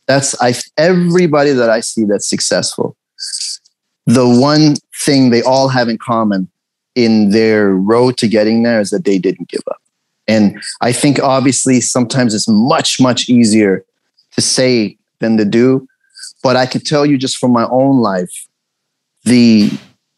That's 0.06 0.40
I 0.40 0.54
everybody 0.76 1.52
that 1.52 1.70
I 1.70 1.80
see 1.80 2.04
that's 2.04 2.28
successful. 2.28 2.96
The 4.06 4.28
one 4.28 4.74
thing 5.02 5.30
they 5.30 5.42
all 5.42 5.68
have 5.68 5.88
in 5.88 5.98
common 5.98 6.48
in 6.94 7.30
their 7.30 7.70
road 7.70 8.18
to 8.18 8.28
getting 8.28 8.62
there 8.62 8.80
is 8.80 8.90
that 8.90 9.04
they 9.04 9.18
didn't 9.18 9.48
give 9.48 9.62
up. 9.68 9.80
And 10.26 10.62
I 10.80 10.92
think 10.92 11.18
obviously 11.18 11.80
sometimes 11.80 12.34
it's 12.34 12.48
much, 12.48 13.00
much 13.00 13.28
easier 13.28 13.84
to 14.32 14.40
say 14.40 14.96
than 15.20 15.36
to 15.36 15.44
do. 15.44 15.86
But 16.42 16.56
I 16.56 16.66
can 16.66 16.80
tell 16.80 17.04
you 17.04 17.18
just 17.18 17.36
from 17.38 17.52
my 17.52 17.66
own 17.70 18.00
life, 18.00 18.46
the 19.24 19.70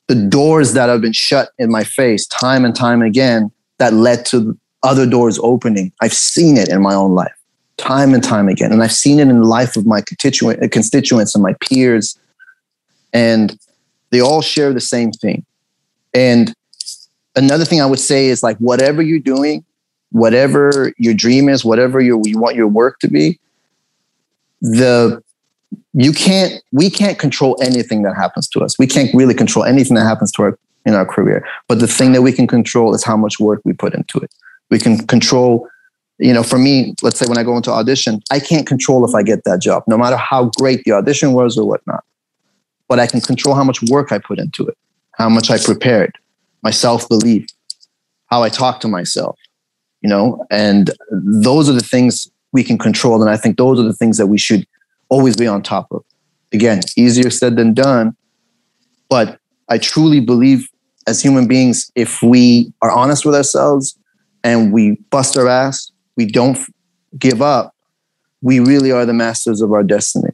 the 0.08 0.14
doors 0.14 0.72
that 0.74 0.88
have 0.88 1.00
been 1.00 1.12
shut 1.12 1.50
in 1.58 1.68
my 1.68 1.82
face 1.82 2.26
time 2.26 2.64
and 2.64 2.76
time 2.76 3.02
again 3.02 3.50
that 3.78 3.92
led 3.92 4.24
to 4.26 4.56
other 4.84 5.04
doors 5.04 5.38
opening. 5.42 5.92
I've 6.00 6.12
seen 6.12 6.56
it 6.56 6.68
in 6.68 6.80
my 6.80 6.94
own 6.94 7.14
life 7.14 7.36
time 7.76 8.14
and 8.14 8.22
time 8.22 8.48
again. 8.48 8.72
And 8.72 8.82
I've 8.82 8.92
seen 8.92 9.18
it 9.18 9.28
in 9.28 9.40
the 9.40 9.46
life 9.46 9.76
of 9.76 9.86
my 9.86 10.00
constituent, 10.00 10.62
uh, 10.62 10.68
constituents 10.68 11.34
and 11.34 11.42
my 11.42 11.54
peers. 11.60 12.18
And 13.12 13.58
they 14.10 14.20
all 14.20 14.42
share 14.42 14.72
the 14.72 14.80
same 14.80 15.12
thing. 15.12 15.44
And 16.14 16.54
another 17.34 17.64
thing 17.64 17.80
I 17.80 17.86
would 17.86 18.00
say 18.00 18.28
is 18.28 18.42
like, 18.42 18.56
whatever 18.58 19.02
you're 19.02 19.18
doing, 19.18 19.64
whatever 20.16 20.92
your 20.96 21.12
dream 21.12 21.48
is, 21.48 21.64
whatever 21.64 22.00
you 22.00 22.16
want 22.16 22.56
your 22.56 22.68
work 22.68 22.98
to 23.00 23.08
be, 23.08 23.38
the 24.62 25.22
you 25.92 26.12
can't 26.12 26.62
we 26.72 26.88
can't 26.88 27.18
control 27.18 27.58
anything 27.60 28.02
that 28.02 28.16
happens 28.16 28.48
to 28.48 28.60
us. 28.60 28.78
We 28.78 28.86
can't 28.86 29.12
really 29.14 29.34
control 29.34 29.64
anything 29.64 29.94
that 29.96 30.04
happens 30.04 30.32
to 30.32 30.42
our 30.42 30.58
in 30.86 30.94
our 30.94 31.04
career. 31.04 31.46
But 31.68 31.80
the 31.80 31.86
thing 31.86 32.12
that 32.12 32.22
we 32.22 32.32
can 32.32 32.46
control 32.46 32.94
is 32.94 33.04
how 33.04 33.16
much 33.16 33.38
work 33.38 33.60
we 33.64 33.72
put 33.72 33.92
into 33.92 34.18
it. 34.18 34.32
We 34.70 34.78
can 34.78 35.06
control, 35.06 35.68
you 36.18 36.32
know, 36.32 36.42
for 36.42 36.58
me, 36.58 36.94
let's 37.02 37.18
say 37.18 37.26
when 37.26 37.38
I 37.38 37.42
go 37.42 37.56
into 37.56 37.70
audition, 37.70 38.22
I 38.30 38.38
can't 38.40 38.66
control 38.66 39.04
if 39.04 39.14
I 39.14 39.22
get 39.22 39.44
that 39.44 39.60
job, 39.60 39.82
no 39.86 39.98
matter 39.98 40.16
how 40.16 40.50
great 40.56 40.84
the 40.84 40.92
audition 40.92 41.32
was 41.32 41.58
or 41.58 41.66
whatnot. 41.66 42.04
But 42.88 43.00
I 43.00 43.06
can 43.06 43.20
control 43.20 43.54
how 43.54 43.64
much 43.64 43.82
work 43.82 44.12
I 44.12 44.18
put 44.18 44.38
into 44.38 44.66
it, 44.66 44.78
how 45.12 45.28
much 45.28 45.50
I 45.50 45.58
prepared, 45.58 46.16
my 46.62 46.70
self 46.70 47.08
belief, 47.08 47.46
how 48.26 48.44
I 48.44 48.48
talk 48.48 48.80
to 48.80 48.88
myself, 48.88 49.36
you 50.06 50.10
know, 50.10 50.46
and 50.52 50.92
those 51.10 51.68
are 51.68 51.72
the 51.72 51.80
things 51.80 52.30
we 52.52 52.62
can 52.62 52.78
control. 52.78 53.20
And 53.20 53.28
I 53.28 53.36
think 53.36 53.56
those 53.56 53.80
are 53.80 53.82
the 53.82 53.92
things 53.92 54.18
that 54.18 54.28
we 54.28 54.38
should 54.38 54.64
always 55.08 55.36
be 55.36 55.48
on 55.48 55.62
top 55.62 55.88
of. 55.90 56.04
Again, 56.52 56.80
easier 56.96 57.28
said 57.28 57.56
than 57.56 57.74
done. 57.74 58.16
But 59.10 59.40
I 59.68 59.78
truly 59.78 60.20
believe 60.20 60.68
as 61.08 61.20
human 61.20 61.48
beings, 61.48 61.90
if 61.96 62.22
we 62.22 62.72
are 62.82 62.90
honest 62.92 63.26
with 63.26 63.34
ourselves 63.34 63.98
and 64.44 64.72
we 64.72 64.92
bust 65.10 65.36
our 65.36 65.48
ass, 65.48 65.90
we 66.16 66.24
don't 66.24 66.56
give 67.18 67.42
up, 67.42 67.74
we 68.42 68.60
really 68.60 68.92
are 68.92 69.04
the 69.04 69.12
masters 69.12 69.60
of 69.60 69.72
our 69.72 69.82
destiny. 69.82 70.30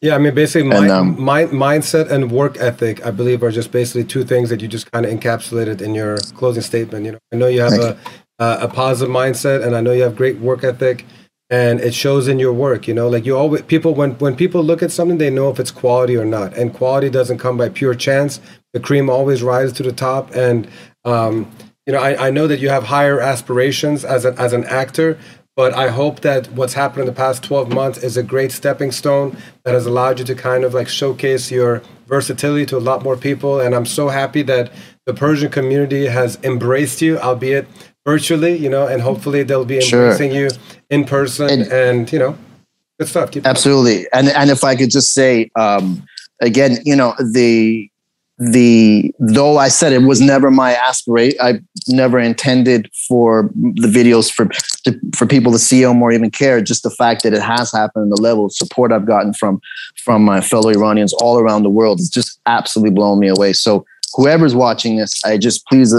Yeah, 0.00 0.16
I 0.16 0.18
mean, 0.18 0.34
basically, 0.34 0.74
and, 0.74 0.90
um, 0.90 1.16
mindset 1.16 2.10
and 2.10 2.32
work 2.32 2.56
ethic, 2.56 3.06
I 3.06 3.12
believe, 3.12 3.40
are 3.44 3.52
just 3.52 3.70
basically 3.70 4.02
two 4.02 4.24
things 4.24 4.48
that 4.48 4.60
you 4.60 4.66
just 4.66 4.90
kind 4.90 5.06
of 5.06 5.12
encapsulated 5.12 5.80
in 5.80 5.94
your 5.94 6.16
closing 6.34 6.62
statement. 6.62 7.04
You 7.04 7.12
know, 7.12 7.18
I 7.32 7.36
know 7.36 7.46
you 7.46 7.60
have 7.60 7.74
a, 7.74 7.96
uh, 8.42 8.58
a 8.60 8.68
positive 8.68 9.14
mindset, 9.14 9.64
and 9.64 9.76
I 9.76 9.80
know 9.80 9.92
you 9.92 10.02
have 10.02 10.16
great 10.16 10.38
work 10.38 10.64
ethic, 10.64 11.04
and 11.48 11.78
it 11.80 11.94
shows 11.94 12.26
in 12.26 12.40
your 12.40 12.52
work. 12.52 12.88
You 12.88 12.94
know, 12.94 13.08
like 13.08 13.24
you 13.24 13.36
always 13.36 13.62
people 13.62 13.94
when 13.94 14.12
when 14.18 14.34
people 14.34 14.64
look 14.64 14.82
at 14.82 14.90
something, 14.90 15.18
they 15.18 15.30
know 15.30 15.48
if 15.48 15.60
it's 15.60 15.70
quality 15.70 16.16
or 16.16 16.24
not, 16.24 16.52
and 16.54 16.74
quality 16.74 17.08
doesn't 17.08 17.38
come 17.38 17.56
by 17.56 17.68
pure 17.68 17.94
chance. 17.94 18.40
The 18.72 18.80
cream 18.80 19.08
always 19.08 19.44
rises 19.44 19.72
to 19.74 19.84
the 19.84 19.92
top, 19.92 20.34
and 20.34 20.68
um, 21.04 21.48
you 21.86 21.92
know, 21.92 22.00
I, 22.00 22.26
I 22.26 22.30
know 22.30 22.48
that 22.48 22.58
you 22.58 22.68
have 22.68 22.84
higher 22.84 23.20
aspirations 23.20 24.04
as 24.04 24.24
an 24.24 24.36
as 24.38 24.52
an 24.52 24.64
actor, 24.64 25.18
but 25.54 25.72
I 25.74 25.88
hope 25.88 26.20
that 26.20 26.50
what's 26.50 26.74
happened 26.74 27.02
in 27.02 27.06
the 27.06 27.12
past 27.24 27.44
12 27.44 27.72
months 27.72 27.98
is 27.98 28.16
a 28.16 28.24
great 28.24 28.50
stepping 28.50 28.90
stone 28.90 29.36
that 29.64 29.74
has 29.74 29.86
allowed 29.86 30.18
you 30.18 30.24
to 30.24 30.34
kind 30.34 30.64
of 30.64 30.74
like 30.74 30.88
showcase 30.88 31.52
your 31.52 31.80
versatility 32.08 32.66
to 32.66 32.76
a 32.76 32.86
lot 32.90 33.04
more 33.04 33.16
people. 33.16 33.60
And 33.60 33.74
I'm 33.74 33.86
so 33.86 34.08
happy 34.08 34.42
that 34.42 34.72
the 35.06 35.14
Persian 35.14 35.50
community 35.50 36.06
has 36.06 36.38
embraced 36.42 37.02
you, 37.02 37.18
albeit 37.18 37.66
virtually, 38.04 38.56
you 38.56 38.68
know, 38.68 38.86
and 38.86 39.02
hopefully 39.02 39.42
they'll 39.42 39.64
be 39.64 39.76
embracing 39.76 40.32
sure. 40.32 40.40
you 40.40 40.50
in 40.90 41.04
person 41.04 41.48
and, 41.48 41.72
and, 41.72 42.12
you 42.12 42.18
know, 42.18 42.36
good 42.98 43.08
stuff. 43.08 43.30
Keep 43.30 43.46
absolutely. 43.46 44.06
And 44.12 44.28
and 44.28 44.50
if 44.50 44.64
I 44.64 44.76
could 44.76 44.90
just 44.90 45.12
say, 45.12 45.50
um, 45.56 46.04
again, 46.40 46.78
you 46.84 46.96
know, 46.96 47.14
the 47.18 47.88
the 48.38 49.12
though 49.20 49.58
I 49.58 49.68
said 49.68 49.92
it 49.92 50.02
was 50.02 50.20
never 50.20 50.50
my 50.50 50.72
aspirate, 50.74 51.36
I 51.40 51.60
never 51.86 52.18
intended 52.18 52.90
for 53.08 53.50
the 53.54 53.88
videos 53.88 54.32
for 54.32 54.46
to, 54.84 54.98
for 55.14 55.26
people 55.26 55.52
to 55.52 55.58
see 55.58 55.82
them 55.82 56.02
or 56.02 56.10
even 56.12 56.30
care. 56.30 56.60
Just 56.60 56.82
the 56.82 56.90
fact 56.90 57.22
that 57.22 57.34
it 57.34 57.42
has 57.42 57.70
happened, 57.70 58.04
and 58.04 58.12
the 58.12 58.20
level 58.20 58.46
of 58.46 58.52
support 58.52 58.90
I've 58.90 59.06
gotten 59.06 59.32
from 59.32 59.60
from 59.96 60.24
my 60.24 60.40
fellow 60.40 60.70
Iranians 60.70 61.12
all 61.14 61.38
around 61.38 61.62
the 61.62 61.70
world 61.70 62.00
is 62.00 62.08
just 62.08 62.40
absolutely 62.46 62.92
blowing 62.92 63.20
me 63.20 63.28
away. 63.28 63.52
So 63.52 63.84
whoever's 64.14 64.54
watching 64.54 64.96
this, 64.96 65.22
I 65.24 65.38
just 65.38 65.64
please, 65.66 65.94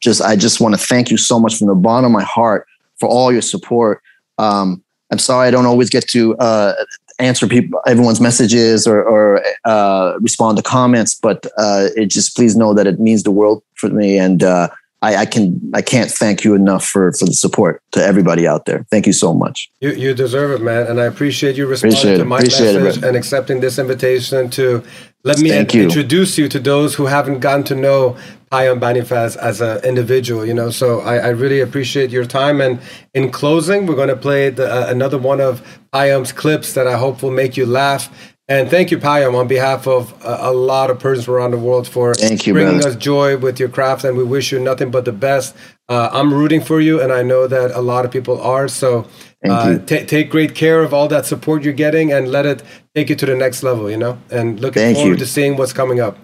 just 0.00 0.22
I 0.22 0.36
just 0.36 0.60
want 0.60 0.74
to 0.74 0.80
thank 0.80 1.10
you 1.10 1.16
so 1.16 1.38
much 1.38 1.56
from 1.58 1.66
the 1.68 1.74
bottom 1.74 2.06
of 2.06 2.12
my 2.12 2.24
heart 2.24 2.66
for 2.98 3.08
all 3.08 3.32
your 3.32 3.42
support. 3.42 4.02
Um, 4.38 4.82
I'm 5.10 5.18
sorry 5.18 5.48
I 5.48 5.50
don't 5.50 5.66
always 5.66 5.90
get 5.90 6.08
to 6.08 6.36
uh, 6.36 6.74
answer 7.18 7.46
people 7.46 7.80
everyone's 7.86 8.20
messages 8.20 8.86
or, 8.86 9.02
or 9.02 9.42
uh, 9.64 10.14
respond 10.20 10.56
to 10.56 10.62
comments 10.62 11.14
but 11.14 11.46
uh, 11.58 11.88
it 11.96 12.06
just 12.06 12.34
please 12.34 12.56
know 12.56 12.74
that 12.74 12.86
it 12.86 12.98
means 12.98 13.22
the 13.22 13.30
world 13.30 13.62
for 13.74 13.88
me 13.90 14.18
and 14.18 14.42
uh, 14.42 14.68
I, 15.02 15.16
I, 15.16 15.26
can 15.26 15.58
I 15.74 15.80
can't 15.82 16.10
thank 16.10 16.44
you 16.44 16.54
enough 16.54 16.84
for 16.84 17.12
for 17.12 17.24
the 17.24 17.32
support 17.32 17.82
to 17.92 18.04
everybody 18.04 18.46
out 18.46 18.66
there. 18.66 18.84
Thank 18.90 19.06
you 19.06 19.14
so 19.14 19.32
much. 19.32 19.70
You 19.80 19.92
you 19.92 20.12
deserve 20.12 20.50
it, 20.50 20.62
man, 20.62 20.86
and 20.86 21.00
I 21.00 21.04
appreciate 21.04 21.56
you 21.56 21.66
responding 21.66 22.18
to 22.18 22.24
my 22.24 22.38
appreciate 22.38 22.74
message 22.74 23.02
it, 23.02 23.06
and 23.06 23.16
accepting 23.16 23.60
this 23.60 23.78
invitation 23.78 24.50
to 24.50 24.84
let 25.22 25.38
me 25.38 25.52
in, 25.52 25.66
introduce 25.70 26.36
you 26.36 26.48
to 26.50 26.60
those 26.60 26.96
who 26.96 27.06
haven't 27.06 27.40
gotten 27.40 27.64
to 27.64 27.74
know 27.74 28.18
Payam 28.52 28.80
Banifaz 28.80 29.36
as 29.36 29.60
an 29.60 29.84
individual. 29.84 30.44
You 30.44 30.54
know, 30.54 30.70
so 30.70 31.00
I, 31.00 31.18
I, 31.18 31.28
really 31.28 31.60
appreciate 31.60 32.10
your 32.10 32.24
time. 32.24 32.60
And 32.60 32.80
in 33.14 33.30
closing, 33.30 33.86
we're 33.86 33.94
going 33.94 34.08
to 34.08 34.16
play 34.16 34.50
the, 34.50 34.68
uh, 34.70 34.86
another 34.88 35.18
one 35.18 35.40
of 35.40 35.62
Payam's 35.92 36.32
clips 36.32 36.72
that 36.74 36.86
I 36.86 36.98
hope 36.98 37.22
will 37.22 37.30
make 37.30 37.56
you 37.56 37.66
laugh 37.66 38.10
and 38.50 38.68
thank 38.68 38.90
you, 38.90 38.98
Payam, 38.98 39.38
on 39.38 39.46
behalf 39.46 39.86
of 39.86 40.12
a, 40.24 40.50
a, 40.50 40.52
lot 40.52 40.90
of 40.90 40.98
persons 40.98 41.28
around 41.28 41.52
the 41.52 41.56
world 41.56 41.86
for 41.86 42.14
thank 42.14 42.48
you, 42.48 42.52
bringing 42.52 42.84
us 42.84 42.96
joy 42.96 43.36
with 43.36 43.60
your 43.60 43.68
craft. 43.68 44.02
And 44.02 44.16
we 44.16 44.24
wish 44.24 44.50
you 44.50 44.58
nothing 44.58 44.90
but 44.90 45.04
the 45.04 45.12
best. 45.12 45.54
Uh, 45.88 46.10
I'm 46.12 46.34
rooting 46.34 46.60
for 46.60 46.80
you, 46.80 47.00
and 47.00 47.12
I 47.12 47.22
know 47.22 47.46
that 47.46 47.70
a 47.70 47.80
lot 47.80 48.04
of 48.04 48.10
people 48.10 48.40
are. 48.40 48.66
So 48.66 49.06
uh, 49.48 49.78
t- 49.78 50.04
take 50.04 50.30
great 50.30 50.56
care 50.56 50.82
of 50.82 50.92
all 50.92 51.06
that 51.06 51.26
support 51.26 51.62
you're 51.62 51.72
getting 51.72 52.12
and 52.12 52.28
let 52.32 52.44
it 52.44 52.64
take 52.92 53.08
you 53.08 53.14
to 53.14 53.26
the 53.26 53.36
next 53.36 53.62
level, 53.62 53.88
you 53.88 53.96
know? 53.96 54.18
And 54.32 54.58
looking 54.58 54.82
thank 54.82 54.96
forward 54.96 55.12
you. 55.12 55.16
to 55.18 55.26
seeing 55.26 55.56
what's 55.56 55.72
coming 55.72 56.00
up. 56.00 56.18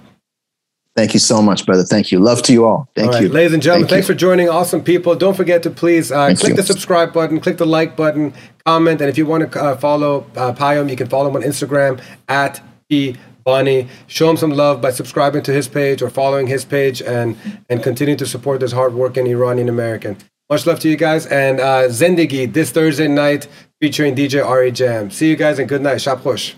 Thank 0.96 1.12
you 1.12 1.20
so 1.20 1.42
much, 1.42 1.66
brother. 1.66 1.84
Thank 1.84 2.10
you. 2.10 2.18
Love 2.18 2.42
to 2.44 2.54
you 2.54 2.64
all. 2.64 2.88
Thank 2.96 3.08
all 3.08 3.12
right. 3.12 3.22
you. 3.24 3.28
Ladies 3.28 3.52
and 3.52 3.62
gentlemen, 3.62 3.86
Thank 3.86 3.96
thanks 3.96 4.08
you. 4.08 4.14
for 4.14 4.18
joining. 4.18 4.48
Awesome 4.48 4.82
people. 4.82 5.14
Don't 5.14 5.36
forget 5.36 5.62
to 5.64 5.70
please 5.70 6.10
uh, 6.10 6.34
click 6.34 6.50
you. 6.50 6.54
the 6.56 6.62
subscribe 6.62 7.12
button, 7.12 7.38
click 7.38 7.58
the 7.58 7.66
like 7.66 7.96
button, 7.96 8.32
comment. 8.64 9.02
And 9.02 9.10
if 9.10 9.18
you 9.18 9.26
want 9.26 9.52
to 9.52 9.62
uh, 9.62 9.76
follow 9.76 10.26
uh, 10.36 10.54
Payam, 10.54 10.88
you 10.88 10.96
can 10.96 11.06
follow 11.06 11.28
him 11.28 11.36
on 11.36 11.42
Instagram 11.42 12.02
at 12.28 12.62
P. 12.88 13.16
Bonnie. 13.44 13.88
Show 14.06 14.30
him 14.30 14.38
some 14.38 14.50
love 14.50 14.80
by 14.80 14.90
subscribing 14.90 15.42
to 15.42 15.52
his 15.52 15.68
page 15.68 16.00
or 16.00 16.08
following 16.08 16.46
his 16.46 16.64
page 16.64 17.02
and, 17.02 17.36
and 17.68 17.82
continue 17.82 18.16
to 18.16 18.26
support 18.26 18.60
this 18.60 18.72
hardworking 18.72 19.26
Iranian 19.26 19.68
American. 19.68 20.16
Much 20.48 20.66
love 20.66 20.80
to 20.80 20.88
you 20.88 20.96
guys. 20.96 21.26
And 21.26 21.60
uh, 21.60 21.88
Zendegi 21.88 22.50
this 22.50 22.70
Thursday 22.70 23.06
night 23.06 23.48
featuring 23.82 24.16
DJ 24.16 24.44
Ari 24.44 24.72
Jam. 24.72 25.10
See 25.10 25.28
you 25.28 25.36
guys 25.36 25.58
and 25.58 25.68
good 25.68 25.82
night. 25.82 25.98
Shab. 25.98 26.56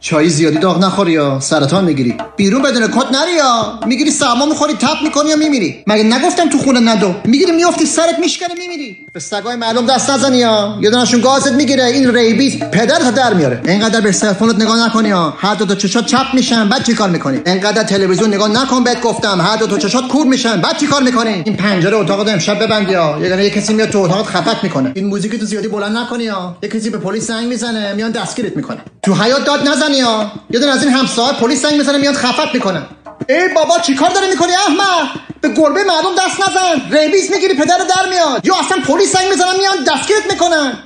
چای 0.00 0.28
زیادی 0.28 0.58
داغ 0.58 0.84
نخوری 0.84 1.12
یا؟ 1.12 1.40
سرطان 1.40 1.84
می‌گیری. 1.84 2.14
بیرون 2.36 2.62
بدون 2.62 2.86
کت 2.86 3.12
نری 3.12 3.34
یا؟ 3.36 3.80
می‌گیری 3.86 4.10
سرما 4.10 4.46
می‌خوری 4.46 4.72
تپ 4.72 5.02
می‌کنی 5.02 5.30
یا 5.30 5.36
میمیری؟ 5.36 5.84
مگه 5.86 6.02
نگفتم 6.02 6.48
تو 6.48 6.58
خونه 6.58 6.80
ندو؟ 6.80 7.14
می‌گیری 7.24 7.52
میافتی 7.52 7.86
سرت 7.86 8.18
میشکنه 8.18 8.54
میمیری. 8.58 8.96
به 9.12 9.20
سگای 9.20 9.56
معلوم 9.56 9.86
دست 9.86 10.10
نزنی 10.10 10.38
یا؟ 10.38 10.78
یه 10.82 10.90
گازت 11.22 11.52
می‌گیره 11.52 11.84
این 11.84 12.14
ریبیز 12.14 12.58
پدرت 12.58 13.14
در 13.14 13.34
میاره. 13.34 13.60
اینقدر 13.66 14.00
به 14.00 14.12
سلفونت 14.12 14.62
نگاه 14.62 14.86
نکنی 14.86 15.08
یا؟ 15.08 15.34
هر 15.38 15.54
دو 15.54 15.66
تا 15.66 15.74
چشات 15.74 16.06
چپ 16.06 16.26
میشن 16.34 16.68
بعد 16.68 16.84
چیکار 16.84 17.10
می‌کنی؟ 17.10 17.40
اینقدر 17.46 17.82
تلویزیون 17.82 18.34
نگاه 18.34 18.48
نکن 18.48 18.84
بهت 18.84 19.00
گفتم 19.00 19.40
هر 19.40 19.56
دو 19.56 19.66
تا 19.66 19.78
چشات 19.78 20.08
کور 20.08 20.26
میشن 20.26 20.60
بعد 20.60 20.76
چیکار 20.76 21.02
می‌کنی؟ 21.02 21.42
این 21.44 21.56
پنجره 21.56 21.96
اتاقت 21.96 22.28
امشب 22.28 22.62
ببندی 22.62 22.92
یا؟ 22.92 23.18
یه 23.22 23.44
یه 23.44 23.50
کسی 23.50 23.74
میاد 23.74 23.90
تو 23.90 23.98
اتاقت 23.98 24.26
خفت 24.26 24.64
می‌کنه. 24.64 24.92
این 24.94 25.06
موزیک 25.06 25.34
تو 25.34 25.46
زیادی 25.46 25.68
بلند 25.68 25.96
نکنی 25.96 26.24
یا؟ 26.24 26.56
یه 26.62 26.68
کسی 26.68 26.90
به 26.90 26.98
پلیس 26.98 27.26
زنگ 27.26 27.48
می‌زنه 27.48 27.92
میان 27.92 28.10
دستگیرت 28.10 28.56
می‌کنه 28.56 28.78
تو 29.02 29.14
حیات 29.14 29.44
داد 29.44 29.68
نزنی 29.88 29.98
یا؟ 29.98 30.32
یه 30.50 30.60
دونه 30.60 30.72
از 30.72 30.84
این 30.84 30.92
همسایه 30.92 31.32
پلیس 31.32 31.62
زنگ 31.62 31.74
می‌زنه 31.74 31.98
میاد 31.98 32.14
خفت 32.14 32.54
می‌کنه. 32.54 32.82
ای 33.28 33.48
بابا 33.48 33.78
چیکار 33.78 34.10
داری 34.10 34.26
می‌کنی 34.26 34.52
احمد؟ 34.52 35.08
به 35.40 35.48
گربه 35.48 35.84
مردم 35.84 36.14
دست 36.18 36.40
نزن. 36.40 36.90
ریبیس 36.90 37.30
می‌گیری 37.30 37.54
پدر 37.54 37.78
در 37.78 38.08
میاد. 38.08 38.46
یا 38.46 38.54
اصلا 38.56 38.78
پلیس 38.86 39.12
زنگ 39.12 39.28
می‌زنن 39.28 39.56
میان 39.58 39.84
دستگیرت 39.84 40.32
می‌کنن. 40.32 40.78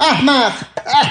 احمق 0.00 0.52
اه. 0.86 1.10